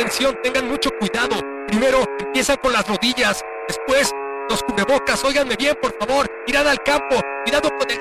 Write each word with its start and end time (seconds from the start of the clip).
Atención, 0.00 0.34
tengan 0.42 0.66
mucho 0.66 0.88
cuidado. 0.98 1.36
Primero 1.66 2.02
empiezan 2.18 2.56
con 2.62 2.72
las 2.72 2.88
rodillas, 2.88 3.44
después 3.68 4.10
los 4.48 4.62
cubrebocas. 4.62 5.22
Óiganme 5.22 5.56
bien, 5.56 5.76
por 5.78 5.92
favor. 5.98 6.26
Mirad 6.46 6.68
al 6.68 6.82
campo, 6.82 7.16
cuidado 7.44 7.68
con 7.68 7.86
el... 7.90 7.98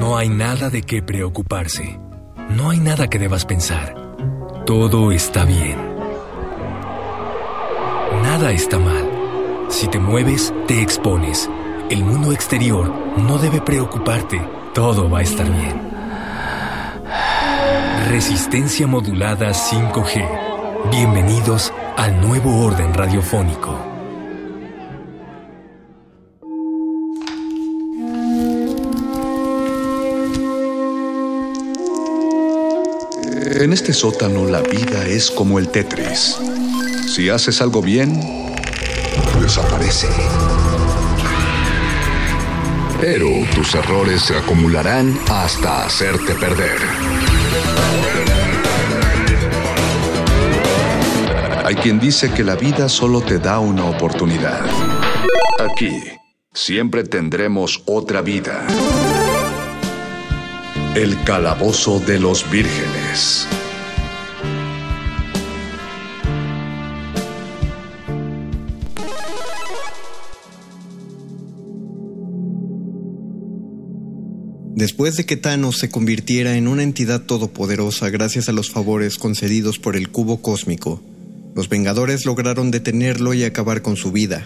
No 0.00 0.16
hay 0.16 0.30
nada 0.30 0.68
de 0.68 0.82
qué 0.82 1.00
preocuparse. 1.00 1.96
No 2.48 2.70
hay 2.70 2.80
nada 2.80 3.06
que 3.06 3.20
debas 3.20 3.44
pensar. 3.46 3.94
Todo 4.66 5.12
está 5.12 5.44
bien. 5.44 5.78
Nada 8.24 8.50
está 8.50 8.80
mal. 8.80 9.08
Si 9.68 9.86
te 9.86 10.00
mueves, 10.00 10.52
te 10.66 10.82
expones. 10.82 11.48
El 11.88 12.02
mundo 12.02 12.32
exterior 12.32 12.92
no 13.16 13.38
debe 13.38 13.60
preocuparte. 13.60 14.44
Todo 14.74 15.08
va 15.08 15.20
a 15.20 15.22
estar 15.22 15.48
bien. 15.48 15.85
Resistencia 18.06 18.86
modulada 18.86 19.50
5G. 19.50 20.92
Bienvenidos 20.92 21.72
al 21.96 22.20
nuevo 22.20 22.64
orden 22.64 22.94
radiofónico. 22.94 23.76
En 33.60 33.72
este 33.72 33.92
sótano 33.92 34.44
la 34.44 34.60
vida 34.60 35.04
es 35.04 35.32
como 35.32 35.58
el 35.58 35.68
Tetris. 35.68 36.38
Si 37.12 37.28
haces 37.28 37.60
algo 37.60 37.82
bien, 37.82 38.22
desaparece. 39.40 40.06
Pero 43.00 43.28
tus 43.52 43.74
errores 43.74 44.22
se 44.22 44.36
acumularán 44.36 45.18
hasta 45.28 45.84
hacerte 45.84 46.34
perder. 46.34 47.85
Hay 51.66 51.74
quien 51.74 51.98
dice 51.98 52.30
que 52.30 52.44
la 52.44 52.54
vida 52.54 52.88
solo 52.88 53.20
te 53.20 53.40
da 53.40 53.58
una 53.58 53.86
oportunidad. 53.86 54.64
Aquí, 55.58 55.90
siempre 56.54 57.02
tendremos 57.02 57.82
otra 57.86 58.22
vida. 58.22 58.64
El 60.94 61.20
calabozo 61.24 61.98
de 61.98 62.20
los 62.20 62.48
vírgenes. 62.52 63.48
Después 74.76 75.16
de 75.16 75.26
que 75.26 75.36
Thanos 75.36 75.78
se 75.78 75.90
convirtiera 75.90 76.56
en 76.56 76.68
una 76.68 76.84
entidad 76.84 77.22
todopoderosa 77.22 78.08
gracias 78.10 78.48
a 78.48 78.52
los 78.52 78.70
favores 78.70 79.18
concedidos 79.18 79.80
por 79.80 79.96
el 79.96 80.10
cubo 80.10 80.40
cósmico, 80.40 81.02
los 81.56 81.70
Vengadores 81.70 82.26
lograron 82.26 82.70
detenerlo 82.70 83.32
y 83.32 83.42
acabar 83.42 83.80
con 83.80 83.96
su 83.96 84.12
vida. 84.12 84.44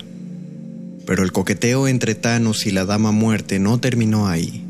Pero 1.07 1.25
el 1.25 1.33
coqueteo 1.33 1.89
entre 1.89 2.15
Thanos 2.15 2.67
y 2.67 2.71
la 2.71 2.85
Dama 2.85 3.11
Muerte 3.11 3.59
no 3.59 3.81
terminó 3.81 4.29
ahí. 4.29 4.65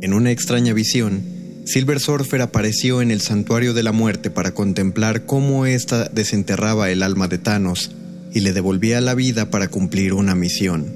En 0.00 0.14
una 0.14 0.30
extraña 0.30 0.72
visión, 0.72 1.22
Silver 1.66 2.00
Surfer 2.00 2.40
apareció 2.40 3.02
en 3.02 3.10
el 3.10 3.20
Santuario 3.20 3.74
de 3.74 3.82
la 3.82 3.92
Muerte 3.92 4.30
para 4.30 4.54
contemplar 4.54 5.26
cómo 5.26 5.66
ésta 5.66 6.08
desenterraba 6.08 6.90
el 6.90 7.02
alma 7.02 7.28
de 7.28 7.36
Thanos 7.36 7.90
y 8.32 8.40
le 8.40 8.54
devolvía 8.54 9.02
la 9.02 9.14
vida 9.14 9.50
para 9.50 9.68
cumplir 9.68 10.14
una 10.14 10.34
misión. 10.34 10.86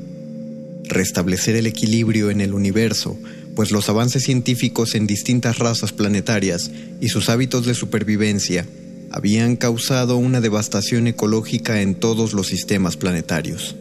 Restablecer 0.85 1.57
el 1.57 1.67
equilibrio 1.67 2.31
en 2.31 2.41
el 2.41 2.55
universo, 2.55 3.19
pues 3.55 3.71
los 3.71 3.91
avances 3.91 4.23
científicos 4.23 4.95
en 4.95 5.07
distintas 5.07 5.59
razas 5.59 5.93
planetarias 5.93 6.71
y 7.03 7.11
sus 7.11 7.29
hábitos 7.29 7.67
de 7.67 7.75
supervivencia 7.75 8.65
habían 9.13 9.57
causado 9.57 10.17
una 10.17 10.41
devastación 10.41 11.07
ecológica 11.07 11.83
en 11.83 11.95
todos 11.95 12.33
los 12.33 12.47
sistemas 12.47 12.97
planetarios. 12.97 13.77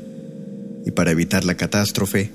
Y 0.86 0.92
para 0.92 1.12
evitar 1.12 1.46
la 1.46 1.56
catástrofe, 1.56 2.31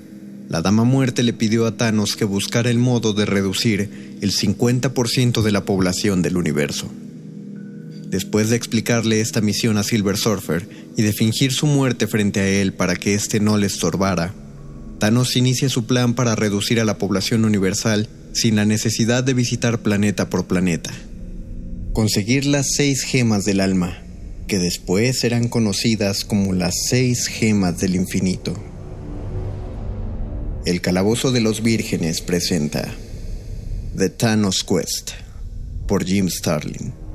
la 0.49 0.61
Dama 0.61 0.83
Muerte 0.83 1.21
le 1.21 1.33
pidió 1.33 1.67
a 1.67 1.77
Thanos 1.77 2.15
que 2.15 2.25
buscara 2.25 2.71
el 2.71 2.79
modo 2.79 3.13
de 3.13 3.25
reducir 3.25 4.17
el 4.21 4.31
50% 4.31 5.43
de 5.43 5.51
la 5.51 5.63
población 5.63 6.21
del 6.23 6.37
universo. 6.37 6.89
Después 8.09 8.49
de 8.49 8.55
explicarle 8.55 9.21
esta 9.21 9.41
misión 9.41 9.77
a 9.77 9.83
Silver 9.83 10.17
Surfer 10.17 10.67
y 10.95 11.03
de 11.03 11.13
fingir 11.13 11.51
su 11.53 11.67
muerte 11.67 12.07
frente 12.07 12.39
a 12.39 12.47
él 12.47 12.73
para 12.73 12.95
que 12.95 13.13
éste 13.13 13.39
no 13.39 13.57
le 13.57 13.67
estorbara, 13.67 14.33
Thanos 14.97 15.35
inicia 15.35 15.69
su 15.69 15.85
plan 15.85 16.15
para 16.15 16.35
reducir 16.35 16.79
a 16.79 16.85
la 16.85 16.97
población 16.97 17.45
universal 17.45 18.07
sin 18.33 18.55
la 18.55 18.65
necesidad 18.65 19.23
de 19.23 19.33
visitar 19.35 19.79
planeta 19.79 20.29
por 20.29 20.47
planeta. 20.47 20.91
Conseguir 21.97 22.45
las 22.45 22.73
seis 22.75 23.01
gemas 23.01 23.43
del 23.43 23.59
alma, 23.59 23.97
que 24.47 24.59
después 24.59 25.19
serán 25.19 25.47
conocidas 25.47 26.25
como 26.25 26.53
las 26.53 26.75
seis 26.87 27.25
gemas 27.25 27.79
del 27.79 27.95
infinito. 27.95 28.53
El 30.67 30.79
Calabozo 30.79 31.31
de 31.31 31.41
los 31.41 31.63
Vírgenes 31.63 32.21
presenta 32.21 32.93
The 33.97 34.09
Thanos 34.09 34.63
Quest 34.63 35.13
por 35.87 36.05
Jim 36.05 36.29
Starlin. 36.29 37.06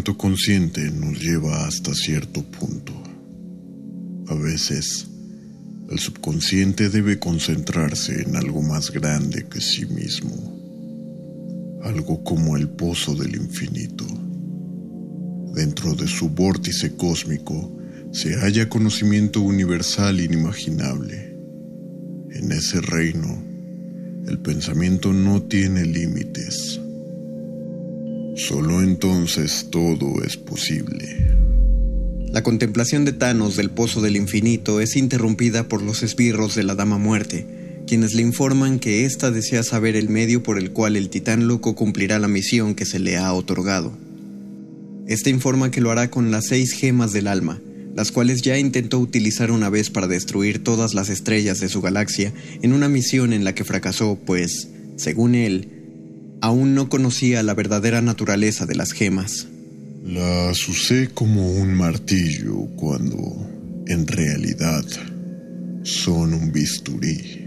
Pensamiento 0.00 0.16
consciente 0.16 0.90
nos 0.92 1.20
lleva 1.20 1.66
hasta 1.66 1.94
cierto 1.94 2.42
punto. 2.42 2.94
A 4.28 4.34
veces, 4.34 5.06
el 5.90 5.98
subconsciente 5.98 6.88
debe 6.88 7.18
concentrarse 7.18 8.22
en 8.22 8.34
algo 8.34 8.62
más 8.62 8.90
grande 8.92 9.46
que 9.46 9.60
sí 9.60 9.84
mismo, 9.84 10.32
algo 11.82 12.24
como 12.24 12.56
el 12.56 12.68
pozo 12.70 13.14
del 13.14 13.36
infinito. 13.36 14.06
Dentro 15.54 15.94
de 15.94 16.08
su 16.08 16.30
vórtice 16.30 16.96
cósmico 16.96 17.76
se 18.10 18.36
halla 18.36 18.70
conocimiento 18.70 19.42
universal 19.42 20.18
inimaginable. 20.18 21.36
En 22.30 22.52
ese 22.52 22.80
reino, 22.80 23.42
el 24.26 24.38
pensamiento 24.38 25.12
no 25.12 25.42
tiene 25.42 25.84
límites. 25.84 26.80
Solo 28.48 28.80
entonces 28.80 29.66
todo 29.70 30.24
es 30.24 30.38
posible. 30.38 31.04
La 32.32 32.42
contemplación 32.42 33.04
de 33.04 33.12
Thanos 33.12 33.54
del 33.54 33.70
Pozo 33.70 34.00
del 34.00 34.16
Infinito 34.16 34.80
es 34.80 34.96
interrumpida 34.96 35.68
por 35.68 35.82
los 35.82 36.02
esbirros 36.02 36.54
de 36.54 36.62
la 36.62 36.74
Dama 36.74 36.96
Muerte, 36.96 37.82
quienes 37.86 38.14
le 38.14 38.22
informan 38.22 38.78
que 38.78 39.04
ésta 39.04 39.30
desea 39.30 39.62
saber 39.62 39.94
el 39.94 40.08
medio 40.08 40.42
por 40.42 40.56
el 40.56 40.70
cual 40.70 40.96
el 40.96 41.10
titán 41.10 41.48
loco 41.48 41.74
cumplirá 41.74 42.18
la 42.18 42.28
misión 42.28 42.74
que 42.74 42.86
se 42.86 42.98
le 42.98 43.18
ha 43.18 43.30
otorgado. 43.34 43.92
Este 45.06 45.28
informa 45.28 45.70
que 45.70 45.82
lo 45.82 45.90
hará 45.90 46.10
con 46.10 46.30
las 46.30 46.46
seis 46.46 46.72
gemas 46.72 47.12
del 47.12 47.26
alma, 47.26 47.60
las 47.94 48.10
cuales 48.10 48.40
ya 48.40 48.56
intentó 48.56 49.00
utilizar 49.00 49.50
una 49.50 49.68
vez 49.68 49.90
para 49.90 50.06
destruir 50.06 50.64
todas 50.64 50.94
las 50.94 51.10
estrellas 51.10 51.60
de 51.60 51.68
su 51.68 51.82
galaxia 51.82 52.32
en 52.62 52.72
una 52.72 52.88
misión 52.88 53.34
en 53.34 53.44
la 53.44 53.54
que 53.54 53.64
fracasó, 53.64 54.18
pues, 54.24 54.70
según 54.96 55.34
él, 55.34 55.79
aún 56.40 56.74
no 56.74 56.88
conocía 56.88 57.42
la 57.42 57.54
verdadera 57.54 58.00
naturaleza 58.00 58.66
de 58.66 58.74
las 58.74 58.92
gemas. 58.92 59.46
Las 60.04 60.68
usé 60.68 61.10
como 61.12 61.52
un 61.52 61.74
martillo 61.74 62.66
cuando, 62.76 63.16
en 63.86 64.06
realidad, 64.06 64.84
son 65.82 66.34
un 66.34 66.52
bisturí. 66.52 67.40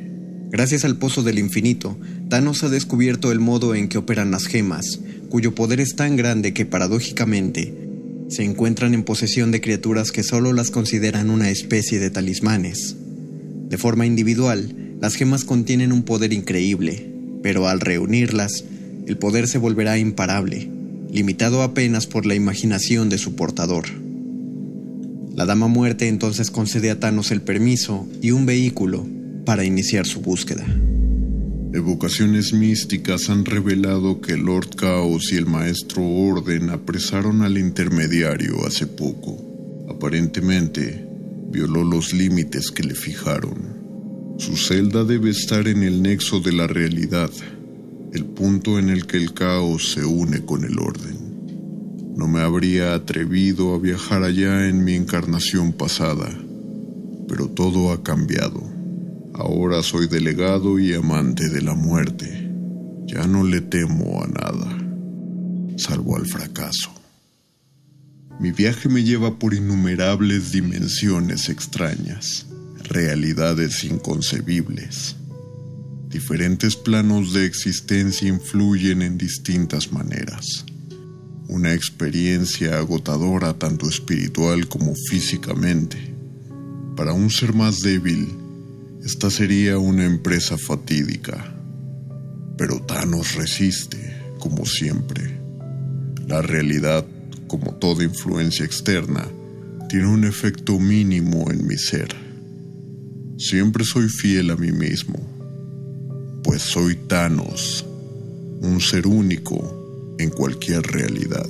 Gracias 0.51 0.85
al 0.85 0.97
Pozo 0.97 1.23
del 1.23 1.39
Infinito, 1.39 1.97
Thanos 2.29 2.63
ha 2.63 2.69
descubierto 2.69 3.31
el 3.31 3.39
modo 3.39 3.73
en 3.73 3.89
que 3.89 3.97
operan 3.97 4.29
las 4.29 4.45
gemas, 4.45 4.99
cuyo 5.29 5.55
poder 5.55 5.79
es 5.79 5.95
tan 5.95 6.15
grande 6.15 6.53
que 6.53 6.65
paradójicamente 6.65 7.73
se 8.29 8.43
encuentran 8.43 8.93
en 8.93 9.03
posesión 9.03 9.51
de 9.51 9.61
criaturas 9.61 10.11
que 10.11 10.23
solo 10.23 10.53
las 10.53 10.71
consideran 10.71 11.29
una 11.29 11.49
especie 11.49 11.99
de 11.99 12.09
talismanes. 12.09 12.95
De 13.69 13.77
forma 13.77 14.05
individual, 14.05 14.95
las 15.01 15.15
gemas 15.15 15.43
contienen 15.43 15.91
un 15.91 16.03
poder 16.03 16.33
increíble, 16.33 17.09
pero 17.41 17.67
al 17.67 17.79
reunirlas, 17.79 18.63
el 19.07 19.17
poder 19.17 19.47
se 19.47 19.57
volverá 19.57 19.97
imparable, 19.97 20.69
limitado 21.11 21.61
apenas 21.61 22.07
por 22.07 22.25
la 22.25 22.35
imaginación 22.35 23.09
de 23.09 23.17
su 23.17 23.35
portador. 23.35 23.85
La 25.35 25.45
Dama 25.45 25.67
Muerte 25.67 26.07
entonces 26.07 26.51
concede 26.51 26.91
a 26.91 26.99
Thanos 26.99 27.31
el 27.31 27.41
permiso 27.41 28.07
y 28.21 28.31
un 28.31 28.45
vehículo 28.45 29.05
para 29.45 29.65
iniciar 29.65 30.05
su 30.05 30.21
búsqueda. 30.21 30.65
Evocaciones 31.73 32.53
místicas 32.53 33.31
han 33.31 33.45
revelado 33.45 34.21
que 34.21 34.37
Lord 34.37 34.75
Chaos 34.75 35.33
y 35.33 35.37
el 35.37 35.47
Maestro 35.47 36.07
Orden 36.07 36.69
apresaron 36.69 37.41
al 37.41 37.57
intermediario 37.57 38.65
hace 38.67 38.85
poco. 38.85 39.85
Aparentemente, 39.89 41.03
violó 41.49 41.83
los 41.83 42.13
límites 42.13 42.69
que 42.69 42.83
le 42.83 42.93
fijaron. 42.93 44.35
Su 44.37 44.55
celda 44.55 45.03
debe 45.03 45.31
estar 45.31 45.67
en 45.67 45.81
el 45.81 46.03
nexo 46.03 46.39
de 46.41 46.53
la 46.53 46.67
realidad, 46.67 47.31
el 48.13 48.25
punto 48.25 48.77
en 48.77 48.89
el 48.89 49.07
que 49.07 49.17
el 49.17 49.33
caos 49.33 49.91
se 49.93 50.05
une 50.05 50.45
con 50.45 50.63
el 50.63 50.77
orden. 50.77 52.13
No 52.15 52.27
me 52.27 52.41
habría 52.41 52.93
atrevido 52.93 53.73
a 53.73 53.79
viajar 53.79 54.23
allá 54.23 54.67
en 54.67 54.83
mi 54.83 54.93
encarnación 54.93 55.73
pasada, 55.73 56.29
pero 57.27 57.47
todo 57.47 57.91
ha 57.91 58.03
cambiado. 58.03 58.61
Ahora 59.33 59.81
soy 59.81 60.07
delegado 60.07 60.77
y 60.77 60.93
amante 60.93 61.49
de 61.49 61.63
la 61.63 61.73
muerte. 61.73 62.51
Ya 63.07 63.25
no 63.25 63.43
le 63.43 63.61
temo 63.61 64.23
a 64.23 64.27
nada, 64.27 64.77
salvo 65.77 66.15
al 66.15 66.27
fracaso. 66.27 66.91
Mi 68.39 68.51
viaje 68.51 68.89
me 68.89 69.03
lleva 69.03 69.39
por 69.39 69.55
innumerables 69.55 70.51
dimensiones 70.51 71.49
extrañas, 71.49 72.45
realidades 72.83 73.83
inconcebibles. 73.83 75.15
Diferentes 76.13 76.75
planos 76.75 77.33
de 77.33 77.43
existencia 77.47 78.27
influyen 78.27 79.01
en 79.01 79.17
distintas 79.17 79.91
maneras. 79.91 80.63
Una 81.47 81.73
experiencia 81.73 82.77
agotadora 82.77 83.55
tanto 83.55 83.89
espiritual 83.89 84.67
como 84.67 84.93
físicamente. 85.09 85.97
Para 86.95 87.13
un 87.13 87.31
ser 87.31 87.55
más 87.55 87.79
débil, 87.79 88.27
esta 89.03 89.31
sería 89.31 89.79
una 89.79 90.05
empresa 90.05 90.55
fatídica. 90.55 91.51
Pero 92.59 92.79
Thanos 92.83 93.33
resiste, 93.33 93.97
como 94.37 94.67
siempre. 94.67 95.39
La 96.27 96.43
realidad, 96.43 97.07
como 97.47 97.73
toda 97.73 98.03
influencia 98.03 98.63
externa, 98.63 99.27
tiene 99.89 100.09
un 100.09 100.25
efecto 100.25 100.77
mínimo 100.77 101.49
en 101.49 101.65
mi 101.65 101.77
ser. 101.79 102.09
Siempre 103.39 103.83
soy 103.83 104.09
fiel 104.09 104.51
a 104.51 104.55
mí 104.55 104.71
mismo, 104.71 105.32
pues 106.43 106.61
soy 106.61 106.95
Thanos, 106.95 107.85
un 108.61 108.79
ser 108.81 109.07
único 109.07 110.15
en 110.19 110.29
cualquier 110.29 110.81
realidad. 110.83 111.49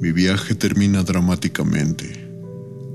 Mi 0.00 0.12
viaje 0.12 0.54
termina 0.54 1.02
dramáticamente 1.02 2.26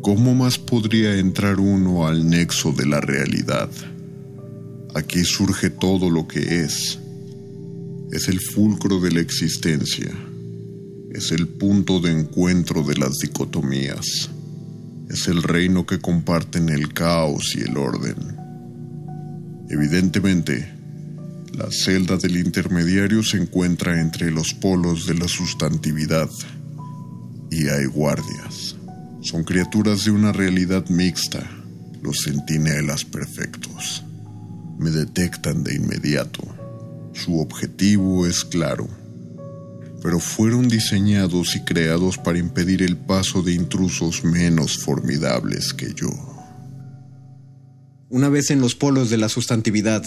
¿Cómo 0.01 0.33
más 0.33 0.57
podría 0.57 1.15
entrar 1.19 1.59
uno 1.59 2.07
al 2.07 2.27
nexo 2.27 2.71
de 2.71 2.87
la 2.87 2.99
realidad? 3.01 3.69
Aquí 4.95 5.23
surge 5.23 5.69
todo 5.69 6.09
lo 6.09 6.27
que 6.27 6.63
es. 6.63 6.97
Es 8.11 8.27
el 8.27 8.39
fulcro 8.39 8.99
de 8.99 9.11
la 9.11 9.19
existencia. 9.19 10.11
Es 11.11 11.31
el 11.31 11.47
punto 11.47 11.99
de 11.99 12.19
encuentro 12.19 12.81
de 12.81 12.95
las 12.95 13.19
dicotomías. 13.19 14.31
Es 15.07 15.27
el 15.27 15.43
reino 15.43 15.85
que 15.85 15.99
comparten 15.99 16.69
el 16.69 16.91
caos 16.93 17.55
y 17.55 17.59
el 17.59 17.77
orden. 17.77 18.40
Evidentemente, 19.71 20.69
la 21.53 21.71
celda 21.71 22.17
del 22.17 22.35
intermediario 22.35 23.23
se 23.23 23.37
encuentra 23.37 24.01
entre 24.01 24.29
los 24.29 24.53
polos 24.53 25.07
de 25.07 25.13
la 25.13 25.29
sustantividad 25.29 26.29
y 27.49 27.69
hay 27.69 27.85
guardias. 27.85 28.75
Son 29.21 29.45
criaturas 29.45 30.03
de 30.03 30.11
una 30.11 30.33
realidad 30.33 30.89
mixta, 30.89 31.49
los 32.01 32.17
centinelas 32.25 33.05
perfectos. 33.05 34.03
Me 34.77 34.89
detectan 34.89 35.63
de 35.63 35.75
inmediato. 35.75 36.43
Su 37.13 37.39
objetivo 37.39 38.27
es 38.27 38.43
claro, 38.43 38.89
pero 40.03 40.19
fueron 40.19 40.67
diseñados 40.67 41.55
y 41.55 41.63
creados 41.63 42.17
para 42.17 42.39
impedir 42.39 42.83
el 42.83 42.97
paso 42.97 43.41
de 43.41 43.53
intrusos 43.53 44.25
menos 44.25 44.79
formidables 44.79 45.73
que 45.73 45.93
yo. 45.93 46.30
Una 48.11 48.27
vez 48.27 48.51
en 48.51 48.59
los 48.59 48.75
polos 48.75 49.09
de 49.09 49.15
la 49.15 49.29
sustantividad, 49.29 50.03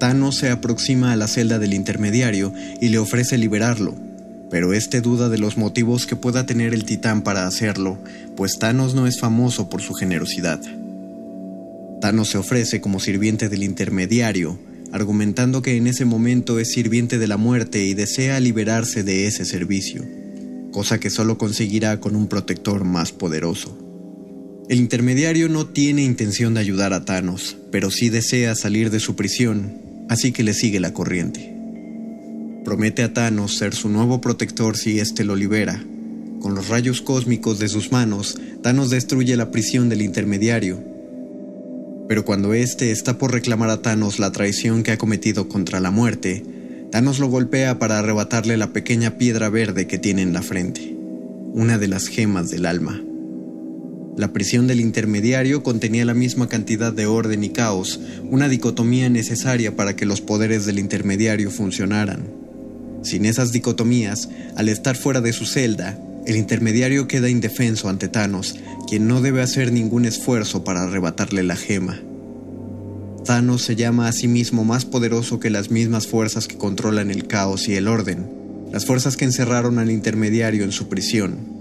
Thanos 0.00 0.34
se 0.38 0.50
aproxima 0.50 1.12
a 1.12 1.16
la 1.16 1.28
celda 1.28 1.60
del 1.60 1.72
intermediario 1.72 2.52
y 2.80 2.88
le 2.88 2.98
ofrece 2.98 3.38
liberarlo, 3.38 3.94
pero 4.50 4.72
este 4.72 5.00
duda 5.00 5.28
de 5.28 5.38
los 5.38 5.56
motivos 5.56 6.04
que 6.06 6.16
pueda 6.16 6.46
tener 6.46 6.74
el 6.74 6.84
titán 6.84 7.22
para 7.22 7.46
hacerlo, 7.46 7.96
pues 8.36 8.58
Thanos 8.58 8.96
no 8.96 9.06
es 9.06 9.20
famoso 9.20 9.70
por 9.70 9.82
su 9.82 9.94
generosidad. 9.94 10.60
Thanos 12.00 12.30
se 12.30 12.38
ofrece 12.38 12.80
como 12.80 12.98
sirviente 12.98 13.48
del 13.48 13.62
intermediario, 13.62 14.58
argumentando 14.90 15.62
que 15.62 15.76
en 15.76 15.86
ese 15.86 16.04
momento 16.04 16.58
es 16.58 16.72
sirviente 16.72 17.18
de 17.18 17.28
la 17.28 17.36
muerte 17.36 17.84
y 17.84 17.94
desea 17.94 18.40
liberarse 18.40 19.04
de 19.04 19.28
ese 19.28 19.44
servicio, 19.44 20.04
cosa 20.72 20.98
que 20.98 21.08
solo 21.08 21.38
conseguirá 21.38 22.00
con 22.00 22.16
un 22.16 22.26
protector 22.26 22.82
más 22.82 23.12
poderoso. 23.12 23.83
El 24.66 24.78
intermediario 24.78 25.50
no 25.50 25.66
tiene 25.66 26.04
intención 26.04 26.54
de 26.54 26.60
ayudar 26.60 26.94
a 26.94 27.04
Thanos, 27.04 27.58
pero 27.70 27.90
sí 27.90 28.08
desea 28.08 28.54
salir 28.54 28.90
de 28.90 28.98
su 28.98 29.14
prisión, 29.14 30.06
así 30.08 30.32
que 30.32 30.42
le 30.42 30.54
sigue 30.54 30.80
la 30.80 30.94
corriente. 30.94 31.54
Promete 32.64 33.02
a 33.02 33.12
Thanos 33.12 33.58
ser 33.58 33.74
su 33.74 33.90
nuevo 33.90 34.22
protector 34.22 34.78
si 34.78 35.00
éste 35.00 35.22
lo 35.22 35.36
libera. 35.36 35.84
Con 36.40 36.54
los 36.54 36.68
rayos 36.68 37.02
cósmicos 37.02 37.58
de 37.58 37.68
sus 37.68 37.92
manos, 37.92 38.38
Thanos 38.62 38.88
destruye 38.88 39.36
la 39.36 39.50
prisión 39.50 39.90
del 39.90 40.00
intermediario. 40.00 40.82
Pero 42.08 42.24
cuando 42.24 42.54
éste 42.54 42.90
está 42.90 43.18
por 43.18 43.32
reclamar 43.32 43.68
a 43.68 43.82
Thanos 43.82 44.18
la 44.18 44.32
traición 44.32 44.82
que 44.82 44.92
ha 44.92 44.98
cometido 44.98 45.46
contra 45.46 45.78
la 45.80 45.90
muerte, 45.90 46.42
Thanos 46.90 47.18
lo 47.18 47.28
golpea 47.28 47.78
para 47.78 47.98
arrebatarle 47.98 48.56
la 48.56 48.72
pequeña 48.72 49.18
piedra 49.18 49.50
verde 49.50 49.86
que 49.86 49.98
tiene 49.98 50.22
en 50.22 50.32
la 50.32 50.40
frente, 50.40 50.96
una 51.52 51.76
de 51.76 51.88
las 51.88 52.08
gemas 52.08 52.48
del 52.48 52.64
alma. 52.64 53.02
La 54.16 54.32
prisión 54.32 54.68
del 54.68 54.80
intermediario 54.80 55.64
contenía 55.64 56.04
la 56.04 56.14
misma 56.14 56.48
cantidad 56.48 56.92
de 56.92 57.06
orden 57.06 57.42
y 57.42 57.48
caos, 57.48 57.98
una 58.30 58.48
dicotomía 58.48 59.08
necesaria 59.08 59.74
para 59.74 59.96
que 59.96 60.06
los 60.06 60.20
poderes 60.20 60.66
del 60.66 60.78
intermediario 60.78 61.50
funcionaran. 61.50 62.28
Sin 63.02 63.26
esas 63.26 63.50
dicotomías, 63.50 64.28
al 64.56 64.68
estar 64.68 64.96
fuera 64.96 65.20
de 65.20 65.32
su 65.32 65.46
celda, 65.46 65.98
el 66.26 66.36
intermediario 66.36 67.08
queda 67.08 67.28
indefenso 67.28 67.88
ante 67.88 68.08
Thanos, 68.08 68.54
quien 68.88 69.08
no 69.08 69.20
debe 69.20 69.42
hacer 69.42 69.72
ningún 69.72 70.04
esfuerzo 70.04 70.62
para 70.62 70.84
arrebatarle 70.84 71.42
la 71.42 71.56
gema. 71.56 72.00
Thanos 73.24 73.62
se 73.62 73.74
llama 73.74 74.06
a 74.06 74.12
sí 74.12 74.28
mismo 74.28 74.64
más 74.64 74.84
poderoso 74.84 75.40
que 75.40 75.50
las 75.50 75.70
mismas 75.70 76.06
fuerzas 76.06 76.46
que 76.46 76.56
controlan 76.56 77.10
el 77.10 77.26
caos 77.26 77.68
y 77.68 77.74
el 77.74 77.88
orden, 77.88 78.30
las 78.70 78.86
fuerzas 78.86 79.16
que 79.16 79.24
encerraron 79.24 79.78
al 79.78 79.90
intermediario 79.90 80.62
en 80.62 80.72
su 80.72 80.88
prisión. 80.88 81.53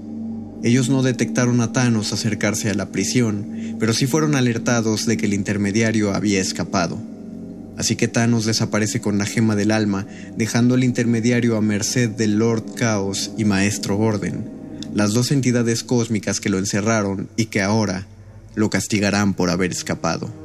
Ellos 0.64 0.88
no 0.88 1.04
detectaron 1.04 1.60
a 1.60 1.74
Thanos 1.74 2.14
acercarse 2.14 2.70
a 2.70 2.74
la 2.74 2.86
prisión, 2.86 3.76
pero 3.80 3.94
sí 3.94 4.08
fueron 4.08 4.34
alertados 4.36 5.06
de 5.06 5.18
que 5.18 5.26
el 5.26 5.34
intermediario 5.34 6.14
había 6.14 6.40
escapado. 6.40 6.98
Así 7.78 7.98
que 7.98 8.08
Thanos 8.08 8.46
desaparece 8.46 9.02
con 9.02 9.18
la 9.18 9.26
gema 9.26 9.58
del 9.58 9.72
alma, 9.72 10.08
dejando 10.38 10.76
al 10.76 10.86
intermediario 10.86 11.58
a 11.58 11.62
merced 11.62 12.10
del 12.10 12.38
Lord 12.38 12.76
Caos 12.76 13.32
y 13.38 13.44
Maestro 13.44 13.98
Orden, 13.98 14.50
las 14.94 15.14
dos 15.14 15.32
entidades 15.32 15.84
cósmicas 15.84 16.40
que 16.40 16.50
lo 16.50 16.60
encerraron 16.60 17.28
y 17.36 17.48
que 17.48 17.62
ahora 17.62 18.08
lo 18.56 18.70
castigarán 18.70 19.34
por 19.34 19.50
haber 19.50 19.72
escapado. 19.72 20.43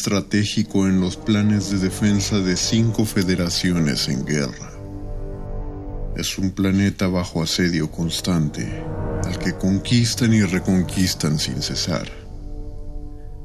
Estratégico 0.00 0.88
en 0.88 0.98
los 0.98 1.18
planes 1.18 1.70
de 1.70 1.76
defensa 1.76 2.38
de 2.38 2.56
cinco 2.56 3.04
federaciones 3.04 4.08
en 4.08 4.24
guerra. 4.24 4.72
Es 6.16 6.38
un 6.38 6.52
planeta 6.52 7.06
bajo 7.06 7.42
asedio 7.42 7.90
constante, 7.90 8.82
al 9.26 9.38
que 9.38 9.52
conquistan 9.52 10.32
y 10.32 10.40
reconquistan 10.40 11.38
sin 11.38 11.60
cesar. 11.60 12.10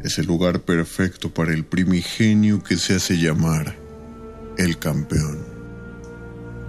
Es 0.01 0.17
el 0.17 0.27
lugar 0.27 0.61
perfecto 0.61 1.33
para 1.33 1.53
el 1.53 1.65
primigenio 1.65 2.63
que 2.63 2.77
se 2.77 2.95
hace 2.95 3.17
llamar 3.17 3.75
el 4.57 4.79
campeón. 4.79 5.39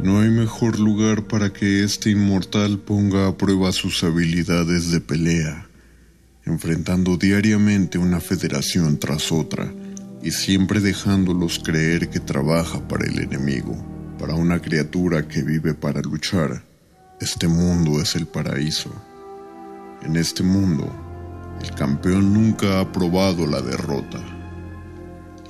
No 0.03 0.19
hay 0.19 0.31
mejor 0.31 0.81
lugar 0.81 1.29
para 1.29 1.53
que 1.53 1.85
este 1.85 2.11
inmortal 2.11 2.81
ponga 2.81 3.29
a 3.29 3.37
prueba 3.37 3.71
sus 3.71 4.03
habilidades 4.03 4.91
de 4.91 5.01
pelea, 5.01 5.66
enfrentando 6.47 7.17
diariamente 7.17 7.99
una 7.99 8.21
federación 8.21 8.99
tras 8.99 9.33
otra 9.33 9.73
y 10.23 10.31
siempre 10.31 10.81
dejándolos 10.81 11.59
creer 11.59 12.09
que 12.09 12.21
trabaja 12.21 12.87
para 12.87 13.05
el 13.07 13.19
enemigo, 13.19 13.77
para 14.19 14.35
una 14.35 14.63
criatura 14.63 15.27
que 15.27 15.43
vive 15.43 15.75
para 15.75 16.01
luchar. 16.01 16.63
Este 17.21 17.49
mundo 17.49 18.01
es 18.01 18.15
el 18.15 18.27
paraíso. 18.27 18.91
En 20.03 20.17
este 20.17 20.45
mundo, 20.45 20.89
el 21.63 21.71
campeón 21.73 22.33
nunca 22.33 22.81
ha 22.81 22.93
probado 22.93 23.47
la 23.47 23.61
derrota 23.61 24.21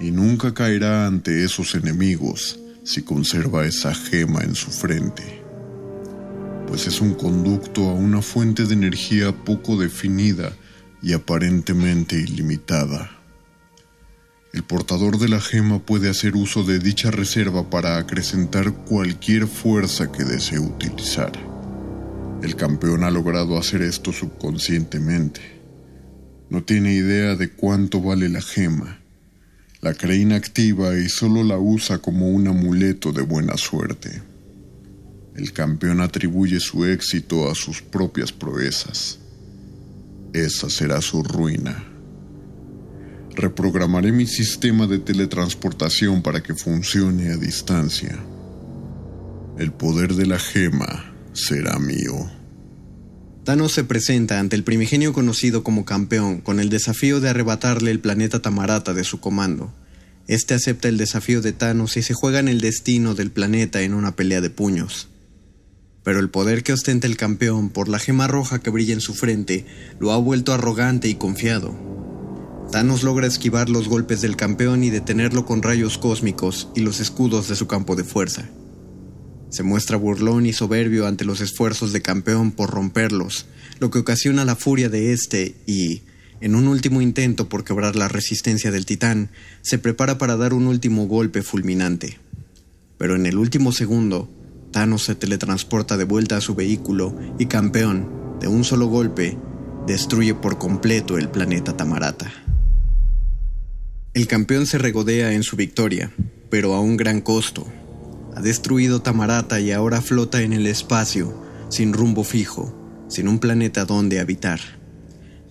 y 0.00 0.10
nunca 0.10 0.54
caerá 0.54 1.06
ante 1.06 1.44
esos 1.44 1.74
enemigos 1.74 2.58
si 2.84 3.02
conserva 3.02 3.66
esa 3.66 3.94
gema 3.94 4.42
en 4.42 4.54
su 4.54 4.70
frente, 4.70 5.42
pues 6.68 6.86
es 6.86 7.00
un 7.00 7.14
conducto 7.14 7.90
a 7.90 7.94
una 7.94 8.22
fuente 8.22 8.64
de 8.64 8.74
energía 8.74 9.32
poco 9.32 9.76
definida 9.76 10.52
y 11.02 11.12
aparentemente 11.12 12.16
ilimitada. 12.16 13.10
El 14.52 14.62
portador 14.62 15.18
de 15.18 15.28
la 15.28 15.40
gema 15.40 15.80
puede 15.80 16.08
hacer 16.08 16.34
uso 16.34 16.64
de 16.64 16.78
dicha 16.78 17.10
reserva 17.10 17.68
para 17.68 17.98
acrecentar 17.98 18.72
cualquier 18.72 19.46
fuerza 19.46 20.10
que 20.10 20.24
desee 20.24 20.58
utilizar. 20.58 21.32
El 22.42 22.56
campeón 22.56 23.04
ha 23.04 23.10
logrado 23.10 23.58
hacer 23.58 23.82
esto 23.82 24.12
subconscientemente. 24.12 25.40
No 26.48 26.62
tiene 26.62 26.94
idea 26.94 27.34
de 27.34 27.50
cuánto 27.50 28.00
vale 28.00 28.28
la 28.28 28.40
gema 28.40 29.00
la 29.86 29.94
cree 29.94 30.16
inactiva 30.16 30.98
y 30.98 31.08
solo 31.08 31.44
la 31.44 31.58
usa 31.58 31.98
como 31.98 32.28
un 32.28 32.48
amuleto 32.48 33.12
de 33.12 33.22
buena 33.22 33.56
suerte. 33.56 34.22
El 35.36 35.52
campeón 35.52 36.00
atribuye 36.00 36.58
su 36.58 36.84
éxito 36.84 37.48
a 37.48 37.54
sus 37.54 37.82
propias 37.82 38.32
proezas. 38.32 39.20
Esa 40.32 40.70
será 40.70 41.00
su 41.00 41.22
ruina. 41.22 41.84
Reprogramaré 43.34 44.12
mi 44.12 44.26
sistema 44.26 44.86
de 44.86 44.98
teletransportación 44.98 46.22
para 46.22 46.42
que 46.42 46.54
funcione 46.54 47.30
a 47.32 47.36
distancia. 47.36 48.18
El 49.58 49.72
poder 49.72 50.14
de 50.14 50.26
la 50.26 50.38
gema 50.38 51.12
será 51.32 51.78
mío. 51.78 52.30
Thanos 53.44 53.72
se 53.72 53.84
presenta 53.84 54.40
ante 54.40 54.56
el 54.56 54.64
primigenio 54.64 55.12
conocido 55.12 55.62
como 55.62 55.84
campeón 55.84 56.40
con 56.40 56.58
el 56.58 56.68
desafío 56.68 57.20
de 57.20 57.28
arrebatarle 57.28 57.90
el 57.90 58.00
planeta 58.00 58.42
Tamarata 58.42 58.92
de 58.92 59.04
su 59.04 59.20
comando. 59.20 59.72
Este 60.26 60.54
acepta 60.54 60.88
el 60.88 60.96
desafío 60.96 61.40
de 61.42 61.52
Thanos 61.52 61.96
y 61.96 62.02
se 62.02 62.12
juega 62.12 62.40
en 62.40 62.48
el 62.48 62.60
destino 62.60 63.14
del 63.14 63.30
planeta 63.30 63.82
en 63.82 63.94
una 63.94 64.16
pelea 64.16 64.40
de 64.40 64.50
puños. 64.50 65.08
Pero 66.06 66.20
el 66.20 66.30
poder 66.30 66.62
que 66.62 66.72
ostenta 66.72 67.08
el 67.08 67.16
campeón 67.16 67.68
por 67.68 67.88
la 67.88 67.98
gema 67.98 68.28
roja 68.28 68.60
que 68.60 68.70
brilla 68.70 68.94
en 68.94 69.00
su 69.00 69.12
frente 69.12 69.66
lo 69.98 70.12
ha 70.12 70.16
vuelto 70.18 70.54
arrogante 70.54 71.08
y 71.08 71.16
confiado. 71.16 71.74
Thanos 72.70 73.02
logra 73.02 73.26
esquivar 73.26 73.68
los 73.68 73.88
golpes 73.88 74.20
del 74.20 74.36
campeón 74.36 74.84
y 74.84 74.90
detenerlo 74.90 75.44
con 75.44 75.62
rayos 75.62 75.98
cósmicos 75.98 76.68
y 76.76 76.82
los 76.82 77.00
escudos 77.00 77.48
de 77.48 77.56
su 77.56 77.66
campo 77.66 77.96
de 77.96 78.04
fuerza. 78.04 78.48
Se 79.50 79.64
muestra 79.64 79.96
burlón 79.96 80.46
y 80.46 80.52
soberbio 80.52 81.08
ante 81.08 81.24
los 81.24 81.40
esfuerzos 81.40 81.92
de 81.92 82.02
campeón 82.02 82.52
por 82.52 82.70
romperlos, 82.70 83.46
lo 83.80 83.90
que 83.90 83.98
ocasiona 83.98 84.44
la 84.44 84.54
furia 84.54 84.88
de 84.88 85.12
este 85.12 85.56
y, 85.66 86.02
en 86.40 86.54
un 86.54 86.68
último 86.68 87.00
intento 87.00 87.48
por 87.48 87.64
quebrar 87.64 87.96
la 87.96 88.06
resistencia 88.06 88.70
del 88.70 88.86
titán, 88.86 89.30
se 89.60 89.78
prepara 89.78 90.18
para 90.18 90.36
dar 90.36 90.54
un 90.54 90.68
último 90.68 91.08
golpe 91.08 91.42
fulminante. 91.42 92.20
Pero 92.96 93.16
en 93.16 93.26
el 93.26 93.38
último 93.38 93.72
segundo, 93.72 94.30
Thanos 94.72 95.04
se 95.04 95.14
teletransporta 95.14 95.96
de 95.96 96.04
vuelta 96.04 96.36
a 96.36 96.40
su 96.40 96.54
vehículo 96.54 97.14
y 97.38 97.46
campeón, 97.46 98.38
de 98.40 98.48
un 98.48 98.64
solo 98.64 98.86
golpe, 98.86 99.38
destruye 99.86 100.34
por 100.34 100.58
completo 100.58 101.18
el 101.18 101.28
planeta 101.28 101.76
Tamarata. 101.76 102.30
El 104.14 104.26
campeón 104.26 104.66
se 104.66 104.78
regodea 104.78 105.32
en 105.32 105.42
su 105.42 105.56
victoria, 105.56 106.10
pero 106.50 106.74
a 106.74 106.80
un 106.80 106.96
gran 106.96 107.20
costo, 107.20 107.66
ha 108.34 108.40
destruido 108.40 109.00
Tamarata 109.00 109.60
y 109.60 109.72
ahora 109.72 110.02
flota 110.02 110.42
en 110.42 110.52
el 110.52 110.66
espacio, 110.66 111.42
sin 111.68 111.92
rumbo 111.92 112.24
fijo, 112.24 113.06
sin 113.08 113.28
un 113.28 113.38
planeta 113.38 113.84
donde 113.84 114.20
habitar. 114.20 114.60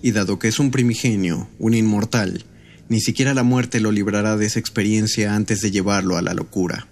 Y 0.01 0.11
dado 0.11 0.37
que 0.37 0.47
es 0.47 0.59
un 0.59 0.71
primigenio, 0.71 1.47
un 1.57 1.73
inmortal, 1.73 2.45
ni 2.87 3.01
siquiera 3.01 3.33
la 3.33 3.43
muerte 3.43 3.79
lo 3.79 3.91
librará 3.91 4.37
de 4.37 4.45
esa 4.45 4.59
experiencia 4.59 5.35
antes 5.35 5.61
de 5.61 5.71
llevarlo 5.71 6.17
a 6.17 6.21
la 6.21 6.33
locura. 6.33 6.87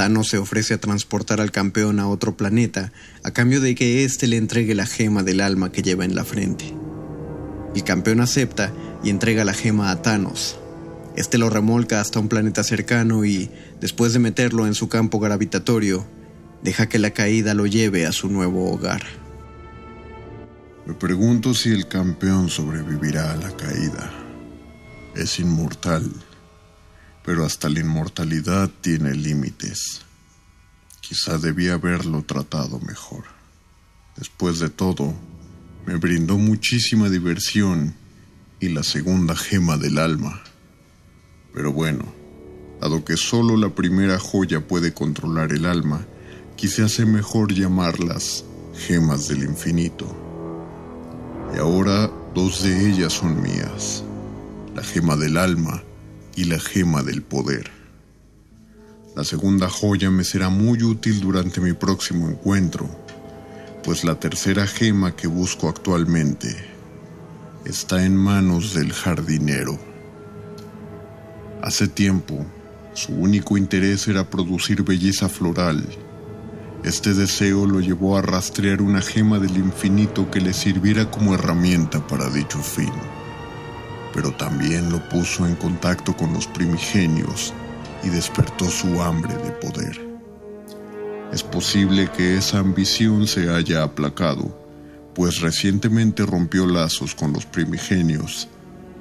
Thanos 0.00 0.28
se 0.28 0.38
ofrece 0.38 0.72
a 0.72 0.80
transportar 0.80 1.42
al 1.42 1.50
campeón 1.50 2.00
a 2.00 2.08
otro 2.08 2.34
planeta 2.34 2.90
a 3.22 3.32
cambio 3.32 3.60
de 3.60 3.74
que 3.74 4.02
éste 4.02 4.28
le 4.28 4.38
entregue 4.38 4.74
la 4.74 4.86
gema 4.86 5.22
del 5.22 5.42
alma 5.42 5.72
que 5.72 5.82
lleva 5.82 6.06
en 6.06 6.14
la 6.14 6.24
frente. 6.24 6.72
El 7.74 7.84
campeón 7.84 8.22
acepta 8.22 8.72
y 9.04 9.10
entrega 9.10 9.44
la 9.44 9.52
gema 9.52 9.90
a 9.90 10.00
Thanos, 10.00 10.58
este 11.16 11.36
lo 11.36 11.50
remolca 11.50 12.00
hasta 12.00 12.18
un 12.18 12.28
planeta 12.28 12.64
cercano 12.64 13.26
y, 13.26 13.50
después 13.78 14.14
de 14.14 14.20
meterlo 14.20 14.66
en 14.66 14.74
su 14.74 14.88
campo 14.88 15.20
gravitatorio, 15.20 16.06
deja 16.62 16.88
que 16.88 16.98
la 16.98 17.10
caída 17.10 17.52
lo 17.52 17.66
lleve 17.66 18.06
a 18.06 18.12
su 18.12 18.30
nuevo 18.30 18.72
hogar. 18.72 19.02
Me 20.86 20.94
pregunto 20.94 21.52
si 21.52 21.72
el 21.72 21.88
campeón 21.88 22.48
sobrevivirá 22.48 23.32
a 23.32 23.36
la 23.36 23.54
caída. 23.54 24.10
Es 25.14 25.38
inmortal, 25.38 26.10
pero 27.30 27.46
hasta 27.46 27.68
la 27.68 27.78
inmortalidad 27.78 28.68
tiene 28.80 29.14
límites. 29.14 30.00
Quizá 31.00 31.38
debía 31.38 31.74
haberlo 31.74 32.24
tratado 32.24 32.80
mejor. 32.80 33.22
Después 34.16 34.58
de 34.58 34.68
todo, 34.68 35.14
me 35.86 35.94
brindó 35.94 36.38
muchísima 36.38 37.08
diversión 37.08 37.94
y 38.58 38.70
la 38.70 38.82
segunda 38.82 39.36
gema 39.36 39.76
del 39.76 39.98
alma. 39.98 40.42
Pero 41.54 41.72
bueno, 41.72 42.04
dado 42.80 43.04
que 43.04 43.16
solo 43.16 43.56
la 43.56 43.76
primera 43.76 44.18
joya 44.18 44.66
puede 44.66 44.92
controlar 44.92 45.52
el 45.52 45.66
alma, 45.66 46.04
quise 46.56 46.82
hacer 46.82 47.06
mejor 47.06 47.54
llamarlas 47.54 48.44
gemas 48.74 49.28
del 49.28 49.44
infinito. 49.44 50.04
Y 51.54 51.60
ahora 51.60 52.10
dos 52.34 52.64
de 52.64 52.90
ellas 52.90 53.12
son 53.12 53.40
mías, 53.40 54.02
la 54.74 54.82
gema 54.82 55.14
del 55.14 55.36
alma 55.36 55.84
y 56.36 56.44
la 56.44 56.58
gema 56.58 57.02
del 57.02 57.22
poder. 57.22 57.70
La 59.16 59.24
segunda 59.24 59.68
joya 59.68 60.10
me 60.10 60.24
será 60.24 60.48
muy 60.48 60.82
útil 60.82 61.20
durante 61.20 61.60
mi 61.60 61.72
próximo 61.72 62.28
encuentro, 62.28 62.88
pues 63.82 64.04
la 64.04 64.14
tercera 64.20 64.66
gema 64.66 65.16
que 65.16 65.26
busco 65.26 65.68
actualmente 65.68 66.56
está 67.64 68.04
en 68.04 68.16
manos 68.16 68.74
del 68.74 68.92
jardinero. 68.92 69.78
Hace 71.62 71.88
tiempo, 71.88 72.46
su 72.94 73.12
único 73.12 73.58
interés 73.58 74.08
era 74.08 74.28
producir 74.28 74.82
belleza 74.82 75.28
floral. 75.28 75.84
Este 76.84 77.12
deseo 77.12 77.66
lo 77.66 77.80
llevó 77.80 78.16
a 78.16 78.22
rastrear 78.22 78.80
una 78.80 79.02
gema 79.02 79.38
del 79.38 79.56
infinito 79.56 80.30
que 80.30 80.40
le 80.40 80.54
sirviera 80.54 81.10
como 81.10 81.34
herramienta 81.34 82.06
para 82.06 82.30
dicho 82.30 82.58
fin. 82.60 82.92
Pero 84.12 84.32
también 84.32 84.90
lo 84.90 85.08
puso 85.08 85.46
en 85.46 85.54
contacto 85.54 86.16
con 86.16 86.32
los 86.32 86.46
primigenios 86.46 87.52
y 88.02 88.08
despertó 88.08 88.68
su 88.68 89.02
hambre 89.02 89.34
de 89.34 89.50
poder. 89.52 90.00
Es 91.32 91.42
posible 91.42 92.10
que 92.16 92.36
esa 92.36 92.58
ambición 92.58 93.26
se 93.28 93.50
haya 93.50 93.84
aplacado, 93.84 94.58
pues 95.14 95.40
recientemente 95.40 96.26
rompió 96.26 96.66
lazos 96.66 97.14
con 97.14 97.32
los 97.32 97.46
primigenios 97.46 98.48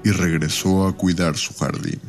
y 0.04 0.12
regresó 0.12 0.88
a 0.88 0.96
cuidar 0.96 1.38
su 1.38 1.54
jardín. 1.56 2.00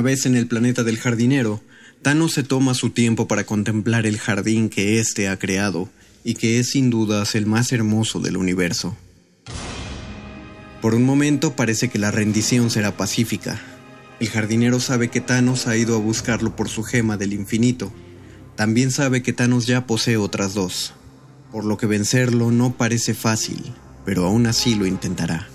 Una 0.00 0.06
vez 0.08 0.24
en 0.24 0.34
el 0.34 0.46
planeta 0.46 0.82
del 0.82 0.96
jardinero, 0.96 1.60
Thanos 2.00 2.32
se 2.32 2.42
toma 2.42 2.72
su 2.72 2.88
tiempo 2.88 3.28
para 3.28 3.44
contemplar 3.44 4.06
el 4.06 4.16
jardín 4.16 4.70
que 4.70 4.98
éste 4.98 5.28
ha 5.28 5.38
creado 5.38 5.90
y 6.24 6.36
que 6.36 6.58
es 6.58 6.70
sin 6.70 6.88
dudas 6.88 7.34
el 7.34 7.44
más 7.44 7.70
hermoso 7.70 8.18
del 8.18 8.38
universo. 8.38 8.96
Por 10.80 10.94
un 10.94 11.04
momento 11.04 11.54
parece 11.54 11.90
que 11.90 11.98
la 11.98 12.10
rendición 12.10 12.70
será 12.70 12.96
pacífica. 12.96 13.60
El 14.20 14.30
jardinero 14.30 14.80
sabe 14.80 15.08
que 15.08 15.20
Thanos 15.20 15.66
ha 15.66 15.76
ido 15.76 15.96
a 15.96 16.00
buscarlo 16.00 16.56
por 16.56 16.70
su 16.70 16.82
gema 16.82 17.18
del 17.18 17.34
infinito. 17.34 17.92
También 18.56 18.92
sabe 18.92 19.22
que 19.22 19.34
Thanos 19.34 19.66
ya 19.66 19.86
posee 19.86 20.16
otras 20.16 20.54
dos, 20.54 20.94
por 21.52 21.66
lo 21.66 21.76
que 21.76 21.84
vencerlo 21.84 22.50
no 22.50 22.72
parece 22.72 23.12
fácil, 23.12 23.74
pero 24.06 24.24
aún 24.24 24.46
así 24.46 24.76
lo 24.76 24.86
intentará. 24.86 25.50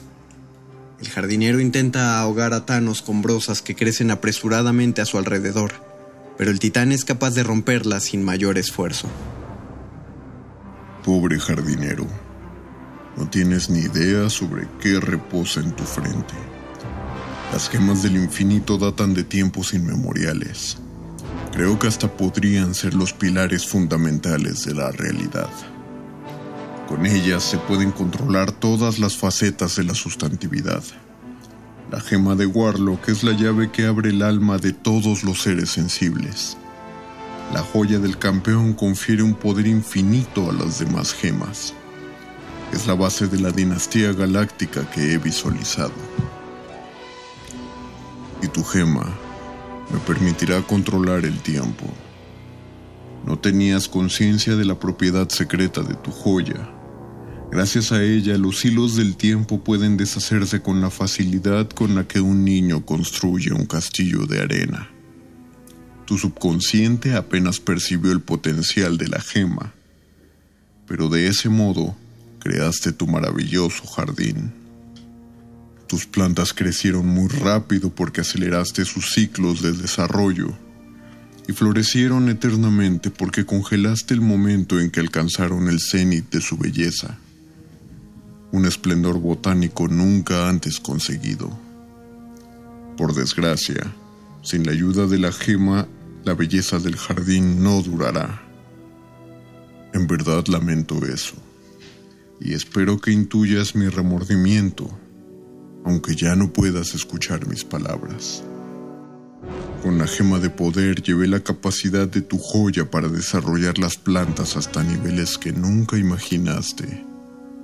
El 0.99 1.09
jardinero 1.09 1.59
intenta 1.59 2.19
ahogar 2.19 2.53
a 2.53 2.65
Thanos 2.65 3.01
con 3.01 3.21
que 3.63 3.75
crecen 3.75 4.11
apresuradamente 4.11 5.01
a 5.01 5.05
su 5.05 5.17
alrededor, 5.17 5.73
pero 6.37 6.51
el 6.51 6.59
titán 6.59 6.91
es 6.91 7.03
capaz 7.03 7.31
de 7.31 7.43
romperlas 7.43 8.03
sin 8.03 8.23
mayor 8.23 8.57
esfuerzo. 8.57 9.09
Pobre 11.03 11.39
jardinero, 11.39 12.07
no 13.17 13.29
tienes 13.29 13.69
ni 13.69 13.79
idea 13.79 14.29
sobre 14.29 14.67
qué 14.79 14.99
reposa 14.99 15.59
en 15.59 15.75
tu 15.75 15.83
frente. 15.83 16.33
Las 17.51 17.69
gemas 17.69 18.01
del 18.01 18.15
infinito 18.15 18.77
datan 18.77 19.13
de 19.13 19.23
tiempos 19.23 19.73
inmemoriales. 19.73 20.77
Creo 21.51 21.77
que 21.77 21.87
hasta 21.87 22.11
podrían 22.11 22.73
ser 22.73 22.93
los 22.93 23.13
pilares 23.13 23.65
fundamentales 23.67 24.65
de 24.65 24.73
la 24.73 24.91
realidad. 24.91 25.49
Con 26.87 27.05
ellas 27.07 27.43
se 27.43 27.57
pueden 27.57 27.91
controlar 27.91 28.51
todas 28.51 28.99
las 28.99 29.17
facetas 29.17 29.75
de 29.75 29.83
la 29.83 29.95
sustantividad. 29.95 30.83
La 31.91 31.99
gema 31.99 32.35
de 32.35 32.45
Warlock 32.45 33.09
es 33.09 33.23
la 33.23 33.31
llave 33.31 33.71
que 33.71 33.85
abre 33.87 34.09
el 34.09 34.21
alma 34.21 34.59
de 34.59 34.71
todos 34.73 35.23
los 35.23 35.41
seres 35.41 35.69
sensibles. 35.69 36.57
La 37.53 37.61
joya 37.61 37.97
del 37.97 38.17
campeón 38.17 38.73
confiere 38.73 39.23
un 39.23 39.33
poder 39.33 39.65
infinito 39.65 40.49
a 40.49 40.53
las 40.53 40.79
demás 40.79 41.13
gemas. 41.13 41.73
Es 42.71 42.85
la 42.85 42.93
base 42.93 43.27
de 43.27 43.39
la 43.39 43.51
dinastía 43.51 44.13
galáctica 44.13 44.89
que 44.91 45.13
he 45.13 45.17
visualizado. 45.17 45.93
Y 48.43 48.47
tu 48.47 48.63
gema 48.63 49.07
me 49.91 49.99
permitirá 49.99 50.61
controlar 50.61 51.25
el 51.25 51.39
tiempo. 51.39 51.85
No 53.25 53.39
tenías 53.39 53.87
conciencia 53.87 54.55
de 54.55 54.65
la 54.65 54.77
propiedad 54.77 55.29
secreta 55.29 55.81
de 55.81 55.95
tu 55.95 56.11
joya. 56.11 56.74
Gracias 57.51 57.91
a 57.91 58.03
ella, 58.03 58.37
los 58.37 58.65
hilos 58.65 58.95
del 58.95 59.15
tiempo 59.15 59.63
pueden 59.63 59.97
deshacerse 59.97 60.61
con 60.61 60.81
la 60.81 60.89
facilidad 60.89 61.69
con 61.69 61.95
la 61.95 62.07
que 62.07 62.19
un 62.19 62.43
niño 62.43 62.85
construye 62.85 63.53
un 63.53 63.65
castillo 63.65 64.25
de 64.25 64.41
arena. 64.41 64.89
Tu 66.05 66.17
subconsciente 66.17 67.15
apenas 67.15 67.59
percibió 67.59 68.11
el 68.11 68.21
potencial 68.21 68.97
de 68.97 69.07
la 69.07 69.21
gema, 69.21 69.73
pero 70.87 71.09
de 71.09 71.27
ese 71.27 71.49
modo 71.49 71.95
creaste 72.39 72.91
tu 72.91 73.07
maravilloso 73.07 73.87
jardín. 73.87 74.53
Tus 75.87 76.05
plantas 76.05 76.53
crecieron 76.53 77.07
muy 77.07 77.27
rápido 77.27 77.89
porque 77.89 78.21
aceleraste 78.21 78.85
sus 78.85 79.13
ciclos 79.13 79.61
de 79.61 79.71
desarrollo 79.71 80.53
y 81.47 81.53
florecieron 81.53 82.29
eternamente 82.29 83.11
porque 83.11 83.45
congelaste 83.45 84.13
el 84.13 84.21
momento 84.21 84.79
en 84.79 84.91
que 84.91 84.99
alcanzaron 84.99 85.69
el 85.69 85.79
cenit 85.79 86.29
de 86.31 86.41
su 86.41 86.57
belleza, 86.57 87.17
un 88.55 88.65
esplendor 88.65 89.19
botánico 89.19 89.89
nunca 89.89 90.47
antes 90.47 90.79
conseguido. 90.79 91.49
Por 92.95 93.13
desgracia, 93.13 93.93
sin 94.43 94.65
la 94.65 94.71
ayuda 94.71 95.07
de 95.07 95.19
la 95.19 95.33
gema, 95.33 95.89
la 96.23 96.33
belleza 96.35 96.79
del 96.79 96.95
jardín 96.95 97.61
no 97.61 97.81
durará. 97.81 98.41
En 99.93 100.07
verdad 100.07 100.45
lamento 100.47 101.05
eso, 101.05 101.35
y 102.39 102.53
espero 102.53 103.01
que 103.01 103.11
intuyas 103.11 103.75
mi 103.75 103.89
remordimiento, 103.89 104.89
aunque 105.83 106.15
ya 106.15 106.37
no 106.37 106.53
puedas 106.53 106.95
escuchar 106.95 107.47
mis 107.47 107.65
palabras. 107.65 108.41
Con 109.83 109.97
la 109.97 110.07
gema 110.07 110.39
de 110.39 110.49
poder 110.49 111.01
llevé 111.03 111.27
la 111.27 111.41
capacidad 111.41 112.07
de 112.07 112.21
tu 112.21 112.37
joya 112.37 112.89
para 112.89 113.09
desarrollar 113.09 113.77
las 113.79 113.97
plantas 113.97 114.55
hasta 114.55 114.81
niveles 114.81 115.37
que 115.37 115.51
nunca 115.51 115.97
imaginaste, 115.97 117.05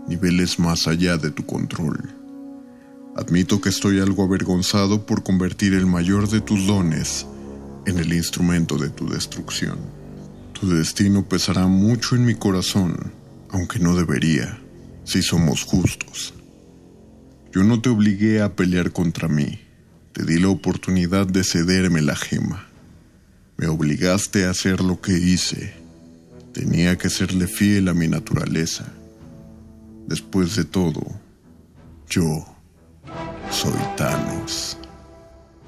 niveles 0.07 0.59
más 0.59 0.87
allá 0.87 1.17
de 1.17 1.31
tu 1.31 1.45
control. 1.45 2.15
Admito 3.15 3.59
que 3.59 3.69
estoy 3.69 3.99
algo 3.99 4.23
avergonzado 4.23 5.05
por 5.05 5.23
convertir 5.23 5.73
el 5.73 5.85
mayor 5.85 6.29
de 6.29 6.41
tus 6.41 6.65
dones 6.65 7.25
en 7.85 7.97
el 7.97 8.13
instrumento 8.13 8.77
de 8.77 8.89
tu 8.89 9.09
destrucción. 9.09 9.77
Tu 10.53 10.69
destino 10.69 11.27
pesará 11.27 11.67
mucho 11.67 12.15
en 12.15 12.25
mi 12.25 12.35
corazón, 12.35 13.11
aunque 13.49 13.79
no 13.79 13.95
debería, 13.95 14.59
si 15.03 15.21
somos 15.21 15.63
justos. 15.63 16.33
Yo 17.51 17.63
no 17.63 17.81
te 17.81 17.89
obligué 17.89 18.41
a 18.41 18.55
pelear 18.55 18.91
contra 18.91 19.27
mí, 19.27 19.59
te 20.13 20.23
di 20.23 20.39
la 20.39 20.49
oportunidad 20.49 21.27
de 21.27 21.43
cederme 21.43 22.01
la 22.01 22.15
gema. 22.15 22.67
Me 23.57 23.67
obligaste 23.67 24.45
a 24.45 24.51
hacer 24.51 24.81
lo 24.81 25.01
que 25.01 25.13
hice. 25.13 25.73
Tenía 26.53 26.97
que 26.97 27.09
serle 27.09 27.47
fiel 27.47 27.89
a 27.89 27.93
mi 27.93 28.07
naturaleza. 28.07 28.85
Después 30.07 30.55
de 30.55 30.65
todo, 30.65 31.01
yo 32.09 32.45
soy 33.49 33.79
Thanos. 33.97 34.77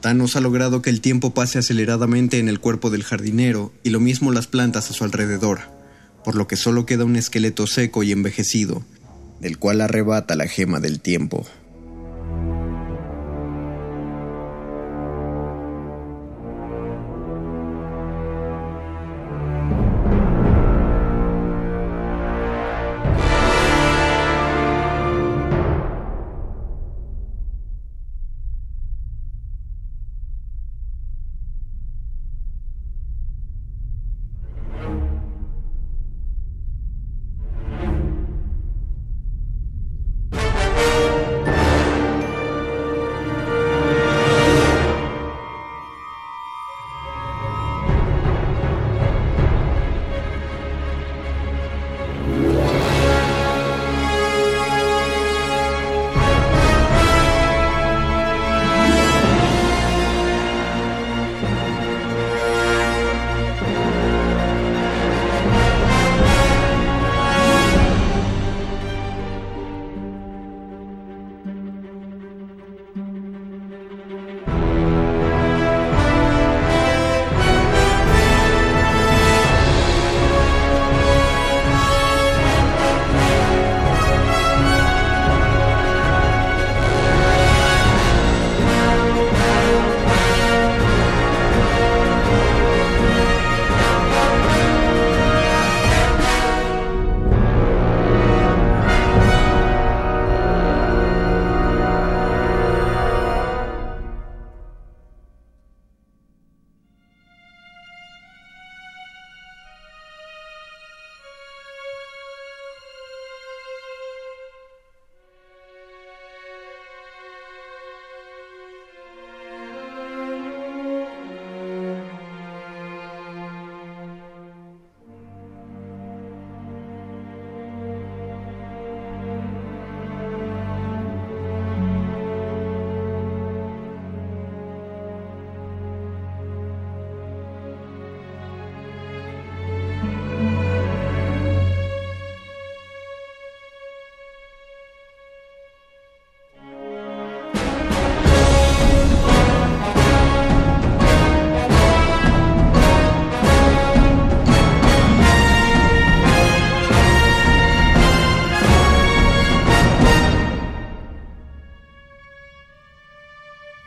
Thanos 0.02 0.36
ha 0.36 0.42
logrado 0.42 0.82
que 0.82 0.90
el 0.90 1.00
tiempo 1.00 1.34
pase 1.34 1.60
aceleradamente 1.60 2.40
en 2.40 2.50
el 2.50 2.60
cuerpo 2.60 2.90
del 2.90 3.04
jardinero 3.04 3.72
y 3.84 3.90
lo 3.90 4.02
mismo 4.02 4.32
las 4.32 4.48
plantas 4.48 4.90
a 4.90 4.94
su 4.94 5.06
alrededor, 5.06 5.62
por 6.26 6.36
lo 6.36 6.48
que 6.48 6.58
solo 6.58 6.86
queda 6.86 7.06
un 7.06 7.16
esqueleto 7.16 7.68
seco 7.68 8.04
y 8.04 8.12
envejecido, 8.12 8.84
del 9.40 9.58
cual 9.58 9.80
arrebata 9.80 10.36
la 10.36 10.48
gema 10.48 10.82
del 10.82 11.00
tiempo. 11.00 11.46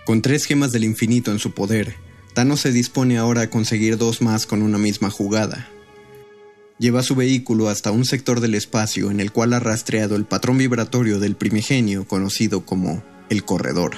Con 0.06 0.22
tres 0.22 0.44
gemas 0.44 0.70
del 0.70 0.84
infinito 0.84 1.32
en 1.32 1.40
su 1.40 1.50
poder, 1.50 1.96
Thanos 2.32 2.60
se 2.60 2.70
dispone 2.70 3.18
ahora 3.18 3.40
a 3.40 3.50
conseguir 3.50 3.98
dos 3.98 4.22
más 4.22 4.46
con 4.46 4.62
una 4.62 4.78
misma 4.78 5.10
jugada. 5.10 5.68
Lleva 6.78 7.02
su 7.02 7.16
vehículo 7.16 7.68
hasta 7.68 7.90
un 7.90 8.04
sector 8.04 8.38
del 8.38 8.54
espacio 8.54 9.10
en 9.10 9.18
el 9.18 9.32
cual 9.32 9.52
ha 9.52 9.58
rastreado 9.58 10.14
el 10.14 10.24
patrón 10.24 10.58
vibratorio 10.58 11.18
del 11.18 11.34
primigenio 11.34 12.06
conocido 12.06 12.64
como 12.64 13.02
el 13.30 13.44
corredor. 13.44 13.96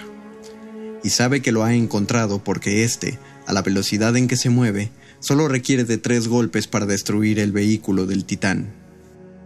Y 1.04 1.10
sabe 1.10 1.42
que 1.42 1.52
lo 1.52 1.62
ha 1.62 1.74
encontrado 1.74 2.42
porque 2.42 2.84
éste, 2.84 3.18
a 3.46 3.52
la 3.52 3.60
velocidad 3.60 4.16
en 4.16 4.28
que 4.28 4.38
se 4.38 4.48
mueve, 4.48 4.90
solo 5.20 5.46
requiere 5.46 5.84
de 5.84 5.98
tres 5.98 6.26
golpes 6.26 6.68
para 6.68 6.86
destruir 6.86 7.38
el 7.38 7.52
vehículo 7.52 8.06
del 8.06 8.24
titán. 8.24 8.77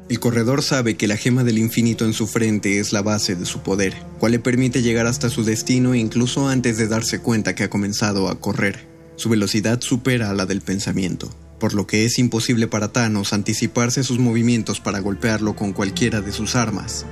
El 0.09 0.21
corredor 0.21 0.63
sabe 0.63 0.97
que 0.97 1.07
la 1.07 1.17
gema 1.17 1.45
del 1.45 1.59
infinito 1.59 2.05
en 2.05 2.13
su 2.13 2.27
frente 2.27 2.79
es 2.79 2.93
la 2.93 3.03
base 3.03 3.37
de 3.37 3.47
su 3.47 3.63
poder, 3.63 3.95
cual 4.19 4.33
le 4.33 4.39
permite 4.39 4.83
llegar 4.83 5.07
hasta 5.07 5.31
su 5.31 5.45
destino 5.45 5.95
incluso 5.95 6.49
antes 6.49 6.77
de 6.77 6.89
darse 6.89 7.21
cuenta 7.21 7.55
que 7.55 7.65
ha 7.65 7.71
comenzado 7.71 8.29
a 8.29 8.41
correr. 8.41 8.89
Su 9.17 9.29
velocidad 9.29 9.81
supera 9.81 10.31
a 10.31 10.35
la 10.35 10.45
del 10.45 10.61
pensamiento, 10.61 11.35
por 11.61 11.75
lo 11.75 11.87
que 11.87 12.05
es 12.05 12.19
imposible 12.19 12.67
para 12.67 12.93
Thanos 12.93 13.33
anticiparse 13.33 14.03
sus 14.03 14.19
movimientos 14.19 14.81
para 14.81 14.99
golpearlo 14.99 15.55
con 15.55 15.73
cualquiera 15.73 16.21
de 16.21 16.33
sus 16.33 16.57
armas. 16.57 17.07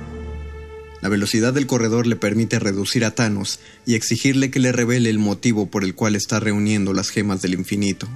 La 1.01 1.09
velocidad 1.09 1.53
del 1.53 1.67
corredor 1.67 2.05
le 2.05 2.17
permite 2.17 2.59
reducir 2.59 3.05
a 3.05 3.15
Thanos 3.15 3.59
y 3.85 3.95
exigirle 3.95 4.51
que 4.51 4.59
le 4.59 4.71
revele 4.71 5.09
el 5.09 5.17
motivo 5.17 5.71
por 5.71 5.83
el 5.83 5.95
cual 5.95 6.15
está 6.15 6.39
reuniendo 6.39 6.93
las 6.93 7.09
gemas 7.09 7.41
del 7.41 7.55
infinito, 7.55 8.07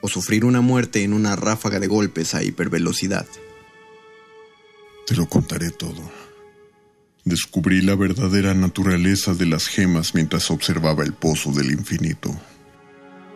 o 0.00 0.08
sufrir 0.08 0.44
una 0.44 0.60
muerte 0.60 1.02
en 1.02 1.14
una 1.14 1.34
ráfaga 1.34 1.80
de 1.80 1.88
golpes 1.88 2.34
a 2.34 2.44
hipervelocidad. 2.44 3.26
Te 5.08 5.16
lo 5.16 5.26
contaré 5.26 5.70
todo. 5.70 6.02
Descubrí 7.24 7.80
la 7.80 7.94
verdadera 7.94 8.52
naturaleza 8.52 9.32
de 9.32 9.46
las 9.46 9.66
gemas 9.66 10.14
mientras 10.14 10.50
observaba 10.50 11.02
el 11.02 11.14
pozo 11.14 11.50
del 11.50 11.70
infinito. 11.70 12.38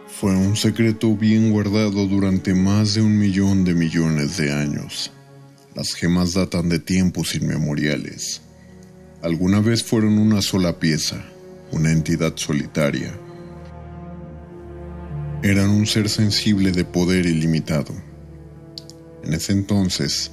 Fue 0.06 0.36
un 0.36 0.54
secreto 0.54 1.16
bien 1.16 1.50
guardado 1.50 2.06
durante 2.06 2.52
más 2.52 2.92
de 2.92 3.00
un 3.00 3.18
millón 3.18 3.64
de 3.64 3.72
millones 3.72 4.36
de 4.36 4.52
años. 4.52 5.12
Las 5.74 5.94
gemas 5.94 6.34
datan 6.34 6.68
de 6.68 6.78
tiempos 6.78 7.34
inmemoriales. 7.34 8.42
Alguna 9.22 9.60
vez 9.60 9.82
fueron 9.82 10.18
una 10.18 10.42
sola 10.42 10.78
pieza, 10.78 11.24
una 11.70 11.90
entidad 11.90 12.34
solitaria. 12.36 13.18
Eran 15.42 15.70
un 15.70 15.86
ser 15.86 16.10
sensible 16.10 16.70
de 16.70 16.84
poder 16.84 17.24
ilimitado. 17.24 17.94
En 19.24 19.32
ese 19.32 19.52
entonces, 19.52 20.32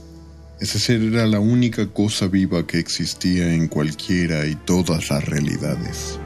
ese 0.59 0.77
ser 0.77 1.01
era 1.01 1.25
la 1.25 1.39
única 1.39 1.87
cosa 1.87 2.27
viva 2.27 2.67
que 2.67 2.79
existía 2.79 3.53
en 3.53 3.69
cualquiera 3.69 4.45
y 4.45 4.55
todas 4.55 5.09
las 5.09 5.23
realidades. 5.25 6.19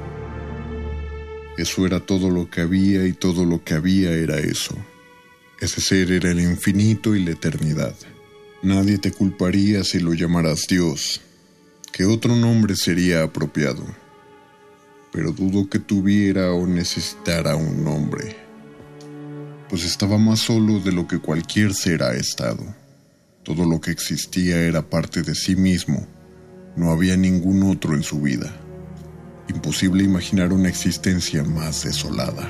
Eso 1.55 1.85
era 1.85 1.99
todo 1.99 2.31
lo 2.31 2.49
que 2.49 2.61
había 2.61 3.05
y 3.05 3.13
todo 3.13 3.45
lo 3.45 3.63
que 3.63 3.75
había 3.75 4.11
era 4.11 4.39
eso. 4.39 4.75
Ese 5.61 5.81
ser 5.81 6.11
era 6.11 6.31
el 6.31 6.39
infinito 6.39 7.15
y 7.15 7.23
la 7.23 7.31
eternidad. 7.31 7.95
Nadie 8.63 8.97
te 8.97 9.11
culparía 9.11 9.83
si 9.83 9.99
lo 9.99 10.13
llamaras 10.13 10.65
Dios. 10.67 11.21
¿Qué 11.91 12.05
otro 12.05 12.35
nombre 12.35 12.75
sería 12.75 13.21
apropiado? 13.21 13.85
Pero 15.11 15.31
dudo 15.31 15.69
que 15.69 15.77
tuviera 15.77 16.53
o 16.53 16.65
necesitara 16.65 17.55
un 17.55 17.83
nombre, 17.83 18.35
pues 19.69 19.85
estaba 19.85 20.17
más 20.17 20.39
solo 20.39 20.79
de 20.79 20.91
lo 20.91 21.07
que 21.07 21.19
cualquier 21.19 21.75
ser 21.75 22.01
ha 22.01 22.15
estado. 22.15 22.82
Todo 23.43 23.65
lo 23.65 23.81
que 23.81 23.91
existía 23.91 24.61
era 24.61 24.89
parte 24.89 25.21
de 25.21 25.35
sí 25.35 25.57
mismo. 25.57 26.07
No 26.77 26.91
había 26.91 27.17
ningún 27.17 27.63
otro 27.63 27.93
en 27.93 28.01
su 28.01 28.21
vida. 28.21 28.55
Imposible 29.49 30.05
imaginar 30.05 30.53
una 30.53 30.69
existencia 30.69 31.43
más 31.43 31.83
desolada. 31.83 32.49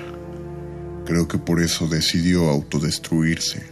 Creo 1.05 1.27
que 1.27 1.39
por 1.39 1.61
eso 1.61 1.87
decidió 1.87 2.47
autodestruirse. 2.47 3.63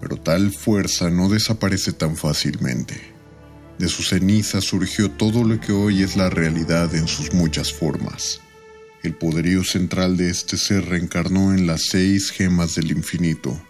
Pero 0.00 0.16
tal 0.16 0.52
fuerza 0.52 1.10
no 1.10 1.28
desaparece 1.28 1.92
tan 1.92 2.16
fácilmente. 2.16 2.94
De 3.78 3.88
su 3.88 4.02
ceniza 4.02 4.62
surgió 4.62 5.10
todo 5.10 5.44
lo 5.44 5.60
que 5.60 5.72
hoy 5.72 6.02
es 6.02 6.16
la 6.16 6.30
realidad 6.30 6.94
en 6.94 7.08
sus 7.08 7.34
muchas 7.34 7.74
formas. 7.74 8.40
El 9.02 9.14
poderío 9.14 9.64
central 9.64 10.16
de 10.16 10.30
este 10.30 10.56
ser 10.56 10.86
reencarnó 10.86 11.52
en 11.52 11.66
las 11.66 11.88
seis 11.90 12.30
gemas 12.30 12.74
del 12.74 12.90
infinito. 12.90 13.60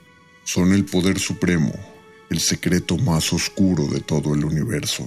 Son 0.44 0.72
el 0.72 0.84
poder 0.84 1.18
supremo, 1.18 1.72
el 2.30 2.40
secreto 2.40 2.96
más 2.98 3.32
oscuro 3.32 3.86
de 3.86 4.00
todo 4.00 4.34
el 4.34 4.44
universo. 4.44 5.06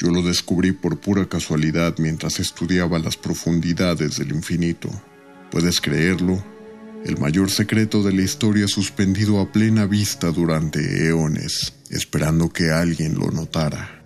Yo 0.00 0.10
lo 0.10 0.22
descubrí 0.22 0.72
por 0.72 1.00
pura 1.00 1.28
casualidad 1.28 1.96
mientras 1.98 2.38
estudiaba 2.38 2.98
las 2.98 3.16
profundidades 3.16 4.16
del 4.16 4.32
infinito. 4.32 4.88
¿Puedes 5.50 5.80
creerlo? 5.80 6.42
El 7.04 7.18
mayor 7.18 7.50
secreto 7.50 8.02
de 8.02 8.12
la 8.12 8.22
historia 8.22 8.68
suspendido 8.68 9.40
a 9.40 9.50
plena 9.50 9.86
vista 9.86 10.30
durante 10.30 11.06
eones, 11.08 11.74
esperando 11.90 12.48
que 12.52 12.70
alguien 12.70 13.18
lo 13.18 13.30
notara. 13.30 14.02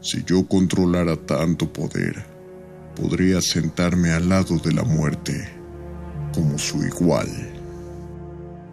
Si 0.00 0.24
yo 0.24 0.46
controlara 0.46 1.16
tanto 1.16 1.72
poder, 1.72 2.24
podría 2.96 3.40
sentarme 3.40 4.10
al 4.10 4.28
lado 4.28 4.58
de 4.58 4.72
la 4.72 4.82
muerte, 4.82 5.48
como 6.34 6.58
su 6.58 6.84
igual. 6.84 7.51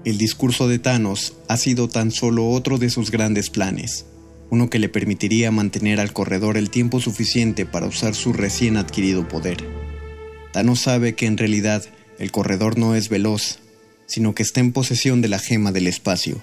El 0.10 0.18
discurso 0.18 0.68
de 0.68 0.80
Thanos 0.80 1.36
ha 1.48 1.56
sido 1.56 1.88
tan 1.88 2.10
solo 2.10 2.50
otro 2.50 2.80
de 2.80 2.90
sus 2.90 3.12
grandes 3.12 3.52
planes, 3.52 4.08
uno 4.50 4.68
que 4.68 4.80
le 4.80 4.90
permitiría 4.90 5.52
mantener 5.52 6.00
al 6.00 6.14
corredor 6.14 6.58
el 6.58 6.72
tiempo 6.72 7.00
suficiente 7.00 7.68
para 7.68 7.86
usar 7.86 8.16
su 8.16 8.34
recién 8.34 8.78
adquirido 8.78 9.28
poder. 9.28 9.64
Thanos 10.52 10.80
sabe 10.80 11.14
que 11.14 11.28
en 11.28 11.38
realidad 11.38 11.86
el 12.18 12.32
corredor 12.32 12.80
no 12.80 12.96
es 12.96 13.10
veloz, 13.10 13.60
sino 14.08 14.34
que 14.34 14.42
está 14.42 14.62
en 14.62 14.72
posesión 14.72 15.22
de 15.22 15.28
la 15.28 15.38
gema 15.38 15.72
del 15.72 15.86
espacio, 15.86 16.42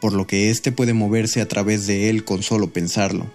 por 0.00 0.12
lo 0.12 0.28
que 0.28 0.50
éste 0.50 0.70
puede 0.70 0.94
moverse 0.94 1.40
a 1.40 1.48
través 1.48 1.88
de 1.88 2.10
él 2.10 2.22
con 2.24 2.44
solo 2.44 2.72
pensarlo. 2.72 3.28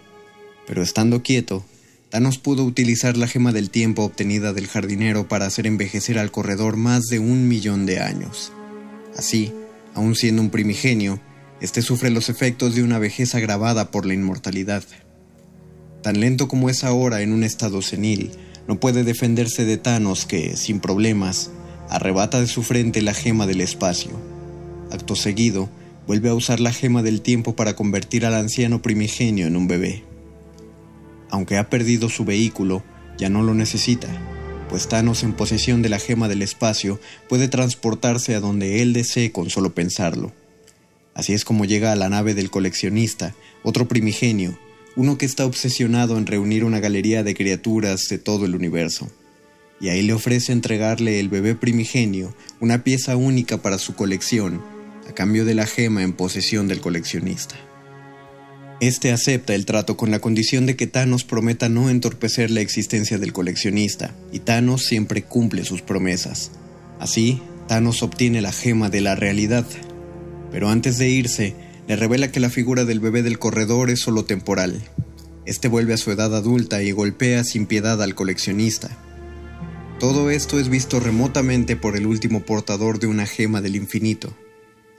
Pero 0.65 0.81
estando 0.81 1.23
quieto, 1.23 1.65
Thanos 2.09 2.38
pudo 2.38 2.63
utilizar 2.63 3.17
la 3.17 3.27
gema 3.27 3.51
del 3.51 3.69
tiempo 3.69 4.05
obtenida 4.05 4.53
del 4.53 4.67
jardinero 4.67 5.27
para 5.27 5.45
hacer 5.45 5.67
envejecer 5.67 6.19
al 6.19 6.31
corredor 6.31 6.77
más 6.77 7.07
de 7.07 7.19
un 7.19 7.49
millón 7.49 7.86
de 7.86 7.99
años. 7.99 8.53
Así, 9.17 9.51
aun 9.93 10.15
siendo 10.15 10.41
un 10.41 10.49
primigenio, 10.49 11.19
este 11.61 11.81
sufre 11.81 12.09
los 12.09 12.29
efectos 12.29 12.75
de 12.75 12.83
una 12.83 12.99
vejez 12.99 13.35
agravada 13.35 13.91
por 13.91 14.05
la 14.05 14.13
inmortalidad. 14.13 14.83
Tan 16.01 16.19
lento 16.19 16.47
como 16.47 16.69
es 16.69 16.83
ahora 16.83 17.21
en 17.21 17.31
un 17.31 17.43
estado 17.43 17.81
senil, 17.81 18.31
no 18.67 18.79
puede 18.79 19.03
defenderse 19.03 19.65
de 19.65 19.77
Thanos 19.77 20.25
que, 20.25 20.57
sin 20.57 20.79
problemas, 20.79 21.51
arrebata 21.89 22.39
de 22.39 22.47
su 22.47 22.63
frente 22.63 23.01
la 23.01 23.13
gema 23.13 23.45
del 23.47 23.61
espacio. 23.61 24.11
Acto 24.91 25.15
seguido, 25.15 25.69
vuelve 26.07 26.29
a 26.29 26.33
usar 26.33 26.59
la 26.59 26.73
gema 26.73 27.03
del 27.03 27.21
tiempo 27.21 27.55
para 27.55 27.75
convertir 27.75 28.25
al 28.25 28.35
anciano 28.35 28.81
primigenio 28.81 29.47
en 29.47 29.55
un 29.55 29.67
bebé. 29.67 30.03
Aunque 31.29 31.57
ha 31.57 31.69
perdido 31.69 32.09
su 32.09 32.25
vehículo, 32.25 32.83
ya 33.17 33.29
no 33.29 33.41
lo 33.41 33.53
necesita 33.53 34.32
pues 34.74 35.21
en 35.21 35.34
posesión 35.34 35.84
de 35.84 35.89
la 35.89 35.99
gema 35.99 36.28
del 36.28 36.41
espacio 36.41 36.99
puede 37.30 37.47
transportarse 37.47 38.34
a 38.34 38.39
donde 38.39 38.82
él 38.82 38.91
desee 38.93 39.32
con 39.32 39.51
solo 39.51 39.76
pensarlo. 39.76 40.34
Así 41.13 41.34
es 41.34 41.45
como 41.45 41.65
llega 41.65 41.91
a 41.91 41.95
la 41.95 42.09
nave 42.09 42.34
del 42.34 42.49
coleccionista, 42.49 43.36
otro 43.61 43.88
primigenio, 43.88 44.57
uno 44.95 45.19
que 45.19 45.28
está 45.28 45.45
obsesionado 45.45 46.17
en 46.17 46.26
reunir 46.26 46.63
una 46.63 46.80
galería 46.80 47.21
de 47.21 47.36
criaturas 47.36 48.07
de 48.09 48.17
todo 48.17 48.47
el 48.47 48.55
universo. 48.55 49.11
Y 49.80 49.89
ahí 49.89 50.01
le 50.01 50.13
ofrece 50.13 50.51
entregarle 50.51 51.19
el 51.19 51.30
bebé 51.30 51.53
primigenio, 51.53 52.36
una 52.59 52.84
pieza 52.84 53.15
única 53.15 53.61
para 53.61 53.78
su 53.78 53.93
colección, 53.93 54.59
a 55.07 55.13
cambio 55.13 55.45
de 55.45 55.53
la 55.53 55.67
gema 55.67 56.01
en 56.01 56.13
posesión 56.13 56.67
del 56.67 56.82
coleccionista. 56.82 57.53
Este 58.84 59.13
acepta 59.13 59.55
el 59.55 59.65
trato 59.65 59.95
con 59.95 60.11
la 60.11 60.19
condición 60.19 60.65
de 60.65 60.75
que 60.75 60.88
Thanos 60.88 61.23
prometa 61.23 61.69
no 61.69 61.89
entorpecer 61.89 62.51
la 62.51 62.59
existencia 62.59 63.17
del 63.17 63.31
coleccionista, 63.31 64.13
y 64.34 64.39
Thanos 64.39 64.84
siempre 64.84 65.23
cumple 65.23 65.63
sus 65.63 65.81
promesas. 65.81 66.51
Así, 66.99 67.41
Thanos 67.69 68.03
obtiene 68.03 68.41
la 68.41 68.51
gema 68.51 68.89
de 68.89 68.99
la 68.99 69.15
realidad. 69.15 69.65
Pero 70.51 70.67
antes 70.67 70.97
de 70.97 71.07
irse, 71.07 71.55
le 71.88 71.95
revela 71.95 72.29
que 72.29 72.41
la 72.41 72.49
figura 72.49 72.84
del 72.84 72.99
bebé 72.99 73.23
del 73.23 73.39
corredor 73.39 73.89
es 73.89 74.01
solo 74.01 74.25
temporal. 74.25 74.81
Este 75.45 75.69
vuelve 75.69 75.93
a 75.93 75.97
su 75.97 76.11
edad 76.11 76.36
adulta 76.36 76.84
y 76.84 76.91
golpea 76.91 77.45
sin 77.45 77.67
piedad 77.67 78.03
al 78.03 78.15
coleccionista. 78.15 78.89
Todo 79.97 80.29
esto 80.29 80.59
es 80.59 80.67
visto 80.67 80.99
remotamente 80.99 81.77
por 81.77 81.95
el 81.95 82.05
último 82.05 82.41
portador 82.41 82.99
de 82.99 83.07
una 83.07 83.27
gema 83.27 83.61
del 83.61 83.77
infinito, 83.77 84.36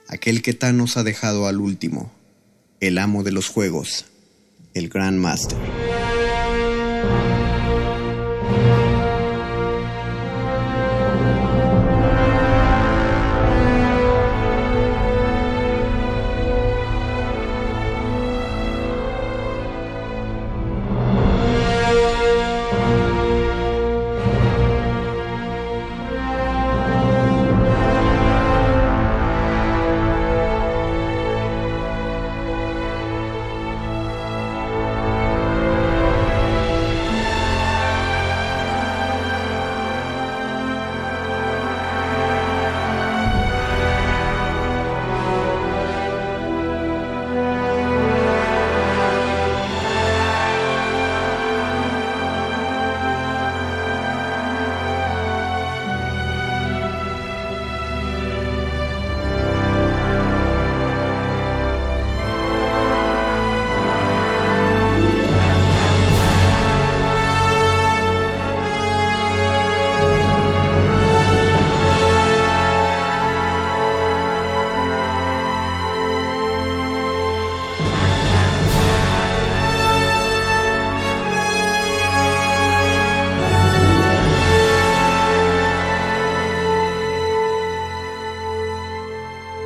aquel 0.07 0.41
que 0.41 0.53
Thanos 0.55 0.97
ha 0.97 1.03
dejado 1.03 1.45
al 1.45 1.59
último 1.59 2.14
el 2.87 2.99
amo 2.99 3.23
de 3.23 3.31
los 3.31 3.49
juegos, 3.49 4.05
el 4.75 4.89
Grand 4.89 5.17
Master. 5.17 5.57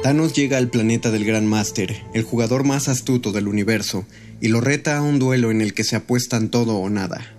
Thanos 0.09 0.33
llega 0.33 0.57
al 0.57 0.69
planeta 0.69 1.11
del 1.11 1.23
Gran 1.23 1.45
Máster, 1.45 2.01
el 2.15 2.23
jugador 2.23 2.63
más 2.63 2.87
astuto 2.87 3.31
del 3.31 3.47
universo, 3.47 4.07
y 4.41 4.47
lo 4.47 4.59
reta 4.59 4.97
a 4.97 5.03
un 5.03 5.19
duelo 5.19 5.51
en 5.51 5.61
el 5.61 5.75
que 5.75 5.83
se 5.83 5.95
apuestan 5.95 6.49
todo 6.49 6.77
o 6.77 6.89
nada. 6.89 7.31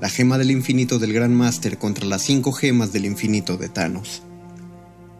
La 0.00 0.08
gema 0.08 0.38
del 0.38 0.52
infinito 0.52 1.00
del 1.00 1.12
Gran 1.12 1.34
Máster 1.34 1.78
contra 1.78 2.06
las 2.06 2.22
cinco 2.22 2.52
gemas 2.52 2.92
del 2.92 3.06
infinito 3.06 3.56
de 3.56 3.68
Thanos. 3.68 4.22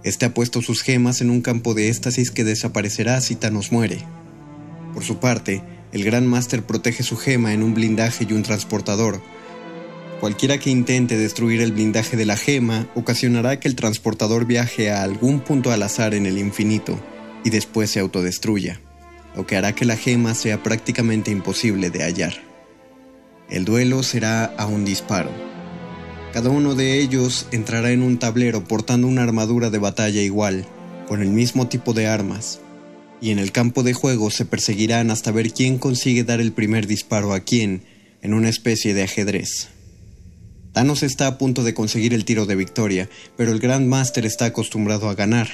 Este 0.04 0.26
ha 0.26 0.32
puesto 0.32 0.62
sus 0.62 0.82
gemas 0.82 1.20
en 1.20 1.30
un 1.30 1.40
campo 1.40 1.74
de 1.74 1.88
éxtasis 1.88 2.30
que 2.30 2.44
desaparecerá 2.44 3.20
si 3.20 3.34
Thanos 3.34 3.72
muere. 3.72 4.04
Por 4.94 5.02
su 5.02 5.18
parte, 5.18 5.64
el 5.90 6.04
Gran 6.04 6.28
Máster 6.28 6.62
protege 6.62 7.02
su 7.02 7.16
gema 7.16 7.52
en 7.52 7.64
un 7.64 7.74
blindaje 7.74 8.28
y 8.30 8.32
un 8.32 8.44
transportador. 8.44 9.20
Cualquiera 10.22 10.56
que 10.58 10.70
intente 10.70 11.18
destruir 11.18 11.60
el 11.62 11.72
blindaje 11.72 12.16
de 12.16 12.24
la 12.24 12.36
gema 12.36 12.88
ocasionará 12.94 13.58
que 13.58 13.66
el 13.66 13.74
transportador 13.74 14.46
viaje 14.46 14.88
a 14.88 15.02
algún 15.02 15.40
punto 15.40 15.72
al 15.72 15.82
azar 15.82 16.14
en 16.14 16.26
el 16.26 16.38
infinito 16.38 16.96
y 17.42 17.50
después 17.50 17.90
se 17.90 17.98
autodestruya, 17.98 18.80
lo 19.34 19.48
que 19.48 19.56
hará 19.56 19.74
que 19.74 19.84
la 19.84 19.96
gema 19.96 20.36
sea 20.36 20.62
prácticamente 20.62 21.32
imposible 21.32 21.90
de 21.90 22.04
hallar. 22.04 22.34
El 23.50 23.64
duelo 23.64 24.04
será 24.04 24.44
a 24.44 24.66
un 24.66 24.84
disparo. 24.84 25.32
Cada 26.32 26.50
uno 26.50 26.76
de 26.76 27.00
ellos 27.00 27.48
entrará 27.50 27.90
en 27.90 28.04
un 28.04 28.20
tablero 28.20 28.62
portando 28.62 29.08
una 29.08 29.24
armadura 29.24 29.70
de 29.70 29.78
batalla 29.78 30.22
igual, 30.22 30.64
con 31.08 31.20
el 31.20 31.30
mismo 31.30 31.66
tipo 31.66 31.94
de 31.94 32.06
armas, 32.06 32.60
y 33.20 33.32
en 33.32 33.40
el 33.40 33.50
campo 33.50 33.82
de 33.82 33.92
juego 33.92 34.30
se 34.30 34.44
perseguirán 34.44 35.10
hasta 35.10 35.32
ver 35.32 35.52
quién 35.52 35.78
consigue 35.78 36.22
dar 36.22 36.40
el 36.40 36.52
primer 36.52 36.86
disparo 36.86 37.32
a 37.32 37.40
quién 37.40 37.82
en 38.22 38.34
una 38.34 38.50
especie 38.50 38.94
de 38.94 39.02
ajedrez. 39.02 39.72
Thanos 40.72 41.02
está 41.02 41.26
a 41.26 41.36
punto 41.36 41.64
de 41.64 41.74
conseguir 41.74 42.14
el 42.14 42.24
tiro 42.24 42.46
de 42.46 42.56
victoria, 42.56 43.10
pero 43.36 43.52
el 43.52 43.58
Grand 43.58 43.86
Master 43.86 44.24
está 44.24 44.46
acostumbrado 44.46 45.10
a 45.10 45.14
ganar, 45.14 45.48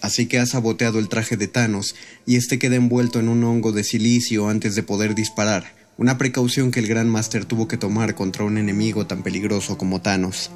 así 0.00 0.26
que 0.26 0.38
ha 0.38 0.46
saboteado 0.46 1.00
el 1.00 1.08
traje 1.08 1.36
de 1.36 1.48
Thanos 1.48 1.96
y 2.24 2.36
este 2.36 2.60
queda 2.60 2.76
envuelto 2.76 3.18
en 3.18 3.28
un 3.28 3.42
hongo 3.42 3.72
de 3.72 3.82
silicio 3.82 4.48
antes 4.48 4.76
de 4.76 4.84
poder 4.84 5.16
disparar, 5.16 5.74
una 5.96 6.18
precaución 6.18 6.70
que 6.70 6.78
el 6.78 6.86
Grand 6.86 7.10
Master 7.10 7.44
tuvo 7.46 7.66
que 7.66 7.78
tomar 7.78 8.14
contra 8.14 8.44
un 8.44 8.58
enemigo 8.58 9.08
tan 9.08 9.24
peligroso 9.24 9.76
como 9.76 10.02
Thanos. 10.02 10.52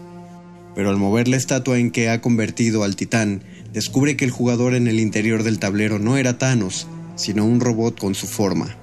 Pero 0.76 0.90
al 0.90 0.96
mover 0.96 1.26
la 1.26 1.36
estatua 1.36 1.78
en 1.78 1.90
que 1.90 2.08
ha 2.08 2.20
convertido 2.20 2.84
al 2.84 2.94
titán, 2.94 3.42
descubre 3.72 4.16
que 4.16 4.24
el 4.24 4.30
jugador 4.30 4.74
en 4.74 4.86
el 4.86 5.00
interior 5.00 5.42
del 5.42 5.58
tablero 5.58 5.98
no 5.98 6.16
era 6.16 6.38
Thanos, 6.38 6.86
sino 7.16 7.44
un 7.44 7.58
robot 7.58 7.98
con 7.98 8.14
su 8.14 8.28
forma. 8.28 8.76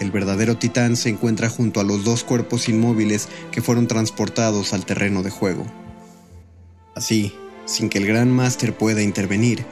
El 0.00 0.10
verdadero 0.10 0.56
titán 0.58 0.96
se 0.96 1.08
encuentra 1.08 1.48
junto 1.48 1.80
a 1.80 1.84
los 1.84 2.04
dos 2.04 2.24
cuerpos 2.24 2.68
inmóviles 2.68 3.28
que 3.50 3.62
fueron 3.62 3.86
transportados 3.86 4.72
al 4.72 4.84
terreno 4.84 5.22
de 5.22 5.30
juego. 5.30 5.64
Así, 6.94 7.34
sin 7.64 7.88
que 7.88 7.98
el 7.98 8.06
Gran 8.06 8.30
Máster 8.30 8.76
pueda 8.76 9.02
intervenir, 9.02 9.64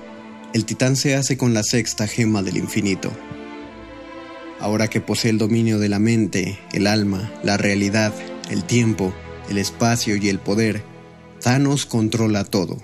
el 0.52 0.64
titán 0.64 0.96
se 0.96 1.14
hace 1.14 1.36
con 1.36 1.54
la 1.54 1.62
sexta 1.62 2.06
gema 2.06 2.42
del 2.42 2.56
infinito. 2.56 3.10
Ahora 4.58 4.88
que 4.88 5.00
posee 5.00 5.30
el 5.30 5.38
dominio 5.38 5.78
de 5.78 5.88
la 5.88 5.98
mente, 5.98 6.58
el 6.72 6.86
alma, 6.86 7.32
la 7.42 7.56
realidad, 7.56 8.12
el 8.50 8.64
tiempo, 8.64 9.12
el 9.48 9.58
espacio 9.58 10.16
y 10.16 10.28
el 10.28 10.38
poder, 10.38 10.82
Thanos 11.40 11.86
controla 11.86 12.44
todo. 12.44 12.76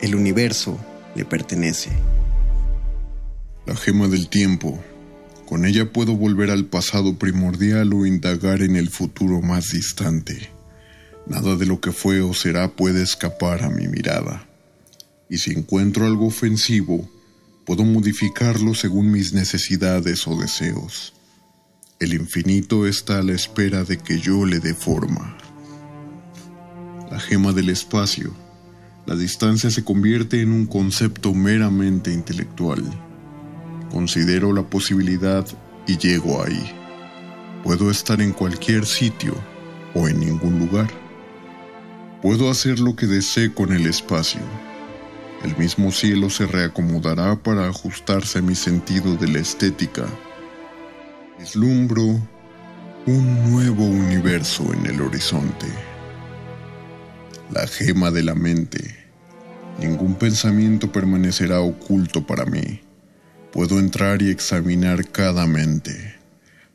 El 0.00 0.14
universo 0.14 0.78
le 1.14 1.24
pertenece. 1.24 1.90
La 3.66 3.74
gema 3.74 4.06
del 4.08 4.28
tiempo. 4.28 4.78
Con 5.46 5.64
ella 5.66 5.92
puedo 5.92 6.16
volver 6.16 6.50
al 6.50 6.66
pasado 6.66 7.18
primordial 7.18 7.92
o 7.92 8.06
indagar 8.06 8.62
en 8.62 8.76
el 8.76 8.88
futuro 8.88 9.40
más 9.40 9.70
distante. 9.70 10.50
Nada 11.26 11.56
de 11.56 11.66
lo 11.66 11.80
que 11.80 11.92
fue 11.92 12.20
o 12.20 12.34
será 12.34 12.76
puede 12.76 13.02
escapar 13.02 13.62
a 13.62 13.70
mi 13.70 13.88
mirada. 13.88 14.46
Y 15.28 15.38
si 15.38 15.52
encuentro 15.52 16.06
algo 16.06 16.26
ofensivo, 16.26 17.10
puedo 17.64 17.84
modificarlo 17.84 18.74
según 18.74 19.10
mis 19.10 19.32
necesidades 19.32 20.26
o 20.26 20.36
deseos. 20.36 21.14
El 22.00 22.14
infinito 22.14 22.86
está 22.86 23.18
a 23.18 23.22
la 23.22 23.32
espera 23.32 23.84
de 23.84 23.98
que 23.98 24.18
yo 24.18 24.44
le 24.44 24.60
dé 24.60 24.74
forma. 24.74 25.36
La 27.10 27.20
gema 27.20 27.52
del 27.52 27.70
espacio 27.70 28.34
la 29.06 29.14
distancia 29.16 29.70
se 29.70 29.84
convierte 29.84 30.40
en 30.40 30.50
un 30.50 30.64
concepto 30.64 31.34
meramente 31.34 32.10
intelectual. 32.10 32.82
Considero 33.94 34.52
la 34.52 34.64
posibilidad 34.64 35.46
y 35.86 35.96
llego 35.96 36.42
ahí. 36.42 36.74
Puedo 37.62 37.92
estar 37.92 38.20
en 38.20 38.32
cualquier 38.32 38.86
sitio 38.86 39.36
o 39.94 40.08
en 40.08 40.18
ningún 40.18 40.58
lugar. 40.58 40.90
Puedo 42.20 42.50
hacer 42.50 42.80
lo 42.80 42.96
que 42.96 43.06
desee 43.06 43.54
con 43.54 43.72
el 43.72 43.86
espacio. 43.86 44.40
El 45.44 45.56
mismo 45.56 45.92
cielo 45.92 46.28
se 46.28 46.48
reacomodará 46.48 47.36
para 47.36 47.68
ajustarse 47.68 48.40
a 48.40 48.42
mi 48.42 48.56
sentido 48.56 49.14
de 49.14 49.28
la 49.28 49.38
estética. 49.38 50.06
Vislumbro 51.38 52.20
un 53.06 53.50
nuevo 53.52 53.84
universo 53.84 54.72
en 54.72 54.86
el 54.86 55.00
horizonte 55.02 55.68
la 57.52 57.68
gema 57.68 58.10
de 58.10 58.24
la 58.24 58.34
mente. 58.34 58.96
Ningún 59.78 60.16
pensamiento 60.16 60.90
permanecerá 60.90 61.60
oculto 61.60 62.26
para 62.26 62.44
mí. 62.44 62.83
Puedo 63.54 63.78
entrar 63.78 64.20
y 64.20 64.30
examinar 64.30 65.12
cada 65.12 65.46
mente. 65.46 66.16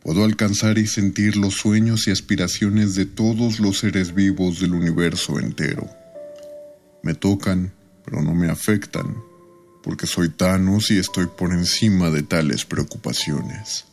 Puedo 0.01 0.23
alcanzar 0.23 0.77
y 0.77 0.87
sentir 0.87 1.35
los 1.35 1.55
sueños 1.55 2.07
y 2.07 2.11
aspiraciones 2.11 2.95
de 2.95 3.05
todos 3.05 3.59
los 3.59 3.79
seres 3.79 4.15
vivos 4.15 4.61
del 4.61 4.73
universo 4.73 5.41
entero. 5.41 5.89
Me 7.03 7.15
tocan, 7.15 7.73
pero 8.05 8.21
no 8.21 8.33
me 8.33 8.49
afectan, 8.49 9.13
porque 9.83 10.07
soy 10.07 10.29
Thanos 10.29 10.89
y 10.89 10.99
estoy 10.99 11.27
por 11.27 11.51
encima 11.51 12.11
de 12.11 12.23
tales 12.23 12.63
preocupaciones. 12.63 13.83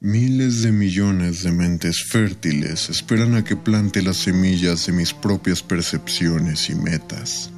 Miles 0.00 0.62
de 0.62 0.72
millones 0.72 1.42
de 1.42 1.52
mentes 1.52 2.02
fértiles 2.02 2.88
esperan 2.88 3.34
a 3.34 3.44
que 3.44 3.56
plante 3.56 4.00
las 4.00 4.16
semillas 4.16 4.86
de 4.86 4.92
mis 4.94 5.12
propias 5.12 5.62
percepciones 5.62 6.70
y 6.70 6.76
metas. 6.76 7.50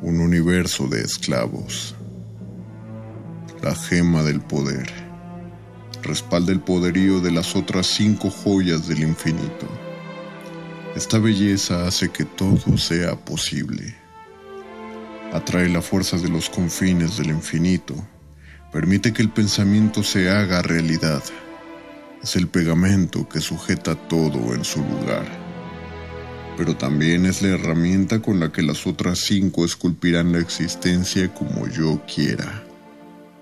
Un 0.00 0.18
universo 0.18 0.88
de 0.88 1.02
esclavos. 1.02 1.94
La 3.62 3.74
gema 3.74 4.22
del 4.22 4.40
poder. 4.40 4.86
Respalda 6.02 6.52
el 6.52 6.60
poderío 6.60 7.20
de 7.20 7.32
las 7.32 7.56
otras 7.56 7.86
cinco 7.86 8.30
joyas 8.30 8.88
del 8.88 9.00
infinito. 9.00 9.66
Esta 10.94 11.18
belleza 11.18 11.86
hace 11.86 12.10
que 12.10 12.24
todo 12.24 12.76
sea 12.78 13.16
posible. 13.16 13.94
Atrae 15.32 15.68
la 15.68 15.82
fuerza 15.82 16.16
de 16.16 16.28
los 16.28 16.48
confines 16.48 17.18
del 17.18 17.30
infinito. 17.30 17.94
Permite 18.72 19.12
que 19.12 19.22
el 19.22 19.30
pensamiento 19.30 20.02
se 20.02 20.30
haga 20.30 20.62
realidad 20.62 21.22
es 22.22 22.36
el 22.36 22.48
pegamento 22.48 23.28
que 23.28 23.40
sujeta 23.40 23.94
todo 23.94 24.54
en 24.54 24.64
su 24.64 24.80
lugar. 24.80 25.26
Pero 26.56 26.76
también 26.76 27.26
es 27.26 27.42
la 27.42 27.50
herramienta 27.50 28.20
con 28.20 28.40
la 28.40 28.50
que 28.50 28.62
las 28.62 28.86
otras 28.86 29.20
cinco 29.20 29.64
esculpirán 29.64 30.32
la 30.32 30.40
existencia 30.40 31.32
como 31.32 31.68
yo 31.68 32.02
quiera. 32.12 32.64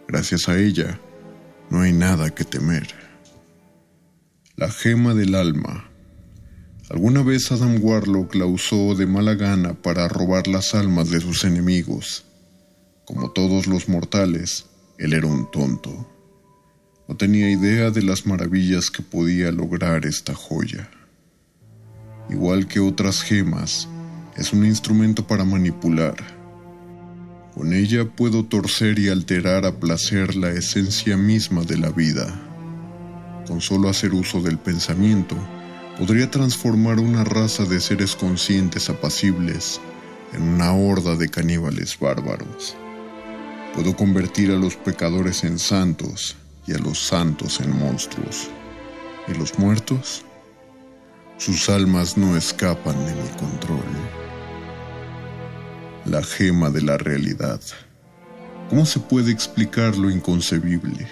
Gracias 0.09 0.49
a 0.49 0.57
ella, 0.57 1.01
no 1.69 1.81
hay 1.81 1.93
nada 1.93 2.31
que 2.31 2.45
temer. 2.45 2.87
La 4.55 4.71
gema 4.71 5.15
del 5.15 5.35
alma. 5.35 5.91
Alguna 6.89 7.23
vez 7.23 7.51
Adam 7.51 7.79
Warlock 7.83 8.37
la 8.37 8.47
usó 8.47 8.95
de 8.95 9.07
mala 9.07 9.35
gana 9.35 9.75
para 9.75 10.07
robar 10.07 10.47
las 10.47 10.75
almas 10.77 11.11
de 11.11 11.21
sus 11.21 11.45
enemigos. 11.45 12.25
Como 13.05 13.33
todos 13.33 13.67
los 13.67 13.89
mortales, 13.89 14.67
él 14.99 15.13
era 15.13 15.27
un 15.27 15.51
tonto. 15.51 16.09
No 17.09 17.17
tenía 17.17 17.51
idea 17.51 17.91
de 17.91 18.03
las 18.03 18.27
maravillas 18.27 18.93
que 18.93 19.03
podía 19.03 19.51
lograr 19.51 20.07
esta 20.07 20.35
joya. 20.35 20.89
Igual 22.31 22.69
que 22.69 22.79
otras 22.79 23.23
gemas, 23.23 23.89
es 24.37 24.53
un 24.53 24.65
instrumento 24.65 25.27
para 25.27 25.45
manipular. 25.45 26.36
Con 27.57 27.73
ella 27.73 28.05
puedo 28.05 28.45
torcer 28.45 28.99
y 28.99 29.09
alterar 29.09 29.65
a 29.65 29.81
placer 29.81 30.37
la 30.37 30.51
esencia 30.51 31.17
misma 31.17 31.63
de 31.63 31.79
la 31.79 31.89
vida. 31.89 32.27
Con 33.49 33.63
solo 33.63 33.89
hacer 33.89 34.13
uso 34.13 34.43
del 34.43 34.59
pensamiento, 34.59 35.35
podría 35.97 36.31
transformar 36.31 37.01
una 37.01 37.25
raza 37.25 37.65
de 37.65 37.81
seres 37.81 38.15
conscientes 38.15 38.91
apacibles 38.91 39.81
en 40.35 40.43
una 40.43 40.75
horda 40.75 41.17
de 41.17 41.31
caníbales 41.31 41.99
bárbaros. 41.99 42.77
Puedo 43.75 43.97
convertir 43.97 44.51
a 44.51 44.57
los 44.57 44.77
pecadores 44.77 45.43
en 45.43 45.59
santos 45.59 46.37
y 46.67 46.75
a 46.75 46.79
los 46.79 47.07
santos 47.07 47.61
en 47.61 47.75
monstruos. 47.79 48.51
¿Y 49.29 49.33
los 49.33 49.59
muertos? 49.59 50.27
Sus 51.39 51.71
almas 51.71 52.19
no 52.19 52.37
escapan 52.37 52.97
de 53.07 53.15
mi 53.15 53.29
control. 53.39 54.26
La 56.09 56.23
gema 56.23 56.71
de 56.71 56.83
la 56.83 56.99
realidad. 56.99 57.61
¿Cómo 58.71 58.87
se 58.87 59.01
puede 59.01 59.33
explicar 59.33 59.99
lo 59.99 60.09
inconcebible? 60.09 61.09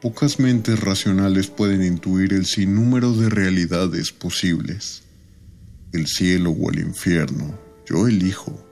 Pocas 0.00 0.38
mentes 0.38 0.78
racionales 0.78 1.48
pueden 1.48 1.82
intuir 1.82 2.32
el 2.32 2.46
sinnúmero 2.46 3.12
de 3.12 3.28
realidades 3.28 4.12
posibles. 4.12 5.02
El 5.92 6.06
cielo 6.06 6.52
o 6.52 6.70
el 6.70 6.78
infierno, 6.78 7.58
yo 7.84 8.06
elijo. 8.06 8.64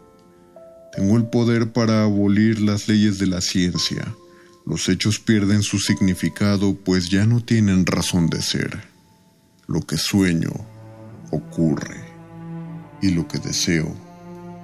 Tengo 0.94 1.16
el 1.16 1.26
poder 1.26 1.72
para 1.72 2.04
abolir 2.04 2.60
las 2.60 2.86
leyes 2.86 3.18
de 3.18 3.26
la 3.26 3.40
ciencia. 3.40 4.14
Los 4.64 4.88
hechos 4.88 5.18
pierden 5.18 5.64
su 5.64 5.80
significado 5.80 6.76
pues 6.76 7.08
ya 7.08 7.26
no 7.26 7.44
tienen 7.44 7.86
razón 7.86 8.30
de 8.30 8.40
ser. 8.40 8.84
Lo 9.66 9.80
que 9.80 9.96
sueño 9.96 10.52
ocurre 11.32 12.04
y 13.02 13.10
lo 13.10 13.26
que 13.26 13.38
deseo 13.38 14.07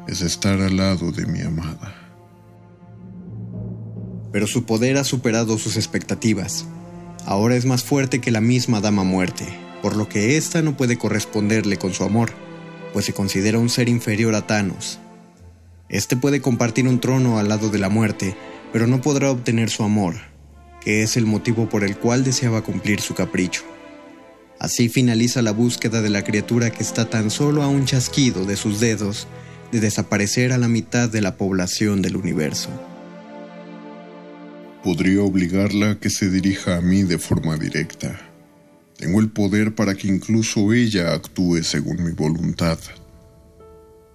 es 0.08 0.20
estar 0.20 0.60
al 0.60 0.76
lado 0.76 1.12
de 1.12 1.26
mi 1.26 1.40
amada. 1.40 1.94
Pero 4.32 4.46
su 4.46 4.64
poder 4.64 4.96
ha 4.96 5.04
superado 5.04 5.58
sus 5.58 5.76
expectativas. 5.76 6.66
Ahora 7.26 7.56
es 7.56 7.64
más 7.64 7.84
fuerte 7.84 8.20
que 8.20 8.30
la 8.30 8.40
misma 8.40 8.80
Dama 8.80 9.04
Muerte, 9.04 9.46
por 9.82 9.96
lo 9.96 10.08
que 10.08 10.36
ésta 10.36 10.62
no 10.62 10.76
puede 10.76 10.98
corresponderle 10.98 11.78
con 11.78 11.94
su 11.94 12.04
amor, 12.04 12.32
pues 12.92 13.04
se 13.06 13.14
considera 13.14 13.58
un 13.58 13.70
ser 13.70 13.88
inferior 13.88 14.34
a 14.34 14.46
Thanos, 14.46 14.98
este 15.88 16.16
puede 16.16 16.40
compartir 16.40 16.88
un 16.88 16.98
trono 16.98 17.38
al 17.38 17.48
lado 17.48 17.68
de 17.68 17.78
la 17.78 17.90
muerte, 17.90 18.36
pero 18.72 18.86
no 18.86 19.00
podrá 19.02 19.30
obtener 19.30 19.68
su 19.68 19.84
amor, 19.84 20.16
que 20.80 21.02
es 21.02 21.16
el 21.16 21.26
motivo 21.26 21.68
por 21.68 21.84
el 21.84 21.96
cual 21.96 22.24
deseaba 22.24 22.62
cumplir 22.62 23.00
su 23.00 23.14
capricho. 23.14 23.62
Así 24.58 24.88
finaliza 24.88 25.42
la 25.42 25.52
búsqueda 25.52 26.00
de 26.00 26.08
la 26.08 26.24
criatura 26.24 26.70
que 26.70 26.82
está 26.82 27.10
tan 27.10 27.30
solo 27.30 27.62
a 27.62 27.68
un 27.68 27.84
chasquido 27.84 28.46
de 28.46 28.56
sus 28.56 28.80
dedos 28.80 29.28
de 29.74 29.80
desaparecer 29.80 30.52
a 30.52 30.58
la 30.58 30.68
mitad 30.68 31.08
de 31.08 31.20
la 31.20 31.36
población 31.36 32.00
del 32.00 32.14
universo. 32.16 32.70
Podría 34.84 35.20
obligarla 35.20 35.90
a 35.90 35.98
que 35.98 36.10
se 36.10 36.30
dirija 36.30 36.76
a 36.76 36.80
mí 36.80 37.02
de 37.02 37.18
forma 37.18 37.56
directa. 37.56 38.20
Tengo 38.96 39.18
el 39.18 39.30
poder 39.30 39.74
para 39.74 39.96
que 39.96 40.06
incluso 40.06 40.72
ella 40.72 41.12
actúe 41.12 41.64
según 41.64 42.04
mi 42.04 42.12
voluntad. 42.12 42.78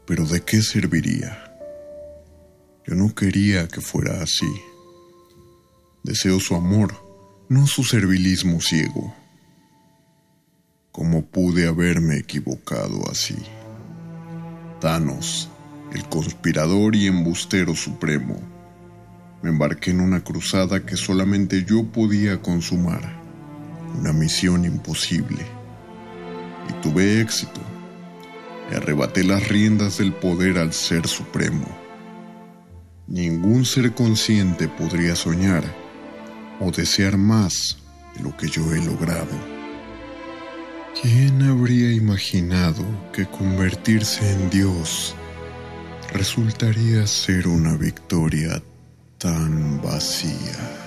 Pero 0.07 0.25
¿de 0.25 0.39
qué 0.39 0.61
serviría? 0.61 1.53
Yo 2.87 2.95
no 2.95 3.13
quería 3.13 3.67
que 3.67 3.81
fuera 3.81 4.23
así. 4.23 4.49
Deseo 6.05 6.39
su 6.39 6.55
amor, 6.55 6.95
no 7.49 7.67
su 7.67 7.83
servilismo 7.83 8.61
ciego. 8.61 9.13
¿Cómo 10.93 11.25
pude 11.25 11.67
haberme 11.67 12.15
equivocado 12.15 13.11
así? 13.11 13.35
Thanos, 14.79 15.49
el 15.93 16.05
conspirador 16.05 16.95
y 16.95 17.07
embustero 17.07 17.75
supremo, 17.75 18.39
me 19.41 19.49
embarqué 19.49 19.91
en 19.91 20.01
una 20.01 20.23
cruzada 20.23 20.85
que 20.85 20.97
solamente 20.97 21.63
yo 21.63 21.83
podía 21.85 22.41
consumar, 22.41 23.01
una 23.97 24.13
misión 24.13 24.65
imposible. 24.65 25.45
Y 26.69 26.73
tuve 26.81 27.21
éxito. 27.21 27.61
Le 28.69 28.77
arrebaté 28.77 29.23
las 29.23 29.47
riendas 29.47 29.97
del 29.97 30.13
poder 30.13 30.59
al 30.59 30.73
Ser 30.73 31.07
Supremo 31.07 31.65
Ningún 33.09 33.65
ser 33.65 33.95
consciente 33.95 34.67
podría 34.67 35.15
soñar 35.15 35.63
o 36.59 36.69
desear 36.69 37.17
más 37.17 37.79
de 38.15 38.21
lo 38.21 38.37
que 38.37 38.47
yo 38.47 38.71
he 38.71 38.85
logrado. 38.85 39.58
¿Quién 41.01 41.41
habría 41.43 41.93
imaginado 41.93 42.83
que 43.13 43.25
convertirse 43.25 44.29
en 44.33 44.49
Dios 44.49 45.15
resultaría 46.11 47.07
ser 47.07 47.47
una 47.47 47.77
victoria 47.77 48.61
tan 49.17 49.81
vacía? 49.81 50.78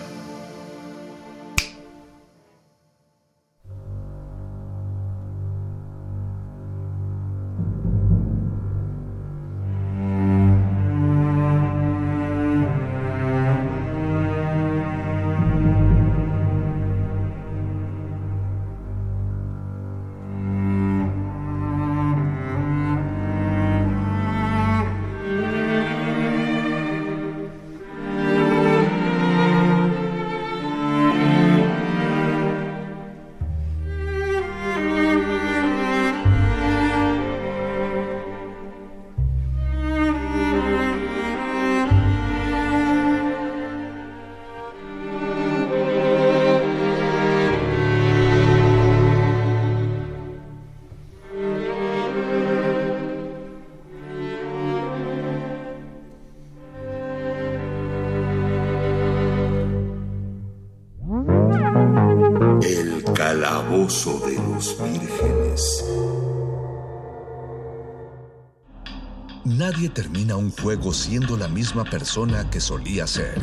Juego 70.60 70.92
siendo 70.92 71.36
la 71.36 71.48
misma 71.48 71.84
persona 71.84 72.48
que 72.50 72.60
solía 72.60 73.06
ser. 73.06 73.38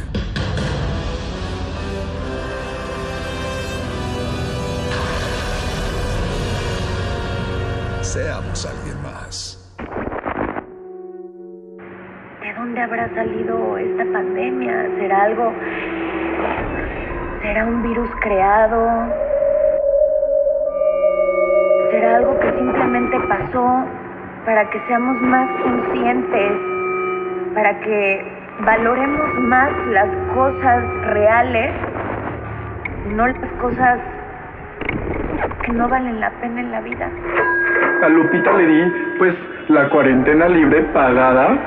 Seamos 8.01 8.65
alguien 8.65 9.01
más. 9.03 9.57
¿De 12.41 12.53
dónde 12.53 12.81
habrá 12.81 13.13
salido 13.13 13.77
esta 13.77 14.03
pandemia? 14.11 14.89
¿Será 14.99 15.23
algo... 15.23 15.53
¿Será 17.41 17.65
un 17.65 17.83
virus 17.83 18.09
creado? 18.21 19.29
será 21.91 22.17
algo 22.17 22.39
que 22.39 22.51
simplemente 22.57 23.19
pasó 23.27 23.83
para 24.45 24.69
que 24.69 24.79
seamos 24.87 25.21
más 25.21 25.49
conscientes, 25.61 26.51
para 27.53 27.79
que 27.79 28.25
valoremos 28.65 29.33
más 29.39 29.71
las 29.87 30.09
cosas 30.33 30.83
reales, 31.07 31.71
no 33.15 33.27
las 33.27 33.51
cosas 33.61 33.99
que 35.63 35.71
no 35.73 35.87
valen 35.87 36.19
la 36.19 36.31
pena 36.41 36.61
en 36.61 36.71
la 36.71 36.81
vida. 36.81 37.09
A 38.03 38.09
Lupita 38.09 38.53
le 38.53 38.65
di, 38.65 38.91
pues, 39.17 39.35
la 39.69 39.89
cuarentena 39.89 40.47
libre 40.47 40.81
pagada 40.93 41.57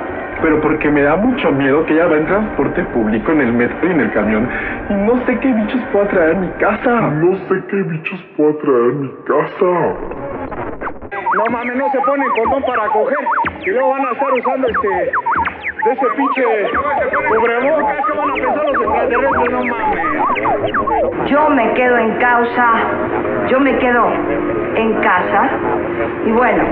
pero 0.42 0.60
porque 0.60 0.90
me 0.90 1.02
da 1.02 1.16
mucho 1.16 1.52
miedo 1.52 1.86
que 1.86 1.94
ella 1.94 2.06
va 2.06 2.16
en 2.16 2.26
transporte 2.26 2.82
público, 2.86 3.30
en 3.32 3.40
el 3.42 3.52
metro 3.52 3.88
y 3.88 3.92
en 3.92 4.00
el 4.00 4.12
camión. 4.12 4.48
Y 4.90 4.94
no 4.94 5.24
sé 5.24 5.38
qué 5.38 5.52
bichos 5.52 5.80
puedo 5.92 6.06
traer 6.08 6.36
a 6.36 6.38
mi 6.40 6.48
casa. 6.58 7.00
No 7.00 7.36
sé 7.48 7.62
qué 7.70 7.76
bichos 7.76 8.20
puedo 8.36 8.56
traer 8.56 8.90
a 8.90 8.94
mi 8.94 9.08
casa. 9.24 9.64
No 11.34 11.44
mames, 11.50 11.76
no 11.76 11.90
se 11.90 12.00
ponen 12.00 12.28
condón 12.30 12.62
para 12.64 12.88
coger. 12.88 13.18
Y 13.64 13.70
luego 13.70 13.90
van 13.90 14.06
a 14.06 14.10
estar 14.10 14.32
usando 14.32 14.68
este. 14.68 15.12
De 15.84 15.90
ese 15.90 16.06
pinche 16.16 16.42
cubrebocas 17.28 17.96
que 18.06 18.16
van 18.16 18.30
a 18.30 18.34
pensar 18.34 18.64
los 18.66 18.84
extraterrestres, 18.84 19.50
no 19.50 19.64
mames. 19.64 21.28
Yo 21.28 21.48
me 21.50 21.72
quedo 21.74 21.98
en 21.98 22.18
causa. 22.18 22.66
Yo 23.48 23.58
me 23.58 23.76
quedo 23.78 24.12
en 24.76 24.94
casa. 25.00 25.50
Y 26.24 26.30
bueno, 26.30 26.62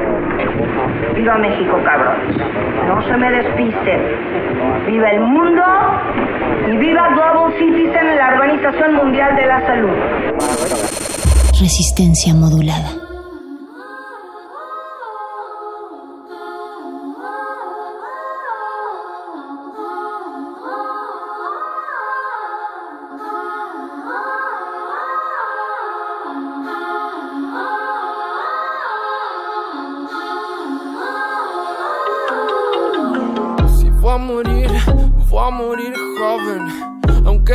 viva 1.16 1.38
México, 1.38 1.76
cabrón. 1.84 2.14
No 2.86 3.02
se 3.02 3.16
me 3.16 3.30
despisten. 3.32 4.00
Viva 4.86 5.08
el 5.10 5.20
mundo 5.22 5.62
y 6.68 6.76
viva 6.76 7.08
Global 7.08 7.52
Citizen, 7.58 8.16
la 8.16 8.28
Organización 8.28 8.94
Mundial 8.94 9.34
de 9.34 9.46
la 9.46 9.60
Salud. 9.66 9.90
Resistencia 11.58 12.32
modulada. 12.32 13.09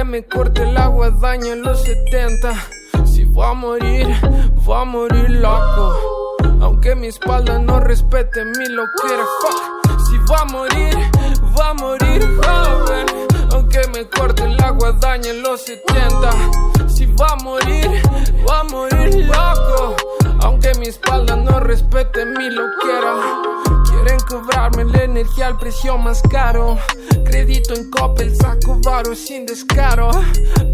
Me 0.04 0.24
corte 0.24 0.64
el 0.64 0.78
agua 0.78 1.10
daña 1.10 1.54
en 1.54 1.62
los 1.62 1.82
70. 1.84 2.54
Si 3.06 3.26
voy 3.26 3.46
a 3.46 3.54
morir, 3.54 4.08
voy 4.64 4.82
a 4.82 4.86
morir 4.86 5.30
loco. 5.30 6.38
Aunque 6.62 6.96
mi 6.96 7.08
espalda 7.08 7.60
no 7.60 7.80
respete 7.80 8.46
mi 8.46 8.68
loquera, 8.68 9.26
fuck. 9.42 10.00
Si 10.08 10.18
voy 10.20 10.38
a 10.40 10.46
morir, 10.46 10.96
va 11.58 11.70
a 11.70 11.74
morir 11.74 12.22
joven. 12.44 13.06
Aunque 13.52 13.82
me 13.94 14.08
corte 14.10 14.44
el 14.44 14.62
agua, 14.64 14.94
daña 15.02 15.32
en 15.32 15.42
los 15.42 15.62
70. 15.64 16.88
Si 16.88 17.06
va 17.08 17.28
a 17.28 17.36
morir, 17.44 17.90
va 18.48 18.60
a 18.60 18.64
morir 18.64 19.26
loco. 19.26 19.96
Aunque 20.46 20.72
mi 20.76 20.86
espalda 20.86 21.36
no 21.36 21.60
respete 21.60 22.24
mi 22.24 22.52
loquera. 22.52 23.16
Quieren 23.90 24.20
cobrarme 24.30 24.86
la 24.86 25.04
energía 25.04 25.48
al 25.48 25.58
precio 25.58 25.98
más 25.98 26.22
caro. 26.30 26.78
Crédito 27.26 27.74
en 27.74 27.90
Coppel, 27.90 28.36
saco 28.36 28.80
varo 28.86 29.16
sin 29.16 29.48
descaro. 29.48 30.12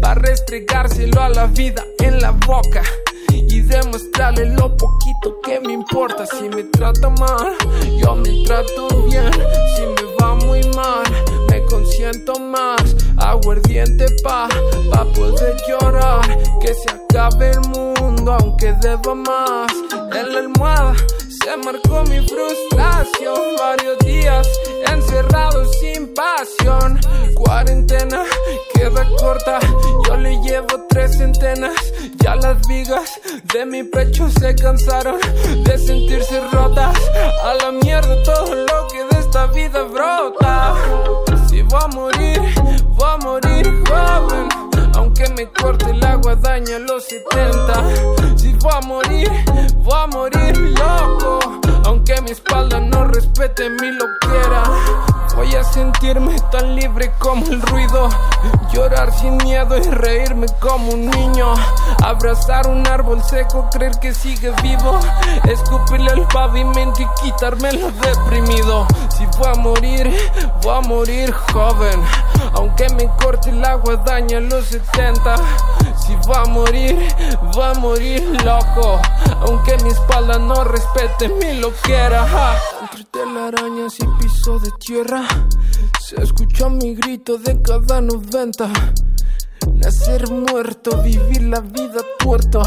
Para 0.02 0.20
restregárselo 0.20 1.22
a 1.22 1.30
la 1.30 1.46
vida 1.46 1.82
en 2.00 2.20
la 2.20 2.32
boca 2.32 2.82
y 3.30 3.60
demostrarle 3.62 4.44
lo 4.44 4.76
poquito 4.76 5.40
que 5.42 5.58
me 5.60 5.72
importa. 5.72 6.26
Si 6.26 6.50
me 6.50 6.64
trata 6.64 7.08
mal, 7.08 7.56
yo 7.98 8.14
me 8.14 8.44
trato 8.44 8.88
bien. 9.06 9.32
Si 9.74 9.82
me 9.86 10.16
va 10.20 10.34
muy 10.34 10.60
mal, 10.76 11.04
me 11.48 11.64
consiento 11.64 12.38
más. 12.38 12.94
Aguardiente 13.18 14.06
pa, 14.22 14.48
pa 14.90 15.04
poder 15.12 15.56
llorar. 15.68 16.20
Que 16.60 16.74
se 16.74 16.90
acabe 16.90 17.50
el 17.50 17.60
mundo, 17.68 18.36
aunque 18.40 18.72
deba 18.80 19.14
más. 19.14 19.72
En 20.14 20.32
la 20.32 20.38
almohada 20.40 20.94
se 21.28 21.56
marcó 21.58 22.02
mi 22.04 22.26
frustración. 22.26 23.56
Varios 23.58 23.98
días 24.00 24.48
encerrado 24.92 25.64
sin 25.80 26.12
pasión. 26.14 27.00
Cuarentena 27.34 28.24
queda 28.74 29.06
corta, 29.18 29.58
yo 30.06 30.16
le 30.16 30.40
llevo 30.42 30.86
tres 30.88 31.16
centenas. 31.18 31.74
Ya 32.18 32.36
las 32.36 32.66
vigas 32.68 33.20
de 33.52 33.66
mi 33.66 33.82
pecho 33.82 34.28
se 34.30 34.54
cansaron 34.54 35.18
de 35.64 35.78
sentirse 35.78 36.40
rotas. 36.52 36.96
A 37.44 37.54
la 37.54 37.72
mierda 37.72 38.22
todo 38.22 38.54
lo 38.54 38.88
que 38.88 39.04
de 39.14 39.20
esta 39.20 39.46
vida 39.46 39.82
brota. 39.82 40.74
Si 41.52 41.60
voy 41.60 41.80
a 41.82 41.86
morir, 41.88 42.40
voy 42.96 43.08
a 43.10 43.16
morir 43.18 43.84
joven. 43.86 44.48
Aunque 44.94 45.28
me 45.36 45.46
corte 45.52 45.90
el 45.90 46.02
agua, 46.02 46.34
daña 46.34 46.78
los 46.78 47.04
70. 47.04 48.38
Si 48.38 48.54
voy 48.54 48.72
a 48.72 48.80
morir, 48.80 49.28
voy 49.84 49.94
a 49.94 50.06
morir 50.06 50.56
loco. 50.56 51.61
Aunque 51.84 52.20
mi 52.22 52.30
espalda 52.30 52.80
no 52.80 53.04
respete 53.04 53.68
mi 53.70 53.90
loquera. 53.90 54.62
Voy 55.34 55.54
a 55.54 55.64
sentirme 55.64 56.36
tan 56.50 56.76
libre 56.76 57.12
como 57.18 57.44
el 57.46 57.60
ruido. 57.62 58.08
Llorar 58.72 59.12
sin 59.18 59.36
miedo 59.38 59.76
y 59.78 59.82
reírme 59.82 60.46
como 60.60 60.92
un 60.92 61.10
niño. 61.10 61.54
Abrazar 62.04 62.68
un 62.68 62.86
árbol 62.86 63.22
seco, 63.24 63.68
creer 63.72 63.92
que 64.00 64.14
sigue 64.14 64.52
vivo. 64.62 65.00
Escupirle 65.44 66.10
al 66.10 66.26
pavimento 66.28 67.02
y 67.02 67.06
quitarme 67.22 67.72
lo 67.72 67.90
deprimido. 67.90 68.86
Si 69.16 69.24
voy 69.38 69.48
a 69.48 69.54
morir, 69.54 70.14
voy 70.62 70.76
a 70.76 70.80
morir 70.80 71.32
joven. 71.32 72.00
Aunque 72.54 72.88
me 72.90 73.08
corte 73.16 73.50
el 73.50 73.64
agua, 73.64 73.96
daña 73.96 74.38
los 74.40 74.66
70. 74.66 75.36
Si 75.96 76.14
voy 76.26 76.36
a 76.36 76.44
morir, 76.44 77.08
voy 77.54 77.64
a 77.64 77.74
morir 77.74 78.44
loco. 78.44 79.00
Aunque 79.40 79.76
mi 79.78 79.90
espalda 79.90 80.38
no 80.38 80.62
respete 80.64 81.28
mi 81.28 81.54
loquera. 81.54 81.71
Ja. 81.72 82.58
Entre 82.80 83.04
telarañas 83.04 83.98
y 83.98 84.06
piso 84.20 84.58
de 84.58 84.70
tierra, 84.78 85.22
se 86.00 86.20
escucha 86.22 86.68
mi 86.68 86.94
grito 86.94 87.38
de 87.38 87.60
cada 87.62 88.00
90. 88.00 88.70
Nacer 89.74 90.28
muerto, 90.30 90.96
vivir 91.02 91.42
la 91.42 91.60
vida 91.60 92.00
tuerto, 92.18 92.62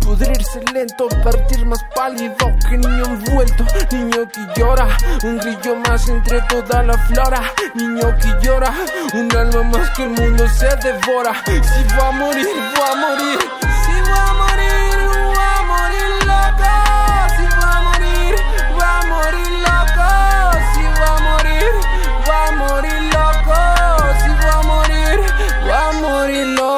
pudrirse 0.00 0.62
lento, 0.72 1.08
partir 1.24 1.64
más 1.66 1.80
pálido 1.94 2.34
que 2.68 2.76
niño 2.76 3.04
envuelto, 3.04 3.64
niño 3.90 4.28
que 4.32 4.60
llora, 4.60 4.86
un 5.24 5.38
grillo 5.38 5.76
más 5.76 6.08
entre 6.08 6.40
toda 6.42 6.82
la 6.82 6.98
flora, 7.06 7.42
niño 7.74 8.14
que 8.18 8.46
llora, 8.46 8.72
un 9.14 9.34
alma 9.34 9.62
más 9.64 9.90
que 9.90 10.04
el 10.04 10.10
mundo 10.10 10.46
se 10.48 10.68
devora. 10.76 11.34
Si 11.46 11.96
va 11.98 12.08
a 12.08 12.12
morir, 12.12 12.46
va 12.78 12.92
a 12.92 12.96
morir, 12.96 13.38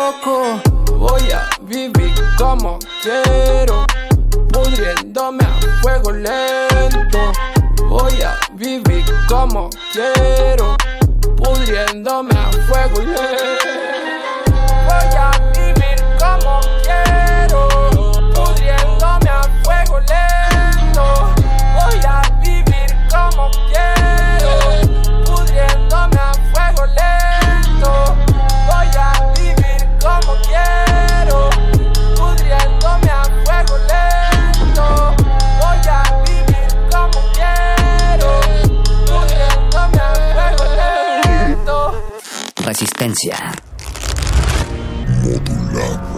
Voy 0.09 1.30
a 1.32 1.46
vivir 1.61 2.14
como 2.38 2.78
quiero, 3.02 3.84
pudriéndome 4.50 5.44
a 5.44 5.82
fuego 5.82 6.12
lento. 6.12 7.32
Voy 7.90 8.22
a 8.22 8.34
vivir 8.54 9.04
como 9.28 9.68
quiero, 9.92 10.76
pudriéndome 11.36 12.32
a 12.34 12.50
fuego 12.66 13.00
lento. 13.00 13.18
Voy 14.86 15.14
a 15.14 15.30
vivir 15.54 16.02
como 16.18 16.61
quiero, 16.61 16.78
Resistencia. 42.68 43.34
Cuando 45.46 46.17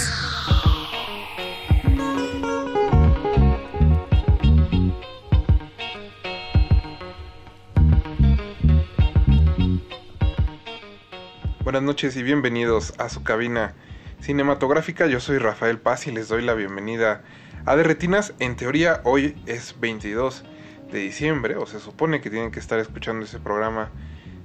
Noches 11.91 12.15
y 12.15 12.23
bienvenidos 12.23 12.93
a 12.99 13.09
su 13.09 13.21
cabina 13.21 13.73
cinematográfica. 14.21 15.07
Yo 15.07 15.19
soy 15.19 15.39
Rafael 15.39 15.77
Paz 15.77 16.07
y 16.07 16.11
les 16.13 16.29
doy 16.29 16.41
la 16.41 16.53
bienvenida 16.53 17.21
a 17.65 17.75
De 17.75 17.83
Retinas. 17.83 18.33
En 18.39 18.55
teoría 18.55 19.01
hoy 19.03 19.35
es 19.45 19.75
22 19.81 20.45
de 20.89 20.99
diciembre, 20.99 21.57
o 21.57 21.65
se 21.65 21.81
supone 21.81 22.21
que 22.21 22.29
tienen 22.29 22.51
que 22.51 22.61
estar 22.61 22.79
escuchando 22.79 23.25
ese 23.25 23.39
programa 23.39 23.91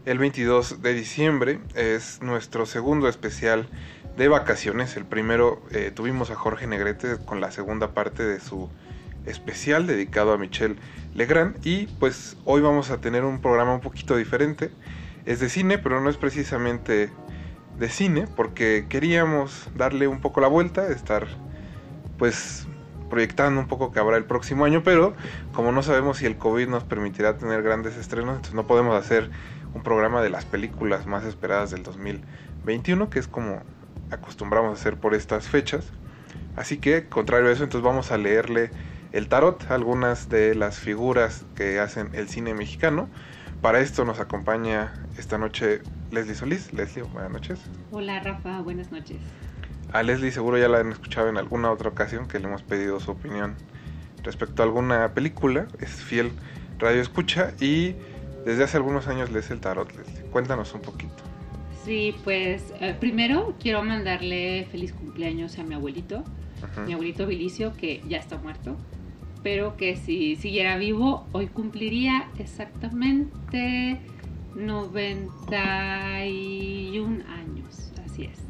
el 0.06 0.18
22 0.18 0.82
de 0.82 0.92
diciembre. 0.92 1.60
Es 1.76 2.20
nuestro 2.20 2.66
segundo 2.66 3.06
especial 3.06 3.68
de 4.16 4.26
vacaciones. 4.26 4.96
El 4.96 5.04
primero 5.04 5.62
eh, 5.70 5.92
tuvimos 5.94 6.32
a 6.32 6.34
Jorge 6.34 6.66
Negrete 6.66 7.18
con 7.24 7.40
la 7.40 7.52
segunda 7.52 7.94
parte 7.94 8.24
de 8.24 8.40
su 8.40 8.68
especial 9.24 9.86
dedicado 9.86 10.32
a 10.32 10.36
Michelle 10.36 10.74
Legrand. 11.14 11.64
Y 11.64 11.86
pues 12.00 12.36
hoy 12.44 12.60
vamos 12.60 12.90
a 12.90 13.00
tener 13.00 13.24
un 13.24 13.40
programa 13.40 13.72
un 13.72 13.82
poquito 13.82 14.16
diferente. 14.16 14.72
Es 15.26 15.38
de 15.38 15.48
cine, 15.48 15.78
pero 15.78 16.00
no 16.00 16.10
es 16.10 16.16
precisamente 16.16 17.12
de 17.78 17.88
cine, 17.88 18.26
porque 18.36 18.86
queríamos 18.88 19.68
darle 19.74 20.08
un 20.08 20.20
poco 20.20 20.40
la 20.40 20.48
vuelta, 20.48 20.88
estar 20.88 21.26
pues 22.18 22.66
proyectando 23.10 23.60
un 23.60 23.68
poco 23.68 23.92
que 23.92 24.00
habrá 24.00 24.16
el 24.16 24.24
próximo 24.24 24.64
año, 24.64 24.82
pero 24.82 25.14
como 25.52 25.72
no 25.72 25.82
sabemos 25.82 26.18
si 26.18 26.26
el 26.26 26.36
COVID 26.36 26.68
nos 26.68 26.84
permitirá 26.84 27.36
tener 27.36 27.62
grandes 27.62 27.96
estrenos, 27.96 28.36
entonces 28.36 28.54
no 28.54 28.66
podemos 28.66 28.96
hacer 28.96 29.30
un 29.74 29.82
programa 29.82 30.22
de 30.22 30.30
las 30.30 30.44
películas 30.44 31.06
más 31.06 31.24
esperadas 31.24 31.70
del 31.70 31.82
2021, 31.82 33.10
que 33.10 33.18
es 33.18 33.28
como 33.28 33.62
acostumbramos 34.10 34.70
a 34.70 34.80
hacer 34.80 34.96
por 34.96 35.14
estas 35.14 35.48
fechas. 35.48 35.92
Así 36.56 36.78
que, 36.78 37.08
contrario 37.08 37.48
a 37.48 37.52
eso, 37.52 37.64
entonces 37.64 37.84
vamos 37.84 38.10
a 38.10 38.18
leerle 38.18 38.70
el 39.12 39.28
tarot, 39.28 39.70
algunas 39.70 40.28
de 40.28 40.54
las 40.54 40.78
figuras 40.78 41.44
que 41.54 41.80
hacen 41.80 42.10
el 42.12 42.28
cine 42.28 42.54
mexicano. 42.54 43.08
Para 43.60 43.80
esto 43.80 44.04
nos 44.04 44.20
acompaña 44.20 44.92
esta 45.18 45.38
noche 45.38 45.80
Leslie 46.10 46.34
Solís. 46.34 46.72
Leslie, 46.72 47.04
buenas 47.04 47.32
noches. 47.32 47.60
Hola 47.90 48.20
Rafa, 48.20 48.60
buenas 48.60 48.92
noches. 48.92 49.18
A 49.92 50.02
Leslie 50.02 50.30
seguro 50.30 50.58
ya 50.58 50.68
la 50.68 50.78
han 50.78 50.92
escuchado 50.92 51.28
en 51.28 51.36
alguna 51.36 51.70
otra 51.70 51.88
ocasión 51.88 52.28
que 52.28 52.38
le 52.38 52.46
hemos 52.46 52.62
pedido 52.62 53.00
su 53.00 53.10
opinión 53.10 53.54
respecto 54.22 54.62
a 54.62 54.66
alguna 54.66 55.14
película. 55.14 55.66
Es 55.80 55.90
fiel 55.90 56.32
radio 56.78 57.00
escucha 57.00 57.54
y 57.60 57.94
desde 58.44 58.64
hace 58.64 58.76
algunos 58.76 59.08
años 59.08 59.30
lees 59.30 59.50
el 59.50 59.60
tarot, 59.60 59.90
Leslie. 59.96 60.22
Cuéntanos 60.30 60.74
un 60.74 60.82
poquito. 60.82 61.24
Sí, 61.84 62.14
pues 62.24 62.74
eh, 62.80 62.96
primero 62.98 63.54
quiero 63.60 63.82
mandarle 63.82 64.66
feliz 64.70 64.92
cumpleaños 64.92 65.58
a 65.58 65.62
mi 65.62 65.74
abuelito, 65.74 66.24
mi 66.84 66.92
abuelito 66.92 67.26
Vilicio, 67.26 67.74
que 67.76 68.02
ya 68.08 68.18
está 68.18 68.38
muerto, 68.38 68.76
pero 69.46 69.76
que 69.76 69.94
si 69.94 70.34
siguiera 70.34 70.76
vivo, 70.76 71.28
hoy 71.30 71.46
cumpliría 71.46 72.26
exactamente 72.36 74.00
91 74.56 77.24
años. 77.28 77.92
Así 78.04 78.24
es. 78.24 78.40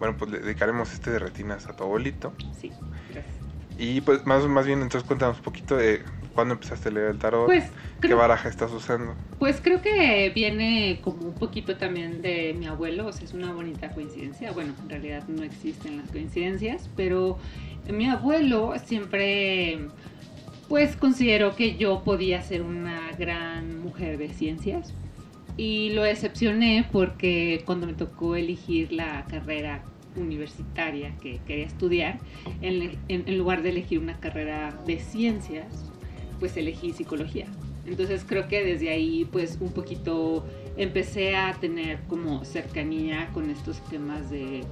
Bueno, 0.00 0.16
pues 0.16 0.32
le 0.32 0.40
dedicaremos 0.40 0.92
este 0.92 1.12
de 1.12 1.20
retinas 1.20 1.68
a 1.68 1.76
tu 1.76 1.84
abuelito. 1.84 2.34
Sí, 2.60 2.72
gracias. 3.08 3.36
Y 3.78 4.00
pues 4.00 4.26
más, 4.26 4.44
más 4.48 4.66
bien 4.66 4.82
entonces 4.82 5.06
cuéntanos 5.06 5.36
un 5.36 5.44
poquito 5.44 5.76
de 5.76 6.02
cuándo 6.34 6.54
empezaste 6.54 6.88
a 6.88 6.92
leer 6.92 7.06
el 7.10 7.18
tarot, 7.18 7.46
Pues, 7.46 7.66
qué 8.00 8.08
creo- 8.08 8.18
baraja 8.18 8.48
estás 8.48 8.72
usando. 8.72 9.14
Pues 9.38 9.60
creo 9.62 9.80
que 9.80 10.32
viene 10.34 10.98
como 11.02 11.28
un 11.28 11.34
poquito 11.34 11.76
también 11.76 12.20
de 12.20 12.52
mi 12.58 12.66
abuelo, 12.66 13.06
o 13.06 13.12
sea, 13.12 13.26
es 13.26 13.32
una 13.32 13.52
bonita 13.52 13.94
coincidencia. 13.94 14.50
Bueno, 14.50 14.74
en 14.82 14.90
realidad 14.90 15.22
no 15.28 15.44
existen 15.44 15.98
las 15.98 16.10
coincidencias, 16.10 16.90
pero 16.96 17.38
mi 17.88 18.06
abuelo 18.06 18.74
siempre, 18.84 19.88
pues 20.70 20.94
consideró 20.94 21.56
que 21.56 21.76
yo 21.76 22.04
podía 22.04 22.40
ser 22.42 22.62
una 22.62 23.10
gran 23.18 23.80
mujer 23.82 24.18
de 24.18 24.28
ciencias. 24.28 24.94
Y 25.56 25.90
lo 25.90 26.04
decepcioné 26.04 26.86
porque 26.92 27.62
cuando 27.66 27.88
me 27.88 27.92
tocó 27.92 28.36
elegir 28.36 28.92
la 28.92 29.26
carrera 29.28 29.82
universitaria 30.16 31.12
que 31.20 31.40
quería 31.44 31.66
estudiar, 31.66 32.20
en, 32.62 32.96
en- 33.08 33.36
lugar 33.36 33.62
de 33.62 33.70
elegir 33.70 33.98
una 33.98 34.20
carrera 34.20 34.80
de 34.86 35.00
ciencias, 35.00 35.90
pues 36.38 36.56
elegí 36.56 36.92
psicología. 36.92 37.46
Entonces 37.84 38.24
creo 38.24 38.46
que 38.46 38.64
desde 38.64 38.90
ahí 38.90 39.26
pues 39.32 39.58
un 39.60 39.72
poquito 39.72 40.46
empecé 40.76 41.34
a 41.34 41.52
tener 41.54 41.98
como 42.06 42.44
cercanía 42.44 43.28
con 43.34 43.50
estos 43.50 43.80
temas 43.86 44.30
de 44.30 44.62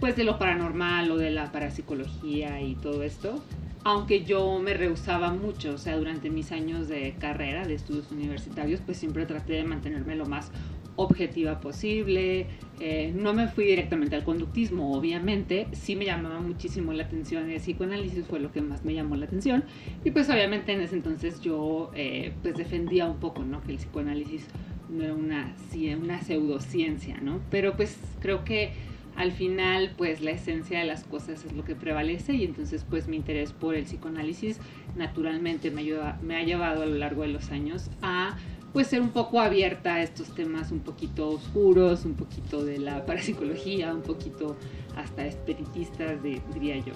pues 0.00 0.16
de 0.16 0.24
lo 0.24 0.36
paranormal 0.36 1.12
o 1.12 1.16
de 1.16 1.30
la 1.30 1.52
parapsicología 1.52 2.60
y 2.60 2.74
todo 2.74 3.04
esto. 3.04 3.40
Aunque 3.84 4.24
yo 4.24 4.58
me 4.58 4.74
rehusaba 4.74 5.32
mucho, 5.32 5.74
o 5.74 5.78
sea, 5.78 5.96
durante 5.96 6.30
mis 6.30 6.52
años 6.52 6.88
de 6.88 7.14
carrera, 7.18 7.66
de 7.66 7.74
estudios 7.74 8.10
universitarios, 8.10 8.80
pues 8.84 8.98
siempre 8.98 9.24
traté 9.24 9.54
de 9.54 9.64
mantenerme 9.64 10.14
lo 10.16 10.26
más 10.26 10.50
objetiva 10.98 11.60
posible. 11.60 12.48
Eh, 12.80 13.12
no 13.14 13.32
me 13.32 13.46
fui 13.46 13.64
directamente 13.64 14.16
al 14.16 14.24
conductismo, 14.24 14.92
obviamente. 14.92 15.68
Sí 15.72 15.94
me 15.94 16.04
llamaba 16.04 16.40
muchísimo 16.40 16.92
la 16.92 17.04
atención 17.04 17.48
el 17.48 17.60
psicoanálisis, 17.60 18.26
fue 18.26 18.40
lo 18.40 18.50
que 18.50 18.60
más 18.60 18.84
me 18.84 18.94
llamó 18.94 19.14
la 19.16 19.26
atención. 19.26 19.64
Y 20.04 20.10
pues 20.10 20.28
obviamente 20.28 20.72
en 20.72 20.80
ese 20.80 20.96
entonces 20.96 21.40
yo 21.40 21.92
eh, 21.94 22.32
pues 22.42 22.56
defendía 22.56 23.06
un 23.06 23.18
poco, 23.18 23.44
¿no? 23.44 23.62
Que 23.62 23.72
el 23.72 23.78
psicoanálisis 23.78 24.48
no 24.90 25.04
era 25.04 25.14
una, 25.14 25.54
una 26.02 26.20
pseudociencia, 26.20 27.18
¿no? 27.22 27.40
Pero 27.48 27.76
pues 27.76 27.96
creo 28.20 28.44
que 28.44 28.72
al 29.18 29.32
final 29.32 29.92
pues 29.96 30.20
la 30.20 30.30
esencia 30.30 30.78
de 30.78 30.84
las 30.86 31.02
cosas 31.04 31.44
es 31.44 31.52
lo 31.52 31.64
que 31.64 31.74
prevalece 31.74 32.34
y 32.34 32.44
entonces 32.44 32.84
pues 32.88 33.08
mi 33.08 33.16
interés 33.16 33.52
por 33.52 33.74
el 33.74 33.84
psicoanálisis 33.84 34.60
naturalmente 34.96 35.70
me, 35.70 35.80
ayuda- 35.82 36.18
me 36.22 36.36
ha 36.36 36.42
llevado 36.44 36.82
a 36.82 36.86
lo 36.86 36.94
largo 36.94 37.22
de 37.22 37.28
los 37.28 37.50
años 37.50 37.90
a 38.00 38.36
pues 38.72 38.86
ser 38.86 39.00
un 39.00 39.10
poco 39.10 39.40
abierta 39.40 39.94
a 39.96 40.02
estos 40.02 40.34
temas 40.34 40.70
un 40.70 40.80
poquito 40.80 41.30
oscuros, 41.30 42.04
un 42.04 42.14
poquito 42.14 42.64
de 42.64 42.78
la 42.78 43.04
parapsicología, 43.06 43.92
un 43.92 44.02
poquito 44.02 44.56
hasta 44.96 45.26
espiritistas, 45.26 46.22
de- 46.22 46.40
diría 46.54 46.76
yo. 46.76 46.92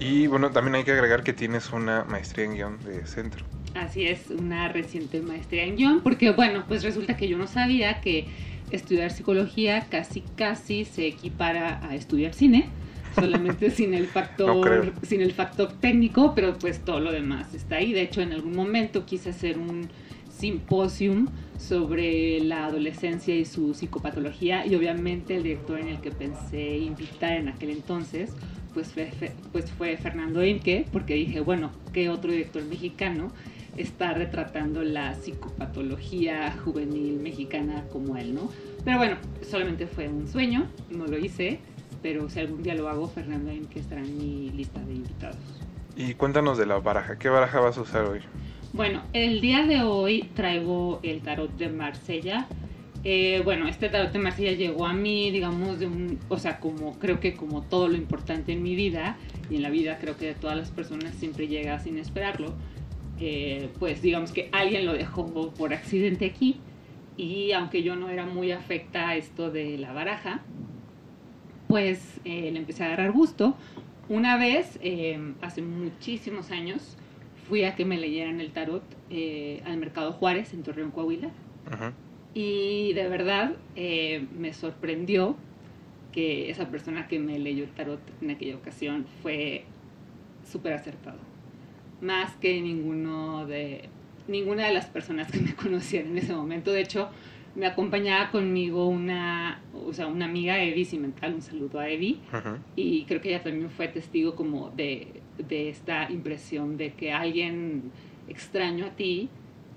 Y 0.00 0.26
bueno, 0.26 0.50
también 0.50 0.76
hay 0.76 0.84
que 0.84 0.92
agregar 0.92 1.22
que 1.22 1.32
tienes 1.32 1.72
una 1.72 2.04
maestría 2.04 2.46
en 2.46 2.54
guion 2.54 2.78
de 2.84 3.06
centro. 3.06 3.44
Así 3.74 4.06
es, 4.06 4.30
una 4.30 4.68
reciente 4.68 5.20
maestría 5.20 5.64
en 5.64 5.76
guion, 5.76 6.00
porque 6.00 6.30
bueno, 6.30 6.64
pues 6.68 6.84
resulta 6.84 7.16
que 7.16 7.28
yo 7.28 7.36
no 7.36 7.46
sabía 7.48 8.00
que 8.00 8.28
estudiar 8.70 9.10
psicología 9.10 9.86
casi 9.90 10.22
casi 10.36 10.84
se 10.84 11.06
equipara 11.06 11.80
a 11.86 11.94
estudiar 11.94 12.34
cine, 12.34 12.66
solamente 13.14 13.70
sin 13.70 13.94
el 13.94 14.06
factor 14.06 14.92
sin 15.02 15.20
el 15.20 15.32
factor 15.32 15.72
técnico, 15.80 16.34
pero 16.34 16.58
pues 16.58 16.84
todo 16.84 17.00
lo 17.00 17.12
demás 17.12 17.54
está 17.54 17.76
ahí. 17.76 17.92
De 17.92 18.02
hecho, 18.02 18.20
en 18.20 18.32
algún 18.32 18.54
momento 18.56 19.06
quise 19.06 19.30
hacer 19.30 19.58
un 19.58 19.88
simposium 20.38 21.28
sobre 21.58 22.40
la 22.40 22.66
adolescencia 22.66 23.36
y 23.36 23.44
su 23.44 23.74
psicopatología 23.74 24.66
y 24.66 24.74
obviamente 24.74 25.36
el 25.36 25.44
director 25.44 25.78
en 25.78 25.88
el 25.88 26.00
que 26.00 26.10
pensé 26.10 26.78
invitar 26.78 27.32
en 27.34 27.48
aquel 27.48 27.70
entonces 27.70 28.32
pues 28.72 28.88
fue, 28.88 29.10
pues 29.52 29.70
fue 29.70 29.96
Fernando 29.96 30.44
Imke 30.44 30.86
porque 30.92 31.14
dije 31.14 31.40
bueno 31.40 31.70
qué 31.92 32.10
otro 32.10 32.32
director 32.32 32.64
mexicano 32.64 33.30
está 33.76 34.14
retratando 34.14 34.82
la 34.82 35.14
psicopatología 35.14 36.54
juvenil 36.64 37.20
mexicana 37.20 37.84
como 37.92 38.16
él 38.16 38.34
no 38.34 38.50
pero 38.84 38.98
bueno 38.98 39.16
solamente 39.42 39.86
fue 39.86 40.08
un 40.08 40.28
sueño 40.28 40.66
no 40.90 41.06
lo 41.06 41.18
hice 41.18 41.60
pero 42.04 42.28
si 42.28 42.38
algún 42.38 42.62
día 42.62 42.74
lo 42.74 42.88
hago 42.88 43.08
Fernando 43.08 43.50
Imke 43.50 43.80
estará 43.80 44.02
en 44.02 44.18
mi 44.18 44.50
lista 44.50 44.78
de 44.80 44.92
invitados 44.92 45.38
Y 45.96 46.12
cuéntanos 46.14 46.58
de 46.58 46.66
la 46.66 46.78
baraja. 46.78 47.18
¿Qué 47.18 47.30
baraja 47.30 47.60
vas 47.60 47.78
a 47.78 47.80
usar 47.80 48.04
hoy? 48.04 48.20
Bueno, 48.74 49.02
el 49.12 49.40
día 49.40 49.64
de 49.66 49.82
hoy 49.84 50.28
traigo 50.34 50.98
el 51.02 51.22
tarot 51.22 51.56
de 51.56 51.68
Marsella. 51.68 52.46
Eh, 53.04 53.40
bueno, 53.44 53.68
este 53.68 53.88
tarot 53.88 54.12
de 54.12 54.18
Marsella 54.18 54.52
llegó 54.52 54.84
a 54.84 54.92
mí, 54.92 55.30
digamos, 55.30 55.78
de 55.78 55.86
un, 55.86 56.18
o 56.28 56.38
sea, 56.38 56.58
como 56.58 56.98
creo 56.98 57.20
que 57.20 57.34
como 57.34 57.62
todo 57.62 57.86
lo 57.88 57.96
importante 57.96 58.52
en 58.52 58.62
mi 58.62 58.74
vida 58.74 59.16
y 59.48 59.56
en 59.56 59.62
la 59.62 59.70
vida 59.70 59.98
creo 59.98 60.16
que 60.16 60.26
de 60.26 60.34
todas 60.34 60.56
las 60.56 60.70
personas 60.72 61.14
siempre 61.14 61.46
llega 61.46 61.78
sin 61.78 61.96
esperarlo. 61.98 62.52
Eh, 63.20 63.70
pues 63.78 64.02
digamos 64.02 64.32
que 64.32 64.48
alguien 64.52 64.86
lo 64.86 64.92
dejó 64.92 65.50
por 65.54 65.72
accidente 65.72 66.26
aquí 66.26 66.60
y 67.16 67.52
aunque 67.52 67.82
yo 67.82 67.96
no 67.96 68.08
era 68.08 68.26
muy 68.26 68.52
afecta 68.52 69.10
a 69.10 69.16
esto 69.16 69.50
de 69.50 69.78
la 69.78 69.92
baraja, 69.92 70.42
pues 71.68 72.20
eh, 72.24 72.50
le 72.50 72.58
empecé 72.58 72.82
a 72.82 72.86
agarrar 72.86 73.12
gusto. 73.12 73.56
Una 74.08 74.36
vez, 74.36 74.78
eh, 74.82 75.18
hace 75.40 75.62
muchísimos 75.62 76.50
años, 76.50 76.96
fui 77.48 77.64
a 77.64 77.74
que 77.74 77.84
me 77.84 77.96
leyeran 77.98 78.40
el 78.40 78.50
tarot 78.50 78.82
eh, 79.10 79.62
al 79.64 79.76
Mercado 79.78 80.12
Juárez 80.12 80.54
en 80.54 80.62
Torreón, 80.62 80.90
Coahuila. 80.90 81.30
Y 82.34 82.92
de 82.94 83.08
verdad 83.08 83.54
me 83.76 84.52
sorprendió 84.52 85.36
que 86.12 86.50
esa 86.50 86.68
persona 86.68 87.06
que 87.06 87.18
me 87.20 87.38
leyó 87.38 87.64
el 87.64 87.70
tarot 87.70 88.00
en 88.20 88.30
aquella 88.30 88.56
ocasión 88.56 89.06
fue 89.22 89.64
súper 90.44 90.72
acertado. 90.72 91.18
Más 92.00 92.36
que 92.36 92.60
ninguno 92.60 93.46
de, 93.46 93.88
ninguna 94.28 94.66
de 94.66 94.74
las 94.74 94.86
personas 94.86 95.30
que 95.30 95.40
me 95.40 95.54
conocían 95.56 96.08
en 96.08 96.18
ese 96.18 96.34
momento. 96.34 96.72
De 96.72 96.80
hecho, 96.80 97.08
me 97.54 97.66
acompañaba 97.66 98.30
conmigo 98.30 98.88
una, 98.88 99.60
o 99.72 99.92
sea, 99.92 100.06
una 100.06 100.24
amiga, 100.24 100.60
Evi 100.60 100.84
Cimental, 100.84 101.34
un 101.34 101.42
saludo 101.42 101.78
a 101.78 101.88
Evi, 101.88 102.20
y 102.74 103.04
creo 103.04 103.20
que 103.20 103.28
ella 103.28 103.42
también 103.42 103.70
fue 103.70 103.86
testigo 103.88 104.34
como 104.34 104.70
de, 104.70 105.22
de, 105.38 105.68
esta 105.68 106.10
impresión 106.10 106.76
de 106.76 106.92
que 106.94 107.12
alguien 107.12 107.92
extraño 108.28 108.86
a 108.86 108.90
ti, 108.90 109.28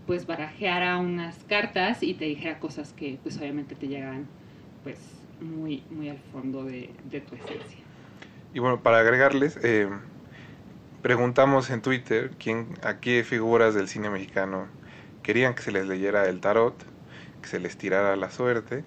pues 0.08 0.26
barajeara 0.26 0.98
unas 0.98 1.44
cartas 1.44 2.02
y 2.02 2.14
te 2.14 2.26
dijera 2.26 2.60
cosas 2.60 2.94
que 2.94 3.20
pues 3.22 3.38
obviamente 3.38 3.76
te 3.76 3.88
llegan 3.88 4.26
pues 4.84 5.00
muy, 5.42 5.84
muy 5.92 6.10
al 6.10 6.20
fondo 6.32 6.64
de, 6.64 6.90
de 7.12 7.22
tu 7.22 7.36
esencia. 7.36 7.80
Y 8.54 8.60
bueno, 8.60 8.82
para 8.82 9.00
agregarles, 9.00 9.60
eh, 9.64 9.88
preguntamos 11.02 11.70
en 11.70 11.82
Twitter 11.82 12.32
quién, 12.40 12.68
a 12.84 13.00
qué 13.00 13.24
figuras 13.24 13.74
del 13.74 13.88
cine 13.88 14.10
mexicano 14.10 14.68
querían 15.24 15.56
que 15.56 15.62
se 15.62 15.72
les 15.72 15.88
leyera 15.88 16.28
el 16.28 16.40
tarot 16.40 16.74
que 17.42 17.48
se 17.48 17.60
les 17.60 17.78
tirara 17.78 18.16
la 18.16 18.32
suerte. 18.32 18.84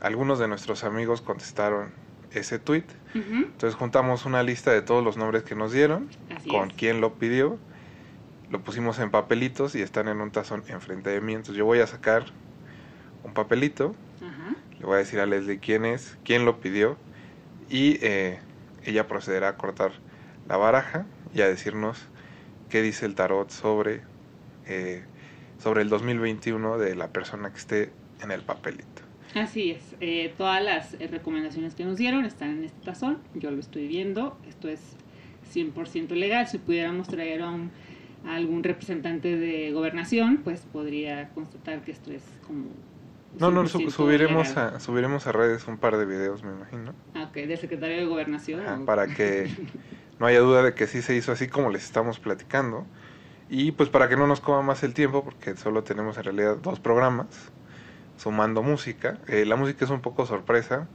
Algunos 0.00 0.38
de 0.38 0.48
nuestros 0.48 0.84
amigos 0.84 1.20
contestaron 1.20 1.90
ese 2.32 2.58
tweet. 2.58 2.84
Entonces 3.14 3.74
juntamos 3.74 4.26
una 4.26 4.42
lista 4.42 4.70
de 4.70 4.82
todos 4.82 5.02
los 5.02 5.16
nombres 5.16 5.42
que 5.42 5.54
nos 5.54 5.72
dieron, 5.72 6.08
con 6.48 6.70
quién 6.70 7.00
lo 7.00 7.14
pidió. 7.14 7.58
Lo 8.50 8.60
pusimos 8.62 8.98
en 8.98 9.10
papelitos 9.10 9.74
y 9.74 9.80
están 9.80 10.08
en 10.08 10.20
un 10.20 10.30
tazón 10.30 10.62
enfrente 10.68 11.10
de 11.10 11.20
mí. 11.20 11.32
Entonces 11.32 11.56
yo 11.56 11.64
voy 11.64 11.80
a 11.80 11.86
sacar 11.86 12.26
un 13.24 13.32
papelito. 13.32 13.94
Le 14.78 14.84
voy 14.84 14.96
a 14.96 14.98
decir 14.98 15.18
a 15.20 15.26
Leslie 15.26 15.58
quién 15.58 15.86
es, 15.86 16.18
quién 16.24 16.44
lo 16.44 16.60
pidió. 16.60 16.96
Y 17.70 17.98
eh, 18.02 18.38
ella 18.84 19.08
procederá 19.08 19.48
a 19.48 19.56
cortar 19.56 19.92
la 20.48 20.56
baraja 20.56 21.06
y 21.34 21.40
a 21.40 21.48
decirnos 21.48 22.06
qué 22.68 22.82
dice 22.82 23.06
el 23.06 23.14
tarot 23.14 23.50
sobre 23.50 24.02
eh, 24.66 25.02
sobre 25.58 25.82
el 25.82 25.88
2021 25.88 26.78
de 26.78 26.94
la 26.94 27.08
persona 27.08 27.50
que 27.50 27.58
esté 27.58 27.90
en 28.22 28.30
el 28.30 28.42
papelito. 28.42 29.02
Así 29.34 29.72
es, 29.72 29.82
eh, 30.00 30.32
todas 30.36 30.62
las 30.62 30.94
eh, 30.94 31.08
recomendaciones 31.08 31.74
que 31.74 31.84
nos 31.84 31.96
dieron 31.96 32.24
están 32.24 32.58
en 32.58 32.64
este 32.64 32.80
tazón, 32.84 33.18
yo 33.34 33.50
lo 33.50 33.60
estoy 33.60 33.86
viendo, 33.86 34.38
esto 34.48 34.68
es 34.68 34.80
100% 35.54 36.10
legal, 36.10 36.48
si 36.48 36.58
pudiéramos 36.58 37.08
traer 37.08 37.42
a, 37.42 37.50
un, 37.50 37.70
algún 38.26 38.62
representante 38.62 39.36
de 39.36 39.72
gobernación, 39.72 40.38
pues 40.38 40.60
podría 40.60 41.28
constatar 41.30 41.82
que 41.82 41.92
esto 41.92 42.12
es 42.12 42.22
como... 42.46 42.66
No, 43.38 43.50
no, 43.50 43.66
subiremos 43.68 44.56
a, 44.56 44.80
subiremos 44.80 45.26
a 45.26 45.32
redes 45.32 45.66
un 45.68 45.76
par 45.76 45.96
de 45.96 46.06
videos, 46.06 46.42
me 46.42 46.52
imagino. 46.52 46.94
Ah, 47.14 47.24
ok, 47.28 47.34
del 47.34 47.58
secretario 47.58 47.96
de 47.98 48.06
gobernación. 48.06 48.86
Para 48.86 49.06
que 49.06 49.50
no 50.18 50.26
haya 50.26 50.40
duda 50.40 50.62
de 50.62 50.74
que 50.74 50.86
sí 50.86 51.02
se 51.02 51.14
hizo 51.14 51.32
así 51.32 51.48
como 51.48 51.70
les 51.70 51.84
estamos 51.84 52.18
platicando. 52.18 52.86
Y 53.48 53.72
pues 53.72 53.90
para 53.90 54.08
que 54.08 54.16
no 54.16 54.26
nos 54.26 54.40
coma 54.40 54.62
más 54.62 54.82
el 54.82 54.94
tiempo, 54.94 55.22
porque 55.22 55.56
solo 55.56 55.84
tenemos 55.84 56.16
en 56.16 56.24
realidad 56.24 56.56
dos 56.56 56.80
programas, 56.80 57.26
sumando 58.16 58.62
música. 58.62 59.18
Eh, 59.28 59.44
la 59.44 59.56
música 59.56 59.84
es 59.84 59.90
un 59.90 60.00
poco 60.00 60.26
sorpresa, 60.26 60.88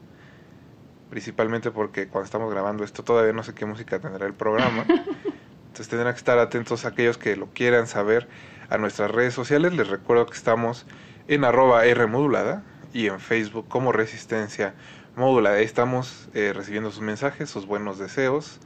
principalmente 1.09 1.71
porque 1.71 2.07
cuando 2.07 2.25
estamos 2.25 2.51
grabando 2.51 2.83
esto 2.83 3.03
todavía 3.03 3.33
no 3.33 3.43
sé 3.43 3.53
qué 3.53 3.65
música 3.65 3.99
tendrá 3.99 4.25
el 4.25 4.33
programa. 4.33 4.85
Entonces 5.67 5.87
tendrán 5.87 6.13
que 6.13 6.17
estar 6.17 6.39
atentos 6.39 6.83
a 6.83 6.89
aquellos 6.89 7.17
que 7.17 7.35
lo 7.37 7.47
quieran 7.47 7.87
saber 7.87 8.27
a 8.69 8.77
nuestras 8.77 9.11
redes 9.11 9.33
sociales. 9.33 9.73
Les 9.73 9.87
recuerdo 9.87 10.25
que 10.25 10.33
estamos 10.33 10.85
en 11.27 11.43
arroba 11.43 11.85
R 11.85 12.07
modulada 12.07 12.63
y 12.93 13.07
en 13.07 13.19
Facebook 13.19 13.67
como 13.67 13.91
Resistencia 13.91 14.73
Modulada. 15.15 15.59
Estamos 15.59 16.29
eh, 16.33 16.53
recibiendo 16.53 16.91
sus 16.91 17.01
mensajes, 17.01 17.49
sus 17.49 17.65
buenos 17.65 17.99
deseos 17.99 18.59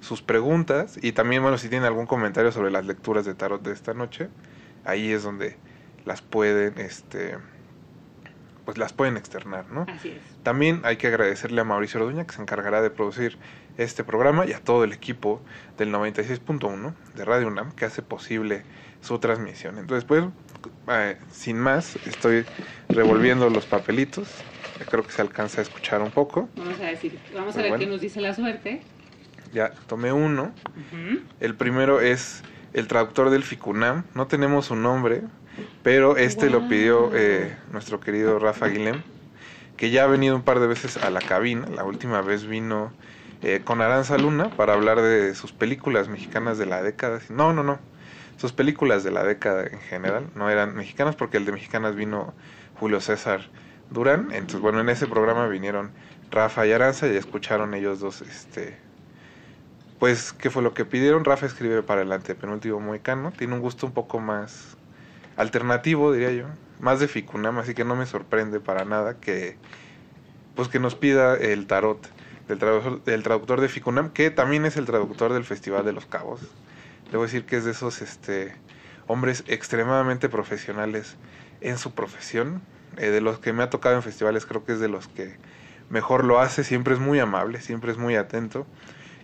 sus 0.00 0.22
preguntas 0.22 0.98
y 1.00 1.12
también, 1.12 1.42
bueno, 1.42 1.58
si 1.58 1.68
tienen 1.68 1.86
algún 1.86 2.06
comentario 2.06 2.52
sobre 2.52 2.70
las 2.70 2.86
lecturas 2.86 3.24
de 3.24 3.34
tarot 3.34 3.62
de 3.62 3.72
esta 3.72 3.94
noche, 3.94 4.28
ahí 4.84 5.10
es 5.10 5.22
donde 5.22 5.56
las 6.04 6.22
pueden, 6.22 6.78
este, 6.78 7.36
pues 8.64 8.78
las 8.78 8.92
pueden 8.92 9.16
externar, 9.16 9.66
¿no? 9.70 9.86
Así 9.88 10.10
es. 10.10 10.22
También 10.42 10.80
hay 10.84 10.96
que 10.96 11.08
agradecerle 11.08 11.60
a 11.60 11.64
Mauricio 11.64 12.00
Orduña 12.00 12.26
que 12.26 12.34
se 12.34 12.42
encargará 12.42 12.80
de 12.80 12.90
producir 12.90 13.38
este 13.76 14.04
programa 14.04 14.46
y 14.46 14.52
a 14.52 14.60
todo 14.60 14.84
el 14.84 14.92
equipo 14.92 15.40
del 15.76 15.92
96.1 15.92 16.94
de 17.14 17.24
Radio 17.24 17.48
UNAM 17.48 17.72
que 17.72 17.84
hace 17.84 18.02
posible 18.02 18.62
su 19.00 19.18
transmisión. 19.18 19.78
Entonces, 19.78 20.04
pues, 20.04 20.24
eh, 20.90 21.16
sin 21.30 21.58
más, 21.58 21.96
estoy 22.06 22.44
revolviendo 22.88 23.48
los 23.50 23.66
papelitos. 23.66 24.28
Creo 24.90 25.04
que 25.04 25.12
se 25.12 25.22
alcanza 25.22 25.60
a 25.60 25.62
escuchar 25.62 26.02
un 26.02 26.10
poco. 26.10 26.48
Vamos 26.56 26.80
a 26.80 26.84
decir, 26.84 27.18
vamos 27.34 27.56
a 27.56 27.62
ver 27.62 27.78
qué 27.78 27.86
nos 27.86 28.00
dice 28.00 28.20
la 28.20 28.34
suerte. 28.34 28.82
Ya 29.52 29.72
tomé 29.86 30.12
uno. 30.12 30.52
El 31.40 31.54
primero 31.54 32.00
es 32.00 32.42
el 32.72 32.86
traductor 32.86 33.30
del 33.30 33.42
Ficunam. 33.42 34.04
No 34.14 34.26
tenemos 34.26 34.66
su 34.66 34.76
nombre, 34.76 35.22
pero 35.82 36.16
este 36.16 36.50
lo 36.50 36.68
pidió 36.68 37.10
eh, 37.14 37.56
nuestro 37.72 37.98
querido 38.00 38.38
Rafa 38.38 38.66
Guilhem, 38.68 39.02
que 39.76 39.90
ya 39.90 40.04
ha 40.04 40.06
venido 40.06 40.36
un 40.36 40.42
par 40.42 40.60
de 40.60 40.66
veces 40.66 40.96
a 40.96 41.10
la 41.10 41.20
cabina. 41.20 41.66
La 41.68 41.84
última 41.84 42.20
vez 42.20 42.46
vino 42.46 42.92
eh, 43.42 43.62
con 43.64 43.80
Aranza 43.80 44.18
Luna 44.18 44.50
para 44.50 44.74
hablar 44.74 45.00
de 45.00 45.34
sus 45.34 45.52
películas 45.52 46.08
mexicanas 46.08 46.58
de 46.58 46.66
la 46.66 46.82
década. 46.82 47.20
No, 47.30 47.52
no, 47.52 47.62
no. 47.62 47.78
Sus 48.38 48.52
películas 48.52 49.04
de 49.04 49.10
la 49.10 49.22
década 49.22 49.66
en 49.66 49.80
general 49.80 50.30
no 50.34 50.48
eran 50.48 50.74
mexicanas 50.74 51.14
porque 51.14 51.36
el 51.36 51.44
de 51.44 51.52
mexicanas 51.52 51.94
vino 51.94 52.32
Julio 52.80 53.00
César 53.00 53.42
Durán. 53.90 54.30
Entonces, 54.32 54.60
bueno, 54.60 54.80
en 54.80 54.88
ese 54.88 55.06
programa 55.06 55.46
vinieron 55.48 55.90
Rafa 56.30 56.66
y 56.66 56.72
Aranza 56.72 57.06
y 57.06 57.16
escucharon 57.16 57.74
ellos 57.74 58.00
dos 58.00 58.22
este 58.22 58.88
pues, 59.98 60.32
¿qué 60.32 60.50
fue 60.50 60.62
lo 60.62 60.74
que 60.74 60.84
pidieron? 60.84 61.24
Rafa 61.24 61.46
escribe 61.46 61.82
para 61.82 62.02
el 62.02 62.12
antepenúltimo 62.12 62.78
moicano. 62.78 63.32
Tiene 63.32 63.54
un 63.54 63.60
gusto 63.60 63.86
un 63.86 63.92
poco 63.92 64.20
más 64.20 64.76
alternativo, 65.36 66.12
diría 66.12 66.30
yo. 66.30 66.44
Más 66.78 67.00
de 67.00 67.08
Ficunam, 67.08 67.58
así 67.58 67.74
que 67.74 67.84
no 67.84 67.96
me 67.96 68.06
sorprende 68.06 68.60
para 68.60 68.84
nada 68.84 69.18
que, 69.18 69.56
pues, 70.54 70.68
que 70.68 70.78
nos 70.78 70.94
pida 70.94 71.34
el 71.34 71.66
tarot 71.66 71.98
del 72.46 72.58
traductor, 72.58 73.02
del 73.02 73.22
traductor 73.24 73.60
de 73.60 73.68
Ficunam, 73.68 74.10
que 74.10 74.30
también 74.30 74.64
es 74.66 74.76
el 74.76 74.86
traductor 74.86 75.32
del 75.32 75.44
Festival 75.44 75.84
de 75.84 75.92
los 75.92 76.06
Cabos. 76.06 76.40
Debo 77.10 77.22
decir 77.22 77.44
que 77.44 77.56
es 77.56 77.64
de 77.64 77.70
esos 77.70 78.02
este, 78.02 78.54
hombres 79.06 79.44
extremadamente 79.46 80.28
profesionales 80.28 81.16
en 81.60 81.78
su 81.78 81.92
profesión. 81.92 82.62
Eh, 82.96 83.10
de 83.10 83.20
los 83.20 83.38
que 83.38 83.52
me 83.52 83.62
ha 83.62 83.70
tocado 83.70 83.96
en 83.96 84.02
festivales, 84.02 84.46
creo 84.46 84.64
que 84.64 84.72
es 84.72 84.80
de 84.80 84.88
los 84.88 85.08
que 85.08 85.36
mejor 85.88 86.24
lo 86.24 86.40
hace. 86.40 86.64
Siempre 86.64 86.94
es 86.94 87.00
muy 87.00 87.18
amable, 87.18 87.60
siempre 87.60 87.92
es 87.92 87.98
muy 87.98 88.16
atento. 88.16 88.66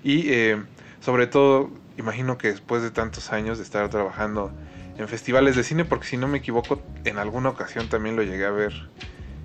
Y 0.02 0.30
eh, 0.32 0.62
sobre 1.00 1.26
todo, 1.26 1.70
imagino 1.96 2.38
que 2.38 2.48
después 2.48 2.82
de 2.82 2.90
tantos 2.90 3.32
años 3.32 3.58
de 3.58 3.64
estar 3.64 3.88
trabajando 3.90 4.52
en 4.98 5.08
festivales 5.08 5.56
de 5.56 5.64
cine, 5.64 5.84
porque 5.84 6.06
si 6.06 6.16
no 6.16 6.28
me 6.28 6.38
equivoco, 6.38 6.80
en 7.04 7.18
alguna 7.18 7.48
ocasión 7.48 7.88
también 7.88 8.16
lo 8.16 8.22
llegué 8.22 8.44
a 8.44 8.50
ver 8.50 8.72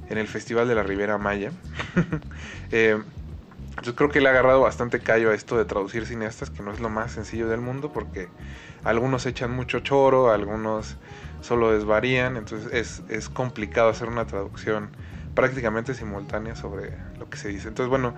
en 0.10 0.18
el 0.18 0.28
Festival 0.28 0.68
de 0.68 0.76
la 0.76 0.84
Ribera 0.84 1.18
Maya. 1.18 1.52
eh, 2.72 3.02
yo 3.84 3.96
creo 3.96 4.10
que 4.10 4.22
le 4.22 4.28
ha 4.28 4.32
agarrado 4.32 4.62
bastante 4.62 5.00
callo 5.00 5.32
a 5.32 5.36
esto 5.36 5.58
de 5.58 5.66
traducir 5.66 6.06
cineastas, 6.06 6.50
que 6.50 6.64
no 6.64 6.72
es 6.72 6.80
lo 6.80 6.90
más 6.90 7.12
sencillo 7.12 7.48
del 7.48 7.62
mundo, 7.62 7.92
porque 7.92 8.30
algunos 8.84 9.26
echan 9.26 9.52
mucho 9.52 9.80
choro, 9.80 10.32
algunos 10.32 10.98
solo 11.42 11.72
desvarían, 11.72 12.38
entonces 12.38 12.74
es, 12.74 13.04
es 13.10 13.30
complicado 13.30 13.90
hacer 13.90 14.10
una 14.10 14.26
traducción 14.26 14.90
prácticamente 15.34 15.94
simultánea 15.94 16.56
sobre 16.56 16.98
lo 17.18 17.30
que 17.30 17.38
se 17.38 17.50
dice. 17.50 17.70
Entonces, 17.70 17.90
bueno, 17.90 18.14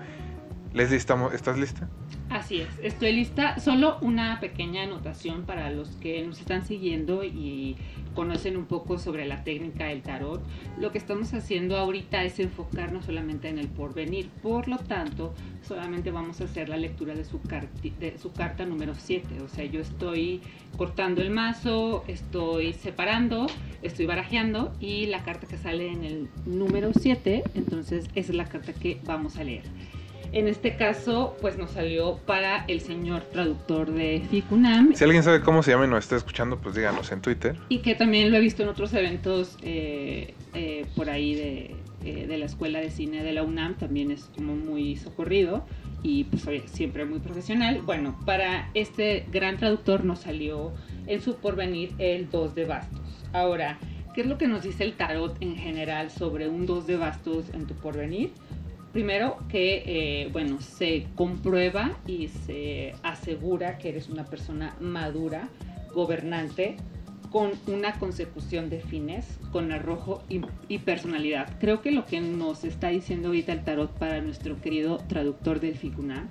Leslie, 0.72 0.96
¿estás 0.96 1.58
lista? 1.58 1.88
Así 2.32 2.62
es, 2.62 2.68
estoy 2.82 3.12
lista. 3.12 3.60
Solo 3.60 3.98
una 4.00 4.40
pequeña 4.40 4.84
anotación 4.84 5.42
para 5.42 5.68
los 5.68 5.90
que 5.96 6.22
nos 6.26 6.40
están 6.40 6.64
siguiendo 6.64 7.24
y 7.24 7.76
conocen 8.14 8.56
un 8.56 8.64
poco 8.64 8.98
sobre 8.98 9.26
la 9.26 9.44
técnica 9.44 9.88
del 9.88 10.00
tarot. 10.00 10.42
Lo 10.78 10.92
que 10.92 10.96
estamos 10.96 11.34
haciendo 11.34 11.76
ahorita 11.76 12.24
es 12.24 12.40
enfocarnos 12.40 13.04
solamente 13.04 13.50
en 13.50 13.58
el 13.58 13.68
porvenir. 13.68 14.30
Por 14.42 14.66
lo 14.66 14.78
tanto, 14.78 15.34
solamente 15.60 16.10
vamos 16.10 16.40
a 16.40 16.44
hacer 16.44 16.70
la 16.70 16.78
lectura 16.78 17.14
de 17.14 17.26
su, 17.26 17.38
carta 18.32 18.64
número 18.64 18.94
7. 18.94 19.42
O 19.42 19.48
sea, 19.48 19.66
yo 19.66 19.80
estoy 19.80 20.40
cortando 20.78 21.20
el 21.20 21.28
mazo, 21.28 22.02
estoy 22.08 22.72
separando, 22.72 23.46
estoy 23.82 24.06
barajeando 24.06 24.72
y 24.80 25.04
la 25.04 25.22
carta 25.22 25.46
que 25.46 25.58
sale 25.58 25.92
en 25.92 26.04
el 26.04 26.28
número 26.46 26.92
7, 26.98 27.42
entonces 27.54 28.08
esa 28.14 28.32
es 28.32 28.36
la 28.36 28.46
carta 28.46 28.72
que 28.72 28.98
vamos 29.04 29.36
a 29.36 29.44
leer. 29.44 29.64
En 30.32 30.48
este 30.48 30.76
caso, 30.76 31.36
pues 31.42 31.58
nos 31.58 31.72
salió 31.72 32.16
para 32.24 32.64
el 32.66 32.80
señor 32.80 33.22
traductor 33.24 33.92
de 33.92 34.22
FICUNAM. 34.30 34.94
Si 34.94 35.04
alguien 35.04 35.22
sabe 35.22 35.42
cómo 35.42 35.62
se 35.62 35.72
llama 35.72 35.84
y 35.84 35.88
nos 35.88 36.04
está 36.04 36.16
escuchando, 36.16 36.58
pues 36.58 36.74
díganos 36.74 37.12
en 37.12 37.20
Twitter. 37.20 37.56
Y 37.68 37.80
que 37.80 37.94
también 37.94 38.30
lo 38.30 38.38
he 38.38 38.40
visto 38.40 38.62
en 38.62 38.70
otros 38.70 38.94
eventos 38.94 39.58
eh, 39.62 40.34
eh, 40.54 40.86
por 40.96 41.10
ahí 41.10 41.34
de, 41.34 41.76
eh, 42.04 42.26
de 42.26 42.38
la 42.38 42.46
Escuela 42.46 42.80
de 42.80 42.90
Cine 42.90 43.22
de 43.22 43.32
la 43.34 43.42
UNAM, 43.42 43.74
también 43.76 44.10
es 44.10 44.30
como 44.34 44.56
muy 44.56 44.96
socorrido 44.96 45.66
y 46.02 46.24
pues 46.24 46.46
siempre 46.64 47.04
muy 47.04 47.18
profesional. 47.18 47.82
Bueno, 47.84 48.18
para 48.24 48.70
este 48.72 49.26
gran 49.30 49.58
traductor 49.58 50.02
nos 50.02 50.20
salió 50.20 50.72
en 51.06 51.20
su 51.20 51.36
porvenir 51.36 51.92
el 51.98 52.30
2 52.30 52.54
de 52.54 52.64
bastos. 52.64 53.00
Ahora, 53.34 53.78
¿qué 54.14 54.22
es 54.22 54.26
lo 54.26 54.38
que 54.38 54.48
nos 54.48 54.62
dice 54.62 54.84
el 54.84 54.94
tarot 54.94 55.36
en 55.40 55.56
general 55.56 56.10
sobre 56.10 56.48
un 56.48 56.64
2 56.64 56.86
de 56.86 56.96
bastos 56.96 57.50
en 57.52 57.66
tu 57.66 57.74
porvenir? 57.74 58.32
Primero 58.92 59.38
que, 59.48 59.82
eh, 59.86 60.28
bueno, 60.32 60.60
se 60.60 61.06
comprueba 61.14 61.96
y 62.06 62.28
se 62.28 62.94
asegura 63.02 63.78
que 63.78 63.88
eres 63.88 64.08
una 64.10 64.24
persona 64.24 64.76
madura, 64.80 65.48
gobernante, 65.94 66.76
con 67.30 67.52
una 67.66 67.94
consecución 67.98 68.68
de 68.68 68.80
fines, 68.80 69.38
con 69.50 69.72
arrojo 69.72 70.22
y, 70.28 70.78
personalidad. 70.78 71.48
Creo 71.58 71.80
que 71.80 71.90
lo 71.90 72.04
que 72.04 72.20
nos 72.20 72.64
está 72.64 72.88
diciendo 72.88 73.28
ahorita 73.28 73.52
el 73.52 73.64
tarot 73.64 73.90
para 73.98 74.20
nuestro 74.20 74.60
querido 74.60 74.98
traductor 75.08 75.58
del 75.60 75.76
Ficuna 75.76 76.28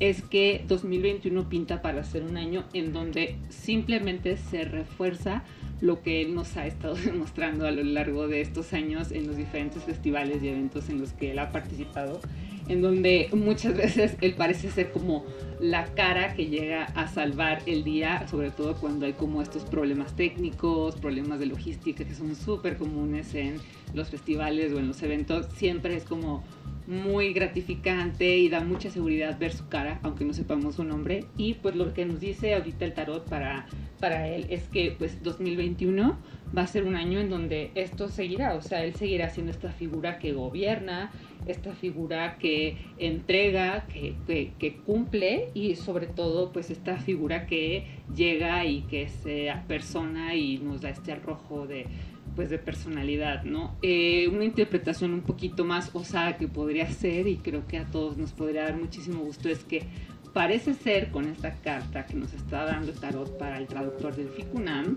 es 0.00 0.22
que 0.22 0.64
2021 0.66 1.48
pinta 1.50 1.82
para 1.82 2.02
ser 2.04 2.22
un 2.22 2.38
año 2.38 2.64
en 2.72 2.94
donde 2.94 3.36
simplemente 3.50 4.38
se 4.38 4.64
refuerza 4.64 5.44
lo 5.82 6.02
que 6.02 6.22
él 6.22 6.34
nos 6.34 6.56
ha 6.56 6.66
estado 6.66 6.94
demostrando 7.04 7.66
a 7.66 7.70
lo 7.70 7.84
largo 7.84 8.26
de 8.26 8.40
estos 8.40 8.72
años 8.72 9.12
en 9.12 9.26
los 9.26 9.36
diferentes 9.36 9.84
festivales 9.84 10.42
y 10.42 10.48
eventos 10.48 10.88
en 10.88 11.00
los 11.00 11.12
que 11.12 11.30
él 11.32 11.38
ha 11.38 11.52
participado, 11.52 12.20
en 12.68 12.80
donde 12.80 13.28
muchas 13.32 13.76
veces 13.76 14.16
él 14.22 14.34
parece 14.34 14.70
ser 14.70 14.90
como 14.90 15.24
la 15.60 15.84
cara 15.94 16.34
que 16.34 16.46
llega 16.46 16.84
a 16.84 17.06
salvar 17.06 17.60
el 17.66 17.84
día, 17.84 18.26
sobre 18.28 18.50
todo 18.50 18.76
cuando 18.76 19.04
hay 19.04 19.12
como 19.12 19.42
estos 19.42 19.64
problemas 19.64 20.16
técnicos, 20.16 20.96
problemas 20.96 21.38
de 21.38 21.46
logística 21.46 22.04
que 22.04 22.14
son 22.14 22.34
súper 22.34 22.78
comunes 22.78 23.34
en 23.34 23.56
los 23.92 24.08
festivales 24.08 24.72
o 24.72 24.78
en 24.78 24.88
los 24.88 25.02
eventos, 25.02 25.46
siempre 25.54 25.96
es 25.96 26.04
como 26.04 26.42
muy 26.90 27.32
gratificante 27.32 28.36
y 28.36 28.48
da 28.48 28.60
mucha 28.60 28.90
seguridad 28.90 29.38
ver 29.38 29.52
su 29.52 29.68
cara, 29.68 30.00
aunque 30.02 30.24
no 30.24 30.34
sepamos 30.34 30.74
su 30.74 30.84
nombre. 30.84 31.24
Y 31.36 31.54
pues 31.54 31.76
lo 31.76 31.94
que 31.94 32.04
nos 32.04 32.18
dice 32.18 32.54
ahorita 32.54 32.84
el 32.84 32.94
tarot 32.94 33.28
para, 33.28 33.66
para 34.00 34.28
él 34.28 34.46
es 34.50 34.64
que 34.68 34.96
pues 34.98 35.22
2021 35.22 36.18
va 36.56 36.62
a 36.62 36.66
ser 36.66 36.84
un 36.84 36.96
año 36.96 37.20
en 37.20 37.30
donde 37.30 37.70
esto 37.76 38.08
seguirá, 38.08 38.54
o 38.54 38.62
sea, 38.62 38.84
él 38.84 38.94
seguirá 38.94 39.30
siendo 39.30 39.52
esta 39.52 39.70
figura 39.70 40.18
que 40.18 40.32
gobierna, 40.32 41.12
esta 41.46 41.72
figura 41.72 42.38
que 42.38 42.76
entrega, 42.98 43.86
que, 43.86 44.16
que, 44.58 44.76
cumple 44.84 45.50
y 45.54 45.76
sobre 45.76 46.06
todo 46.06 46.52
pues 46.52 46.70
esta 46.70 46.96
figura 46.96 47.46
que 47.46 47.86
llega 48.14 48.64
y 48.66 48.82
que 48.82 49.08
se 49.08 49.52
persona 49.68 50.34
y 50.34 50.58
nos 50.58 50.80
da 50.80 50.90
este 50.90 51.12
arrojo 51.12 51.66
de 51.66 51.86
pues 52.34 52.50
de 52.50 52.58
personalidad, 52.58 53.44
¿no? 53.44 53.76
Eh, 53.82 54.28
una 54.28 54.44
interpretación 54.44 55.12
un 55.12 55.22
poquito 55.22 55.64
más 55.64 55.90
osada 55.92 56.36
que 56.36 56.48
podría 56.48 56.90
ser 56.90 57.26
y 57.26 57.36
creo 57.36 57.66
que 57.66 57.78
a 57.78 57.86
todos 57.86 58.16
nos 58.16 58.32
podría 58.32 58.64
dar 58.64 58.76
muchísimo 58.76 59.20
gusto 59.20 59.48
es 59.48 59.64
que 59.64 59.84
parece 60.32 60.74
ser 60.74 61.10
con 61.10 61.26
esta 61.26 61.56
carta 61.56 62.06
que 62.06 62.14
nos 62.14 62.32
está 62.32 62.64
dando 62.64 62.92
Tarot 62.92 63.36
para 63.38 63.58
el 63.58 63.66
traductor 63.66 64.14
del 64.14 64.28
Ficunam, 64.28 64.96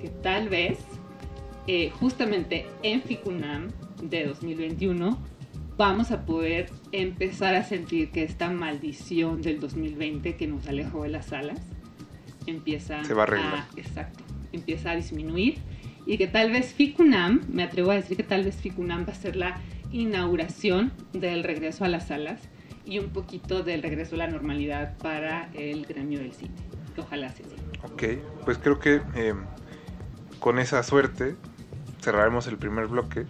que 0.00 0.08
tal 0.08 0.48
vez 0.48 0.78
eh, 1.66 1.90
justamente 2.00 2.66
en 2.82 3.02
Ficunam 3.02 3.68
de 4.02 4.26
2021 4.26 5.18
vamos 5.76 6.10
a 6.10 6.24
poder 6.24 6.70
empezar 6.92 7.54
a 7.54 7.64
sentir 7.64 8.10
que 8.10 8.22
esta 8.22 8.50
maldición 8.50 9.42
del 9.42 9.60
2020 9.60 10.36
que 10.36 10.46
nos 10.46 10.66
alejó 10.66 11.04
de 11.04 11.10
las 11.10 11.26
salas 11.26 11.60
empieza 12.46 13.04
Se 13.04 13.14
va 13.14 13.24
a, 13.24 13.68
exacto, 13.76 14.22
empieza 14.52 14.90
a 14.90 14.96
disminuir 14.96 15.58
y 16.06 16.18
que 16.18 16.26
tal 16.26 16.50
vez 16.50 16.74
Ficunam, 16.74 17.40
me 17.48 17.62
atrevo 17.62 17.90
a 17.90 17.94
decir 17.94 18.16
que 18.16 18.22
tal 18.22 18.44
vez 18.44 18.56
Ficunam 18.56 19.06
va 19.06 19.12
a 19.12 19.14
ser 19.14 19.36
la 19.36 19.60
inauguración 19.92 20.92
del 21.12 21.44
regreso 21.44 21.84
a 21.84 21.88
las 21.88 22.08
salas 22.08 22.48
y 22.84 22.98
un 22.98 23.10
poquito 23.10 23.62
del 23.62 23.82
regreso 23.82 24.14
a 24.14 24.18
la 24.18 24.26
normalidad 24.26 24.96
para 24.98 25.48
el 25.54 25.86
gremio 25.86 26.18
del 26.18 26.32
cine. 26.32 26.54
Ojalá 26.96 27.30
sea 27.30 27.46
así. 27.46 27.56
Ok, 27.92 28.22
pues 28.44 28.58
creo 28.58 28.78
que 28.78 29.00
eh, 29.14 29.34
con 30.38 30.58
esa 30.58 30.82
suerte 30.82 31.36
cerraremos 32.00 32.46
el 32.46 32.58
primer 32.58 32.86
bloque. 32.86 33.26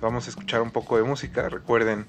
Vamos 0.00 0.26
a 0.26 0.30
escuchar 0.30 0.62
un 0.62 0.70
poco 0.70 0.96
de 0.96 1.04
música. 1.04 1.48
Recuerden 1.48 2.06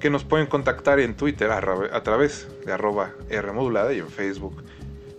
que 0.00 0.10
nos 0.10 0.24
pueden 0.24 0.46
contactar 0.46 1.00
en 1.00 1.16
Twitter 1.16 1.50
a, 1.50 2.02
través 2.02 2.48
de 2.64 2.72
arroba 2.72 3.12
R 3.30 3.52
modulada 3.52 3.92
y 3.92 3.98
en 3.98 4.08
Facebook 4.08 4.64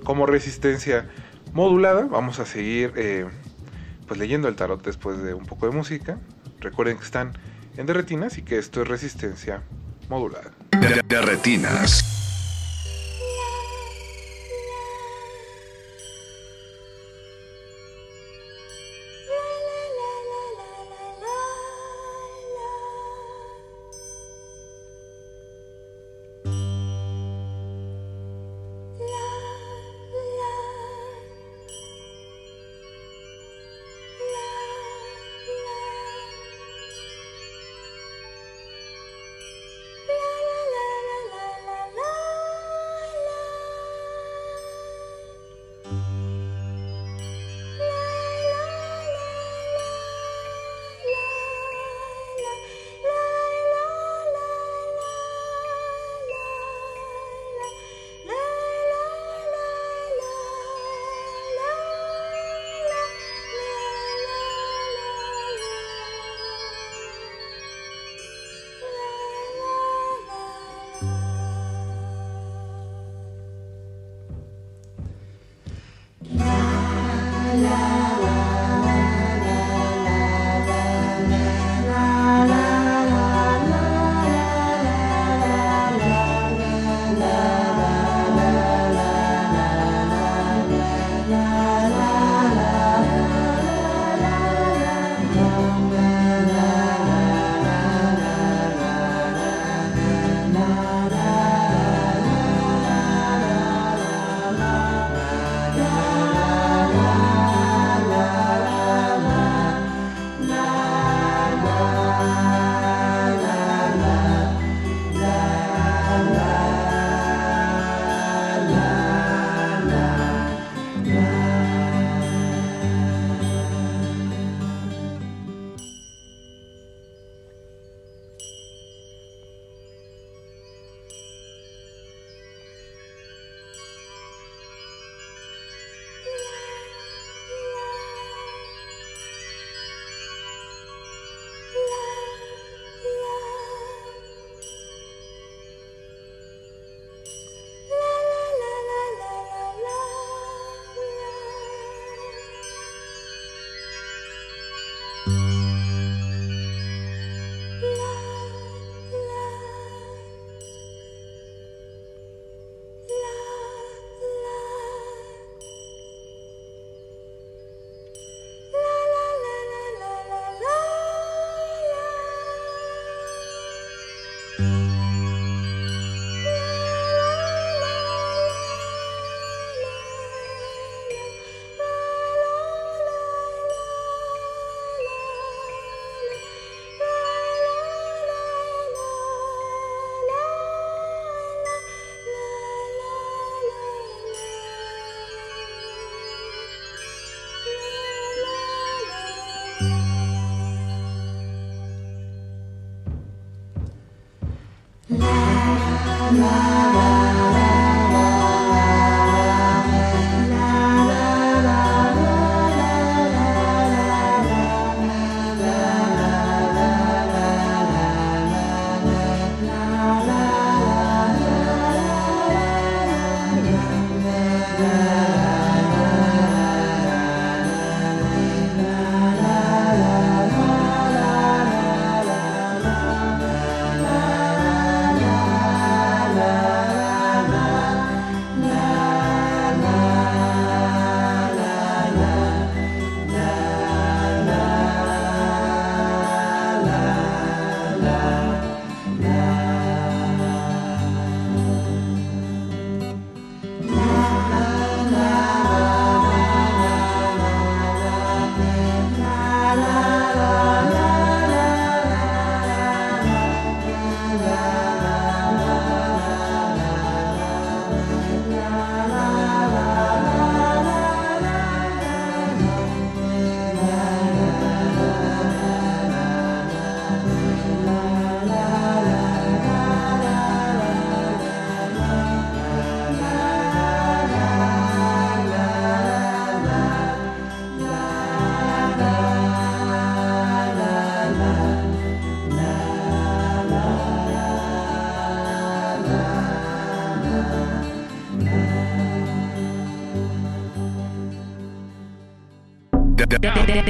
como 0.03 0.25
Resistencia 0.25 1.09
Modulada. 1.53 2.05
Vamos 2.05 2.39
a 2.39 2.45
seguir 2.45 2.93
eh, 2.95 3.25
pues 4.09 4.19
leyendo 4.19 4.47
el 4.47 4.55
tarot 4.55 4.83
después 4.83 5.21
de 5.21 5.35
un 5.35 5.45
poco 5.45 5.67
de 5.67 5.71
música. 5.71 6.17
Recuerden 6.59 6.97
que 6.97 7.05
están 7.05 7.37
en 7.77 7.85
Derretinas 7.85 8.39
y 8.39 8.41
que 8.41 8.57
esto 8.57 8.81
es 8.81 8.87
resistencia 8.87 9.61
modulada. 10.09 10.51
La 10.71 11.03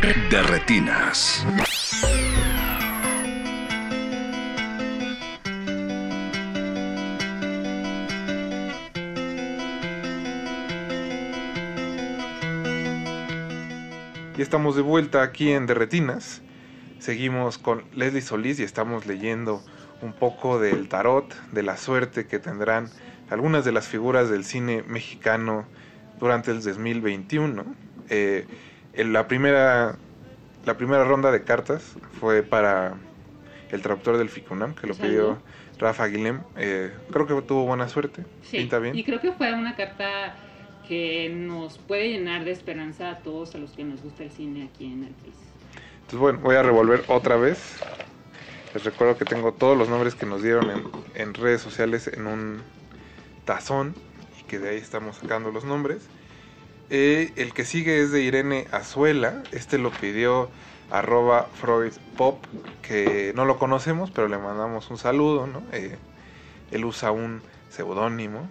de 0.02 0.42
retinas. 0.44 1.46
Y 14.38 14.42
estamos 14.42 14.78
de 14.78 14.82
vuelta 14.82 15.22
aquí 15.22 15.52
en 15.52 15.66
Derretinas. 15.66 16.42
Seguimos 17.00 17.58
con 17.58 17.84
Leslie 17.94 18.22
Solís 18.22 18.60
y 18.62 18.64
estamos 18.64 19.06
leyendo 19.06 19.62
un 20.02 20.14
poco 20.14 20.60
del 20.60 20.88
tarot, 20.88 21.36
de 21.52 21.64
la 21.64 21.76
suerte 21.76 22.26
que 22.26 22.40
tendrán 22.40 22.90
algunas 23.30 23.66
de 23.66 23.74
las 23.74 23.90
figuras 23.90 24.30
del 24.30 24.46
cine 24.46 24.82
mexicano 24.88 25.66
durante 26.22 26.52
el 26.52 26.64
2021. 26.64 27.66
Eh, 28.10 28.48
en 29.00 29.14
la, 29.14 29.28
primera, 29.28 29.96
la 30.66 30.78
primera 30.78 31.06
ronda 31.06 31.32
de 31.32 31.44
cartas 31.44 31.96
fue 32.20 32.44
para 32.44 32.96
el 33.72 33.82
traductor 33.82 34.18
del 34.18 34.30
FICUNAM, 34.30 34.76
que 34.76 34.88
lo 34.88 34.96
pidió 34.96 35.38
Rafa 35.78 36.04
Aguilem. 36.04 36.42
Eh, 36.58 36.92
creo 37.10 37.26
que 37.26 37.42
tuvo 37.44 37.66
buena 37.66 37.88
suerte. 37.88 38.26
Pinta 38.52 38.80
bien. 38.80 38.98
Y 38.98 39.04
creo 39.04 39.22
que 39.22 39.32
fue 39.32 39.54
una 39.54 39.76
carta 39.76 40.36
que 40.88 41.30
nos 41.30 41.78
puede 41.78 42.10
llenar 42.10 42.44
de 42.44 42.52
esperanza 42.52 43.12
a 43.12 43.18
todos 43.20 43.56
a 43.56 43.58
los 43.58 43.72
que 43.72 43.84
nos 43.84 44.02
gusta 44.02 44.24
el 44.24 44.32
cine 44.32 44.70
aquí 44.72 44.86
en 44.86 45.04
el 45.06 45.14
país. 45.14 45.36
Entonces, 45.94 46.20
bueno, 46.20 46.40
voy 46.40 46.56
a 46.56 46.64
revolver 46.64 47.04
otra 47.08 47.38
vez. 47.38 47.78
Les 48.74 48.84
recuerdo 48.84 49.18
que 49.18 49.26
tengo 49.26 49.54
todos 49.54 49.78
los 49.78 49.88
nombres 49.88 50.16
que 50.16 50.26
nos 50.26 50.44
dieron 50.44 50.70
en, 50.72 50.84
en 51.16 51.34
redes 51.34 51.62
sociales 51.62 52.08
en 52.08 52.28
un 52.28 52.62
tazón 53.46 53.96
y 54.40 54.44
que 54.44 54.60
de 54.60 54.70
ahí 54.70 54.78
estamos 54.78 55.18
sacando 55.18 55.52
los 55.52 55.64
nombres. 55.64 56.08
Eh, 56.90 57.32
el 57.36 57.54
que 57.54 57.66
sigue 57.66 58.02
es 58.02 58.12
de 58.12 58.22
Irene 58.22 58.68
Azuela. 58.72 59.44
Este 59.52 59.78
lo 59.78 59.92
pidió 59.92 60.50
arroba 60.90 61.48
Freud 61.54 61.94
Pop, 62.18 62.44
que 62.82 63.32
no 63.36 63.46
lo 63.46 63.60
conocemos, 63.60 64.10
pero 64.12 64.28
le 64.28 64.38
mandamos 64.38 64.90
un 64.90 64.98
saludo. 64.98 65.46
¿no? 65.46 65.62
Eh, 65.72 65.98
él 66.72 66.86
usa 66.86 67.12
un 67.12 67.42
seudónimo. 67.70 68.48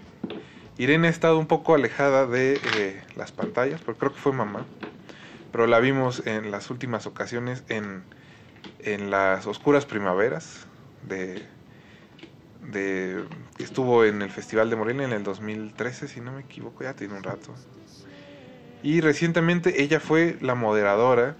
Irene 0.77 1.09
ha 1.09 1.11
estado 1.11 1.39
un 1.39 1.47
poco 1.47 1.75
alejada 1.75 2.27
de 2.27 2.61
eh, 2.77 3.03
las 3.17 3.33
pantallas, 3.33 3.81
porque 3.81 3.99
creo 3.99 4.13
que 4.13 4.21
fue 4.21 4.33
mamá. 4.33 4.65
Pero 5.51 5.67
la 5.67 5.81
vimos 5.81 6.25
en 6.27 6.51
las 6.53 6.71
últimas 6.71 7.07
ocasiones 7.07 7.65
en, 7.69 8.05
en 8.79 9.11
las 9.11 9.47
oscuras 9.47 9.87
primaveras 9.87 10.67
de, 11.09 11.43
de 12.61 13.25
estuvo 13.59 14.05
en 14.05 14.23
el 14.23 14.31
Festival 14.31 14.71
de 14.71 14.77
Morelia 14.77 15.05
en 15.05 15.13
el 15.13 15.25
2013, 15.25 16.07
si 16.07 16.21
no 16.21 16.33
me 16.33 16.43
equivoco, 16.43 16.85
ya 16.85 16.95
tiene 16.95 17.15
un 17.15 17.25
rato. 17.25 17.55
Y 18.83 19.01
recientemente 19.01 19.83
ella 19.83 20.01
fue 20.01 20.37
la 20.41 20.55
moderadora 20.55 21.37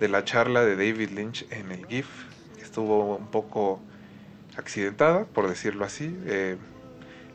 de 0.00 0.08
la 0.08 0.24
charla 0.24 0.64
de 0.64 0.76
David 0.76 1.10
Lynch 1.10 1.46
en 1.50 1.72
el 1.72 1.86
GIF, 1.86 2.06
que 2.56 2.62
estuvo 2.62 3.16
un 3.16 3.28
poco 3.28 3.80
accidentada, 4.56 5.24
por 5.24 5.48
decirlo 5.48 5.84
así. 5.84 6.14
Eh, 6.26 6.56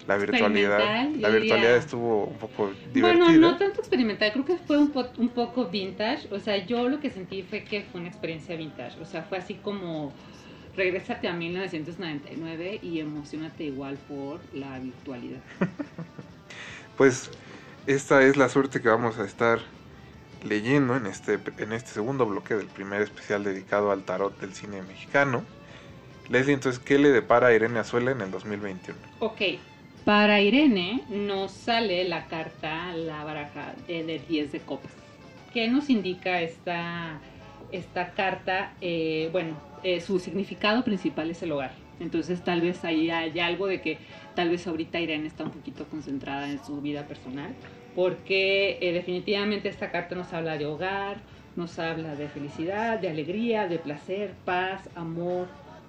la 0.08 0.18
virtualidad, 0.18 1.10
la 1.18 1.30
virtualidad 1.30 1.76
estuvo 1.76 2.26
un 2.26 2.38
poco 2.38 2.72
divertida. 2.94 3.26
Bueno, 3.26 3.52
no 3.52 3.58
tanto 3.58 3.82
experimental, 3.82 4.32
creo 4.32 4.46
que 4.46 4.58
fue 4.58 4.78
un, 4.78 4.94
un 5.18 5.30
poco 5.30 5.66
vintage. 5.66 6.28
O 6.32 6.40
sea, 6.40 6.66
yo 6.66 6.88
lo 6.88 7.00
que 7.00 7.10
sentí 7.10 7.44
fue 7.44 7.64
que 7.64 7.82
fue 7.82 8.00
una 8.00 8.10
experiencia 8.10 8.56
vintage. 8.56 9.02
O 9.02 9.06
sea, 9.06 9.24
fue 9.24 9.38
así 9.38 9.56
como 9.56 10.14
regrésate 10.78 11.28
a 11.28 11.34
1999 11.34 12.80
y 12.82 13.00
emocionate 13.00 13.66
igual 13.66 13.98
por 14.08 14.40
la 14.54 14.80
virtualidad. 14.80 15.42
pues 16.98 17.32
esta 17.88 18.22
es 18.22 18.36
la 18.36 18.50
suerte 18.50 18.82
que 18.82 18.90
vamos 18.90 19.18
a 19.18 19.24
estar 19.24 19.60
leyendo 20.44 20.98
en 20.98 21.06
este, 21.06 21.40
en 21.58 21.72
este 21.72 21.92
segundo 21.92 22.26
bloque 22.26 22.54
del 22.54 22.68
primer 22.68 23.02
especial 23.02 23.46
dedicado 23.46 23.92
al 23.92 24.04
tarot 24.04 24.38
del 24.42 24.54
cine 24.54 24.82
mexicano. 24.82 25.44
Leslie, 26.30 26.54
entonces, 26.54 26.80
¿qué 26.84 27.00
le 27.00 27.10
depara 27.10 27.48
a 27.48 27.54
Irene 27.54 27.80
Azuela 27.80 28.12
en 28.12 28.20
el 28.20 28.30
2021? 28.30 29.00
Ok, 29.20 29.42
para 30.04 30.42
Irene 30.42 31.04
nos 31.10 31.52
sale 31.52 32.04
la 32.04 32.26
carta, 32.28 32.94
la 32.94 33.24
baraja 33.24 33.74
de 33.88 34.22
10 34.28 34.52
de 34.52 34.60
copas. 34.60 34.92
¿Qué 35.54 35.70
nos 35.70 35.90
indica 35.90 36.42
esta, 36.42 37.20
esta 37.72 38.12
carta? 38.12 38.74
Eh, 38.82 39.30
bueno, 39.32 39.56
eh, 39.84 40.02
su 40.02 40.20
significado 40.20 40.84
principal 40.84 41.32
es 41.32 41.42
el 41.42 41.54
hogar. 41.54 41.72
Entonces 42.02 42.44
tal 42.44 42.62
vez 42.62 42.84
ahí 42.84 43.10
hay 43.10 43.40
algo 43.40 43.66
de 43.66 43.82
que 43.82 43.98
tal 44.36 44.50
vez 44.50 44.68
ahorita 44.68 45.00
Irene 45.00 45.26
está 45.26 45.46
un 45.46 45.52
poquito 45.52 45.86
concentrada 45.86 46.52
en 46.52 46.64
su 46.64 46.80
vida 46.82 47.08
personal 47.08 47.56
porque 47.98 48.78
eh, 48.80 48.94
definitivamente 48.94 49.70
esta 49.70 49.90
carta 49.90 50.14
nos 50.14 50.32
habla 50.32 50.56
de 50.56 50.68
hogar, 50.68 51.18
nos 51.56 51.80
habla 51.80 52.14
de 52.16 52.28
felicidad, 52.28 53.00
de 53.00 53.10
alegría, 53.10 53.68
de 53.68 53.80
placer, 53.80 54.36
paz, 54.46 54.88
amor, 54.94 55.48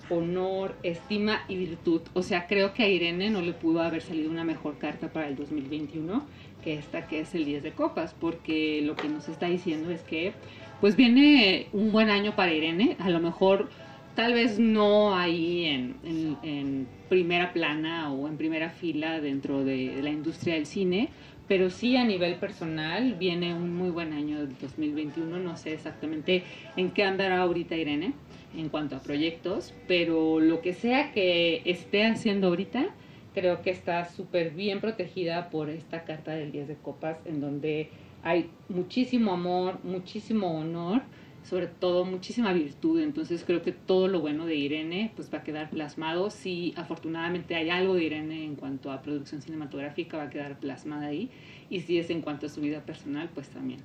honor, 0.08 0.74
estima 0.82 1.42
y 1.48 1.56
virtud. 1.56 2.00
O 2.14 2.22
sea, 2.22 2.46
creo 2.46 2.72
que 2.72 2.82
a 2.82 2.88
Irene 2.88 3.28
no 3.28 3.42
le 3.42 3.52
pudo 3.52 3.82
haber 3.82 4.00
salido 4.00 4.30
una 4.30 4.42
mejor 4.42 4.78
carta 4.78 5.12
para 5.12 5.28
el 5.28 5.36
2021 5.36 6.24
que 6.64 6.78
esta 6.78 7.06
que 7.06 7.20
es 7.20 7.34
el 7.34 7.44
10 7.44 7.62
de 7.62 7.72
copas, 7.72 8.14
porque 8.18 8.80
lo 8.82 8.96
que 8.96 9.10
nos 9.10 9.28
está 9.28 9.44
diciendo 9.44 9.90
es 9.90 10.00
que 10.00 10.32
pues 10.80 10.96
viene 10.96 11.66
un 11.74 11.92
buen 11.92 12.08
año 12.08 12.34
para 12.34 12.54
Irene, 12.54 12.96
a 13.00 13.10
lo 13.10 13.20
mejor 13.20 13.68
tal 14.14 14.32
vez 14.32 14.58
no 14.58 15.14
ahí 15.14 15.66
en, 15.66 16.38
en 16.42 16.88
primera 17.10 17.52
plana 17.52 18.10
o 18.10 18.28
en 18.28 18.38
primera 18.38 18.70
fila 18.70 19.20
dentro 19.20 19.62
de 19.62 20.00
la 20.02 20.08
industria 20.08 20.54
del 20.54 20.64
cine, 20.64 21.10
pero 21.48 21.70
sí 21.70 21.96
a 21.96 22.04
nivel 22.04 22.36
personal 22.36 23.14
viene 23.14 23.54
un 23.54 23.74
muy 23.74 23.90
buen 23.90 24.12
año 24.12 24.38
del 24.38 24.56
2021, 24.58 25.38
no 25.38 25.56
sé 25.56 25.72
exactamente 25.72 26.44
en 26.76 26.90
qué 26.90 27.04
andará 27.04 27.40
ahorita 27.40 27.74
Irene 27.74 28.12
en 28.56 28.68
cuanto 28.68 28.96
a 28.96 29.00
proyectos, 29.00 29.74
pero 29.86 30.40
lo 30.40 30.60
que 30.60 30.74
sea 30.74 31.12
que 31.12 31.62
esté 31.64 32.06
haciendo 32.06 32.48
ahorita, 32.48 32.86
creo 33.34 33.62
que 33.62 33.70
está 33.70 34.04
súper 34.06 34.50
bien 34.50 34.80
protegida 34.80 35.50
por 35.50 35.70
esta 35.70 36.04
carta 36.04 36.32
del 36.32 36.52
10 36.52 36.68
de 36.68 36.76
copas, 36.76 37.18
en 37.24 37.40
donde 37.40 37.90
hay 38.22 38.50
muchísimo 38.68 39.32
amor, 39.32 39.78
muchísimo 39.84 40.58
honor, 40.58 41.02
sobre 41.48 41.66
todo 41.66 42.04
muchísima 42.04 42.52
virtud. 42.52 43.00
Entonces 43.00 43.44
creo 43.46 43.62
que 43.62 43.72
todo 43.72 44.08
lo 44.08 44.20
bueno 44.20 44.46
de 44.46 44.54
Irene 44.54 45.12
pues 45.16 45.32
va 45.32 45.38
a 45.38 45.42
quedar 45.42 45.70
plasmado. 45.70 46.30
Si 46.30 46.74
afortunadamente 46.76 47.54
hay 47.54 47.70
algo 47.70 47.94
de 47.94 48.04
Irene 48.04 48.44
en 48.44 48.54
cuanto 48.54 48.92
a 48.92 49.00
producción 49.02 49.40
cinematográfica, 49.40 50.18
va 50.18 50.24
a 50.24 50.30
quedar 50.30 50.58
plasmada 50.58 51.06
ahí. 51.06 51.30
Y 51.70 51.80
si 51.80 51.98
es 51.98 52.10
en 52.10 52.20
cuanto 52.20 52.46
a 52.46 52.48
su 52.48 52.60
vida 52.60 52.80
personal, 52.80 53.30
pues 53.34 53.48
también 53.48 53.80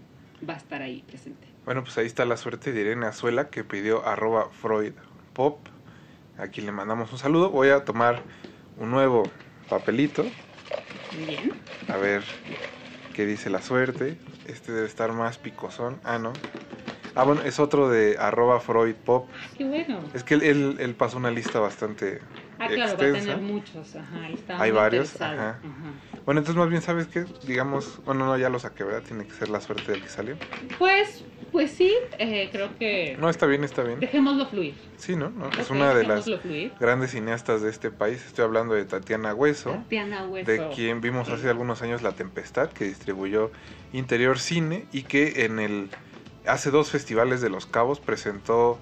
va 0.47 0.55
a 0.55 0.57
estar 0.57 0.81
ahí 0.81 1.03
presente. 1.07 1.47
Bueno, 1.65 1.83
pues 1.83 1.97
ahí 1.97 2.05
está 2.05 2.25
la 2.25 2.35
suerte 2.35 2.73
de 2.73 2.81
Irene 2.81 3.05
Azuela 3.05 3.49
que 3.49 3.63
pidió 3.63 4.05
arroba 4.05 4.49
Freud 4.49 4.93
Pop. 5.33 5.59
Aquí 6.37 6.61
le 6.61 6.71
mandamos 6.71 7.11
un 7.13 7.17
saludo. 7.17 7.49
Voy 7.49 7.69
a 7.69 7.85
tomar 7.85 8.21
un 8.77 8.91
nuevo 8.91 9.23
papelito. 9.69 10.25
Bien. 11.25 11.53
A 11.87 11.97
ver 11.97 12.23
qué 13.13 13.25
dice 13.25 13.49
la 13.49 13.61
suerte. 13.61 14.17
Este 14.47 14.73
debe 14.73 14.87
estar 14.87 15.13
más 15.13 15.37
picosón. 15.37 15.99
Ah, 16.03 16.19
no. 16.19 16.33
Ah, 17.15 17.23
bueno, 17.23 17.41
es 17.43 17.59
otro 17.59 17.89
de 17.89 18.17
arroba 18.17 18.59
Freud 18.59 18.95
Pop. 18.95 19.29
Qué 19.57 19.65
bueno. 19.65 19.99
Es 20.13 20.23
que 20.23 20.33
él, 20.35 20.77
él, 20.79 20.95
pasó 20.95 21.17
una 21.17 21.29
lista 21.31 21.59
bastante 21.59 22.21
Ah, 22.59 22.67
claro, 22.67 22.91
extensa. 22.93 23.11
va 23.11 23.17
a 23.17 23.21
tener 23.21 23.37
muchos. 23.37 23.95
Ajá, 23.95 24.29
está 24.29 24.61
Hay 24.61 24.71
varios. 24.71 25.21
Ajá. 25.21 25.49
Ajá. 25.49 25.59
Bueno, 26.25 26.39
entonces 26.39 26.55
más 26.57 26.69
bien, 26.69 26.81
¿sabes 26.81 27.07
qué? 27.07 27.25
Digamos, 27.45 27.99
bueno, 28.05 28.25
no, 28.25 28.37
ya 28.37 28.49
lo 28.49 28.57
saqué, 28.57 28.83
¿verdad? 28.83 29.03
Tiene 29.05 29.25
que 29.25 29.33
ser 29.33 29.49
la 29.49 29.59
suerte 29.59 29.91
del 29.91 30.01
que 30.01 30.07
salió. 30.07 30.37
Pues, 30.79 31.23
pues 31.51 31.71
sí, 31.71 31.93
eh, 32.17 32.49
creo 32.51 32.75
que 32.79 33.17
No, 33.19 33.29
está 33.29 33.45
bien, 33.45 33.63
está 33.63 33.83
bien. 33.83 33.99
dejémoslo 33.99 34.47
fluir. 34.47 34.73
Sí, 34.97 35.15
¿no? 35.15 35.29
¿no? 35.29 35.49
Es 35.59 35.69
una 35.69 35.93
de 35.93 36.07
las 36.07 36.23
fluir. 36.23 36.71
grandes 36.79 37.11
cineastas 37.11 37.61
de 37.61 37.69
este 37.69 37.91
país. 37.91 38.25
Estoy 38.25 38.45
hablando 38.45 38.73
de 38.73 38.85
Tatiana 38.85 39.35
Hueso. 39.35 39.71
Tatiana 39.71 40.25
Hueso. 40.25 40.49
de 40.49 40.69
quien 40.73 41.01
vimos 41.01 41.29
hace 41.29 41.49
algunos 41.49 41.81
años 41.81 42.01
La 42.01 42.13
Tempestad, 42.13 42.69
que 42.71 42.85
distribuyó 42.85 43.51
Interior 43.91 44.39
Cine 44.39 44.85
y 44.93 45.03
que 45.03 45.43
en 45.45 45.59
el 45.59 45.89
hace 46.47 46.71
dos 46.71 46.89
festivales 46.89 47.41
de 47.41 47.49
Los 47.49 47.65
Cabos 47.65 47.99
presentó 47.99 48.79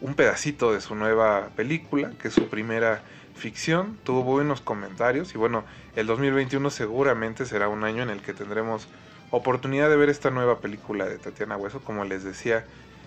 un 0.00 0.14
pedacito 0.14 0.72
de 0.72 0.80
su 0.80 0.94
nueva 0.94 1.48
película, 1.56 2.12
que 2.20 2.28
es 2.28 2.34
su 2.34 2.48
primera 2.48 3.02
ficción, 3.34 3.98
tuvo 4.04 4.22
buenos 4.22 4.60
comentarios 4.60 5.34
y 5.34 5.38
bueno, 5.38 5.64
el 5.96 6.06
2021 6.06 6.70
seguramente 6.70 7.46
será 7.46 7.68
un 7.68 7.84
año 7.84 8.02
en 8.02 8.10
el 8.10 8.20
que 8.20 8.32
tendremos 8.32 8.88
oportunidad 9.30 9.88
de 9.90 9.96
ver 9.96 10.08
esta 10.08 10.30
nueva 10.30 10.60
película 10.60 11.06
de 11.06 11.18
Tatiana 11.18 11.56
Hueso, 11.56 11.80
como 11.80 12.04
les 12.04 12.22
decía, 12.22 12.64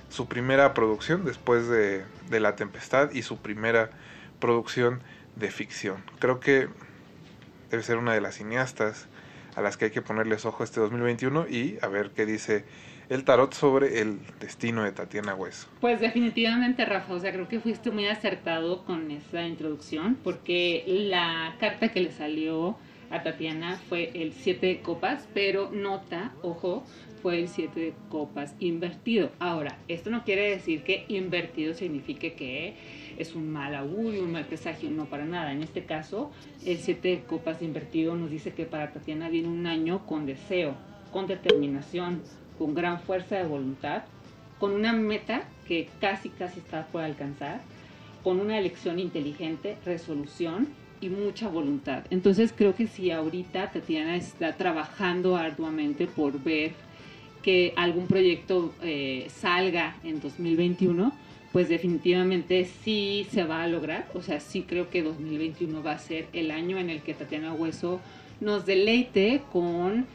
su 0.09 0.27
primera 0.27 0.73
producción 0.73 1.25
después 1.25 1.67
de, 1.67 2.03
de 2.29 2.39
La 2.39 2.55
Tempestad 2.55 3.11
y 3.11 3.21
su 3.21 3.37
primera 3.37 3.89
producción 4.39 5.01
de 5.35 5.51
ficción. 5.51 6.03
Creo 6.19 6.39
que 6.39 6.67
debe 7.69 7.83
ser 7.83 7.97
una 7.97 8.13
de 8.13 8.21
las 8.21 8.35
cineastas 8.35 9.07
a 9.55 9.61
las 9.61 9.77
que 9.77 9.85
hay 9.85 9.91
que 9.91 10.01
ponerles 10.01 10.45
ojo 10.45 10.63
este 10.63 10.79
2021 10.79 11.47
y 11.47 11.77
a 11.81 11.87
ver 11.87 12.11
qué 12.11 12.25
dice 12.25 12.65
el 13.09 13.23
tarot 13.23 13.53
sobre 13.53 14.01
el 14.01 14.19
destino 14.39 14.83
de 14.83 14.91
Tatiana 14.91 15.33
Hueso. 15.35 15.67
Pues 15.79 15.99
definitivamente, 15.99 16.85
Rafa, 16.85 17.13
o 17.13 17.19
sea, 17.19 17.31
creo 17.31 17.47
que 17.47 17.59
fuiste 17.59 17.91
muy 17.91 18.07
acertado 18.07 18.83
con 18.85 19.11
esa 19.11 19.47
introducción, 19.47 20.17
porque 20.23 20.83
la 20.87 21.55
carta 21.59 21.89
que 21.89 22.01
le 22.01 22.11
salió 22.11 22.77
a 23.09 23.23
Tatiana 23.23 23.79
fue 23.87 24.11
el 24.13 24.33
7 24.33 24.65
de 24.65 24.81
copas, 24.81 25.27
pero 25.33 25.71
nota, 25.71 26.33
ojo, 26.41 26.83
fue 27.21 27.39
el 27.39 27.47
7 27.47 27.79
de 27.79 27.93
copas 28.09 28.53
invertido. 28.59 29.31
Ahora, 29.39 29.77
esto 29.87 30.09
no 30.09 30.23
quiere 30.23 30.49
decir 30.49 30.83
que 30.83 31.05
invertido 31.07 31.73
signifique 31.73 32.33
que 32.33 32.75
es 33.17 33.33
un 33.33 33.49
mal 33.49 33.73
augurio, 33.75 34.23
un 34.23 34.33
mal 34.33 34.45
presagio, 34.45 34.91
no 34.91 35.05
para 35.05 35.25
nada. 35.25 35.51
En 35.51 35.63
este 35.63 35.85
caso, 35.85 36.31
el 36.65 36.77
7 36.77 37.07
de 37.07 37.21
copas 37.21 37.61
invertido 37.61 38.15
nos 38.15 38.29
dice 38.29 38.53
que 38.53 38.65
para 38.65 38.91
Tatiana 38.91 39.29
viene 39.29 39.47
un 39.47 39.65
año 39.65 40.05
con 40.05 40.25
deseo, 40.25 40.75
con 41.11 41.27
determinación, 41.27 42.21
con 42.57 42.73
gran 42.73 42.99
fuerza 43.01 43.37
de 43.37 43.45
voluntad, 43.45 44.03
con 44.59 44.71
una 44.71 44.93
meta 44.93 45.43
que 45.67 45.89
casi 45.99 46.29
casi 46.29 46.59
está 46.59 46.87
por 46.87 47.03
alcanzar, 47.03 47.61
con 48.23 48.39
una 48.39 48.57
elección 48.57 48.99
inteligente, 48.99 49.77
resolución 49.85 50.67
y 50.99 51.09
mucha 51.09 51.47
voluntad. 51.47 52.03
Entonces 52.09 52.53
creo 52.55 52.75
que 52.75 52.87
si 52.87 53.11
ahorita 53.11 53.71
Tatiana 53.71 54.15
está 54.15 54.53
trabajando 54.53 55.37
arduamente 55.37 56.07
por 56.07 56.41
ver 56.41 56.71
que 57.43 57.73
algún 57.75 58.07
proyecto 58.07 58.73
eh, 58.81 59.27
salga 59.29 59.95
en 60.03 60.19
2021, 60.19 61.13
pues 61.51 61.69
definitivamente 61.69 62.65
sí 62.83 63.25
se 63.31 63.43
va 63.43 63.63
a 63.63 63.67
lograr. 63.67 64.07
O 64.13 64.21
sea, 64.21 64.39
sí 64.39 64.63
creo 64.67 64.89
que 64.89 65.03
2021 65.03 65.81
va 65.81 65.93
a 65.93 65.99
ser 65.99 66.27
el 66.33 66.51
año 66.51 66.77
en 66.77 66.89
el 66.89 67.01
que 67.01 67.13
Tatiana 67.13 67.53
Hueso 67.53 68.01
nos 68.41 68.65
deleite 68.65 69.41
con 69.51 70.05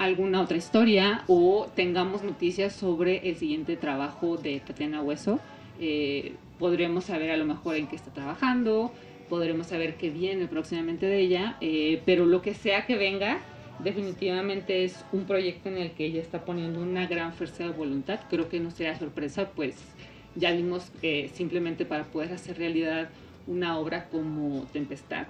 alguna 0.00 0.40
otra 0.40 0.56
historia 0.56 1.24
o 1.26 1.68
tengamos 1.76 2.22
noticias 2.22 2.72
sobre 2.72 3.28
el 3.28 3.36
siguiente 3.36 3.76
trabajo 3.76 4.38
de 4.38 4.58
Tatiana 4.60 5.02
Hueso. 5.02 5.40
Eh, 5.78 6.36
podremos 6.58 7.04
saber 7.04 7.30
a 7.30 7.36
lo 7.36 7.44
mejor 7.44 7.76
en 7.76 7.86
qué 7.86 7.96
está 7.96 8.10
trabajando, 8.10 8.92
podremos 9.28 9.66
saber 9.66 9.96
qué 9.96 10.08
viene 10.08 10.46
próximamente 10.46 11.04
de 11.04 11.18
ella, 11.18 11.58
eh, 11.60 12.00
pero 12.06 12.24
lo 12.24 12.40
que 12.40 12.54
sea 12.54 12.86
que 12.86 12.96
venga, 12.96 13.40
definitivamente 13.80 14.84
es 14.84 15.04
un 15.12 15.24
proyecto 15.24 15.68
en 15.68 15.76
el 15.76 15.90
que 15.90 16.06
ella 16.06 16.22
está 16.22 16.46
poniendo 16.46 16.80
una 16.80 17.06
gran 17.06 17.34
fuerza 17.34 17.64
de 17.64 17.70
voluntad. 17.70 18.20
Creo 18.30 18.48
que 18.48 18.58
no 18.58 18.70
será 18.70 18.98
sorpresa, 18.98 19.50
pues 19.50 19.76
ya 20.34 20.50
vimos 20.52 20.90
que 21.02 21.30
simplemente 21.34 21.84
para 21.84 22.04
poder 22.04 22.32
hacer 22.32 22.56
realidad 22.56 23.10
una 23.46 23.78
obra 23.78 24.06
como 24.06 24.66
Tempestad, 24.72 25.26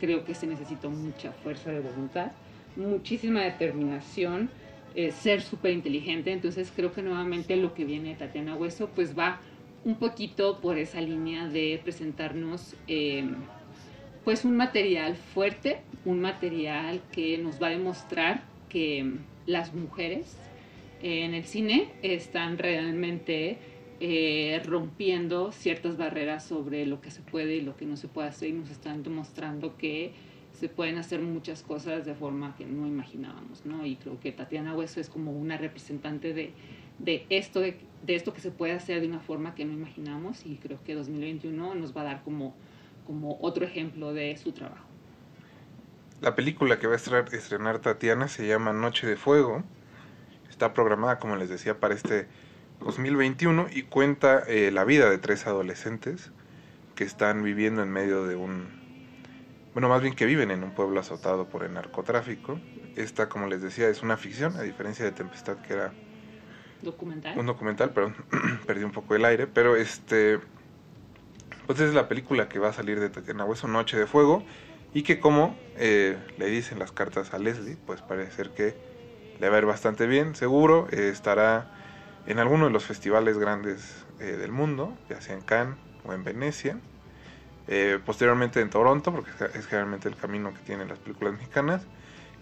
creo 0.00 0.24
que 0.24 0.34
se 0.34 0.48
necesita 0.48 0.88
mucha 0.88 1.30
fuerza 1.30 1.70
de 1.70 1.78
voluntad, 1.78 2.32
muchísima 2.76 3.42
determinación, 3.42 4.50
eh, 4.94 5.12
ser 5.12 5.42
súper 5.42 5.72
inteligente. 5.72 6.32
Entonces 6.32 6.72
creo 6.74 6.92
que 6.92 7.02
nuevamente 7.02 7.56
lo 7.56 7.74
que 7.74 7.84
viene 7.84 8.10
de 8.10 8.14
Tatiana 8.16 8.56
Hueso 8.56 8.88
pues 8.94 9.18
va 9.18 9.40
un 9.84 9.96
poquito 9.96 10.60
por 10.60 10.78
esa 10.78 11.00
línea 11.00 11.48
de 11.48 11.80
presentarnos 11.82 12.76
eh, 12.86 13.24
pues 14.24 14.44
un 14.44 14.56
material 14.56 15.16
fuerte, 15.16 15.80
un 16.04 16.20
material 16.20 17.00
que 17.12 17.38
nos 17.38 17.60
va 17.60 17.68
a 17.68 17.70
demostrar 17.70 18.42
que 18.68 19.14
las 19.46 19.74
mujeres 19.74 20.36
en 21.02 21.34
el 21.34 21.44
cine 21.44 21.88
están 22.02 22.58
realmente 22.58 23.58
eh, 24.00 24.60
rompiendo 24.64 25.52
ciertas 25.52 25.96
barreras 25.96 26.44
sobre 26.44 26.86
lo 26.86 27.00
que 27.00 27.10
se 27.10 27.22
puede 27.22 27.56
y 27.56 27.60
lo 27.60 27.76
que 27.76 27.86
no 27.86 27.96
se 27.96 28.08
puede 28.08 28.28
hacer 28.28 28.48
y 28.48 28.52
nos 28.52 28.70
están 28.70 29.02
demostrando 29.02 29.76
que 29.76 30.12
se 30.60 30.68
pueden 30.68 30.98
hacer 30.98 31.22
muchas 31.22 31.62
cosas 31.62 32.04
de 32.04 32.14
forma 32.14 32.54
que 32.54 32.66
no 32.66 32.86
imaginábamos, 32.86 33.64
¿no? 33.64 33.86
Y 33.86 33.96
creo 33.96 34.20
que 34.20 34.30
Tatiana 34.30 34.74
Hueso 34.74 35.00
es 35.00 35.08
como 35.08 35.32
una 35.32 35.56
representante 35.56 36.34
de, 36.34 36.52
de 36.98 37.24
esto, 37.30 37.60
de, 37.60 37.78
esto 38.06 38.34
que 38.34 38.42
se 38.42 38.50
puede 38.50 38.74
hacer 38.74 39.00
de 39.00 39.06
una 39.06 39.20
forma 39.20 39.54
que 39.54 39.64
no 39.64 39.72
imaginamos 39.72 40.44
y 40.44 40.56
creo 40.56 40.78
que 40.84 40.94
2021 40.94 41.74
nos 41.76 41.96
va 41.96 42.02
a 42.02 42.04
dar 42.04 42.22
como, 42.22 42.54
como 43.06 43.38
otro 43.40 43.64
ejemplo 43.64 44.12
de 44.12 44.36
su 44.36 44.52
trabajo. 44.52 44.84
La 46.20 46.34
película 46.34 46.78
que 46.78 46.86
va 46.86 46.92
a 46.92 46.96
estrenar, 46.96 47.34
estrenar 47.34 47.78
Tatiana 47.78 48.28
se 48.28 48.46
llama 48.46 48.74
Noche 48.74 49.06
de 49.06 49.16
Fuego. 49.16 49.64
Está 50.50 50.74
programada, 50.74 51.18
como 51.18 51.36
les 51.36 51.48
decía, 51.48 51.80
para 51.80 51.94
este 51.94 52.26
2021 52.80 53.68
y 53.72 53.84
cuenta 53.84 54.40
eh, 54.46 54.70
la 54.70 54.84
vida 54.84 55.08
de 55.08 55.16
tres 55.16 55.46
adolescentes 55.46 56.32
que 56.96 57.04
están 57.04 57.42
viviendo 57.42 57.82
en 57.82 57.88
medio 57.88 58.26
de 58.26 58.36
un... 58.36 58.79
Bueno, 59.72 59.88
más 59.88 60.02
bien 60.02 60.14
que 60.14 60.26
viven 60.26 60.50
en 60.50 60.64
un 60.64 60.72
pueblo 60.72 60.98
azotado 61.00 61.48
por 61.48 61.62
el 61.62 61.72
narcotráfico. 61.72 62.58
Esta, 62.96 63.28
como 63.28 63.46
les 63.46 63.62
decía, 63.62 63.88
es 63.88 64.02
una 64.02 64.16
ficción, 64.16 64.56
a 64.56 64.62
diferencia 64.62 65.04
de 65.04 65.12
Tempestad, 65.12 65.58
que 65.58 65.74
era 65.74 65.92
documental. 66.82 67.38
Un 67.38 67.46
documental, 67.46 67.90
perdón, 67.90 68.16
perdí 68.66 68.82
un 68.82 68.92
poco 68.92 69.14
el 69.14 69.24
aire, 69.24 69.46
pero 69.46 69.76
este, 69.76 70.40
pues 71.66 71.78
es 71.80 71.94
la 71.94 72.08
película 72.08 72.48
que 72.48 72.58
va 72.58 72.70
a 72.70 72.72
salir 72.72 72.98
de 72.98 73.10
Tatiana 73.10 73.44
Hueso, 73.44 73.68
Noche 73.68 73.96
de 73.96 74.06
Fuego, 74.06 74.42
y 74.92 75.02
que 75.02 75.20
como 75.20 75.56
eh, 75.76 76.18
le 76.36 76.46
dicen 76.46 76.78
las 76.80 76.90
cartas 76.90 77.32
a 77.32 77.38
Leslie, 77.38 77.76
pues 77.86 78.02
parece 78.02 78.32
ser 78.32 78.50
que 78.50 78.74
le 79.38 79.48
va 79.48 79.56
a 79.56 79.58
ir 79.60 79.66
bastante 79.66 80.06
bien, 80.06 80.34
seguro, 80.34 80.88
eh, 80.90 81.10
estará 81.12 81.70
en 82.26 82.38
alguno 82.40 82.64
de 82.66 82.72
los 82.72 82.84
festivales 82.84 83.38
grandes 83.38 84.04
eh, 84.18 84.24
del 84.24 84.50
mundo, 84.50 84.96
ya 85.08 85.20
sea 85.20 85.36
en 85.36 85.42
Cannes 85.42 85.76
o 86.04 86.12
en 86.12 86.24
Venecia, 86.24 86.80
posteriormente 88.04 88.60
en 88.60 88.70
Toronto, 88.70 89.12
porque 89.12 89.30
es 89.54 89.66
generalmente 89.66 90.08
el 90.08 90.16
camino 90.16 90.52
que 90.52 90.60
tienen 90.60 90.88
las 90.88 90.98
películas 90.98 91.34
mexicanas, 91.34 91.82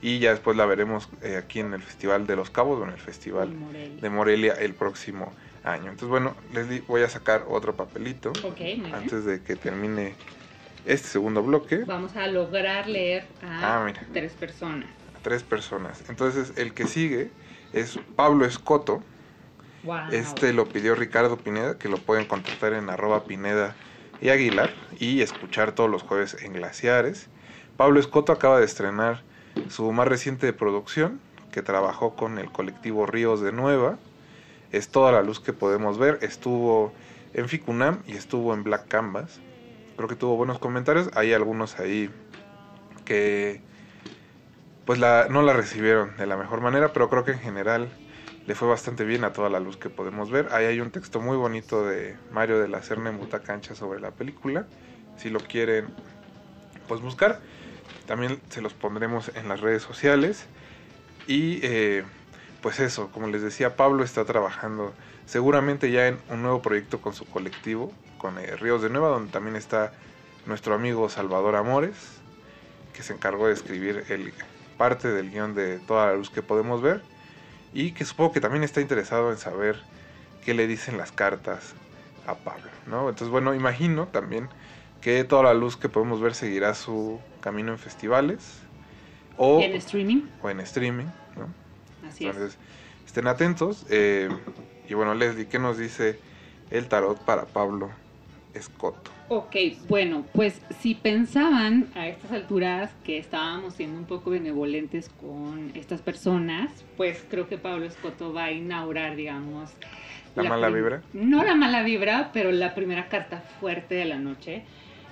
y 0.00 0.18
ya 0.20 0.30
después 0.30 0.56
la 0.56 0.64
veremos 0.66 1.08
eh, 1.22 1.36
aquí 1.36 1.60
en 1.60 1.74
el 1.74 1.82
Festival 1.82 2.26
de 2.26 2.36
los 2.36 2.50
Cabos 2.50 2.80
o 2.80 2.84
en 2.84 2.90
el 2.90 3.00
Festival 3.00 3.52
de 4.00 4.10
Morelia 4.10 4.54
el 4.54 4.74
próximo 4.74 5.32
año. 5.64 5.90
Entonces, 5.90 6.08
bueno, 6.08 6.36
Leslie, 6.52 6.82
voy 6.86 7.02
a 7.02 7.08
sacar 7.08 7.44
otro 7.48 7.74
papelito 7.74 8.32
antes 8.92 9.24
de 9.24 9.42
que 9.42 9.56
termine 9.56 10.14
este 10.86 11.08
segundo 11.08 11.42
bloque. 11.42 11.78
Vamos 11.84 12.16
a 12.16 12.28
lograr 12.28 12.88
leer 12.88 13.24
a 13.42 13.86
ah, 13.86 13.92
tres 14.12 14.32
personas. 14.34 14.88
A 15.16 15.22
tres 15.22 15.42
personas. 15.42 16.04
Entonces, 16.08 16.52
el 16.56 16.74
que 16.74 16.86
sigue 16.86 17.30
es 17.72 17.98
Pablo 18.14 18.44
Escoto. 18.44 19.02
Este 20.12 20.52
lo 20.52 20.68
pidió 20.68 20.94
Ricardo 20.94 21.38
Pineda, 21.38 21.78
que 21.78 21.88
lo 21.88 21.96
pueden 21.96 22.26
contactar 22.26 22.74
en 22.74 22.90
arroba 22.90 23.24
Pineda 23.24 23.74
y 24.20 24.30
Aguilar 24.30 24.70
y 24.98 25.20
escuchar 25.22 25.72
todos 25.72 25.90
los 25.90 26.02
jueves 26.02 26.36
en 26.42 26.54
Glaciares. 26.54 27.28
Pablo 27.76 28.00
Escoto 28.00 28.32
acaba 28.32 28.58
de 28.58 28.64
estrenar 28.64 29.22
su 29.68 29.90
más 29.92 30.08
reciente 30.08 30.52
producción, 30.52 31.20
que 31.52 31.62
trabajó 31.62 32.14
con 32.14 32.38
el 32.38 32.50
colectivo 32.50 33.06
Ríos 33.06 33.40
de 33.40 33.52
Nueva, 33.52 33.98
es 34.72 34.88
toda 34.88 35.12
la 35.12 35.22
luz 35.22 35.40
que 35.40 35.52
podemos 35.52 35.98
ver. 35.98 36.18
Estuvo 36.22 36.92
en 37.32 37.48
Ficunam 37.48 38.02
y 38.06 38.12
estuvo 38.12 38.52
en 38.52 38.64
Black 38.64 38.88
Canvas. 38.88 39.40
Creo 39.96 40.08
que 40.08 40.14
tuvo 40.14 40.36
buenos 40.36 40.58
comentarios. 40.58 41.10
Hay 41.14 41.32
algunos 41.32 41.78
ahí 41.78 42.10
que 43.04 43.62
pues 44.84 44.98
la, 44.98 45.26
no 45.30 45.42
la 45.42 45.52
recibieron 45.52 46.16
de 46.16 46.26
la 46.26 46.36
mejor 46.36 46.60
manera, 46.60 46.92
pero 46.92 47.10
creo 47.10 47.24
que 47.24 47.32
en 47.32 47.40
general 47.40 47.88
le 48.48 48.54
fue 48.54 48.66
bastante 48.66 49.04
bien 49.04 49.24
a 49.24 49.34
toda 49.34 49.50
la 49.50 49.60
luz 49.60 49.76
que 49.76 49.90
podemos 49.90 50.30
ver. 50.30 50.48
Ahí 50.52 50.64
hay 50.64 50.80
un 50.80 50.90
texto 50.90 51.20
muy 51.20 51.36
bonito 51.36 51.84
de 51.84 52.16
Mario 52.32 52.58
de 52.58 52.66
la 52.66 52.82
Serna 52.82 53.10
en 53.10 53.18
Cancha 53.18 53.74
sobre 53.74 54.00
la 54.00 54.10
película. 54.10 54.64
Si 55.18 55.28
lo 55.28 55.38
quieren 55.38 55.88
pues 56.88 57.02
buscar. 57.02 57.40
También 58.06 58.40
se 58.48 58.62
los 58.62 58.72
pondremos 58.72 59.30
en 59.34 59.48
las 59.48 59.60
redes 59.60 59.82
sociales. 59.82 60.46
Y 61.26 61.60
eh, 61.62 62.04
pues 62.62 62.80
eso, 62.80 63.10
como 63.12 63.26
les 63.26 63.42
decía, 63.42 63.76
Pablo 63.76 64.02
está 64.02 64.24
trabajando 64.24 64.94
seguramente 65.26 65.90
ya 65.90 66.08
en 66.08 66.18
un 66.30 66.40
nuevo 66.40 66.62
proyecto 66.62 67.02
con 67.02 67.12
su 67.12 67.26
colectivo, 67.26 67.92
con 68.16 68.38
eh, 68.38 68.56
Ríos 68.56 68.80
de 68.80 68.88
Nueva, 68.88 69.08
donde 69.08 69.30
también 69.30 69.56
está 69.56 69.92
nuestro 70.46 70.74
amigo 70.74 71.10
Salvador 71.10 71.54
Amores, 71.54 71.96
que 72.94 73.02
se 73.02 73.12
encargó 73.12 73.48
de 73.48 73.52
escribir 73.52 74.06
el, 74.08 74.32
parte 74.78 75.08
del 75.08 75.30
guion 75.30 75.54
de 75.54 75.80
Toda 75.80 76.06
la 76.06 76.14
Luz 76.14 76.30
que 76.30 76.40
podemos 76.40 76.80
ver, 76.80 77.02
y 77.72 77.92
que 77.92 78.04
supongo 78.04 78.32
que 78.32 78.40
también 78.40 78.64
está 78.64 78.80
interesado 78.80 79.30
en 79.30 79.38
saber 79.38 79.76
qué 80.44 80.54
le 80.54 80.66
dicen 80.66 80.96
las 80.96 81.12
cartas 81.12 81.74
a 82.26 82.34
Pablo, 82.34 82.70
¿no? 82.86 83.08
Entonces, 83.08 83.28
bueno, 83.28 83.54
imagino 83.54 84.08
también 84.08 84.48
que 85.00 85.24
toda 85.24 85.44
la 85.44 85.54
luz 85.54 85.76
que 85.76 85.88
podemos 85.88 86.20
ver 86.20 86.34
seguirá 86.34 86.74
su 86.74 87.20
camino 87.40 87.72
en 87.72 87.78
festivales. 87.78 88.60
O 89.36 89.60
en 89.60 89.74
streaming. 89.74 90.22
O 90.42 90.50
en 90.50 90.60
streaming, 90.60 91.06
¿no? 91.36 92.08
Así 92.08 92.26
Entonces, 92.26 92.58
estén 93.06 93.26
atentos. 93.26 93.86
Eh, 93.88 94.28
y 94.88 94.94
bueno, 94.94 95.14
Leslie, 95.14 95.46
¿qué 95.46 95.58
nos 95.58 95.78
dice 95.78 96.18
el 96.70 96.88
tarot 96.88 97.18
para 97.24 97.46
Pablo 97.46 97.90
Escoto? 98.54 99.17
Ok, 99.30 99.56
bueno, 99.88 100.24
pues 100.32 100.60
si 100.80 100.94
pensaban 100.94 101.88
a 101.94 102.08
estas 102.08 102.32
alturas 102.32 102.90
que 103.04 103.18
estábamos 103.18 103.74
siendo 103.74 103.98
un 103.98 104.06
poco 104.06 104.30
benevolentes 104.30 105.10
con 105.20 105.70
estas 105.74 106.00
personas, 106.00 106.70
pues 106.96 107.24
creo 107.28 107.46
que 107.46 107.58
Pablo 107.58 107.84
Escoto 107.84 108.32
va 108.32 108.44
a 108.44 108.52
inaugurar, 108.52 109.16
digamos... 109.16 109.70
¿La, 110.34 110.44
la 110.44 110.50
mala 110.50 110.68
vibra? 110.70 111.02
No 111.12 111.44
la 111.44 111.54
mala 111.54 111.82
vibra, 111.82 112.30
pero 112.32 112.52
la 112.52 112.74
primera 112.74 113.08
carta 113.08 113.42
fuerte 113.60 113.96
de 113.96 114.04
la 114.06 114.18
noche 114.18 114.62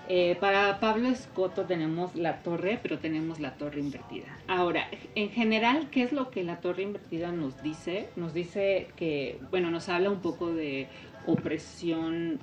eh, 0.09 0.37
para 0.39 0.79
Pablo 0.79 1.09
Escoto 1.09 1.65
tenemos 1.65 2.15
la 2.15 2.39
torre, 2.43 2.79
pero 2.81 2.99
tenemos 2.99 3.41
la 3.41 3.55
torre 3.55 3.81
invertida. 3.81 4.27
Ahora, 4.47 4.87
en 5.17 5.31
general, 5.31 5.89
¿qué 5.91 6.05
es 6.05 6.13
lo 6.13 6.31
que 6.31 6.45
la 6.45 6.61
torre 6.61 6.85
invertida 6.85 7.33
nos 7.33 7.61
dice? 7.63 8.09
Nos 8.15 8.33
dice 8.33 8.87
que, 8.97 9.41
bueno, 9.51 9.71
nos 9.71 9.89
habla 9.89 10.11
un 10.11 10.21
poco 10.21 10.53
de 10.53 10.87
opresión, 11.27 12.39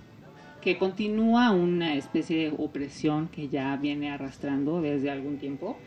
que 0.63 0.77
continúa 0.77 1.51
una 1.51 1.95
especie 1.95 2.37
de 2.37 2.55
opresión 2.57 3.27
que 3.27 3.49
ya 3.49 3.75
viene 3.75 4.09
arrastrando 4.09 4.81
desde 4.81 5.11
algún 5.11 5.37
tiempo. 5.37 5.77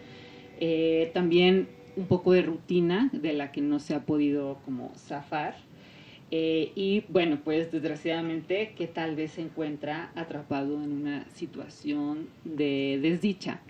Eh, 0.60 1.10
también 1.14 1.68
un 1.96 2.06
poco 2.06 2.32
de 2.32 2.42
rutina 2.42 3.08
de 3.12 3.32
la 3.32 3.52
que 3.52 3.62
no 3.62 3.78
se 3.78 3.94
ha 3.94 4.04
podido 4.04 4.58
como 4.66 4.92
zafar. 4.96 5.56
Eh, 6.30 6.72
y 6.74 7.04
bueno, 7.08 7.38
pues 7.42 7.72
desgraciadamente 7.72 8.74
que 8.76 8.86
tal 8.86 9.16
vez 9.16 9.32
se 9.32 9.42
encuentra 9.42 10.10
atrapado 10.14 10.82
en 10.82 10.92
una 10.92 11.24
situación 11.32 12.26
de 12.44 12.98
desdicha. 13.00 13.60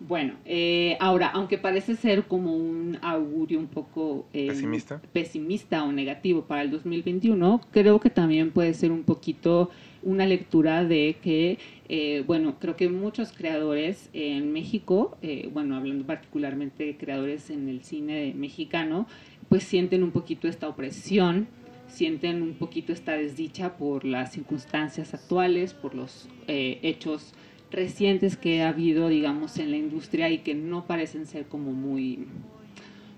Bueno, 0.00 0.34
eh, 0.46 0.96
ahora, 0.98 1.28
aunque 1.28 1.58
parece 1.58 1.94
ser 1.94 2.24
como 2.24 2.56
un 2.56 2.98
augurio 3.02 3.58
un 3.58 3.66
poco 3.66 4.26
eh, 4.32 4.48
pesimista. 4.48 5.00
pesimista 5.12 5.84
o 5.84 5.92
negativo 5.92 6.42
para 6.42 6.62
el 6.62 6.70
2021, 6.70 7.60
creo 7.70 8.00
que 8.00 8.08
también 8.08 8.50
puede 8.50 8.72
ser 8.72 8.92
un 8.92 9.02
poquito 9.04 9.70
una 10.02 10.26
lectura 10.26 10.84
de 10.84 11.16
que, 11.22 11.58
eh, 11.88 12.22
bueno, 12.26 12.56
creo 12.58 12.76
que 12.76 12.88
muchos 12.88 13.32
creadores 13.32 14.10
en 14.12 14.52
México, 14.52 15.18
bueno, 15.52 15.76
hablando 15.76 16.04
particularmente 16.06 16.84
de 16.84 16.96
creadores 16.96 17.50
en 17.50 17.68
el 17.68 17.82
cine 17.82 18.32
mexicano, 18.36 19.06
pues 19.48 19.64
sienten 19.64 20.02
un 20.02 20.10
poquito 20.10 20.48
esta 20.48 20.68
opresión, 20.68 21.48
sienten 21.88 22.42
un 22.42 22.54
poquito 22.54 22.92
esta 22.92 23.12
desdicha 23.12 23.76
por 23.76 24.04
las 24.04 24.32
circunstancias 24.32 25.12
actuales, 25.14 25.74
por 25.74 25.94
los 25.94 26.28
hechos 26.46 27.34
recientes 27.70 28.36
que 28.36 28.62
ha 28.62 28.68
habido, 28.68 29.08
digamos, 29.08 29.58
en 29.58 29.70
la 29.70 29.76
industria 29.76 30.30
y 30.30 30.38
que 30.38 30.54
no 30.54 30.86
parecen 30.86 31.26
ser 31.26 31.46
como 31.46 31.72
muy, 31.72 32.26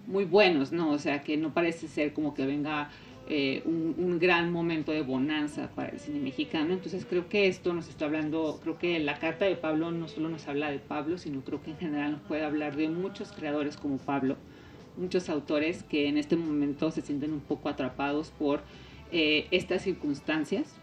muy 0.06 0.24
buenos, 0.24 0.72
¿no? 0.72 0.90
O 0.90 0.98
sea, 0.98 1.22
que 1.22 1.36
no 1.36 1.54
parece 1.54 1.88
ser 1.88 2.12
como 2.12 2.34
que 2.34 2.46
venga 2.46 2.90
eh, 3.28 3.62
un, 3.64 4.18
gran 4.18 4.52
momento 4.52 4.92
de 4.92 5.02
bonanza 5.02 5.70
para 5.74 5.90
el 5.90 6.00
cine 6.00 6.20
mexicano. 6.20 6.72
Entonces 6.72 7.06
creo 7.08 7.28
que 7.28 7.48
esto 7.48 7.72
nos 7.72 7.88
está 7.88 8.04
hablando, 8.04 8.60
creo 8.62 8.78
que 8.78 8.98
la 9.00 9.18
carta 9.18 9.44
de 9.44 9.56
Pablo 9.56 9.90
no 9.90 10.08
solo 10.08 10.28
nos 10.28 10.46
habla 10.48 10.70
de 10.70 10.78
Pablo, 10.78 11.18
sino 11.18 11.40
creo 11.42 11.62
que 11.62 11.70
en 11.70 11.78
general 11.78 12.12
nos 12.12 12.20
puede 12.22 12.44
hablar 12.44 12.76
de 12.76 12.88
muchos 12.88 13.32
creadores 13.32 13.76
como 13.76 13.98
Pablo, 13.98 14.36
muchos 14.96 15.28
autores 15.28 15.82
que 15.82 16.08
en 16.08 16.18
este 16.18 16.36
momento 16.36 16.90
se 16.90 17.00
sienten 17.02 17.32
un 17.32 17.40
poco 17.40 17.68
atrapados 17.68 18.30
por 18.30 18.62
eh, 19.10 19.46
estas 19.50 19.82
circunstancias 19.82 20.76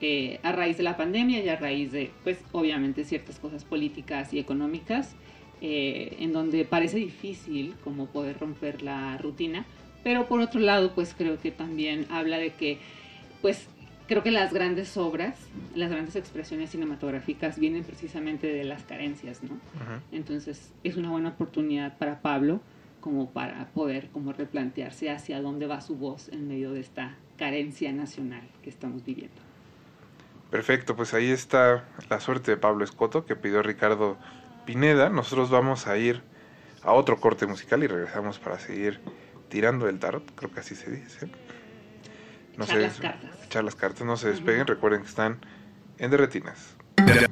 eh, 0.00 0.40
a 0.42 0.52
raíz 0.52 0.76
de 0.76 0.82
la 0.82 0.96
pandemia 0.96 1.42
y 1.42 1.48
a 1.48 1.56
raíz 1.56 1.92
de, 1.92 2.10
pues 2.22 2.38
obviamente 2.52 3.04
ciertas 3.04 3.38
cosas 3.38 3.64
políticas 3.64 4.34
y 4.34 4.38
económicas, 4.38 5.14
eh, 5.60 6.16
en 6.20 6.32
donde 6.32 6.64
parece 6.64 6.98
difícil 6.98 7.74
como 7.82 8.06
poder 8.06 8.38
romper 8.38 8.82
la 8.82 9.16
rutina, 9.18 9.64
pero 10.04 10.26
por 10.26 10.40
otro 10.40 10.60
lado, 10.60 10.94
pues 10.94 11.14
creo 11.16 11.40
que 11.40 11.50
también 11.50 12.06
habla 12.10 12.38
de 12.38 12.52
que, 12.52 12.78
pues 13.42 13.66
creo 14.06 14.22
que 14.22 14.30
las 14.30 14.52
grandes 14.52 14.96
obras, 14.96 15.36
las 15.74 15.90
grandes 15.90 16.14
expresiones 16.14 16.70
cinematográficas 16.70 17.58
vienen 17.58 17.84
precisamente 17.84 18.46
de 18.46 18.64
las 18.64 18.82
carencias, 18.84 19.42
¿no? 19.42 19.58
Entonces 20.12 20.72
es 20.84 20.96
una 20.96 21.10
buena 21.10 21.30
oportunidad 21.30 21.96
para 21.96 22.20
Pablo 22.20 22.60
como 23.00 23.30
para 23.30 23.66
poder 23.68 24.08
como 24.10 24.32
replantearse 24.32 25.10
hacia 25.10 25.40
dónde 25.40 25.66
va 25.66 25.80
su 25.80 25.96
voz 25.96 26.28
en 26.28 26.48
medio 26.48 26.72
de 26.72 26.80
esta 26.80 27.16
carencia 27.36 27.92
nacional 27.92 28.42
que 28.62 28.70
estamos 28.70 29.04
viviendo. 29.04 29.42
Perfecto, 30.50 30.94
pues 30.94 31.14
ahí 31.14 31.30
está 31.30 31.84
la 32.08 32.20
suerte 32.20 32.52
de 32.52 32.56
Pablo 32.56 32.84
Escoto 32.84 33.26
que 33.26 33.36
pidió 33.36 33.62
Ricardo 33.62 34.16
Pineda. 34.64 35.08
Nosotros 35.08 35.50
vamos 35.50 35.86
a 35.86 35.98
ir 35.98 36.22
a 36.82 36.92
otro 36.92 37.18
corte 37.18 37.46
musical 37.46 37.82
y 37.82 37.88
regresamos 37.88 38.38
para 38.38 38.58
seguir 38.58 39.00
tirando 39.48 39.88
el 39.88 39.98
tarot, 39.98 40.34
creo 40.34 40.52
que 40.52 40.60
así 40.60 40.74
se 40.74 40.90
dice. 40.90 41.28
No 42.56 42.64
echar 42.64 42.78
las 42.78 43.00
cartas. 43.00 43.30
Echar 43.44 43.64
las 43.64 43.74
cartas, 43.74 44.06
no 44.06 44.16
se 44.16 44.28
despeguen, 44.30 44.66
recuerden 44.66 45.02
que 45.02 45.08
están 45.08 45.38
en 45.98 46.10
Derretinas. 46.10 46.76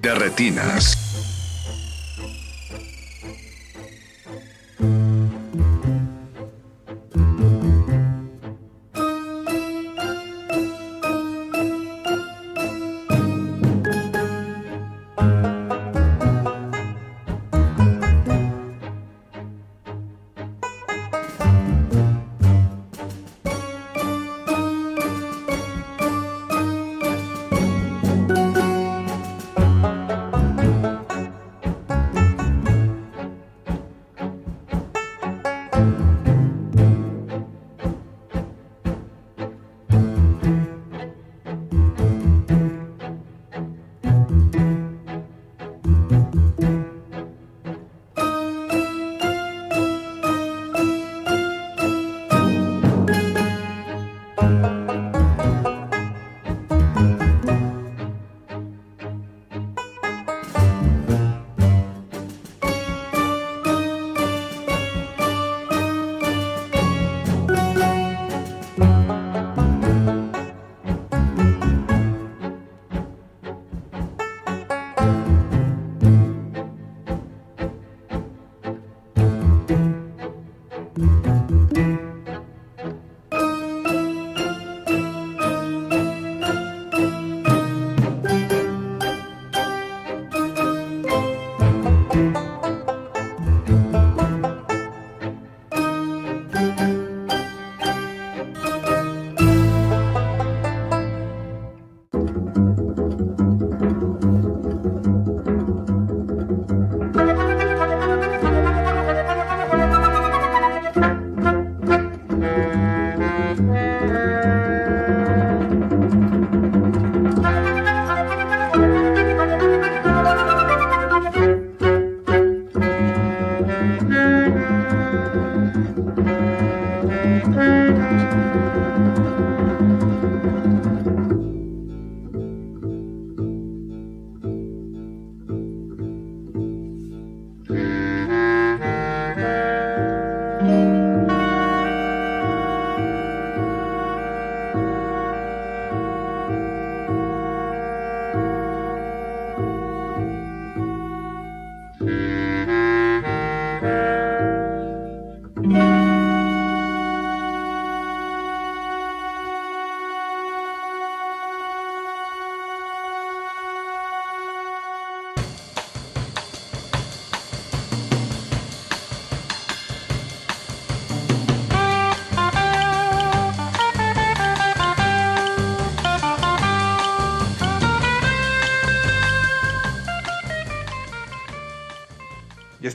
Derretinas. 0.00 1.31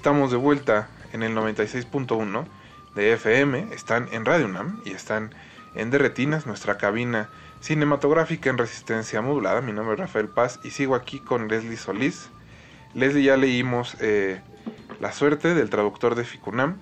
Estamos 0.08 0.32
de 0.32 0.38
vuelta 0.38 0.88
en 1.12 1.22
el 1.22 1.36
96.1 1.36 2.46
de 2.96 3.12
FM, 3.12 3.74
están 3.74 4.08
en 4.14 4.24
Radio 4.24 4.46
UNAM 4.46 4.82
y 4.86 4.92
están 4.92 5.36
en 5.76 5.92
Derretinas, 5.92 6.46
nuestra 6.48 6.78
cabina 6.78 7.28
cinematográfica 7.60 8.50
en 8.50 8.58
resistencia 8.58 9.22
modulada. 9.22 9.60
Mi 9.60 9.74
nombre 9.74 9.96
es 9.96 10.00
Rafael 10.00 10.30
Paz 10.30 10.62
y 10.64 10.70
sigo 10.70 10.96
aquí 10.96 11.20
con 11.20 11.50
Leslie 11.50 11.76
Solís. 11.76 12.30
Leslie, 12.94 13.26
ya 13.26 13.36
leímos 13.36 13.98
eh, 14.00 14.40
La 15.02 15.12
suerte 15.12 15.54
del 15.54 15.70
traductor 15.70 16.16
de 16.16 16.24
Ficunam, 16.24 16.78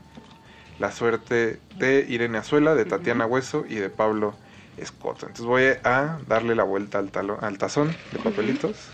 La 0.77 0.91
suerte 0.91 1.59
de 1.79 2.05
Irene 2.07 2.37
Azuela, 2.37 2.75
de 2.75 2.85
Tatiana 2.85 3.25
Hueso 3.25 3.65
y 3.67 3.73
de 3.73 3.89
Pablo 3.89 4.35
Escoto. 4.77 5.25
Entonces 5.25 5.47
voy 5.47 5.63
a 5.83 6.19
darle 6.27 6.53
la 6.53 6.63
vuelta 6.63 6.99
al, 6.99 7.09
talo, 7.09 7.39
al 7.41 7.57
tazón 7.57 7.97
de 8.11 8.19
papelitos. 8.19 8.91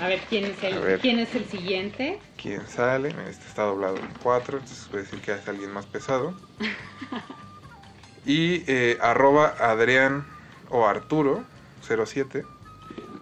A 0.00 0.06
ver, 0.06 0.20
¿quién 0.28 0.44
es 0.44 0.62
el, 0.62 1.00
¿quién 1.00 1.18
es 1.18 1.34
el 1.34 1.44
siguiente? 1.46 2.20
¿Quién 2.40 2.66
sale? 2.68 3.08
Este 3.28 3.46
está 3.46 3.64
doblado 3.64 3.96
en 3.96 4.08
cuatro, 4.22 4.58
entonces 4.58 4.88
voy 4.90 5.00
a 5.00 5.02
decir 5.02 5.20
que 5.20 5.32
es 5.32 5.48
alguien 5.48 5.72
más 5.72 5.86
pesado. 5.86 6.34
y 8.24 8.62
eh, 8.68 8.96
arroba 9.00 9.54
Adrián 9.58 10.26
o 10.70 10.86
Arturo 10.86 11.44
07 11.82 12.44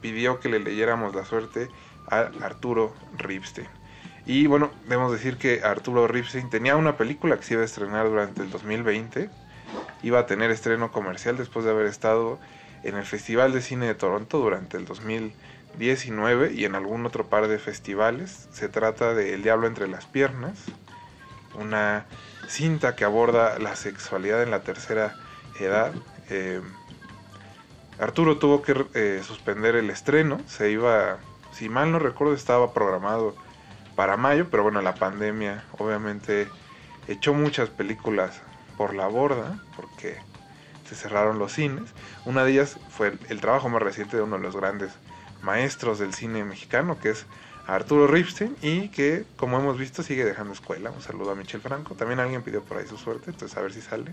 pidió 0.03 0.39
que 0.39 0.51
le 0.51 0.61
leyéramos 0.61 1.15
la 1.15 1.25
suerte 1.25 1.69
a 2.11 2.31
Arturo 2.43 2.95
Ripstein. 3.17 3.69
Y 4.27 4.47
bueno, 4.47 4.71
debemos 4.85 5.13
decir 5.13 5.39
que 5.39 5.63
Arturo 5.63 6.07
Ripstein 6.09 6.51
tenía 6.51 6.77
una 6.77 6.97
película 6.97 7.37
que 7.37 7.45
se 7.45 7.55
iba 7.55 7.63
a 7.63 7.67
estrenar 7.67 8.07
durante 8.09 8.43
el 8.43 8.51
2020. 8.51 9.31
Iba 10.03 10.19
a 10.19 10.27
tener 10.27 10.51
estreno 10.51 10.93
comercial 10.93 11.39
después 11.39 11.65
de 11.65 11.71
haber 11.71 11.87
estado 11.87 12.39
en 12.83 12.97
el 12.97 13.05
Festival 13.05 13.53
de 13.53 13.63
Cine 13.63 13.87
de 13.87 13.95
Toronto 13.95 14.39
durante 14.39 14.77
el 14.77 14.85
2019 15.77 16.53
y 16.55 16.65
en 16.65 16.75
algún 16.75 17.05
otro 17.05 17.27
par 17.27 17.49
de 17.49 17.59
festivales. 17.59 18.49
Se 18.51 18.69
trata 18.69 19.15
de 19.15 19.35
El 19.35 19.43
Diablo 19.43 19.67
entre 19.67 19.89
las 19.89 20.07
Piernas, 20.07 20.59
una 21.55 22.07
cinta 22.49 22.97
que 22.97 23.05
aborda 23.05 23.59
la 23.59 23.77
sexualidad 23.77 24.43
en 24.43 24.51
la 24.51 24.61
tercera 24.61 25.15
edad. 25.61 25.93
Eh, 26.31 26.63
Arturo 27.99 28.39
tuvo 28.39 28.63
que 28.63 28.87
eh, 28.95 29.23
suspender 29.23 29.77
el 29.77 29.91
estreno, 29.91 30.41
se 30.47 30.71
iba, 30.71 31.19
si 31.53 31.69
mal 31.69 31.93
no 31.93 31.99
recuerdo, 31.99 32.35
estaba 32.35 32.73
programado 32.73 33.35
para 33.95 34.17
mayo, 34.17 34.49
pero 34.51 34.63
bueno, 34.63 34.83
la 34.83 34.95
pandemia 34.95 35.65
obviamente 35.79 36.49
echó 37.09 37.33
muchas 37.33 37.71
películas 37.71 38.41
por 38.77 38.95
la 38.95 39.07
borda, 39.07 39.59
porque 39.77 40.17
se 40.89 40.95
cerraron 40.95 41.39
los 41.39 41.53
cines. 41.53 41.91
Una 42.27 42.45
de 42.45 42.53
ellas 42.53 42.79
fue 42.91 43.15
el 43.29 43.41
trabajo 43.41 43.69
más 43.69 43.83
reciente 43.83 44.17
de 44.17 44.23
uno 44.23 44.37
de 44.37 44.43
los 44.43 44.57
grandes 44.57 44.93
maestros 45.43 45.99
del 45.99 46.15
cine 46.15 46.45
mexicano, 46.45 46.99
que 46.99 47.11
es 47.11 47.27
Arturo 47.67 48.07
Ripstein 48.07 48.55
y 48.63 48.89
que, 48.89 49.25
como 49.37 49.59
hemos 49.59 49.77
visto, 49.77 50.03
sigue 50.03 50.25
dejando 50.25 50.53
escuela. 50.53 50.91
Un 50.93 51.03
saludo 51.03 51.33
a 51.33 51.35
Michel 51.35 51.61
Franco. 51.61 51.95
También 51.95 52.21
alguien 52.21 52.43
pidió 52.43 52.63
por 52.63 52.79
ahí 52.79 52.87
su 52.87 52.97
suerte, 52.97 53.31
entonces 53.31 53.59
a 53.59 53.61
ver 53.61 53.73
si 53.73 53.81
sale. 53.81 54.13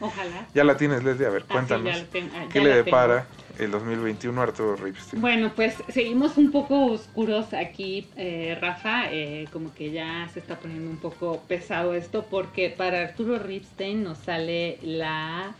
Ojalá. 0.00 0.46
ya 0.54 0.62
la 0.62 0.76
tienes, 0.76 1.02
Leslie. 1.02 1.26
A 1.26 1.30
ver, 1.30 1.44
ah, 1.48 1.52
cuéntanos. 1.52 1.96
Ah, 1.96 2.46
¿Qué 2.52 2.60
le 2.60 2.70
depara 2.70 3.26
el 3.58 3.72
2021 3.72 4.40
a 4.40 4.44
Arturo 4.44 4.76
Ripstein? 4.76 5.20
Bueno, 5.20 5.52
pues 5.56 5.74
seguimos 5.88 6.36
un 6.36 6.52
poco 6.52 6.86
oscuros 6.86 7.52
aquí, 7.52 8.08
eh, 8.16 8.56
Rafa. 8.60 9.12
Eh, 9.12 9.48
como 9.52 9.74
que 9.74 9.90
ya 9.90 10.28
se 10.32 10.38
está 10.38 10.60
poniendo 10.60 10.88
un 10.88 10.98
poco 10.98 11.42
pesado 11.48 11.94
esto, 11.94 12.26
porque 12.30 12.70
para 12.70 13.00
Arturo 13.00 13.40
Ripstein 13.40 14.04
nos 14.04 14.18
sale 14.18 14.78
la 14.82 15.52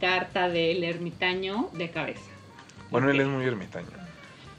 carta 0.00 0.48
del 0.48 0.84
ermitaño 0.84 1.70
de 1.72 1.90
cabeza. 1.90 2.30
Bueno, 2.92 3.10
él 3.10 3.20
es 3.20 3.26
muy 3.26 3.44
ermitaño. 3.44 4.01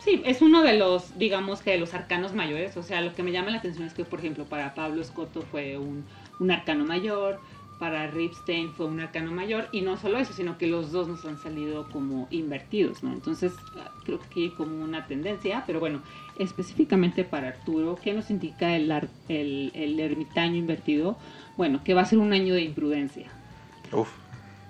Sí, 0.04 0.22
es 0.26 0.42
uno 0.42 0.64
de 0.64 0.78
los, 0.78 1.18
digamos 1.18 1.62
que 1.62 1.72
de 1.72 1.78
los 1.78 1.94
arcanos 1.94 2.34
mayores. 2.34 2.76
O 2.76 2.84
sea, 2.84 3.02
lo 3.02 3.16
que 3.16 3.24
me 3.24 3.32
llama 3.32 3.52
la 3.52 3.58
atención 3.58 3.88
es 3.88 3.94
que, 3.94 4.04
por 4.04 4.20
ejemplo, 4.20 4.46
para 4.46 4.76
Pablo 4.76 5.02
Escoto 5.02 5.44
fue 5.44 5.78
un, 5.78 6.04
arcano 6.52 6.84
mayor, 6.84 7.40
para 7.80 8.08
Ripstein 8.08 8.74
fue 8.74 8.88
un 8.88 9.00
arcano 9.00 9.32
mayor, 9.32 9.70
y 9.72 9.82
no 9.82 9.96
solo 9.96 10.18
eso, 10.18 10.34
sino 10.34 10.58
que 10.58 10.68
los 10.68 10.92
dos 10.92 11.08
nos 11.08 11.24
han 11.26 11.38
salido 11.38 11.90
como 11.90 12.28
invertidos, 12.32 13.02
¿no? 13.02 13.14
Entonces, 13.14 13.54
creo 14.04 14.20
que 14.30 14.44
hay 14.44 14.50
como 14.50 14.84
una 14.84 15.08
tendencia, 15.08 15.64
pero 15.66 15.80
bueno, 15.80 16.02
específicamente 16.38 17.24
para 17.24 17.48
Arturo, 17.50 17.98
¿qué 18.02 18.14
nos 18.14 18.30
indica 18.30 18.76
el, 18.76 18.92
el, 19.30 19.72
el 19.74 20.00
ermitaño 20.02 20.58
invertido? 20.58 21.18
Bueno, 21.56 21.82
que 21.84 21.94
va 21.94 22.02
a 22.02 22.06
ser 22.06 22.20
un 22.20 22.34
año 22.34 22.54
de 22.54 22.64
imprudencia. 22.64 23.28
Uf. 23.94 24.10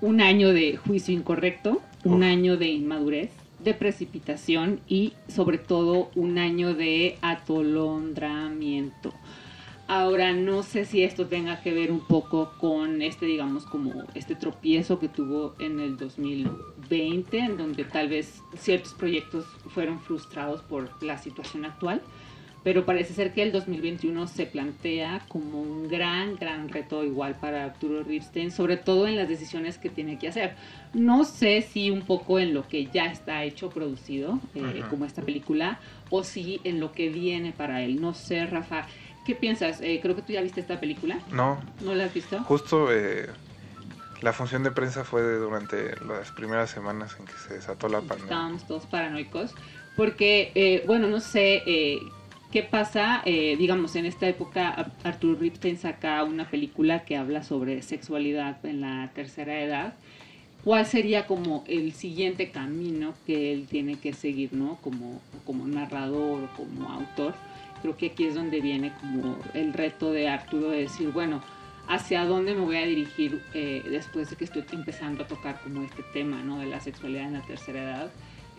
Un 0.01 0.22
año 0.22 0.53
de 0.53 0.77
juicio 0.77 1.14
incorrecto, 1.14 1.81
un 2.03 2.22
año 2.22 2.57
de 2.57 2.68
inmadurez 2.68 3.31
de 3.64 3.73
precipitación 3.73 4.81
y 4.88 5.14
sobre 5.27 5.57
todo 5.57 6.11
un 6.15 6.38
año 6.38 6.73
de 6.73 7.18
atolondramiento. 7.22 9.14
Ahora 9.88 10.31
no 10.34 10.64
sé 10.64 10.85
si 10.85 11.03
esto 11.03 11.27
tenga 11.27 11.61
que 11.61 11.73
ver 11.73 11.91
un 11.91 11.99
poco 11.99 12.53
con 12.57 13.02
este, 13.02 13.26
digamos, 13.26 13.65
como 13.65 14.03
este 14.15 14.35
tropiezo 14.35 14.98
que 14.98 15.10
tuvo 15.10 15.56
en 15.60 15.80
el 15.80 15.98
2020, 15.98 17.38
en 17.38 17.57
donde 17.57 17.84
tal 17.84 18.07
vez 18.07 18.41
ciertos 18.57 18.94
proyectos 18.94 19.45
fueron 19.68 19.99
frustrados 19.99 20.61
por 20.61 20.90
la 21.03 21.18
situación 21.18 21.65
actual 21.65 22.02
pero 22.64 22.85
parece 22.85 23.14
ser 23.14 23.34
que 23.34 23.44
el 23.44 23.52
2021 23.52 24.27
se 24.27 24.45
plantea 24.45 25.22
como 25.27 25.61
un 25.61 25.90
gran, 25.90 26.35
gran 26.38 26.69
reto 26.69 27.03
igual 27.03 27.35
para 27.35 27.65
Arturo 27.65 28.03
Ripstein, 28.03 28.52
sobre 28.52 28.77
todo 28.77 29.06
en 29.07 29.18
las 29.18 29.27
decisiones 29.27 29.77
que 29.77 29.90
tiene 29.90 30.18
que 30.18 30.30
hacer. 30.30 30.56
No 30.94 31.26
sé 31.26 31.61
si 31.61 31.91
un 31.91 32.03
poco 32.03 32.40
en 32.40 32.53
lo 32.53 32.65
que 32.68 32.85
ya 32.85 33.06
está 33.06 33.44
hecho, 33.44 33.69
producido, 33.69 34.40
eh, 34.56 34.84
como 34.90 35.03
esta 35.03 35.22
película, 35.22 35.80
o 36.10 36.23
si 36.23 36.61
en 36.64 36.80
lo 36.80 36.94
que 36.94 37.10
viene 37.10 37.52
para 37.52 37.81
él. 37.81 37.99
No 37.99 38.14
sé, 38.14 38.45
Rafa, 38.45 38.88
¿qué 39.26 39.35
piensas? 39.35 39.81
Eh, 39.81 39.99
creo 40.02 40.15
que 40.15 40.22
tú 40.22 40.31
ya 40.31 40.41
viste 40.41 40.61
esta 40.61 40.80
película. 40.80 41.19
No. 41.31 41.61
¿No 41.81 41.94
la 41.95 42.06
has 42.06 42.14
visto? 42.14 42.40
Justo 42.44 42.88
eh, 42.94 43.27
la 44.22 44.31
función 44.31 44.64
de 44.64 44.72
prensa 44.72 45.03
fue 45.03 45.22
durante 45.22 45.98
las 46.06 46.31
primeras 46.31 46.69
semanas 46.69 47.18
en 47.19 47.26
que 47.26 47.34
se 47.34 47.56
desató 47.56 47.90
la 47.90 47.99
pandemia. 47.99 48.23
Estábamos 48.23 48.65
todos 48.65 48.85
paranoicos, 48.85 49.53
porque, 49.98 50.81
bueno, 50.88 51.07
no 51.07 51.19
sé 51.19 51.61
¿Qué 52.54 52.62
pasa? 52.62 53.24
Eh, 53.26 53.56
digamos, 53.58 53.96
en 53.96 54.06
esta 54.06 54.28
época 54.28 54.92
Arthur 55.04 55.40
Ripstein 55.40 55.76
saca 55.76 56.24
una 56.24 56.52
película 56.52 57.04
que 57.04 57.18
habla 57.18 57.42
sobre 57.42 57.82
sexualidad 57.82 58.64
en 58.64 58.80
la 58.80 59.10
tercera 59.16 59.60
edad. 59.60 59.96
¿Cuál 60.64 60.86
sería 60.86 61.26
como 61.26 61.64
el 61.66 61.94
siguiente 61.94 62.52
camino 62.52 63.16
que 63.26 63.54
él 63.54 63.66
tiene 63.68 63.96
que 63.96 64.14
seguir, 64.14 64.54
¿no? 64.54 64.78
Como, 64.84 65.20
como 65.48 65.66
narrador 65.66 66.44
o 66.44 66.56
como 66.56 66.92
autor. 66.92 67.34
Creo 67.82 67.98
que 67.98 68.12
aquí 68.12 68.26
es 68.26 68.36
donde 68.36 68.62
viene 68.62 68.94
como 69.02 69.36
el 69.56 69.74
reto 69.74 70.12
de 70.12 70.30
Arturo 70.30 70.70
de 70.70 70.82
decir, 70.82 71.10
bueno, 71.10 71.42
hacia 71.88 72.24
dónde 72.24 72.54
me 72.54 72.62
voy 72.62 72.78
a 72.78 72.86
dirigir 72.86 73.42
eh, 73.56 73.82
después 73.90 74.30
de 74.30 74.36
que 74.36 74.44
estoy 74.44 74.64
empezando 74.74 75.24
a 75.24 75.28
tocar 75.28 75.60
como 75.62 75.82
este 75.82 76.04
tema, 76.14 76.44
¿no? 76.44 76.60
De 76.60 76.68
la 76.68 76.80
sexualidad 76.80 77.26
en 77.26 77.34
la 77.34 77.42
tercera 77.42 77.82
edad. 77.82 78.12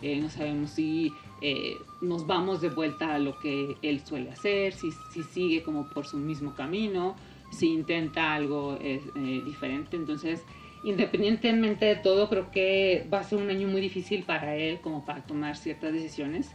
Eh, 0.05 0.19
no 0.21 0.29
sabemos 0.29 0.69
si 0.69 1.11
eh, 1.41 1.77
nos 2.01 2.25
vamos 2.25 2.61
de 2.61 2.69
vuelta 2.69 3.13
a 3.13 3.19
lo 3.19 3.39
que 3.39 3.75
él 3.81 4.01
suele 4.05 4.31
hacer, 4.31 4.73
si, 4.73 4.91
si 5.11 5.23
sigue 5.23 5.63
como 5.63 5.87
por 5.89 6.05
su 6.05 6.17
mismo 6.17 6.55
camino, 6.55 7.15
si 7.51 7.73
intenta 7.73 8.33
algo 8.33 8.77
eh, 8.81 9.01
eh, 9.15 9.41
diferente. 9.45 9.97
Entonces, 9.97 10.43
independientemente 10.83 11.85
de 11.85 11.95
todo, 11.95 12.29
creo 12.29 12.51
que 12.51 13.07
va 13.13 13.19
a 13.19 13.23
ser 13.23 13.39
un 13.39 13.49
año 13.49 13.67
muy 13.67 13.81
difícil 13.81 14.23
para 14.23 14.55
él 14.55 14.79
como 14.81 15.05
para 15.05 15.21
tomar 15.23 15.57
ciertas 15.57 15.91
decisiones. 15.93 16.51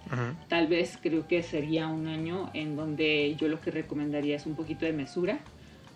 Tal 0.49 0.67
vez 0.67 0.99
creo 1.01 1.27
que 1.27 1.43
sería 1.43 1.89
un 1.89 2.07
año 2.07 2.51
en 2.55 2.77
donde 2.77 3.37
yo 3.39 3.49
lo 3.49 3.61
que 3.61 3.71
recomendaría 3.71 4.37
es 4.37 4.47
un 4.47 4.55
poquito 4.55 4.87
de 4.87 4.93
mesura, 4.93 5.41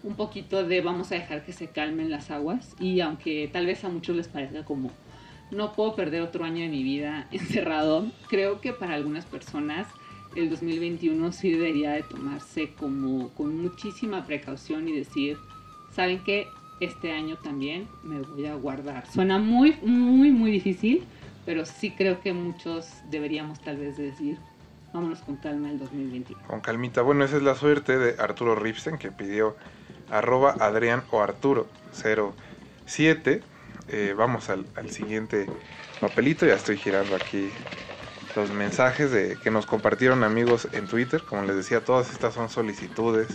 un 0.02 0.16
poquito 0.16 0.64
de 0.64 0.82
vamos 0.82 1.12
a 1.12 1.14
dejar 1.14 1.44
que 1.44 1.52
se 1.52 1.68
calmen 1.68 2.10
las 2.10 2.31
aguas 2.31 2.76
y 2.78 3.01
aunque 3.01 3.48
tal 3.51 3.66
vez 3.66 3.85
a 3.85 3.89
muchos 3.89 4.14
les 4.14 4.28
parezca 4.28 4.64
como 4.64 4.90
no 5.55 5.72
puedo 5.72 5.94
perder 5.94 6.22
otro 6.22 6.44
año 6.44 6.62
de 6.62 6.68
mi 6.68 6.82
vida 6.82 7.28
encerrado. 7.32 8.06
Creo 8.28 8.60
que 8.60 8.72
para 8.72 8.94
algunas 8.94 9.24
personas 9.24 9.86
el 10.36 10.51
2021 10.51 11.32
sí 11.32 11.52
debería 11.52 11.93
de 11.93 12.02
tomarse 12.02 12.72
como 12.74 13.28
con 13.31 13.56
muchísima 13.56 14.26
precaución 14.26 14.89
y 14.89 14.93
decir, 14.93 15.39
¿saben 15.93 16.22
qué? 16.24 16.48
Este 16.81 17.12
año 17.12 17.36
también 17.36 17.86
me 18.02 18.20
voy 18.20 18.47
a 18.47 18.55
guardar. 18.55 19.06
Suena 19.10 19.39
muy, 19.39 19.76
muy, 19.82 20.32
muy 20.32 20.51
difícil, 20.51 21.05
pero 21.47 21.64
sí 21.64 21.93
creo 21.93 22.20
que 22.20 22.32
muchos 22.32 22.89
deberíamos 23.10 23.60
tal 23.60 23.76
vez 23.76 23.97
decir, 23.97 24.39
vámonos 24.93 25.20
con 25.20 25.36
calma 25.36 25.70
el 25.70 25.78
2021. 25.78 26.43
Con 26.48 26.60
calmita. 26.60 27.02
Bueno, 27.02 27.24
esa 27.24 27.36
es 27.36 27.44
la 27.44 27.55
suerte 27.55 27.97
de 27.97 28.20
Arturo 28.20 28.56
Ripsten 28.56 28.98
que 28.98 29.12
pidió 29.12 29.56
arroba 30.10 30.56
Adrián 30.59 31.05
o 31.12 31.20
Arturo 31.20 31.68
07 32.86 33.43
eh, 33.89 34.15
vamos 34.16 34.48
al, 34.51 34.66
siguiente 34.90 35.47
papelito. 36.01 36.47
Ya 36.47 36.55
estoy 36.55 36.77
girando 36.77 37.16
aquí 37.16 37.51
los 38.36 38.51
mensajes 38.51 39.11
de, 39.11 39.36
que 39.43 39.51
nos 39.51 39.66
compartieron 39.66 40.24
amigos 40.24 40.69
en 40.73 40.86
Twitter. 40.86 41.23
Como 41.23 41.43
les 41.43 41.56
decía, 41.56 41.85
todas 41.85 42.11
estas 42.11 42.35
son 42.35 42.48
solicitudes 42.48 43.28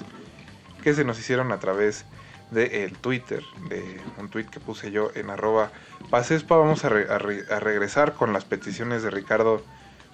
que 0.83 0.93
se 0.93 1.03
nos 1.03 1.19
hicieron 1.19 1.51
a 1.51 1.59
través 1.59 2.05
de 2.51 2.83
el 2.83 2.97
Twitter, 2.97 3.43
de 3.69 4.01
un 4.17 4.29
tweet 4.29 4.45
que 4.45 4.59
puse 4.59 4.91
yo 4.91 5.11
en 5.15 5.29
arroba 5.29 5.71
pasespa. 6.09 6.57
Vamos 6.57 6.83
a, 6.83 6.89
regresar 6.89 8.13
con 8.13 8.33
las 8.33 8.45
peticiones 8.45 9.03
de 9.03 9.11
Ricardo 9.11 9.63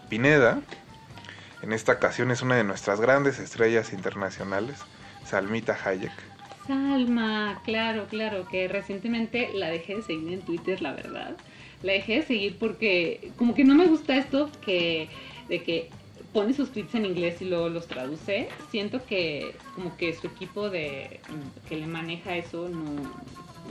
Pineda. 0.10 0.60
En 1.62 1.72
esta 1.72 1.94
ocasión 1.94 2.32
es 2.32 2.41
una 2.41 2.56
de 2.56 2.64
nuestras 2.64 2.99
grandes 2.99 3.40
estrellas 3.40 3.94
internacionales, 3.94 4.80
Salmita 5.26 5.78
Hayek. 5.84 6.35
Salma, 6.68 7.62
claro, 7.64 8.08
claro, 8.08 8.48
que 8.48 8.68
recientemente 8.68 9.52
la 9.54 9.70
dejé 9.70 9.98
de 9.98 10.02
seguir 10.02 10.34
en 10.34 10.42
Twitter, 10.42 10.82
la 10.82 10.94
verdad. 10.94 11.38
La 11.82 11.94
dejé 11.94 12.16
de 12.18 12.22
seguir 12.24 12.58
porque 12.58 13.32
como 13.38 13.54
que 13.54 13.64
no 13.64 13.76
me 13.76 13.88
gusta 13.88 14.18
esto 14.18 14.50
que 14.62 15.10
de 15.48 15.64
que 15.64 15.90
pone 16.34 16.54
sus 16.54 16.72
tweets 16.72 16.96
en 16.96 17.06
inglés 17.06 17.42
y 17.42 17.46
luego 17.46 17.70
los 17.70 17.88
traduce. 17.88 18.50
Siento 18.72 19.06
que 19.06 19.62
como 19.76 19.96
que 19.98 20.14
su 20.14 20.28
equipo 20.28 20.70
de 20.70 21.22
que 21.68 21.78
le 21.78 21.88
maneja 21.88 22.36
eso 22.36 22.70
no, 22.70 23.16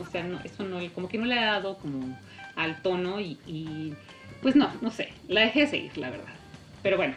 o 0.00 0.06
sea, 0.06 0.22
no, 0.24 0.40
eso 0.44 0.64
no, 0.64 0.78
como 0.92 1.08
que 1.08 1.18
no 1.18 1.26
le 1.26 1.38
ha 1.38 1.46
dado 1.46 1.78
como 1.78 2.18
al 2.56 2.80
tono 2.82 3.20
y, 3.20 3.38
y 3.46 3.94
pues 4.42 4.56
no, 4.56 4.70
no 4.80 4.90
sé, 4.90 5.12
la 5.28 5.42
dejé 5.42 5.60
de 5.62 5.66
seguir, 5.68 5.98
la 5.98 6.10
verdad. 6.10 6.34
Pero 6.82 6.96
bueno, 6.96 7.16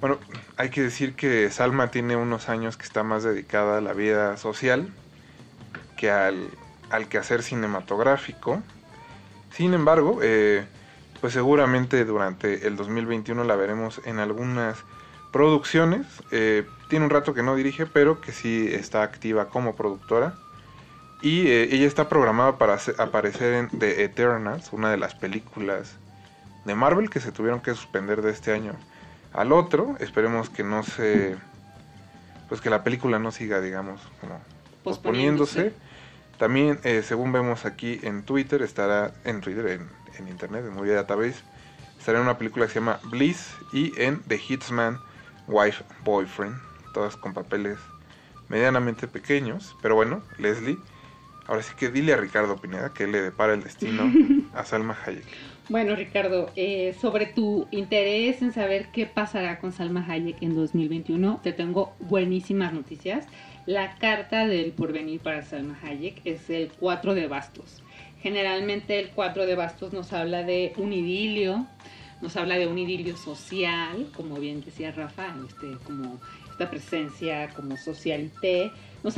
Bueno, 0.00 0.18
hay 0.56 0.70
que 0.70 0.82
decir 0.82 1.14
que 1.16 1.50
Salma 1.50 1.90
tiene 1.90 2.16
unos 2.16 2.48
años 2.48 2.76
que 2.76 2.84
está 2.84 3.02
más 3.02 3.24
dedicada 3.24 3.78
a 3.78 3.80
la 3.80 3.92
vida 3.94 4.36
social 4.36 4.94
que 5.98 6.10
al, 6.10 6.48
al 6.90 7.08
quehacer 7.08 7.42
cinematográfico. 7.42 8.62
Sin 9.52 9.74
embargo, 9.74 10.20
eh, 10.22 10.64
pues 11.20 11.32
seguramente 11.32 12.04
durante 12.04 12.66
el 12.66 12.76
2021 12.76 13.44
la 13.44 13.56
veremos 13.56 14.00
en 14.04 14.18
algunas 14.18 14.78
producciones. 15.32 16.06
Eh, 16.30 16.66
tiene 16.88 17.04
un 17.04 17.10
rato 17.10 17.34
que 17.34 17.42
no 17.42 17.54
dirige, 17.56 17.84
pero 17.86 18.20
que 18.20 18.32
sí 18.32 18.68
está 18.72 19.02
activa 19.02 19.48
como 19.48 19.74
productora. 19.74 20.34
Y 21.20 21.48
eh, 21.48 21.68
ella 21.72 21.86
está 21.86 22.08
programada 22.08 22.58
para 22.58 22.78
aparecer 22.98 23.54
en 23.54 23.68
The 23.78 24.04
Eternals, 24.04 24.72
una 24.72 24.90
de 24.90 24.96
las 24.96 25.14
películas 25.14 25.96
de 26.64 26.74
Marvel 26.74 27.10
que 27.10 27.20
se 27.20 27.32
tuvieron 27.32 27.60
que 27.60 27.74
suspender 27.74 28.22
de 28.22 28.30
este 28.30 28.52
año 28.52 28.72
al 29.32 29.52
otro. 29.52 29.96
Esperemos 29.98 30.48
que 30.48 30.62
no 30.62 30.84
se. 30.84 31.36
Pues 32.48 32.60
que 32.60 32.70
la 32.70 32.84
película 32.84 33.18
no 33.18 33.30
siga, 33.30 33.60
digamos, 33.60 34.00
como 34.20 34.40
posponiéndose. 34.84 35.72
También, 36.38 36.78
eh, 36.84 37.02
según 37.02 37.32
vemos 37.32 37.64
aquí 37.64 37.98
en 38.02 38.22
Twitter, 38.22 38.62
estará 38.62 39.12
en 39.24 39.40
Twitter, 39.40 39.66
en, 39.66 39.88
en 40.18 40.28
internet, 40.28 40.64
en 40.66 40.74
Movie 40.74 40.92
Database, 40.92 41.42
estará 41.98 42.18
en 42.18 42.24
una 42.24 42.38
película 42.38 42.66
que 42.66 42.72
se 42.72 42.78
llama 42.78 43.00
Bliss 43.04 43.54
y 43.72 43.92
en 44.00 44.20
The 44.22 44.38
Hitman 44.38 44.98
Wife 45.48 45.84
Boyfriend, 46.04 46.56
todas 46.94 47.16
con 47.16 47.34
papeles 47.34 47.78
medianamente 48.48 49.08
pequeños. 49.08 49.76
Pero 49.82 49.96
bueno, 49.96 50.22
Leslie, 50.38 50.78
ahora 51.46 51.62
sí 51.62 51.72
que 51.76 51.90
dile 51.90 52.12
a 52.12 52.16
Ricardo 52.16 52.56
Pineda 52.56 52.92
que 52.94 53.06
le 53.06 53.20
depara 53.20 53.54
el 53.54 53.62
destino 53.64 54.10
a 54.54 54.64
Salma 54.64 54.96
Hayek. 55.04 55.26
Bueno, 55.68 55.96
Ricardo, 55.96 56.50
eh, 56.56 56.94
sobre 56.98 57.26
tu 57.26 57.66
interés 57.70 58.40
en 58.40 58.52
saber 58.52 58.88
qué 58.90 59.04
pasará 59.06 59.58
con 59.58 59.72
Salma 59.72 60.04
Hayek 60.08 60.42
en 60.42 60.54
2021, 60.54 61.40
te 61.42 61.52
tengo 61.52 61.94
buenísimas 62.00 62.72
noticias. 62.72 63.26
La 63.68 63.96
carta 63.96 64.46
del 64.46 64.72
porvenir 64.72 65.20
para 65.20 65.42
Salma 65.42 65.78
Hayek 65.82 66.22
es 66.24 66.48
el 66.48 66.72
4 66.80 67.14
de 67.14 67.26
bastos. 67.26 67.82
Generalmente 68.22 68.98
el 68.98 69.10
4 69.10 69.44
de 69.44 69.56
bastos 69.56 69.92
nos 69.92 70.14
habla 70.14 70.42
de 70.42 70.72
un 70.78 70.94
idilio, 70.94 71.66
nos 72.22 72.38
habla 72.38 72.56
de 72.56 72.66
un 72.66 72.78
idilio 72.78 73.14
social, 73.18 74.08
como 74.16 74.36
bien 74.36 74.62
decía 74.62 74.90
Rafa, 74.92 75.34
este, 75.46 75.76
como 75.84 76.18
esta 76.50 76.70
presencia 76.70 77.50
como 77.50 77.76
socialité, 77.76 78.72
nos 79.04 79.16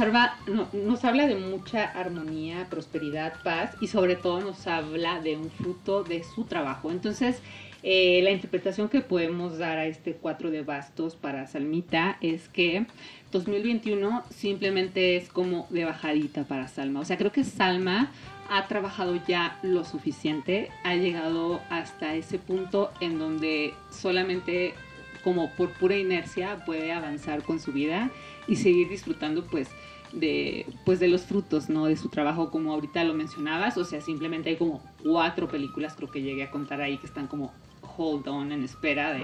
nos 0.73 1.05
habla 1.05 1.29
de 1.29 1.37
mucha 1.37 1.85
armonía, 1.85 2.67
prosperidad, 2.69 3.35
paz 3.45 3.77
y 3.81 3.87
sobre 3.87 4.17
todo 4.17 4.41
nos 4.41 4.67
habla 4.67 5.21
de 5.21 5.37
un 5.37 5.49
fruto 5.53 6.03
de 6.03 6.25
su 6.25 6.43
trabajo. 6.43 6.91
Entonces, 6.91 7.41
eh, 7.83 8.21
la 8.23 8.31
interpretación 8.31 8.89
que 8.89 9.01
podemos 9.01 9.59
dar 9.59 9.79
a 9.79 9.87
este 9.87 10.15
4 10.15 10.51
de 10.51 10.63
bastos 10.63 11.17
para 11.17 11.47
Salmita 11.47 12.19
es 12.21 12.49
que 12.49 12.87
2021 13.33 14.23
simplemente 14.31 15.17
es 15.17 15.29
como 15.29 15.67
de 15.71 15.85
bajadita 15.85 16.45
para 16.45 16.69
Salma. 16.69 17.01
O 17.01 17.05
sea, 17.05 17.17
creo 17.17 17.33
que 17.33 17.45
Salma 17.45 18.11
ha 18.51 18.67
trabajado 18.67 19.19
ya 19.27 19.59
lo 19.63 19.85
suficiente, 19.85 20.69
ha 20.85 20.97
llegado 20.97 21.61
hasta 21.71 22.15
ese 22.17 22.39
punto 22.39 22.91
en 23.01 23.19
donde 23.19 23.73
solamente 23.91 24.75
como 25.23 25.51
por 25.53 25.71
pura 25.71 25.97
inercia 25.97 26.65
puede 26.67 26.93
avanzar 26.93 27.43
con 27.43 27.61
su 27.61 27.73
vida 27.73 28.11
y 28.49 28.57
seguir 28.57 28.89
disfrutando 28.89 29.45
pues 29.45 29.69
de 30.13 30.67
pues 30.85 30.99
de 30.99 31.09
los 31.09 31.23
frutos 31.23 31.69
no 31.69 31.87
de 31.87 31.97
su 31.97 32.09
trabajo 32.09 32.51
como 32.51 32.73
ahorita 32.73 33.05
lo 33.05 33.15
mencionabas 33.15 33.77
o 33.77 33.85
sea 33.85 34.01
simplemente 34.01 34.49
hay 34.49 34.57
como 34.57 34.83
cuatro 35.05 35.47
películas 35.47 35.95
creo 35.95 36.11
que 36.11 36.23
llegué 36.23 36.43
a 36.43 36.51
contar 36.51 36.81
ahí 36.81 36.97
que 36.99 37.07
están 37.07 37.27
como 37.27 37.53
hold 38.01 38.27
on 38.29 38.53
en 38.53 38.65
espera 38.65 39.13
de 39.13 39.23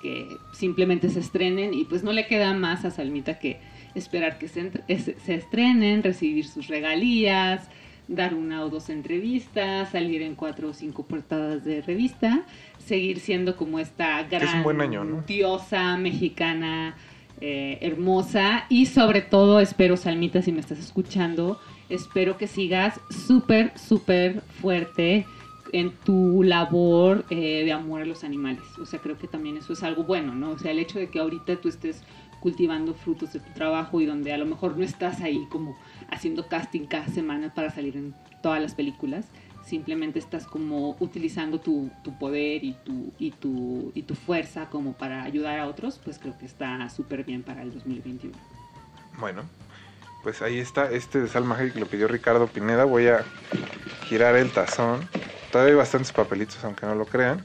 que 0.00 0.36
simplemente 0.52 1.08
se 1.08 1.20
estrenen 1.20 1.74
y 1.74 1.84
pues 1.84 2.02
no 2.04 2.12
le 2.12 2.26
queda 2.26 2.52
más 2.54 2.84
a 2.84 2.90
Salmita 2.90 3.38
que 3.38 3.58
esperar 3.94 4.38
que 4.38 4.46
se, 4.48 4.60
entre- 4.60 4.98
se 4.98 5.34
estrenen, 5.34 6.02
recibir 6.02 6.46
sus 6.46 6.68
regalías, 6.68 7.68
dar 8.08 8.34
una 8.34 8.62
o 8.64 8.68
dos 8.70 8.88
entrevistas, 8.90 9.90
salir 9.90 10.22
en 10.22 10.34
cuatro 10.36 10.68
o 10.68 10.72
cinco 10.74 11.06
portadas 11.06 11.64
de 11.64 11.80
revista, 11.82 12.42
seguir 12.78 13.18
siendo 13.20 13.56
como 13.56 13.78
esta 13.80 14.22
gran 14.24 14.62
buen 14.62 14.80
año, 14.80 15.02
¿no? 15.02 15.24
diosa 15.26 15.96
mexicana 15.96 16.94
eh, 17.40 17.78
hermosa 17.80 18.64
y 18.68 18.86
sobre 18.86 19.22
todo 19.22 19.60
espero 19.60 19.96
Salmita 19.96 20.40
si 20.42 20.52
me 20.52 20.60
estás 20.60 20.78
escuchando 20.78 21.60
espero 21.90 22.36
que 22.38 22.46
sigas 22.46 22.98
súper 23.10 23.72
súper 23.78 24.40
fuerte 24.60 25.26
en 25.72 25.92
tu 25.92 26.42
labor 26.42 27.24
eh, 27.30 27.64
de 27.64 27.72
amor 27.72 28.02
a 28.02 28.04
los 28.04 28.24
animales 28.24 28.64
o 28.80 28.86
sea 28.86 29.00
creo 29.00 29.18
que 29.18 29.26
también 29.26 29.56
eso 29.56 29.72
es 29.72 29.82
algo 29.82 30.04
bueno 30.04 30.34
no 30.34 30.50
o 30.50 30.58
sea 30.58 30.70
el 30.70 30.78
hecho 30.78 30.98
de 30.98 31.08
que 31.08 31.18
ahorita 31.18 31.56
tú 31.56 31.68
estés 31.68 32.02
cultivando 32.40 32.94
frutos 32.94 33.32
de 33.32 33.40
tu 33.40 33.52
trabajo 33.52 34.00
y 34.00 34.06
donde 34.06 34.32
a 34.32 34.38
lo 34.38 34.46
mejor 34.46 34.76
no 34.76 34.84
estás 34.84 35.20
ahí 35.20 35.46
como 35.50 35.76
haciendo 36.10 36.46
casting 36.48 36.86
cada 36.86 37.08
semana 37.08 37.52
para 37.54 37.70
salir 37.70 37.96
en 37.96 38.14
todas 38.42 38.60
las 38.60 38.74
películas 38.74 39.26
simplemente 39.66 40.20
estás 40.20 40.46
como 40.46 40.96
utilizando 41.00 41.60
tu, 41.60 41.90
tu 42.04 42.16
poder 42.18 42.62
y 42.62 42.74
tu, 42.84 43.12
y, 43.18 43.32
tu, 43.32 43.90
y 43.94 44.02
tu 44.02 44.14
fuerza 44.14 44.70
como 44.70 44.92
para 44.92 45.24
ayudar 45.24 45.58
a 45.58 45.66
otros, 45.66 46.00
pues 46.02 46.18
creo 46.18 46.38
que 46.38 46.46
está 46.46 46.88
súper 46.88 47.24
bien 47.24 47.42
para 47.42 47.62
el 47.62 47.74
2021. 47.74 48.36
Bueno, 49.18 49.42
pues 50.22 50.40
ahí 50.40 50.58
está. 50.58 50.90
Este 50.90 51.20
de 51.20 51.28
Salma 51.28 51.56
Hayek 51.56 51.76
lo 51.76 51.86
pidió 51.86 52.06
Ricardo 52.06 52.46
Pineda. 52.46 52.84
Voy 52.84 53.08
a 53.08 53.24
girar 54.04 54.36
el 54.36 54.50
tazón. 54.50 55.08
Todavía 55.56 55.72
hay 55.72 55.78
bastantes 55.78 56.12
papelitos, 56.12 56.62
aunque 56.64 56.84
no 56.84 56.94
lo 56.94 57.06
crean. 57.06 57.42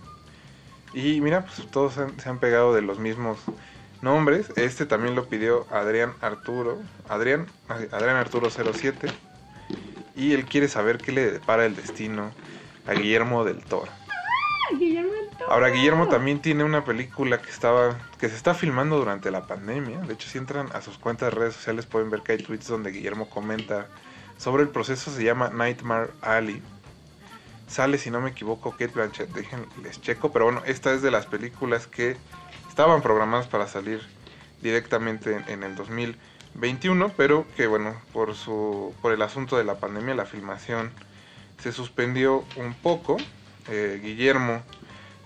Y 0.93 1.21
mira, 1.21 1.45
pues 1.45 1.65
todos 1.71 1.97
han- 1.97 2.19
se 2.19 2.27
han 2.27 2.39
pegado 2.39 2.75
de 2.75 2.81
los 2.81 2.99
mismos 2.99 3.39
nombres. 4.01 4.47
Este 4.57 4.85
también 4.85 5.15
lo 5.15 5.29
pidió 5.29 5.65
Adrián 5.71 6.11
Arturo. 6.19 6.77
Adrián, 7.07 7.45
Adrián 7.69 8.17
Arturo 8.17 8.49
07. 8.49 9.07
Y 10.13 10.33
él 10.33 10.43
quiere 10.43 10.67
saber 10.67 10.97
qué 10.97 11.13
le 11.13 11.31
depara 11.31 11.65
el 11.65 11.73
destino 11.73 12.31
a 12.85 12.91
Guillermo 12.95 13.45
del 13.45 13.63
Toro. 13.63 13.89
Guillermo 14.77 15.13
del 15.13 15.29
Toro. 15.29 15.49
Ahora 15.49 15.69
Guillermo 15.69 16.09
también 16.09 16.41
tiene 16.41 16.65
una 16.65 16.83
película 16.83 17.41
que 17.41 17.49
estaba 17.49 17.97
que 18.19 18.27
se 18.27 18.35
está 18.35 18.53
filmando 18.53 18.97
durante 18.97 19.31
la 19.31 19.47
pandemia. 19.47 19.99
De 19.99 20.15
hecho, 20.15 20.27
si 20.27 20.37
entran 20.37 20.67
a 20.73 20.81
sus 20.81 20.97
cuentas 20.97 21.31
de 21.33 21.39
redes 21.39 21.53
sociales 21.53 21.85
pueden 21.85 22.09
ver 22.09 22.23
que 22.23 22.33
hay 22.33 22.39
tweets 22.39 22.67
donde 22.67 22.91
Guillermo 22.91 23.29
comenta 23.29 23.87
sobre 24.37 24.63
el 24.63 24.67
proceso. 24.69 25.11
Se 25.11 25.23
llama 25.23 25.49
Nightmare 25.49 26.09
Alley. 26.21 26.61
Sale, 27.71 27.97
si 27.97 28.11
no 28.11 28.19
me 28.19 28.31
equivoco, 28.31 28.71
Kate 28.71 28.87
Blanchett. 28.87 29.29
Dejen, 29.29 29.65
les 29.81 30.01
checo. 30.01 30.33
Pero 30.33 30.43
bueno, 30.45 30.61
esta 30.65 30.93
es 30.93 31.01
de 31.01 31.09
las 31.09 31.25
películas 31.25 31.87
que 31.87 32.17
estaban 32.67 33.01
programadas 33.01 33.47
para 33.47 33.65
salir 33.65 34.01
directamente 34.61 35.41
en, 35.47 35.63
el 35.63 35.73
2021, 35.75 37.13
pero 37.15 37.47
que 37.55 37.67
bueno, 37.67 37.95
por 38.11 38.35
su 38.35 38.93
por 39.01 39.13
el 39.13 39.21
asunto 39.21 39.57
de 39.57 39.63
la 39.63 39.75
pandemia, 39.75 40.15
la 40.15 40.25
filmación 40.25 40.91
se 41.59 41.71
suspendió 41.71 42.43
un 42.57 42.73
poco. 42.73 43.15
Eh, 43.69 44.01
Guillermo 44.03 44.61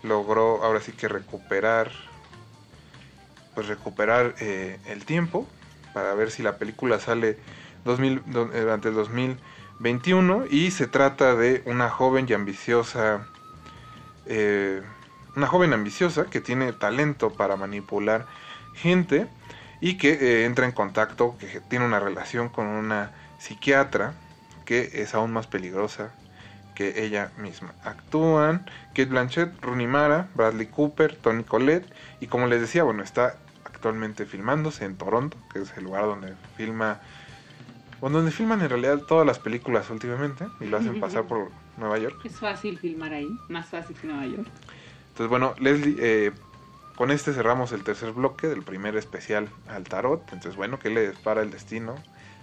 logró 0.03 0.63
ahora 0.63 0.81
sí 0.81 0.91
que 0.91 1.07
recuperar 1.07 1.91
pues 3.55 3.67
recuperar 3.67 4.35
eh, 4.39 4.77
el 4.85 5.03
tiempo 5.05 5.47
para 5.93 6.13
ver 6.13 6.30
si 6.30 6.43
la 6.43 6.57
película 6.57 6.99
sale 6.99 7.39
2000, 7.85 8.22
do- 8.27 8.51
eh, 8.53 8.61
durante 8.61 8.89
el 8.89 8.95
2021 9.80 10.45
y 10.49 10.72
se 10.72 10.88
trata 10.88 11.35
de 11.35 11.61
una 11.65 11.89
joven 11.89 12.26
y 12.30 12.34
ambiciosa 12.34 13.27
eh, 14.26 14.81
una 15.35 15.47
joven 15.47 15.73
ambiciosa 15.73 16.26
que 16.26 16.41
tiene 16.41 16.72
talento 16.73 17.34
para 17.34 17.56
manipular 17.57 18.26
gente 18.73 19.27
y 19.81 19.97
que 19.97 20.14
eh, 20.14 20.45
entra 20.45 20.65
en 20.65 20.72
contacto, 20.72 21.38
que 21.38 21.60
tiene 21.60 21.85
una 21.85 21.99
relación 21.99 22.49
con 22.49 22.68
una 22.68 23.11
psiquiatra 23.38 24.14
que 24.64 24.89
es 25.02 25.14
aún 25.14 25.34
más 25.34 25.47
peligrosa 25.47 26.11
que 26.73 27.06
ella 27.06 27.31
misma. 27.38 27.73
Actúan 27.84 28.65
Kate 28.89 29.06
Blanchett, 29.06 29.61
Rooney 29.61 29.88
Mara, 29.88 30.30
Bradley 30.35 30.68
Cooper, 30.68 31.15
Tony 31.15 31.43
Collette 31.43 31.88
y 32.19 32.27
como 32.27 32.47
les 32.47 32.61
decía, 32.61 32.84
bueno, 32.84 33.03
está 33.03 33.35
actualmente 33.65 34.26
filmándose 34.26 34.85
en 34.85 34.97
Toronto, 34.97 35.38
que 35.53 35.61
es 35.61 35.73
el 35.77 35.84
lugar 35.84 36.06
donde 36.06 36.34
filma 36.56 37.02
o 38.01 38.09
donde 38.09 38.31
filman 38.31 38.61
en 38.61 38.69
realidad 38.69 38.99
todas 38.99 39.26
las 39.26 39.39
películas 39.39 39.89
últimamente 39.89 40.45
y 40.59 40.65
lo 40.65 40.77
hacen 40.77 40.99
pasar 40.99 41.26
por 41.26 41.51
Nueva 41.77 41.97
York. 41.97 42.19
Es 42.23 42.39
fácil 42.39 42.77
filmar 42.77 43.13
ahí, 43.13 43.30
más 43.49 43.67
fácil 43.67 43.95
que 43.95 44.07
Nueva 44.07 44.26
York. 44.26 44.47
Entonces, 45.09 45.30
bueno, 45.30 45.55
Leslie, 45.59 45.95
eh, 45.99 46.31
con 46.95 47.11
este 47.11 47.34
cerramos 47.34 47.72
el 47.72 47.84
tercer 47.84 48.11
bloque 48.11 48.47
del 48.47 48.63
primer 48.63 48.95
especial 48.95 49.49
al 49.67 49.84
tarot. 49.84 50.22
Entonces, 50.31 50.55
bueno, 50.55 50.80
¿qué 50.80 50.89
le 50.89 51.09
dispara 51.09 51.41
el 51.41 51.51
destino 51.51 51.95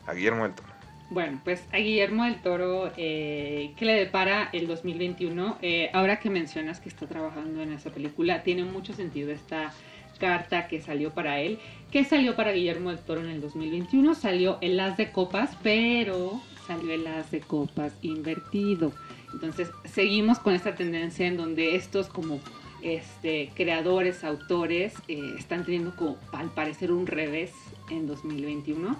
a 0.06 0.14
Guillermo 0.14 0.44
del 0.44 0.54
Toro? 0.54 0.68
Bueno, 1.10 1.40
pues 1.44 1.62
a 1.72 1.76
Guillermo 1.76 2.24
del 2.24 2.40
Toro, 2.40 2.90
eh, 2.96 3.72
¿qué 3.76 3.84
le 3.84 3.92
depara 3.94 4.48
el 4.52 4.66
2021? 4.66 5.58
Eh, 5.60 5.90
ahora 5.92 6.18
que 6.18 6.30
mencionas 6.30 6.80
que 6.80 6.88
está 6.88 7.06
trabajando 7.06 7.60
en 7.60 7.72
esa 7.72 7.90
película, 7.90 8.42
tiene 8.42 8.64
mucho 8.64 8.94
sentido 8.94 9.30
esta 9.30 9.72
carta 10.18 10.68
que 10.68 10.80
salió 10.80 11.10
para 11.10 11.40
él. 11.40 11.58
¿Qué 11.92 12.04
salió 12.04 12.34
para 12.34 12.52
Guillermo 12.52 12.88
del 12.88 13.00
Toro 13.00 13.20
en 13.20 13.28
el 13.28 13.42
2021? 13.42 14.14
Salió 14.14 14.56
el 14.62 14.80
As 14.80 14.96
de 14.96 15.12
Copas, 15.12 15.50
pero 15.62 16.40
salió 16.66 16.90
el 16.94 17.06
As 17.06 17.30
de 17.30 17.40
Copas 17.40 17.92
invertido. 18.00 18.92
Entonces, 19.34 19.68
seguimos 19.84 20.38
con 20.38 20.54
esta 20.54 20.74
tendencia 20.74 21.26
en 21.26 21.36
donde 21.36 21.76
estos 21.76 22.06
como 22.06 22.40
este, 22.80 23.50
creadores, 23.54 24.24
autores, 24.24 24.94
eh, 25.06 25.34
están 25.38 25.66
teniendo 25.66 25.94
como 25.94 26.16
al 26.32 26.48
parecer 26.48 26.92
un 26.92 27.06
revés 27.06 27.52
en 27.90 28.06
2021 28.06 28.96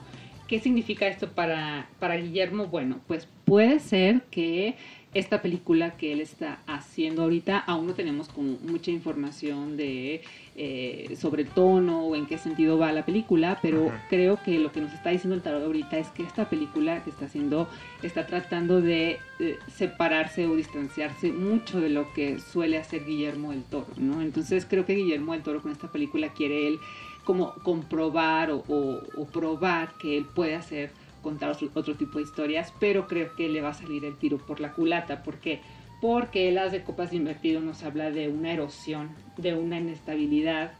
¿Qué 0.52 0.60
significa 0.60 1.06
esto 1.06 1.30
para, 1.30 1.88
para 1.98 2.16
Guillermo? 2.16 2.66
Bueno, 2.66 3.00
pues 3.06 3.26
puede 3.46 3.80
ser 3.80 4.20
que 4.30 4.74
esta 5.14 5.40
película 5.40 5.96
que 5.96 6.12
él 6.12 6.20
está 6.20 6.58
haciendo 6.66 7.22
ahorita, 7.22 7.58
aún 7.58 7.86
no 7.86 7.94
tenemos 7.94 8.28
como 8.28 8.58
mucha 8.58 8.90
información 8.90 9.78
de 9.78 10.20
eh, 10.54 11.16
sobre 11.18 11.42
el 11.42 11.48
tono 11.48 12.04
o 12.04 12.14
en 12.14 12.26
qué 12.26 12.36
sentido 12.36 12.76
va 12.76 12.92
la 12.92 13.06
película, 13.06 13.58
pero 13.62 13.90
creo 14.10 14.38
que 14.42 14.58
lo 14.58 14.70
que 14.70 14.82
nos 14.82 14.92
está 14.92 15.08
diciendo 15.10 15.34
el 15.34 15.40
tarot 15.40 15.64
ahorita 15.64 15.96
es 15.98 16.08
que 16.08 16.22
esta 16.22 16.50
película 16.50 17.02
que 17.02 17.10
está 17.10 17.24
haciendo 17.24 17.68
está 18.02 18.26
tratando 18.26 18.82
de 18.82 19.18
eh, 19.40 19.58
separarse 19.74 20.46
o 20.46 20.54
distanciarse 20.54 21.32
mucho 21.32 21.80
de 21.80 21.88
lo 21.88 22.12
que 22.12 22.38
suele 22.38 22.76
hacer 22.76 23.06
Guillermo 23.06 23.52
del 23.52 23.62
Toro, 23.62 23.86
¿no? 23.96 24.20
Entonces 24.20 24.66
creo 24.68 24.84
que 24.84 24.94
Guillermo 24.94 25.32
del 25.32 25.42
Toro 25.42 25.62
con 25.62 25.72
esta 25.72 25.90
película 25.90 26.28
quiere 26.34 26.68
él 26.68 26.80
como 27.24 27.54
comprobar 27.62 28.50
o, 28.50 29.00
probar 29.32 29.94
que 29.94 30.16
él 30.18 30.26
puede 30.26 30.54
hacer, 30.54 30.90
contar 31.22 31.56
otro, 31.74 31.94
tipo 31.94 32.18
de 32.18 32.24
historias, 32.24 32.72
pero 32.78 33.06
creo 33.06 33.34
que 33.36 33.48
le 33.48 33.60
va 33.60 33.70
a 33.70 33.74
salir 33.74 34.04
el 34.04 34.16
tiro 34.16 34.38
por 34.38 34.60
la 34.60 34.72
culata. 34.72 35.22
¿Por 35.22 35.36
qué? 35.36 35.60
Porque 36.02 36.48
el 36.48 36.72
de 36.72 36.82
copas 36.82 37.12
invertido 37.12 37.60
nos 37.60 37.84
habla 37.84 38.10
de 38.10 38.28
una 38.28 38.52
erosión, 38.52 39.10
de 39.36 39.54
una 39.54 39.78
inestabilidad, 39.78 40.72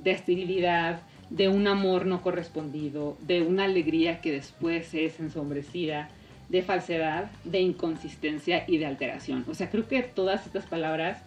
de 0.00 0.10
esterilidad, 0.10 1.00
de 1.30 1.48
un 1.48 1.68
amor 1.68 2.06
no 2.06 2.22
correspondido, 2.22 3.16
de 3.20 3.42
una 3.42 3.66
alegría 3.66 4.20
que 4.20 4.32
después 4.32 4.92
es 4.92 5.20
ensombrecida, 5.20 6.08
de 6.48 6.62
falsedad, 6.62 7.30
de 7.44 7.60
inconsistencia 7.60 8.64
y 8.66 8.78
de 8.78 8.86
alteración. 8.86 9.44
O 9.48 9.54
sea, 9.54 9.70
creo 9.70 9.86
que 9.86 10.02
todas 10.02 10.44
estas 10.44 10.66
palabras, 10.66 11.22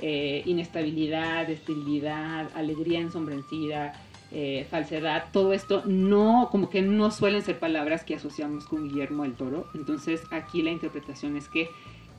eh, 0.00 0.44
inestabilidad, 0.46 1.50
esterilidad, 1.50 2.50
alegría 2.54 3.00
ensombrecida, 3.00 3.94
eh, 4.30 4.64
falsedad, 4.70 5.24
todo 5.32 5.52
esto 5.52 5.82
no, 5.86 6.50
como 6.52 6.70
que 6.70 6.82
no 6.82 7.10
suelen 7.10 7.42
ser 7.42 7.58
palabras 7.58 8.04
que 8.04 8.14
asociamos 8.14 8.66
con 8.66 8.88
Guillermo 8.88 9.24
del 9.24 9.34
Toro. 9.34 9.66
Entonces 9.74 10.22
aquí 10.30 10.62
la 10.62 10.70
interpretación 10.70 11.36
es 11.36 11.48
que 11.48 11.68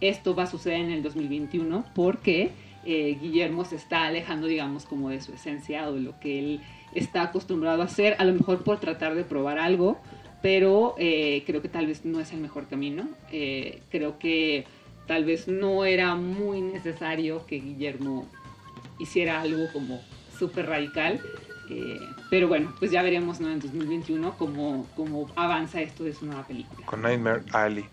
esto 0.09 0.35
va 0.35 0.43
a 0.43 0.47
suceder 0.47 0.79
en 0.79 0.91
el 0.91 1.03
2021 1.03 1.85
porque 1.95 2.51
eh, 2.85 3.17
Guillermo 3.21 3.65
se 3.65 3.75
está 3.75 4.05
alejando, 4.05 4.47
digamos, 4.47 4.85
como 4.85 5.09
de 5.09 5.21
su 5.21 5.33
esencia 5.33 5.87
o 5.87 5.93
de 5.93 6.01
lo 6.01 6.19
que 6.19 6.39
él 6.39 6.61
está 6.93 7.23
acostumbrado 7.23 7.81
a 7.81 7.85
hacer, 7.85 8.15
a 8.19 8.25
lo 8.25 8.33
mejor 8.33 8.63
por 8.63 8.79
tratar 8.79 9.15
de 9.15 9.23
probar 9.23 9.57
algo, 9.57 9.99
pero 10.41 10.95
eh, 10.97 11.43
creo 11.45 11.61
que 11.61 11.69
tal 11.69 11.87
vez 11.87 12.05
no 12.05 12.19
es 12.19 12.31
el 12.33 12.39
mejor 12.39 12.67
camino. 12.67 13.07
creo 13.89 14.19
que 14.19 14.65
tal 15.07 15.25
vez 15.25 15.47
no 15.47 15.85
era 15.85 16.15
muy 16.15 16.61
necesario 16.61 17.45
que 17.45 17.59
Guillermo 17.59 18.27
hiciera 18.99 19.41
algo 19.41 19.65
como 19.71 20.01
súper 20.37 20.67
radical, 20.67 21.21
eh, 21.69 21.99
pero 22.29 22.47
bueno, 22.47 22.73
pues 22.79 22.91
ya 22.91 23.01
veremos 23.01 23.39
en 23.39 23.59
2021 23.59 24.35
cómo, 24.37 24.87
cómo 24.95 25.27
avanza 25.35 25.81
esto 25.81 26.03
de 26.03 26.13
su 26.13 26.25
nueva 26.25 26.45
película. 26.45 26.85
Con 26.85 27.01
Nightmare 27.01 27.43
Alley. 27.51 27.85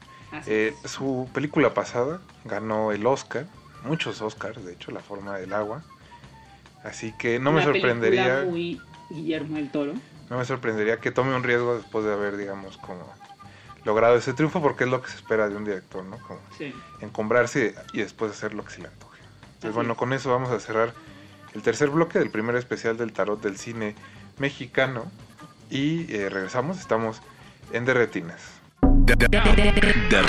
Eh, 0.46 0.74
su 0.84 1.28
película 1.32 1.74
pasada 1.74 2.20
ganó 2.44 2.92
el 2.92 3.06
Oscar, 3.06 3.46
muchos 3.84 4.22
Oscars, 4.22 4.64
de 4.64 4.72
hecho, 4.72 4.90
La 4.90 5.00
forma 5.00 5.36
del 5.36 5.52
agua. 5.52 5.82
Así 6.84 7.12
que 7.18 7.38
no 7.38 7.52
me 7.52 7.62
sorprendería. 7.62 8.44
Muy 8.48 8.80
Guillermo 9.10 9.56
del 9.56 9.70
Toro. 9.70 9.94
No 10.30 10.38
me 10.38 10.44
sorprendería 10.44 10.98
que 10.98 11.10
tome 11.10 11.34
un 11.34 11.42
riesgo 11.42 11.76
después 11.76 12.04
de 12.04 12.12
haber, 12.12 12.36
digamos, 12.36 12.78
como 12.78 13.12
logrado 13.84 14.16
ese 14.16 14.32
triunfo, 14.32 14.62
porque 14.62 14.84
es 14.84 14.90
lo 14.90 15.02
que 15.02 15.10
se 15.10 15.16
espera 15.16 15.48
de 15.48 15.56
un 15.56 15.64
director, 15.64 16.04
¿no? 16.04 16.18
Como 16.18 16.40
encombrarse 17.00 17.74
y 17.92 17.98
después 17.98 18.30
hacer 18.30 18.54
lo 18.54 18.64
que 18.64 18.70
se 18.70 18.82
le 18.82 18.88
antoje. 18.88 19.20
Entonces, 19.54 19.74
bueno, 19.74 19.96
con 19.96 20.12
eso 20.12 20.30
vamos 20.30 20.50
a 20.50 20.60
cerrar 20.60 20.94
el 21.54 21.62
tercer 21.62 21.90
bloque 21.90 22.18
del 22.18 22.30
primer 22.30 22.54
especial 22.56 22.96
del 22.96 23.12
tarot 23.12 23.42
del 23.42 23.58
cine 23.58 23.94
mexicano. 24.38 25.10
Y 25.68 26.12
eh, 26.14 26.28
regresamos, 26.28 26.78
estamos 26.78 27.20
en 27.72 27.84
Derretinas. 27.84 28.59
De 28.82 30.20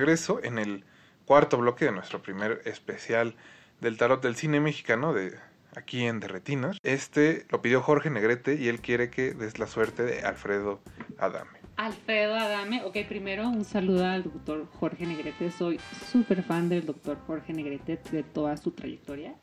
regreso 0.00 0.40
en 0.42 0.58
el 0.58 0.84
cuarto 1.26 1.58
bloque 1.58 1.84
de 1.84 1.92
nuestro 1.92 2.22
primer 2.22 2.62
especial 2.64 3.34
del 3.82 3.98
tarot 3.98 4.22
del 4.22 4.34
cine 4.34 4.58
mexicano 4.58 5.12
de 5.12 5.34
aquí 5.76 6.04
en 6.04 6.20
Derretinas. 6.20 6.78
Este 6.82 7.44
lo 7.50 7.60
pidió 7.60 7.82
Jorge 7.82 8.08
Negrete 8.08 8.54
y 8.54 8.68
él 8.68 8.80
quiere 8.80 9.10
que 9.10 9.34
des 9.34 9.58
la 9.58 9.66
suerte 9.66 10.02
de 10.04 10.22
Alfredo 10.22 10.80
Adame. 11.18 11.60
Alfredo 11.76 12.34
Adame, 12.34 12.82
ok, 12.84 12.96
primero 13.06 13.46
un 13.46 13.66
saludo 13.66 14.06
al 14.06 14.22
doctor 14.22 14.66
Jorge 14.80 15.04
Negrete. 15.04 15.50
Soy 15.50 15.78
súper 16.10 16.42
fan 16.42 16.70
del 16.70 16.86
doctor 16.86 17.18
Jorge 17.26 17.52
Negrete 17.52 18.00
de 18.10 18.22
toda 18.22 18.56
su 18.56 18.70
trayectoria. 18.70 19.34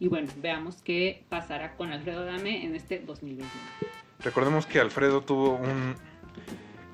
Y 0.00 0.08
bueno, 0.08 0.28
veamos 0.38 0.80
qué 0.82 1.24
pasará 1.28 1.76
con 1.76 1.92
Alfredo 1.92 2.22
Adame 2.22 2.64
en 2.64 2.74
este 2.74 3.00
2021. 3.00 3.50
Recordemos 4.20 4.64
que 4.64 4.80
Alfredo 4.80 5.20
tuvo 5.20 5.56
un 5.56 5.94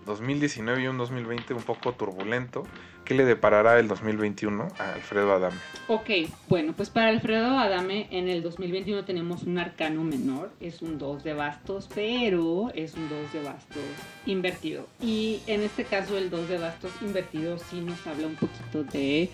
2019 0.04 0.82
y 0.82 0.86
un 0.86 0.98
2020 0.98 1.54
un 1.54 1.62
poco 1.62 1.92
turbulento. 1.92 2.64
¿Qué 3.04 3.14
le 3.14 3.24
deparará 3.24 3.80
el 3.80 3.88
2021 3.88 4.68
a 4.78 4.92
Alfredo 4.94 5.32
Adame? 5.32 5.56
Ok, 5.88 6.10
bueno, 6.48 6.72
pues 6.72 6.88
para 6.88 7.08
Alfredo 7.08 7.58
Adame 7.58 8.06
en 8.12 8.28
el 8.28 8.42
2021 8.42 9.04
tenemos 9.04 9.42
un 9.42 9.58
arcano 9.58 10.04
menor, 10.04 10.52
es 10.60 10.82
un 10.82 10.98
2 10.98 11.24
de 11.24 11.34
bastos, 11.34 11.88
pero 11.92 12.70
es 12.74 12.94
un 12.94 13.08
2 13.08 13.32
de 13.32 13.42
bastos 13.42 13.82
invertido. 14.24 14.86
Y 15.00 15.40
en 15.48 15.62
este 15.62 15.84
caso 15.84 16.16
el 16.16 16.30
2 16.30 16.48
de 16.48 16.58
bastos 16.58 16.92
invertido 17.00 17.58
sí 17.58 17.80
nos 17.80 18.06
habla 18.06 18.28
un 18.28 18.36
poquito 18.36 18.84
de, 18.84 19.28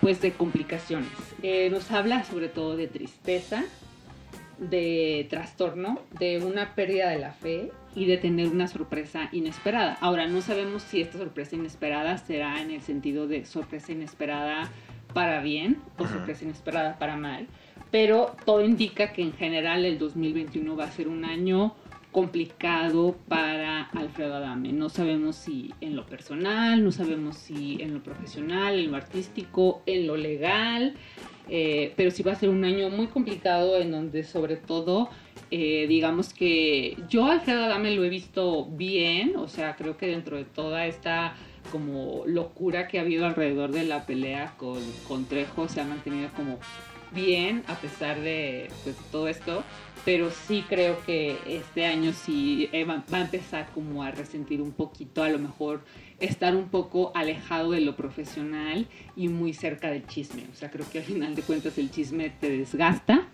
pues 0.00 0.22
de 0.22 0.32
complicaciones. 0.32 1.12
Eh, 1.42 1.68
nos 1.70 1.90
habla 1.90 2.24
sobre 2.24 2.48
todo 2.48 2.74
de 2.74 2.86
tristeza, 2.86 3.64
de 4.58 5.26
trastorno, 5.28 6.00
de 6.18 6.38
una 6.38 6.74
pérdida 6.74 7.10
de 7.10 7.18
la 7.18 7.32
fe 7.32 7.70
y 7.94 8.06
de 8.06 8.18
tener 8.18 8.48
una 8.48 8.68
sorpresa 8.68 9.28
inesperada. 9.32 9.96
Ahora, 10.00 10.26
no 10.26 10.40
sabemos 10.40 10.82
si 10.82 11.00
esta 11.00 11.18
sorpresa 11.18 11.56
inesperada 11.56 12.18
será 12.18 12.60
en 12.60 12.70
el 12.70 12.80
sentido 12.80 13.26
de 13.26 13.44
sorpresa 13.44 13.92
inesperada 13.92 14.70
para 15.12 15.40
bien 15.40 15.78
o 15.98 16.06
sorpresa 16.06 16.44
inesperada 16.44 16.98
para 16.98 17.16
mal, 17.16 17.46
pero 17.90 18.34
todo 18.44 18.64
indica 18.64 19.12
que 19.12 19.22
en 19.22 19.32
general 19.32 19.84
el 19.84 19.98
2021 19.98 20.76
va 20.76 20.84
a 20.84 20.90
ser 20.90 21.08
un 21.08 21.24
año 21.24 21.74
complicado 22.14 23.16
para 23.26 23.82
Alfredo 23.90 24.36
Adame. 24.36 24.72
No 24.72 24.88
sabemos 24.88 25.34
si 25.34 25.72
en 25.80 25.96
lo 25.96 26.06
personal, 26.06 26.84
no 26.84 26.92
sabemos 26.92 27.36
si 27.36 27.82
en 27.82 27.92
lo 27.92 28.04
profesional, 28.04 28.78
en 28.78 28.92
lo 28.92 28.96
artístico, 28.96 29.82
en 29.84 30.06
lo 30.06 30.16
legal, 30.16 30.94
eh, 31.48 31.92
pero 31.96 32.12
sí 32.12 32.22
va 32.22 32.32
a 32.32 32.36
ser 32.36 32.50
un 32.50 32.64
año 32.64 32.88
muy 32.88 33.08
complicado 33.08 33.78
en 33.78 33.90
donde 33.90 34.22
sobre 34.22 34.56
todo 34.56 35.10
eh, 35.50 35.86
digamos 35.88 36.32
que 36.32 36.96
yo 37.08 37.26
Alfredo 37.26 37.64
Adame 37.64 37.94
lo 37.94 38.04
he 38.04 38.08
visto 38.08 38.66
bien, 38.66 39.36
o 39.36 39.48
sea, 39.48 39.76
creo 39.76 39.96
que 39.96 40.06
dentro 40.06 40.36
de 40.36 40.44
toda 40.44 40.86
esta 40.86 41.36
como 41.70 42.24
locura 42.26 42.88
que 42.88 42.98
ha 42.98 43.02
habido 43.02 43.26
alrededor 43.26 43.72
de 43.72 43.84
la 43.84 44.04
pelea 44.04 44.54
con, 44.58 44.80
con 45.08 45.24
Trejo 45.24 45.68
se 45.68 45.80
ha 45.80 45.84
mantenido 45.84 46.30
como 46.36 46.58
bien 47.14 47.62
a 47.68 47.76
pesar 47.76 48.20
de 48.20 48.68
pues, 48.82 48.96
todo 49.10 49.28
esto, 49.28 49.62
pero 50.04 50.30
sí 50.30 50.64
creo 50.68 51.02
que 51.06 51.36
este 51.46 51.86
año 51.86 52.12
sí 52.12 52.68
eh, 52.72 52.84
va, 52.84 53.04
va 53.12 53.18
a 53.18 53.22
empezar 53.22 53.68
como 53.72 54.02
a 54.02 54.10
resentir 54.10 54.60
un 54.60 54.72
poquito, 54.72 55.22
a 55.22 55.28
lo 55.28 55.38
mejor 55.38 55.82
estar 56.20 56.54
un 56.56 56.68
poco 56.68 57.12
alejado 57.14 57.70
de 57.70 57.80
lo 57.80 57.96
profesional 57.96 58.86
y 59.16 59.28
muy 59.28 59.52
cerca 59.54 59.90
del 59.90 60.06
chisme. 60.06 60.44
O 60.52 60.56
sea, 60.56 60.70
creo 60.70 60.86
que 60.90 60.98
al 60.98 61.04
final 61.04 61.34
de 61.34 61.42
cuentas 61.42 61.78
el 61.78 61.90
chisme 61.90 62.30
te 62.30 62.50
desgasta 62.50 63.28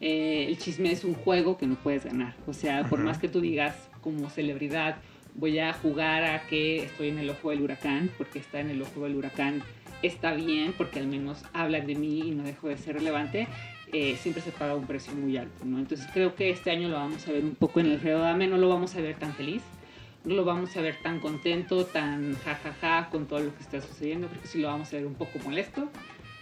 eh, 0.00 0.46
el 0.48 0.58
chisme 0.58 0.92
es 0.92 1.04
un 1.04 1.14
juego 1.14 1.58
que 1.58 1.66
no 1.66 1.76
puedes 1.76 2.04
ganar. 2.04 2.34
O 2.46 2.52
sea, 2.52 2.84
por 2.84 3.00
más 3.00 3.18
que 3.18 3.28
tú 3.28 3.40
digas 3.40 3.88
como 4.00 4.30
celebridad, 4.30 4.96
voy 5.34 5.58
a 5.58 5.72
jugar 5.72 6.24
a 6.24 6.46
que 6.46 6.84
estoy 6.84 7.08
en 7.08 7.18
el 7.18 7.30
ojo 7.30 7.50
del 7.50 7.62
huracán, 7.62 8.10
porque 8.16 8.38
está 8.38 8.60
en 8.60 8.70
el 8.70 8.82
ojo 8.82 9.04
del 9.04 9.16
huracán, 9.16 9.62
está 10.02 10.32
bien, 10.32 10.74
porque 10.76 10.98
al 10.98 11.06
menos 11.06 11.44
hablan 11.52 11.86
de 11.86 11.94
mí 11.94 12.28
y 12.28 12.30
no 12.30 12.44
dejo 12.44 12.68
de 12.68 12.78
ser 12.78 12.96
relevante, 12.96 13.46
eh, 13.92 14.16
siempre 14.16 14.42
se 14.42 14.52
paga 14.52 14.74
un 14.74 14.86
precio 14.86 15.12
muy 15.14 15.36
alto, 15.36 15.64
¿no? 15.64 15.78
Entonces 15.78 16.06
creo 16.12 16.34
que 16.34 16.50
este 16.50 16.70
año 16.70 16.88
lo 16.88 16.96
vamos 16.96 17.26
a 17.28 17.32
ver 17.32 17.44
un 17.44 17.54
poco 17.54 17.80
en 17.80 17.86
el 17.86 18.02
Dame, 18.02 18.46
no 18.46 18.56
lo 18.56 18.68
vamos 18.68 18.94
a 18.94 19.00
ver 19.00 19.16
tan 19.16 19.34
feliz, 19.34 19.62
no 20.24 20.34
lo 20.34 20.44
vamos 20.44 20.76
a 20.76 20.80
ver 20.80 20.96
tan 21.02 21.18
contento, 21.18 21.84
tan 21.84 22.36
jajaja 22.36 23.08
con 23.10 23.26
todo 23.26 23.40
lo 23.40 23.54
que 23.54 23.62
está 23.62 23.80
sucediendo, 23.80 24.28
creo 24.28 24.42
que 24.42 24.48
sí 24.48 24.60
lo 24.60 24.68
vamos 24.68 24.92
a 24.92 24.96
ver 24.96 25.06
un 25.06 25.14
poco 25.14 25.38
molesto, 25.44 25.88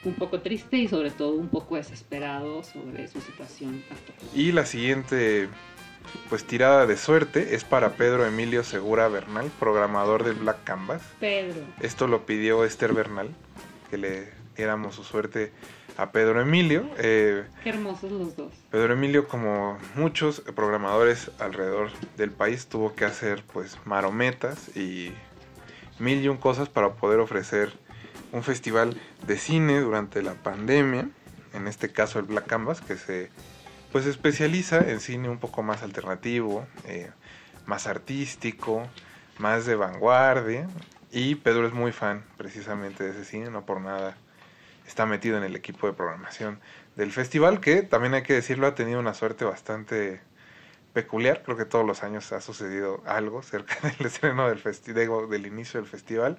un 0.05 0.15
poco 0.15 0.41
triste 0.41 0.77
y 0.77 0.89
sobre 0.89 1.11
todo 1.11 1.33
un 1.33 1.49
poco 1.49 1.77
desesperado 1.77 2.63
sobre 2.63 3.09
su 3.09 3.21
situación 3.21 3.83
actual. 3.91 4.17
Y 4.35 4.53
la 4.53 4.67
siguiente 4.67 5.49
pues 6.29 6.45
tirada 6.45 6.87
de 6.87 6.97
suerte 6.97 7.55
es 7.55 7.65
para 7.65 7.91
Pedro 7.91 8.25
Emilio 8.25 8.65
Segura 8.65 9.09
Bernal, 9.09 9.51
programador 9.59 10.25
del 10.25 10.35
Black 10.35 10.65
Canvas. 10.65 11.03
Pedro. 11.21 11.61
Esto 11.81 12.07
lo 12.07 12.25
pidió 12.25 12.65
Esther 12.65 12.93
Bernal, 12.93 13.29
que 13.91 13.99
le 13.99 14.29
diéramos 14.57 14.95
su 14.95 15.05
suerte 15.05 15.53
a 15.97 16.13
Pedro 16.13 16.41
Emilio. 16.41 16.89
Eh, 16.99 17.45
Qué 17.63 17.71
hermosos 17.71 18.11
los 18.11 18.37
dos. 18.37 18.53
Pedro 18.71 18.93
Emilio, 18.93 19.29
como 19.29 19.79
muchos 19.97 20.41
programadores 20.55 21.31
alrededor 21.39 21.91
del 22.17 22.31
país, 22.31 22.67
tuvo 22.69 22.95
que 22.95 23.05
hacer 23.05 23.43
pues 23.53 23.77
marometas 23.85 24.77
y 24.77 25.13
mil 25.99 26.23
y 26.23 26.29
un 26.29 26.37
cosas 26.37 26.69
para 26.69 26.95
poder 26.95 27.19
ofrecer 27.19 27.73
un 28.33 28.43
festival 28.43 29.01
de 29.27 29.37
cine 29.39 29.81
durante 29.81 30.23
la 30.23 30.35
pandemia, 30.35 31.09
en 31.55 31.67
este 31.67 31.91
caso 31.91 32.19
el 32.19 32.27
Black 32.27 32.47
Canvas, 32.47 32.81
que 32.81 32.97
se 32.97 33.31
pues 33.93 34.07
especializa 34.07 34.79
en 34.79 35.01
cine 35.01 35.29
un 35.29 35.39
poco 35.39 35.63
más 35.63 35.83
alternativo, 35.83 36.67
eh, 36.85 37.11
más 37.67 37.87
artístico, 37.87 38.87
más 39.39 39.65
de 39.67 39.77
vanguardia. 39.77 40.69
Y 41.11 41.37
Pedro 41.37 41.67
es 41.67 41.73
muy 41.73 41.93
fan 41.93 42.25
precisamente 42.37 43.05
de 43.05 43.11
ese 43.11 43.25
cine, 43.25 43.51
no 43.51 43.65
por 43.65 43.81
nada 43.81 44.17
está 44.87 45.07
metido 45.07 45.37
en 45.37 45.45
el 45.45 45.55
equipo 45.55 45.87
de 45.87 45.93
programación 45.93 46.61
del 46.97 47.13
festival, 47.13 47.61
que 47.61 47.83
también 47.83 48.15
hay 48.15 48.23
que 48.23 48.35
decirlo, 48.35 48.67
ha 48.67 48.75
tenido 48.75 48.99
una 48.99 49.15
suerte 49.15 49.45
bastante 49.45 50.21
peculiar. 50.93 51.43
Creo 51.43 51.57
que 51.57 51.65
todos 51.65 51.87
los 51.87 52.03
años 52.03 52.33
ha 52.33 52.41
sucedido 52.41 53.03
algo 53.07 53.43
cerca 53.43 53.77
del 53.99 54.07
estreno 54.07 54.49
del, 54.49 54.59
festival, 54.59 55.29
del 55.31 55.47
inicio 55.47 55.81
del 55.81 55.89
festival. 55.89 56.39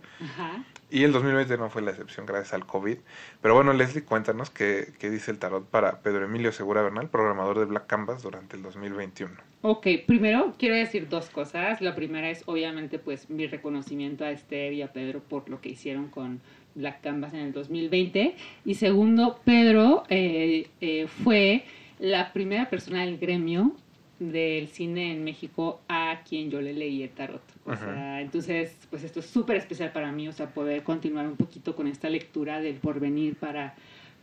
Y 0.90 1.04
el 1.04 1.12
2020 1.12 1.58
no 1.58 1.70
fue 1.70 1.82
la 1.82 1.92
excepción 1.92 2.26
gracias 2.26 2.54
al 2.54 2.66
COVID. 2.66 2.98
Pero 3.42 3.54
bueno, 3.54 3.74
Leslie, 3.74 4.04
cuéntanos 4.04 4.50
qué, 4.50 4.94
qué 5.00 5.10
dice 5.10 5.32
el 5.32 5.40
tarot 5.40 5.66
para 5.66 6.02
Pedro 6.02 6.26
Emilio 6.26 6.52
Segura 6.52 6.82
Bernal, 6.82 7.10
programador 7.10 7.60
de 7.60 7.66
Black 7.66 7.88
Canvas 7.88 8.24
durante 8.24 8.56
el 8.56 8.64
2021. 8.64 9.32
Ok, 9.62 9.88
primero 10.08 10.54
quiero 10.58 10.76
decir 10.76 11.10
dos 11.10 11.30
cosas. 11.30 11.82
La 11.82 11.94
primera 11.94 12.30
es 12.30 12.44
obviamente 12.46 12.98
pues 12.98 13.30
mi 13.30 13.46
reconocimiento 13.46 14.24
a 14.24 14.32
Esther 14.32 14.74
y 14.74 14.82
a 14.82 14.94
Pedro 14.94 15.20
por 15.20 15.50
lo 15.50 15.60
que 15.60 15.70
hicieron 15.70 16.08
con 16.08 16.42
Black 16.76 17.02
Canvas 17.02 17.34
en 17.34 17.42
el 17.42 17.52
2020. 17.52 18.36
Y 18.66 18.76
segundo, 18.76 19.40
Pedro 19.44 20.04
eh, 20.10 20.70
eh, 20.82 21.08
fue 21.08 21.66
la 22.00 22.32
primera 22.32 22.70
persona 22.70 23.02
del 23.02 23.18
gremio 23.18 23.76
del 24.20 24.68
cine 24.68 25.14
en 25.14 25.24
México 25.24 25.82
a 25.88 26.22
quien 26.28 26.52
yo 26.52 26.62
le 26.62 26.74
leí 26.74 27.04
el 27.04 27.10
tarot. 27.10 27.42
O 27.66 27.76
sea, 27.76 28.22
entonces, 28.22 28.76
pues 28.90 29.04
esto 29.04 29.22
es 29.22 29.26
súper 29.26 29.58
especial 29.58 29.92
para 29.92 30.12
mí, 30.12 30.28
o 30.28 30.34
sea, 30.34 30.48
poder 30.54 30.84
continuar 30.84 31.28
un 31.28 31.38
poquito 31.38 31.76
con 31.76 31.88
esta 31.88 32.10
lectura 32.10 32.60
del 32.60 32.76
porvenir 32.76 33.36
para, 33.36 33.76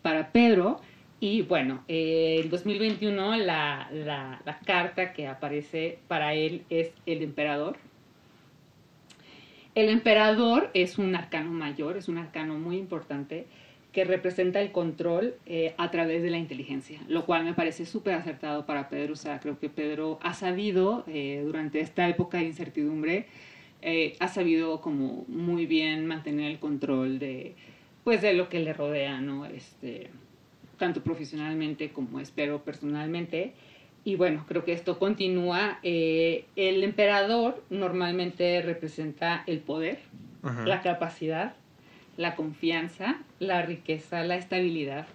para 0.03 0.33
Pedro. 0.33 0.81
Y 1.19 1.43
bueno, 1.43 1.83
eh, 1.89 2.41
en 2.43 2.51
2021 2.51 3.37
la, 3.39 3.89
la, 3.91 4.43
la 4.45 4.59
carta 4.61 5.13
que 5.15 5.27
aparece 5.27 5.99
para 6.09 6.35
él 6.35 6.63
es 6.69 6.93
el 7.07 7.23
emperador. 7.23 7.79
El 9.75 9.89
emperador 9.89 10.71
es 10.75 10.99
un 10.99 11.15
arcano 11.15 11.51
mayor, 11.51 11.97
es 11.97 12.09
un 12.09 12.19
arcano 12.19 12.59
muy 12.59 12.77
importante 12.77 13.47
que 13.97 14.05
representa 14.05 14.61
el 14.61 14.73
control 14.73 15.37
eh, 15.47 15.75
a 15.79 15.91
través 15.91 16.23
de 16.23 16.29
la 16.29 16.37
inteligencia, 16.37 17.01
lo 17.09 17.25
cual 17.25 17.45
me 17.45 17.55
parece 17.55 17.87
súper 17.87 18.13
acertado 18.13 18.67
para 18.67 18.91
Pedro. 18.91 19.15
O 19.15 19.17
sea, 19.17 19.41
creo 19.41 19.59
que 19.59 19.71
Pedro 19.71 20.19
ha 20.23 20.35
sabido, 20.35 21.03
eh, 21.07 21.41
durante 21.43 21.81
esta 21.81 22.07
época 22.07 22.37
de 22.37 22.45
incertidumbre, 22.45 23.25
eh, 23.81 24.15
ha 24.21 24.29
sabido 24.29 24.83
como 24.83 25.25
muy 25.29 25.65
bien 25.65 26.07
mantener 26.07 26.51
el 26.51 26.59
control 26.59 27.19
de, 27.19 27.55
pues, 28.05 28.21
de 28.21 28.35
lo 28.35 28.51
que 28.51 28.61
le 28.61 28.75
rodea, 28.75 29.23
¿no? 29.23 29.47
Este, 29.47 30.11
tanto 30.77 31.03
profesionalmente 31.03 31.89
como 31.89 32.21
espero 32.21 32.63
personalmente. 32.65 33.55
Y 34.05 34.17
bueno, 34.17 34.45
creo 34.47 34.63
que 34.63 34.75
esto 34.75 34.99
continúa. 34.99 35.79
el 35.83 36.85
emperador 36.85 37.65
normalmente 37.71 38.61
representa 38.61 39.43
el 39.47 39.61
poder, 39.61 40.01
la 40.67 40.83
capacidad, 40.83 41.57
la 42.17 42.35
confianza, 42.35 43.19
la 43.39 43.63
riqueza, 43.63 44.25
la 44.25 44.37
estabilidad, 44.37 45.07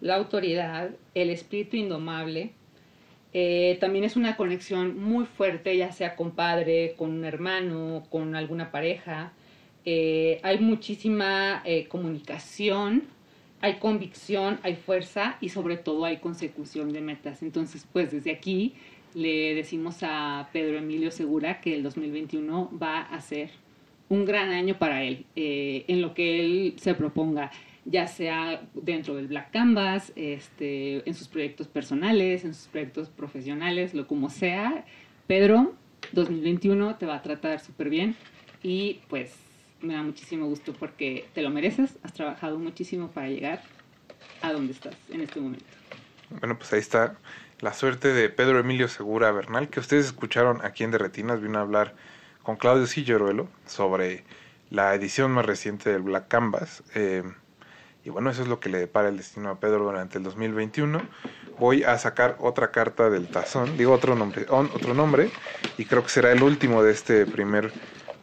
la 0.00 0.16
autoridad, 0.16 0.90
el 1.14 1.30
espíritu 1.30 1.76
indomable. 1.76 2.52
Eh, 3.32 3.76
también 3.80 4.04
es 4.04 4.16
una 4.16 4.36
conexión 4.36 4.98
muy 5.00 5.26
fuerte, 5.26 5.76
ya 5.76 5.92
sea 5.92 6.16
con 6.16 6.32
padre, 6.32 6.94
con 6.96 7.10
un 7.10 7.24
hermano, 7.24 8.06
con 8.10 8.34
alguna 8.34 8.70
pareja. 8.70 9.32
Eh, 9.84 10.40
hay 10.42 10.58
muchísima 10.58 11.62
eh, 11.64 11.86
comunicación, 11.88 13.04
hay 13.60 13.74
convicción, 13.74 14.58
hay 14.62 14.76
fuerza 14.76 15.36
y 15.40 15.48
sobre 15.50 15.76
todo 15.76 16.04
hay 16.04 16.18
consecución 16.18 16.92
de 16.92 17.00
metas. 17.00 17.42
Entonces, 17.42 17.86
pues 17.92 18.12
desde 18.12 18.32
aquí 18.32 18.74
le 19.14 19.54
decimos 19.54 19.98
a 20.02 20.48
Pedro 20.52 20.78
Emilio 20.78 21.10
Segura 21.10 21.60
que 21.60 21.74
el 21.74 21.82
2021 21.82 22.70
va 22.80 23.00
a 23.00 23.20
ser 23.20 23.50
un 24.08 24.24
gran 24.24 24.50
año 24.50 24.78
para 24.78 25.02
él, 25.02 25.26
eh, 25.36 25.84
en 25.88 26.00
lo 26.00 26.14
que 26.14 26.40
él 26.40 26.74
se 26.78 26.94
proponga, 26.94 27.50
ya 27.84 28.06
sea 28.06 28.62
dentro 28.74 29.14
del 29.14 29.28
Black 29.28 29.50
Canvas, 29.50 30.12
este, 30.16 31.08
en 31.08 31.14
sus 31.14 31.28
proyectos 31.28 31.68
personales, 31.68 32.44
en 32.44 32.54
sus 32.54 32.68
proyectos 32.68 33.08
profesionales, 33.08 33.94
lo 33.94 34.06
como 34.06 34.30
sea. 34.30 34.84
Pedro, 35.26 35.74
2021 36.12 36.96
te 36.96 37.06
va 37.06 37.16
a 37.16 37.22
tratar 37.22 37.60
súper 37.60 37.90
bien 37.90 38.16
y 38.62 39.00
pues 39.08 39.34
me 39.80 39.94
da 39.94 40.02
muchísimo 40.02 40.46
gusto 40.46 40.72
porque 40.72 41.26
te 41.34 41.42
lo 41.42 41.50
mereces, 41.50 41.96
has 42.02 42.12
trabajado 42.12 42.58
muchísimo 42.58 43.08
para 43.08 43.28
llegar 43.28 43.62
a 44.42 44.52
donde 44.52 44.72
estás 44.72 44.96
en 45.10 45.20
este 45.20 45.40
momento. 45.40 45.64
Bueno, 46.40 46.58
pues 46.58 46.72
ahí 46.72 46.80
está 46.80 47.16
la 47.60 47.72
suerte 47.72 48.12
de 48.12 48.28
Pedro 48.28 48.60
Emilio 48.60 48.88
Segura 48.88 49.32
Bernal, 49.32 49.68
que 49.68 49.80
ustedes 49.80 50.06
escucharon 50.06 50.60
aquí 50.64 50.84
en 50.84 50.90
Derretinas, 50.90 51.40
vino 51.40 51.58
a 51.58 51.62
hablar 51.62 51.94
con 52.48 52.56
Claudio 52.56 52.86
Silleruelo 52.86 53.46
sobre 53.66 54.24
la 54.70 54.94
edición 54.94 55.32
más 55.32 55.44
reciente 55.44 55.92
del 55.92 56.00
Black 56.00 56.28
Canvas. 56.28 56.82
Eh, 56.94 57.22
y 58.06 58.08
bueno, 58.08 58.30
eso 58.30 58.40
es 58.40 58.48
lo 58.48 58.58
que 58.58 58.70
le 58.70 58.78
depara 58.78 59.10
el 59.10 59.18
destino 59.18 59.50
a 59.50 59.60
Pedro 59.60 59.84
durante 59.84 60.16
el 60.16 60.24
2021. 60.24 60.98
Voy 61.58 61.82
a 61.82 61.98
sacar 61.98 62.38
otra 62.40 62.70
carta 62.70 63.10
del 63.10 63.28
tazón, 63.28 63.76
digo 63.76 63.92
otro 63.92 64.14
nombre, 64.14 64.46
otro 64.48 64.94
nombre, 64.94 65.30
y 65.76 65.84
creo 65.84 66.02
que 66.02 66.08
será 66.08 66.32
el 66.32 66.42
último 66.42 66.82
de 66.82 66.92
este 66.92 67.26
primer 67.26 67.70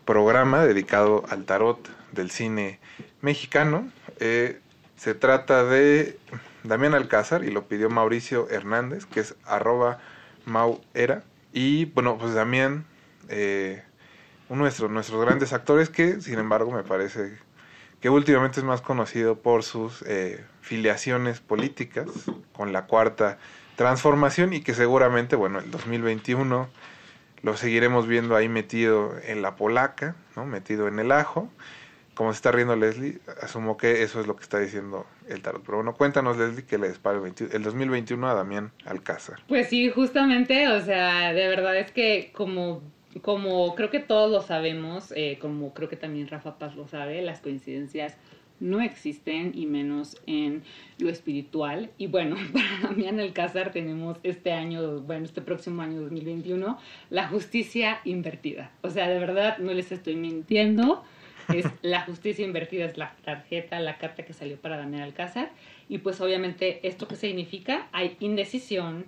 programa 0.06 0.66
dedicado 0.66 1.24
al 1.30 1.46
tarot 1.46 1.88
del 2.12 2.32
cine 2.32 2.80
mexicano. 3.22 3.92
Eh, 4.20 4.60
se 4.96 5.14
trata 5.14 5.66
de 5.66 6.18
Damián 6.64 6.96
Alcázar 6.96 7.44
y 7.44 7.52
lo 7.52 7.68
pidió 7.68 7.92
Mauricio 7.92 8.50
Hernández, 8.50 9.06
que 9.06 9.20
es 9.20 9.36
arroba 9.46 10.00
mauera. 10.46 11.22
Y 11.54 11.86
bueno, 11.86 12.18
pues 12.18 12.34
Damián 12.34 12.86
eh, 13.30 13.84
de 14.50 14.56
nuestros, 14.56 15.22
grandes 15.22 15.54
actores 15.54 15.90
que, 15.90 16.22
sin 16.22 16.40
embargo, 16.40 16.72
me 16.72 16.84
parece 16.84 17.38
que 18.00 18.10
últimamente 18.10 18.60
es 18.60 18.66
más 18.66 18.82
conocido 18.82 19.40
por 19.40 19.64
sus 19.64 20.04
eh, 20.04 20.44
filiaciones 20.62 21.40
políticas 21.40 22.08
con 22.54 22.72
la 22.72 22.86
cuarta 22.86 23.38
transformación 23.76 24.54
y 24.54 24.62
que 24.62 24.74
seguramente, 24.74 25.36
bueno, 25.36 25.60
el 25.60 25.72
2021 25.72 26.70
lo 27.42 27.58
seguiremos 27.58 28.08
viendo 28.08 28.36
ahí 28.36 28.50
metido 28.50 29.14
en 29.24 29.42
la 29.42 29.56
polaca, 29.56 30.16
¿no? 30.36 30.46
Metido 30.46 30.88
en 30.88 31.00
el 31.00 31.12
ajo. 31.12 31.50
Como 32.14 32.32
se 32.32 32.38
está 32.38 32.52
riendo 32.52 32.78
Leslie, 32.78 33.20
asumo 33.42 33.76
que 33.76 34.02
eso 34.04 34.22
es 34.22 34.28
lo 34.28 34.38
que 34.38 34.44
está 34.44 34.58
diciendo 34.58 35.06
el 35.28 35.42
tarot. 35.42 35.62
Pero 35.66 35.78
bueno, 35.78 35.94
cuéntanos 35.96 36.38
Leslie 36.38 36.64
que 36.64 36.78
le 36.78 36.88
dispara 36.88 37.18
el, 37.18 37.34
el 37.52 37.64
2021 37.64 38.30
a 38.30 38.34
Damián 38.34 38.72
Alcázar. 38.86 39.40
Pues 39.50 39.68
sí, 39.68 39.90
justamente, 39.90 40.70
o 40.70 40.82
sea, 40.82 41.34
de 41.34 41.48
verdad 41.50 41.78
es 41.78 41.92
que 41.92 42.32
como 42.34 42.82
como 43.22 43.76
creo 43.76 43.90
que 43.90 44.00
todos 44.00 44.32
lo 44.32 44.42
sabemos, 44.42 45.14
eh, 45.16 45.38
como 45.40 45.74
creo 45.74 45.90
que 45.90 45.96
también 45.96 46.28
Rafa 46.28 46.58
Paz 46.58 46.76
lo 46.76 46.88
sabe, 46.88 47.22
las 47.22 47.40
coincidencias 47.40 48.18
no 48.60 48.82
existen 48.82 49.52
y 49.54 49.66
menos 49.66 50.18
en 50.28 50.64
lo 50.98 51.10
espiritual. 51.10 51.90
Y 51.98 52.08
bueno, 52.08 52.36
para 52.54 52.90
Damián 52.90 53.20
Alcázar 53.20 53.72
tenemos 53.72 54.18
este 54.24 54.52
año, 54.52 55.02
bueno, 55.02 55.26
este 55.26 55.42
próximo 55.42 55.82
año 55.82 56.02
2021, 56.02 56.78
la 57.10 57.28
justicia 57.28 58.00
invertida. 58.06 58.72
O 58.82 58.90
sea, 58.90 59.08
de 59.10 59.20
verdad, 59.20 59.58
no 59.60 59.74
les 59.74 59.92
estoy 59.92 60.16
mintiendo. 60.16 61.04
Es 61.54 61.66
la 61.82 62.02
justicia 62.02 62.46
invertida, 62.46 62.86
es 62.86 62.98
la 62.98 63.16
tarjeta, 63.24 63.80
la 63.80 63.98
carta 63.98 64.24
que 64.24 64.34
salió 64.34 64.58
para 64.58 64.78
Damián 64.78 65.04
Alcázar. 65.04 65.52
Y 65.90 66.00
pues 66.00 66.20
obviamente, 66.22 66.88
¿esto 66.88 67.08
qué 67.08 67.16
significa? 67.16 67.88
Hay 67.92 68.18
indecisión, 68.20 69.06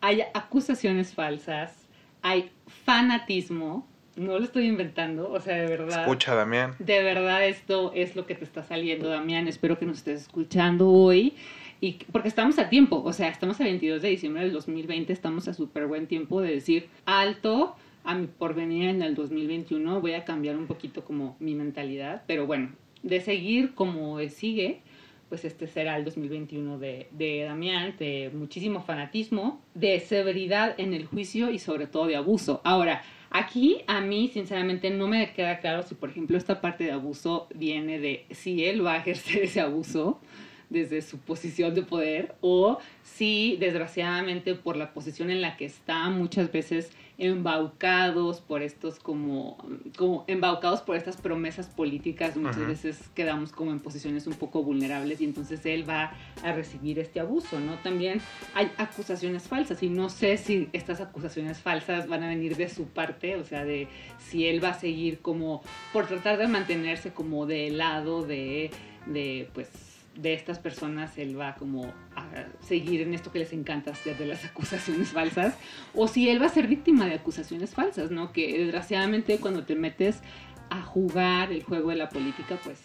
hay 0.00 0.22
acusaciones 0.32 1.12
falsas, 1.12 1.85
hay 2.26 2.50
fanatismo, 2.84 3.86
no 4.16 4.38
lo 4.38 4.44
estoy 4.44 4.66
inventando, 4.66 5.30
o 5.30 5.40
sea, 5.40 5.54
de 5.58 5.68
verdad. 5.68 6.00
Escucha, 6.00 6.34
Damián. 6.34 6.74
De 6.80 7.00
verdad, 7.00 7.46
esto 7.46 7.92
es 7.94 8.16
lo 8.16 8.26
que 8.26 8.34
te 8.34 8.42
está 8.42 8.64
saliendo, 8.64 9.08
Damián. 9.08 9.46
Espero 9.46 9.78
que 9.78 9.86
nos 9.86 9.98
estés 9.98 10.22
escuchando 10.22 10.90
hoy. 10.90 11.34
Y 11.80 11.98
porque 12.10 12.26
estamos 12.26 12.58
a 12.58 12.68
tiempo, 12.68 13.00
o 13.00 13.12
sea, 13.12 13.28
estamos 13.28 13.60
a 13.60 13.64
22 13.64 14.02
de 14.02 14.08
diciembre 14.08 14.42
del 14.42 14.52
2020, 14.52 15.12
estamos 15.12 15.46
a 15.46 15.54
súper 15.54 15.86
buen 15.86 16.08
tiempo 16.08 16.40
de 16.40 16.50
decir 16.50 16.88
alto 17.04 17.76
a 18.02 18.16
mi 18.16 18.26
porvenir 18.26 18.88
en 18.88 19.02
el 19.02 19.14
2021. 19.14 20.00
Voy 20.00 20.14
a 20.14 20.24
cambiar 20.24 20.56
un 20.56 20.66
poquito 20.66 21.04
como 21.04 21.36
mi 21.38 21.54
mentalidad, 21.54 22.24
pero 22.26 22.44
bueno, 22.44 22.72
de 23.04 23.20
seguir 23.20 23.74
como 23.74 24.18
sigue, 24.30 24.80
pues 25.28 25.44
este 25.44 25.66
será 25.66 25.96
el 25.96 26.04
2021 26.04 26.78
de, 26.78 27.08
de 27.10 27.42
Damián, 27.44 27.94
de 27.98 28.30
muchísimo 28.32 28.82
fanatismo, 28.82 29.60
de 29.74 30.00
severidad 30.00 30.74
en 30.78 30.94
el 30.94 31.06
juicio 31.06 31.50
y 31.50 31.58
sobre 31.58 31.86
todo 31.86 32.06
de 32.06 32.16
abuso. 32.16 32.60
Ahora, 32.64 33.02
aquí 33.30 33.82
a 33.86 34.00
mí 34.00 34.28
sinceramente 34.32 34.90
no 34.90 35.08
me 35.08 35.32
queda 35.32 35.58
claro 35.58 35.82
si 35.82 35.94
por 35.94 36.10
ejemplo 36.10 36.38
esta 36.38 36.60
parte 36.60 36.84
de 36.84 36.92
abuso 36.92 37.48
viene 37.54 37.98
de 37.98 38.26
si 38.30 38.64
él 38.64 38.84
va 38.84 38.94
a 38.94 38.98
ejercer 38.98 39.42
ese 39.44 39.60
abuso 39.60 40.20
desde 40.68 41.02
su 41.02 41.18
posición 41.18 41.74
de 41.74 41.82
poder 41.82 42.34
o 42.40 42.78
si 43.02 43.56
desgraciadamente 43.58 44.54
por 44.54 44.76
la 44.76 44.92
posición 44.92 45.30
en 45.30 45.40
la 45.40 45.56
que 45.56 45.64
está 45.64 46.08
muchas 46.10 46.50
veces 46.50 46.90
embaucados 47.18 48.40
por 48.40 48.62
estos 48.62 48.98
como, 48.98 49.56
como 49.96 50.24
embaucados 50.26 50.82
por 50.82 50.96
estas 50.96 51.16
promesas 51.16 51.66
políticas, 51.66 52.36
muchas 52.36 52.66
veces 52.66 52.98
quedamos 53.14 53.52
como 53.52 53.70
en 53.72 53.80
posiciones 53.80 54.26
un 54.26 54.34
poco 54.34 54.62
vulnerables 54.62 55.20
y 55.20 55.24
entonces 55.24 55.64
él 55.64 55.88
va 55.88 56.12
a 56.42 56.52
recibir 56.52 56.98
este 56.98 57.20
abuso, 57.20 57.58
¿no? 57.58 57.76
También 57.78 58.20
hay 58.54 58.70
acusaciones 58.76 59.44
falsas 59.44 59.82
y 59.82 59.88
no 59.88 60.10
sé 60.10 60.36
si 60.36 60.68
estas 60.72 61.00
acusaciones 61.00 61.58
falsas 61.58 62.06
van 62.06 62.22
a 62.22 62.28
venir 62.28 62.56
de 62.56 62.68
su 62.68 62.84
parte, 62.86 63.36
o 63.36 63.44
sea, 63.44 63.64
de 63.64 63.88
si 64.18 64.46
él 64.46 64.62
va 64.62 64.70
a 64.70 64.78
seguir 64.78 65.20
como 65.20 65.62
por 65.92 66.06
tratar 66.06 66.36
de 66.36 66.48
mantenerse 66.48 67.12
como 67.12 67.46
de 67.46 67.70
lado 67.70 68.26
de, 68.26 68.70
de 69.06 69.48
pues 69.54 69.95
de 70.16 70.34
estas 70.34 70.58
personas 70.58 71.18
él 71.18 71.38
va 71.38 71.54
como 71.54 71.92
a 72.14 72.26
seguir 72.66 73.02
en 73.02 73.14
esto 73.14 73.30
que 73.30 73.38
les 73.38 73.52
encanta 73.52 73.92
hacer 73.92 74.16
de 74.16 74.26
las 74.26 74.44
acusaciones 74.50 75.10
falsas, 75.10 75.54
o 75.94 76.08
si 76.08 76.28
él 76.28 76.40
va 76.40 76.46
a 76.46 76.50
ser 76.50 76.66
víctima 76.66 77.06
de 77.06 77.14
acusaciones 77.14 77.74
falsas, 77.74 78.10
¿no? 78.10 78.32
Que 78.32 78.58
desgraciadamente 78.58 79.38
cuando 79.38 79.64
te 79.64 79.74
metes 79.74 80.20
a 80.68 80.82
jugar 80.82 81.52
el 81.52 81.62
juego 81.62 81.90
de 81.90 81.96
la 81.96 82.08
política, 82.08 82.58
pues 82.64 82.78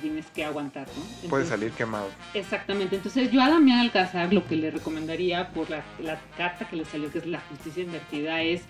tienes 0.00 0.26
que 0.26 0.44
aguantar, 0.44 0.86
¿no? 0.86 1.28
Puede 1.28 1.46
salir 1.46 1.72
quemado. 1.72 2.08
Exactamente. 2.32 2.96
Entonces 2.96 3.30
yo 3.32 3.42
a 3.42 3.48
Damián 3.48 3.80
Alcázar 3.80 4.32
lo 4.32 4.46
que 4.46 4.56
le 4.56 4.70
recomendaría 4.70 5.50
por 5.50 5.68
la, 5.70 5.82
la 6.00 6.20
carta 6.36 6.68
que 6.68 6.76
le 6.76 6.84
salió, 6.84 7.10
que 7.10 7.18
es 7.18 7.26
la 7.26 7.40
justicia 7.40 7.82
invertida, 7.82 8.42
es, 8.42 8.62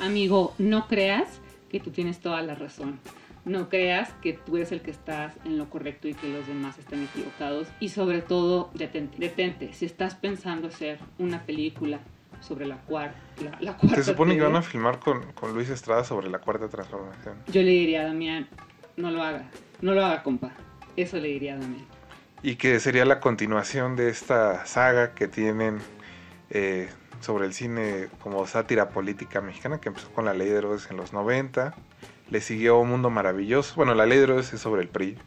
amigo, 0.00 0.54
no 0.58 0.86
creas 0.86 1.40
que 1.68 1.80
tú 1.80 1.90
tienes 1.90 2.20
toda 2.20 2.40
la 2.42 2.54
razón 2.54 3.00
no 3.46 3.68
creas 3.68 4.12
que 4.20 4.32
tú 4.32 4.56
eres 4.56 4.72
el 4.72 4.82
que 4.82 4.90
estás 4.90 5.32
en 5.44 5.56
lo 5.56 5.70
correcto 5.70 6.08
y 6.08 6.14
que 6.14 6.28
los 6.28 6.46
demás 6.48 6.78
están 6.78 7.04
equivocados. 7.04 7.68
Y 7.78 7.90
sobre 7.90 8.20
todo, 8.20 8.70
detente. 8.74 9.16
Detente. 9.18 9.72
Si 9.72 9.86
estás 9.86 10.16
pensando 10.16 10.66
hacer 10.66 10.98
una 11.18 11.46
película 11.46 12.00
sobre 12.40 12.66
la, 12.66 12.76
cuarta 12.78 13.16
la, 13.60 13.76
cuarta... 13.76 13.96
Se 13.96 14.02
supone 14.02 14.34
que 14.34 14.42
van 14.42 14.56
a 14.56 14.62
filmar 14.62 14.98
con, 14.98 15.32
con, 15.32 15.54
Luis 15.54 15.70
Estrada 15.70 16.02
sobre 16.02 16.28
la 16.28 16.40
cuarta 16.40 16.68
transformación. 16.68 17.36
Yo 17.46 17.62
le 17.62 17.70
diría 17.70 18.02
a 18.02 18.04
Damián, 18.06 18.48
no 18.96 19.12
lo 19.12 19.22
haga. 19.22 19.48
No 19.80 19.94
lo 19.94 20.04
haga, 20.04 20.24
compa. 20.24 20.50
Eso 20.96 21.16
le 21.18 21.28
diría 21.28 21.54
a 21.54 21.58
Damián. 21.58 21.86
Y 22.42 22.56
que 22.56 22.80
sería 22.80 23.04
la 23.04 23.20
continuación 23.20 23.94
de 23.94 24.10
esta 24.10 24.66
saga 24.66 25.14
que 25.14 25.28
tienen... 25.28 25.78
Eh, 26.50 26.88
sobre 27.20 27.46
el 27.46 27.54
cine 27.54 28.08
como 28.20 28.46
sátira 28.46 28.90
política 28.90 29.40
mexicana 29.40 29.80
que 29.80 29.88
empezó 29.88 30.10
con 30.10 30.26
la 30.26 30.34
ley 30.34 30.48
de 30.48 30.58
héroes 30.58 30.90
en 30.90 30.98
los 30.98 31.12
90 31.14 31.74
le 32.30 32.40
siguió 32.40 32.82
Mundo 32.84 33.10
Maravilloso. 33.10 33.74
Bueno, 33.76 33.94
la 33.94 34.06
ley 34.06 34.18
de 34.18 34.38
es 34.40 34.48
sobre 34.48 34.82
el 34.82 34.88
PRI. 34.88 35.18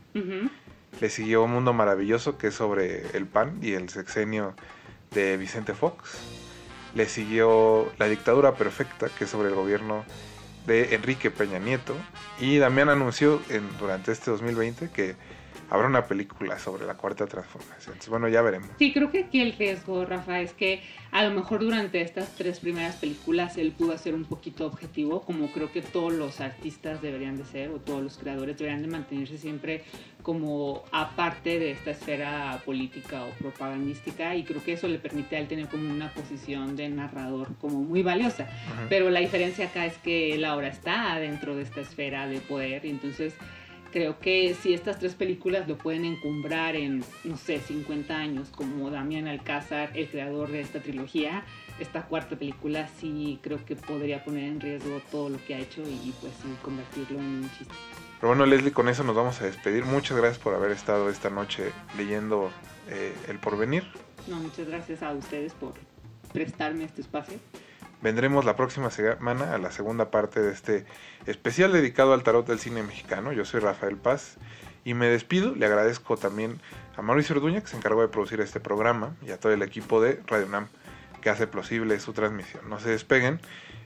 Le 1.00 1.10
siguió 1.10 1.48
Mundo 1.48 1.74
Maravilloso, 1.74 2.38
que 2.38 2.48
es 2.48 2.56
sobre 2.56 3.16
el 3.16 3.26
PAN 3.26 3.60
y 3.62 3.74
el 3.74 3.90
sexenio 3.90 4.56
de 5.12 5.38
Vicente 5.38 5.74
Fox. 5.74 6.20
Le 6.96 7.06
siguió 7.08 7.92
La 7.98 8.08
Dictadura 8.08 8.56
Perfecta, 8.56 9.08
que 9.10 9.24
es 9.24 9.30
sobre 9.30 9.50
el 9.50 9.56
gobierno 9.56 10.04
de 10.66 10.96
Enrique 10.96 11.32
Peña 11.32 11.60
Nieto. 11.60 11.96
Y 12.40 12.58
Damián 12.58 12.90
anunció 12.90 13.42
en, 13.50 13.64
durante 13.78 14.12
este 14.12 14.32
2020 14.32 14.90
que 14.90 15.16
habrá 15.70 15.88
una 15.88 16.06
película 16.06 16.58
sobre 16.60 16.86
la 16.86 16.96
cuarta 16.96 17.28
transformación. 17.28 17.96
bueno, 18.10 18.28
ya 18.28 18.41
veremos. 18.41 18.70
Sí, 18.78 18.91
creo 18.94 19.12
que 19.12 19.26
aquí 19.26 19.41
el 19.41 19.54
riesgo, 19.54 20.06
Rafa, 20.06 20.41
es 20.41 20.54
que 20.54 20.82
a 21.12 21.24
lo 21.24 21.32
mejor 21.32 21.62
durante 21.62 22.02
estas 22.02 22.36
tres 22.36 22.60
primeras 22.60 22.96
películas 22.96 23.58
él 23.58 23.72
pudo 23.72 23.98
ser 23.98 24.14
un 24.14 24.26
poquito 24.26 24.66
objetivo, 24.66 25.22
como 25.22 25.52
creo 25.52 25.72
que 25.72 25.82
todos 25.82 26.14
los 26.14 26.40
artistas 26.40 27.02
deberían 27.02 27.38
de 27.38 27.46
ser, 27.46 27.70
o 27.70 27.80
todos 27.80 28.04
los 28.04 28.18
creadores 28.18 28.58
deberían 28.58 28.82
de 28.82 28.88
mantenerse 28.90 29.38
siempre 29.38 29.84
como 30.22 30.84
aparte 30.91 31.60
de 31.60 31.72
esta 31.72 31.91
esfera 31.91 32.62
política 32.66 33.24
o 33.24 33.30
propagandística, 33.40 34.36
y 34.36 34.44
creo 34.44 34.64
que 34.64 34.74
eso 34.74 34.88
le 34.88 35.00
permite 35.00 35.38
a 35.38 35.40
él 35.40 35.48
tener 35.48 35.68
como 35.68 35.90
una 35.90 36.14
posición 36.14 36.76
de 36.76 36.90
narrador 36.90 37.56
como 37.58 37.82
muy 37.82 38.04
valiosa. 38.04 38.48
Pero 38.90 39.10
la 39.10 39.20
diferencia 39.20 39.68
acá 39.68 39.86
es 39.86 39.98
que 39.98 40.36
él 40.36 40.46
ahora 40.46 40.68
está 40.68 41.18
dentro 41.20 41.56
de 41.56 41.64
esta 41.64 41.82
esfera 41.82 42.28
de 42.28 42.40
poder, 42.41 42.86
y 42.86 42.90
entonces 42.90 43.34
creo 43.91 44.20
que 44.20 44.56
si 44.61 44.74
estas 44.74 44.99
tres 44.99 45.16
películas 45.16 45.68
lo 45.68 45.78
pueden 45.78 46.06
encumbrar 46.06 46.76
en, 46.76 47.03
no 47.24 47.38
sé, 47.38 47.60
50 47.60 48.16
años, 48.16 48.49
como 48.56 48.90
Damián 48.90 49.28
Alcázar, 49.28 49.91
el 49.95 50.07
creador 50.07 50.49
de 50.52 50.61
esta 50.61 50.80
trilogía, 50.80 51.44
esta 51.80 52.03
cuarta 52.03 52.36
película 52.38 52.90
sí 52.99 53.40
creo 53.41 53.64
que 53.66 53.76
podría 53.76 54.24
poner 54.24 54.45
en 54.45 54.60
riesgo 54.60 55.02
todo 55.11 55.30
lo 55.30 55.45
que 55.45 55.56
ha 55.56 55.60
hecho 55.60 55.82
y 55.82 56.14
pues 56.22 56.34
convertirlo 56.61 57.20
en 57.20 57.26
un 57.26 57.52
chiste. 57.57 57.74
Pero 58.20 58.30
bueno, 58.30 58.45
Leslie, 58.45 58.74
con 58.74 58.90
eso 58.90 59.03
nos 59.03 59.16
vamos 59.16 59.40
a 59.41 59.45
despedir. 59.45 59.86
Muchas 59.86 60.18
gracias 60.18 60.40
por 60.40 60.53
haber 60.53 60.72
estado 60.72 61.10
esta 61.10 61.30
noche 61.30 61.72
leyendo 61.98 62.52
eh, 62.90 63.14
El 63.30 63.40
Porvenir. 63.40 63.84
No, 64.28 64.36
muchas 64.38 64.68
gracias 64.68 65.02
a 65.02 65.14
ustedes 65.14 65.53
por 65.53 65.74
prestarme 66.34 66.84
este 66.84 67.02
espacio. 67.02 67.40
Vendremos 68.02 68.46
la 68.46 68.56
próxima 68.56 68.92
semana 68.92 69.54
a 69.54 69.58
la 69.58 69.72
segunda 69.72 70.10
parte 70.10 70.42
de 70.42 70.54
este 70.54 70.86
especial 71.26 71.74
dedicado 71.74 72.14
al 72.14 72.24
tarot 72.24 72.48
del 72.48 72.60
cine 72.60 72.82
mexicano. 72.82 73.34
Yo 73.34 73.44
soy 73.44 73.60
Rafael 73.60 73.98
Paz 73.98 74.38
y 74.86 74.94
me 74.94 75.08
despido. 75.08 75.54
Le 75.54 75.66
agradezco 75.66 76.16
también 76.16 76.62
a 76.96 77.02
Mauricio 77.02 77.36
Orduña, 77.36 77.60
que 77.60 77.68
se 77.68 77.76
encargó 77.76 78.02
de 78.02 78.08
producir 78.08 78.40
este 78.40 78.62
programa, 78.62 79.16
y 79.26 79.32
a 79.32 79.40
todo 79.40 79.52
el 79.52 79.64
equipo 79.64 80.02
de 80.02 80.22
Radio 80.28 80.48
Nam 80.48 80.68
que 81.20 81.30
hace 81.30 81.48
posible 81.48 82.00
su 82.00 82.14
transmisión. 82.14 82.70
No 82.70 82.80
se 82.80 82.90
despeguen 82.90 83.42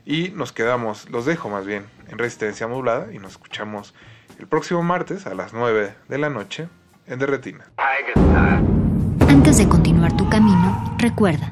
y 0.05 0.29
nos 0.29 0.51
quedamos, 0.51 1.09
los 1.09 1.25
dejo 1.25 1.49
más 1.49 1.65
bien, 1.65 1.85
en 2.07 2.19
resistencia 2.19 2.67
modulada 2.67 3.11
y 3.11 3.17
nos 3.17 3.31
escuchamos 3.31 3.95
el 4.37 4.47
próximo 4.47 4.83
martes 4.83 5.25
a 5.25 5.33
las 5.33 5.53
9 5.53 5.95
de 6.07 6.17
la 6.19 6.29
noche 6.29 6.67
en 7.07 7.17
Derretina. 7.17 7.71
Antes 9.27 9.57
de 9.57 9.67
continuar 9.67 10.15
tu 10.15 10.29
camino, 10.29 10.95
recuerda 10.99 11.51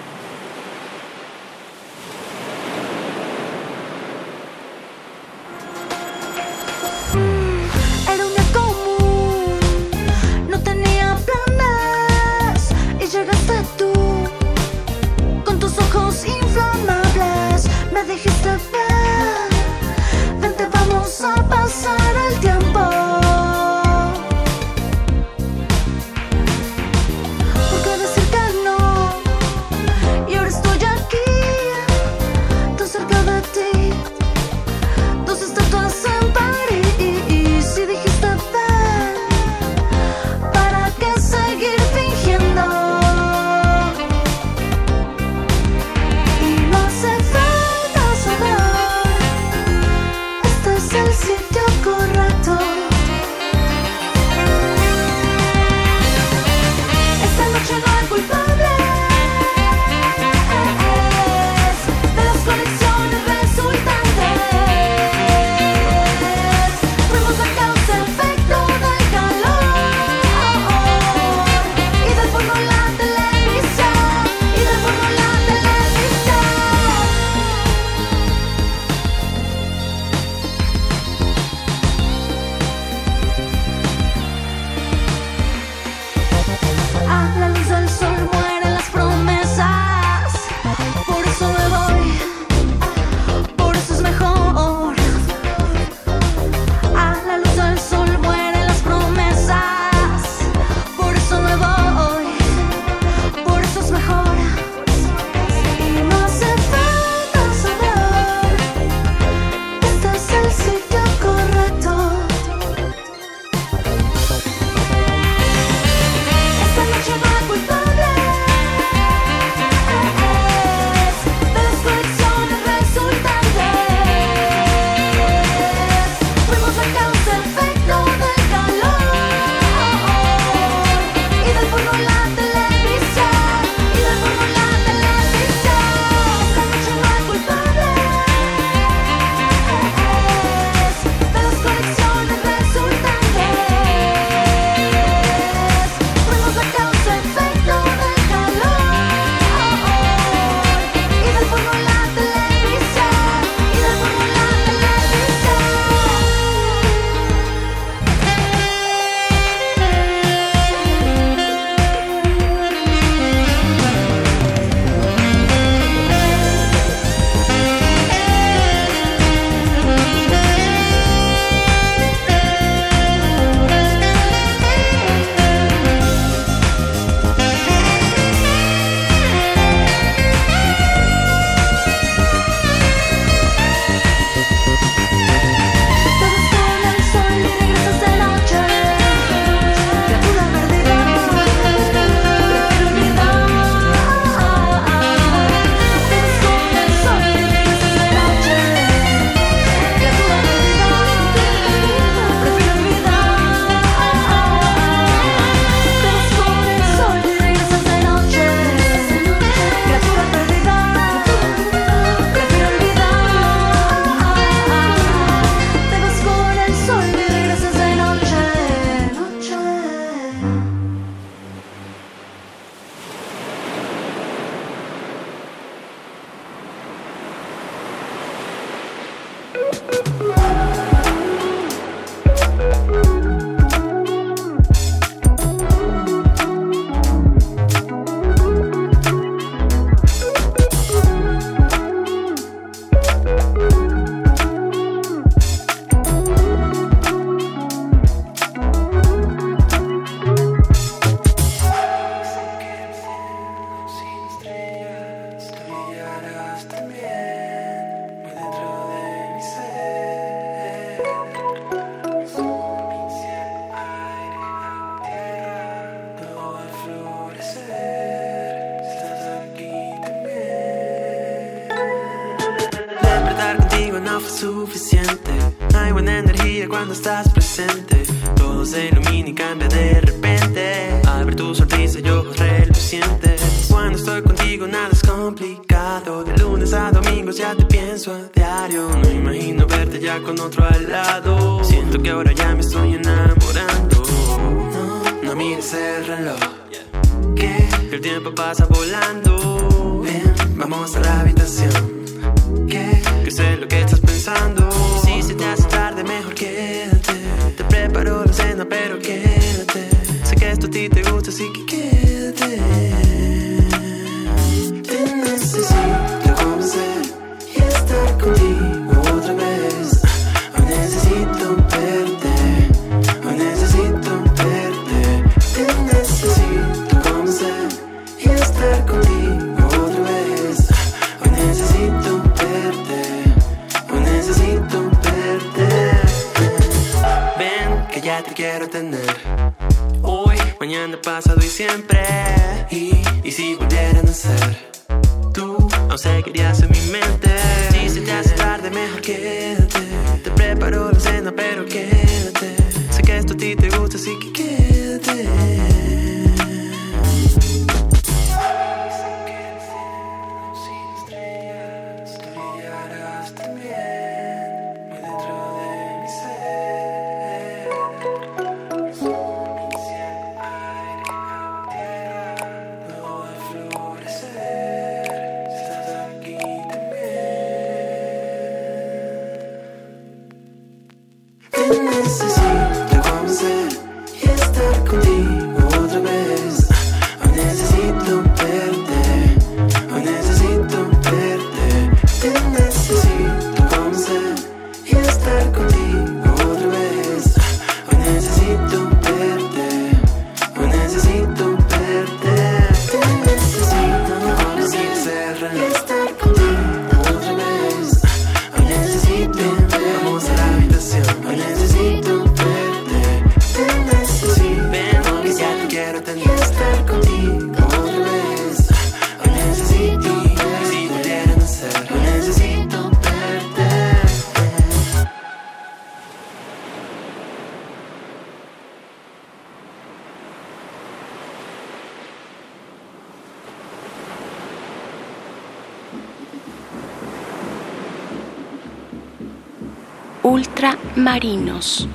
Ultramarinos. 441.11 441.90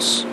Ultramarinos. 0.00 0.29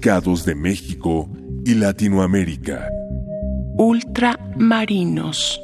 Pescados 0.00 0.46
de 0.46 0.54
México 0.54 1.28
y 1.66 1.74
Latinoamérica. 1.74 2.88
Ultramarinos. 3.76 5.60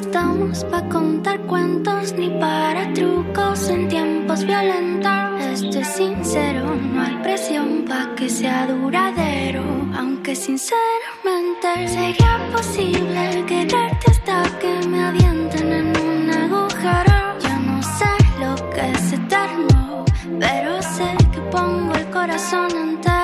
estamos 0.00 0.64
para 0.64 0.88
contar 0.88 1.40
cuentos 1.40 2.12
ni 2.12 2.30
para 2.38 2.92
trucos 2.92 3.68
en 3.68 3.88
tiempos 3.88 4.44
violentos. 4.44 5.12
Esto 5.40 5.78
es 5.80 5.88
sincero, 5.88 6.76
no 6.76 7.02
hay 7.02 7.16
presión 7.22 7.84
para 7.88 8.14
que 8.14 8.28
sea 8.28 8.66
duradero. 8.66 9.64
Aunque 9.96 10.36
sinceramente 10.36 11.88
sería 11.88 12.38
posible 12.52 13.44
quererte 13.46 14.10
hasta 14.10 14.42
que 14.60 14.86
me 14.86 15.04
avienten 15.04 15.72
en 15.72 15.88
un 16.06 16.30
agujero. 16.30 17.18
Yo 17.40 17.58
no 17.58 17.82
sé 17.82 18.12
lo 18.40 18.70
que 18.70 18.92
es 18.92 19.12
eterno, 19.12 20.04
pero 20.38 20.80
sé 20.82 21.10
que 21.32 21.40
pongo 21.50 21.94
el 21.94 22.08
corazón 22.10 22.70
entero. 22.70 23.17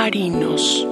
marinos. 0.00 0.89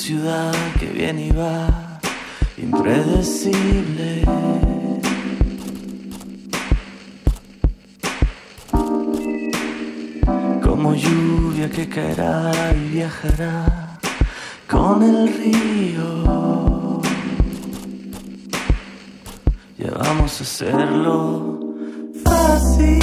Ciudad 0.00 0.54
que 0.78 0.86
viene 0.86 1.26
y 1.26 1.30
va, 1.30 2.00
impredecible. 2.56 4.24
Como 10.62 10.94
lluvia 10.94 11.68
que 11.68 11.86
caerá 11.86 12.72
y 12.74 12.88
viajará 12.94 13.98
con 14.66 15.02
el 15.02 15.28
río. 15.38 17.02
Ya 19.76 19.90
vamos 19.90 20.40
a 20.40 20.44
hacerlo. 20.44 21.60
Fácil 22.24 23.00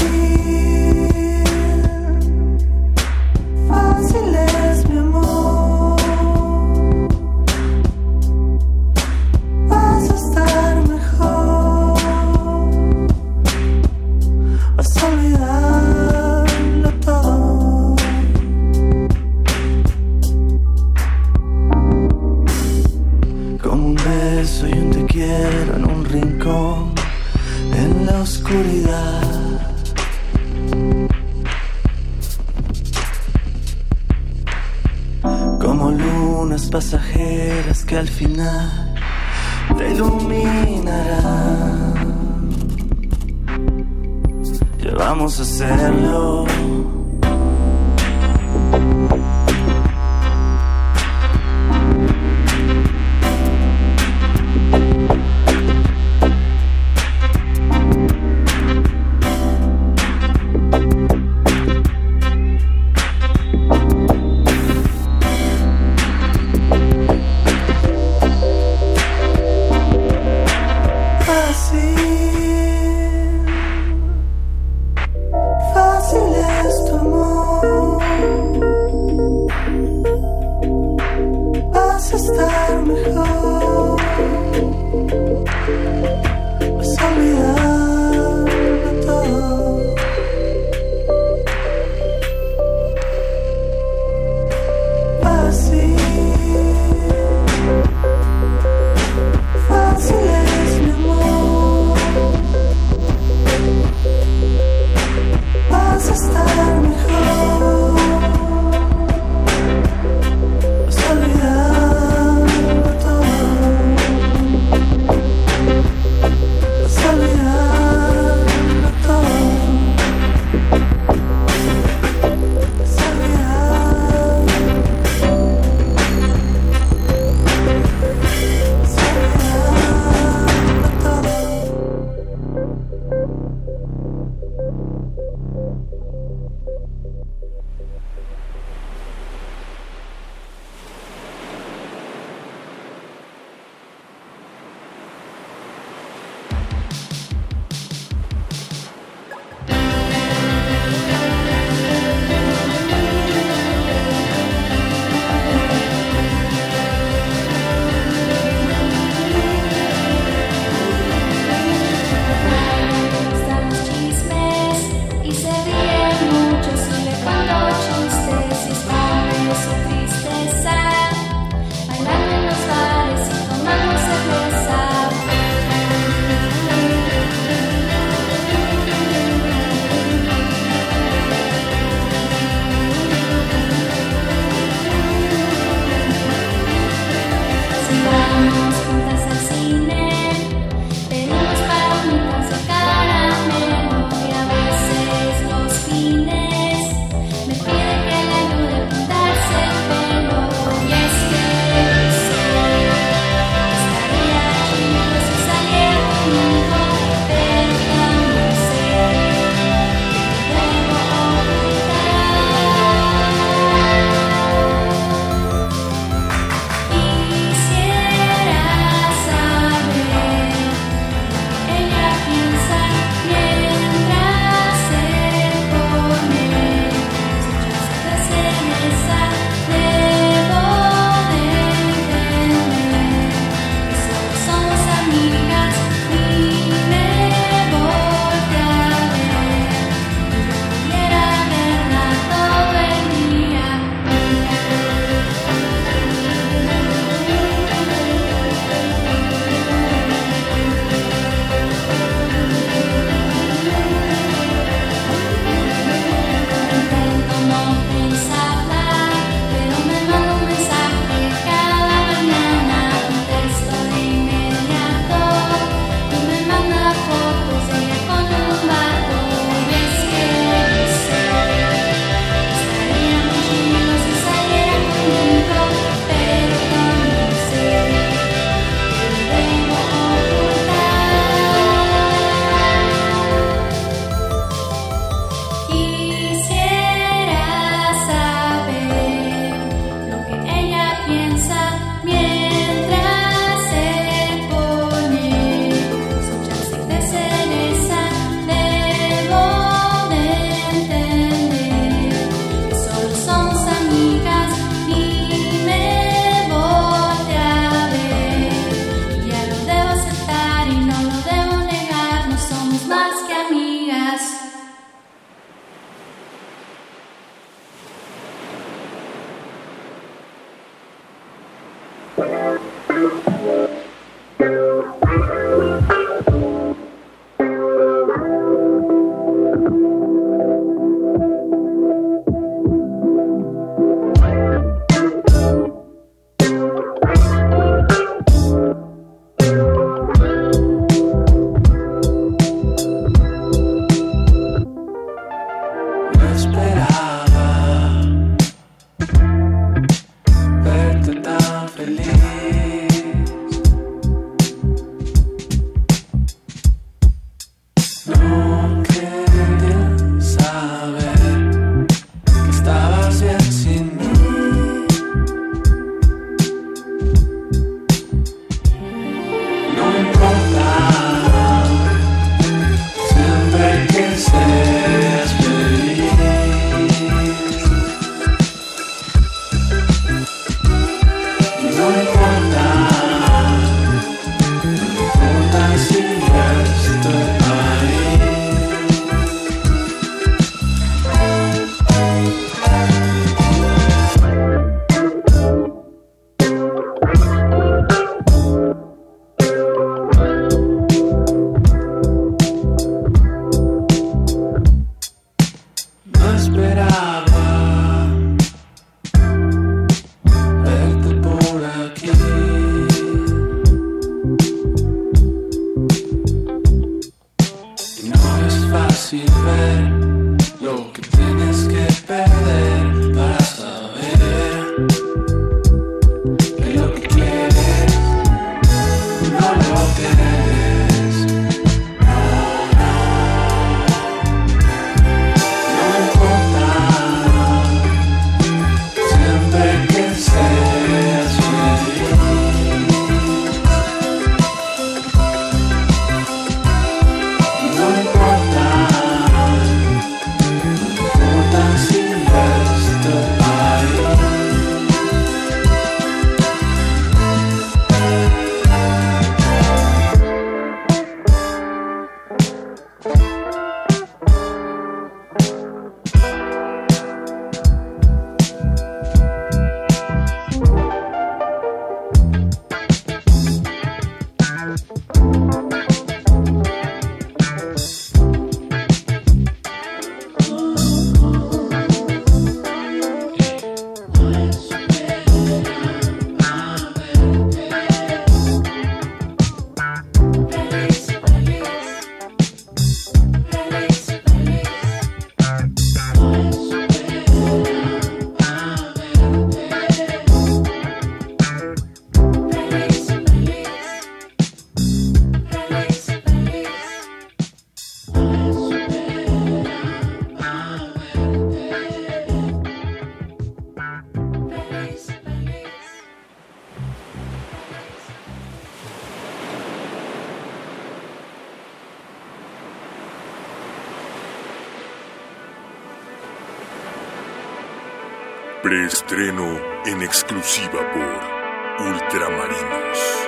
Preestreno 528.78 529.60
en 529.88 530.04
exclusiva 530.04 530.80
por 530.94 531.88
Ultramarinos. 531.88 533.27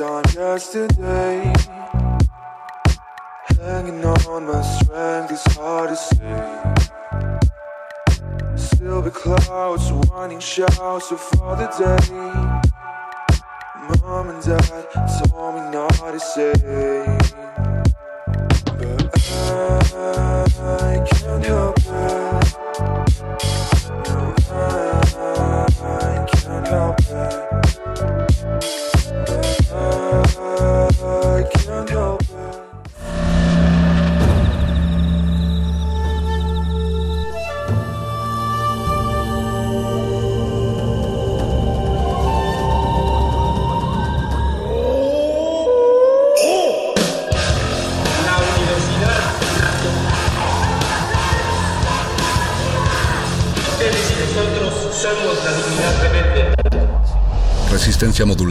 on 0.00 0.24
yesterday. 0.34 1.15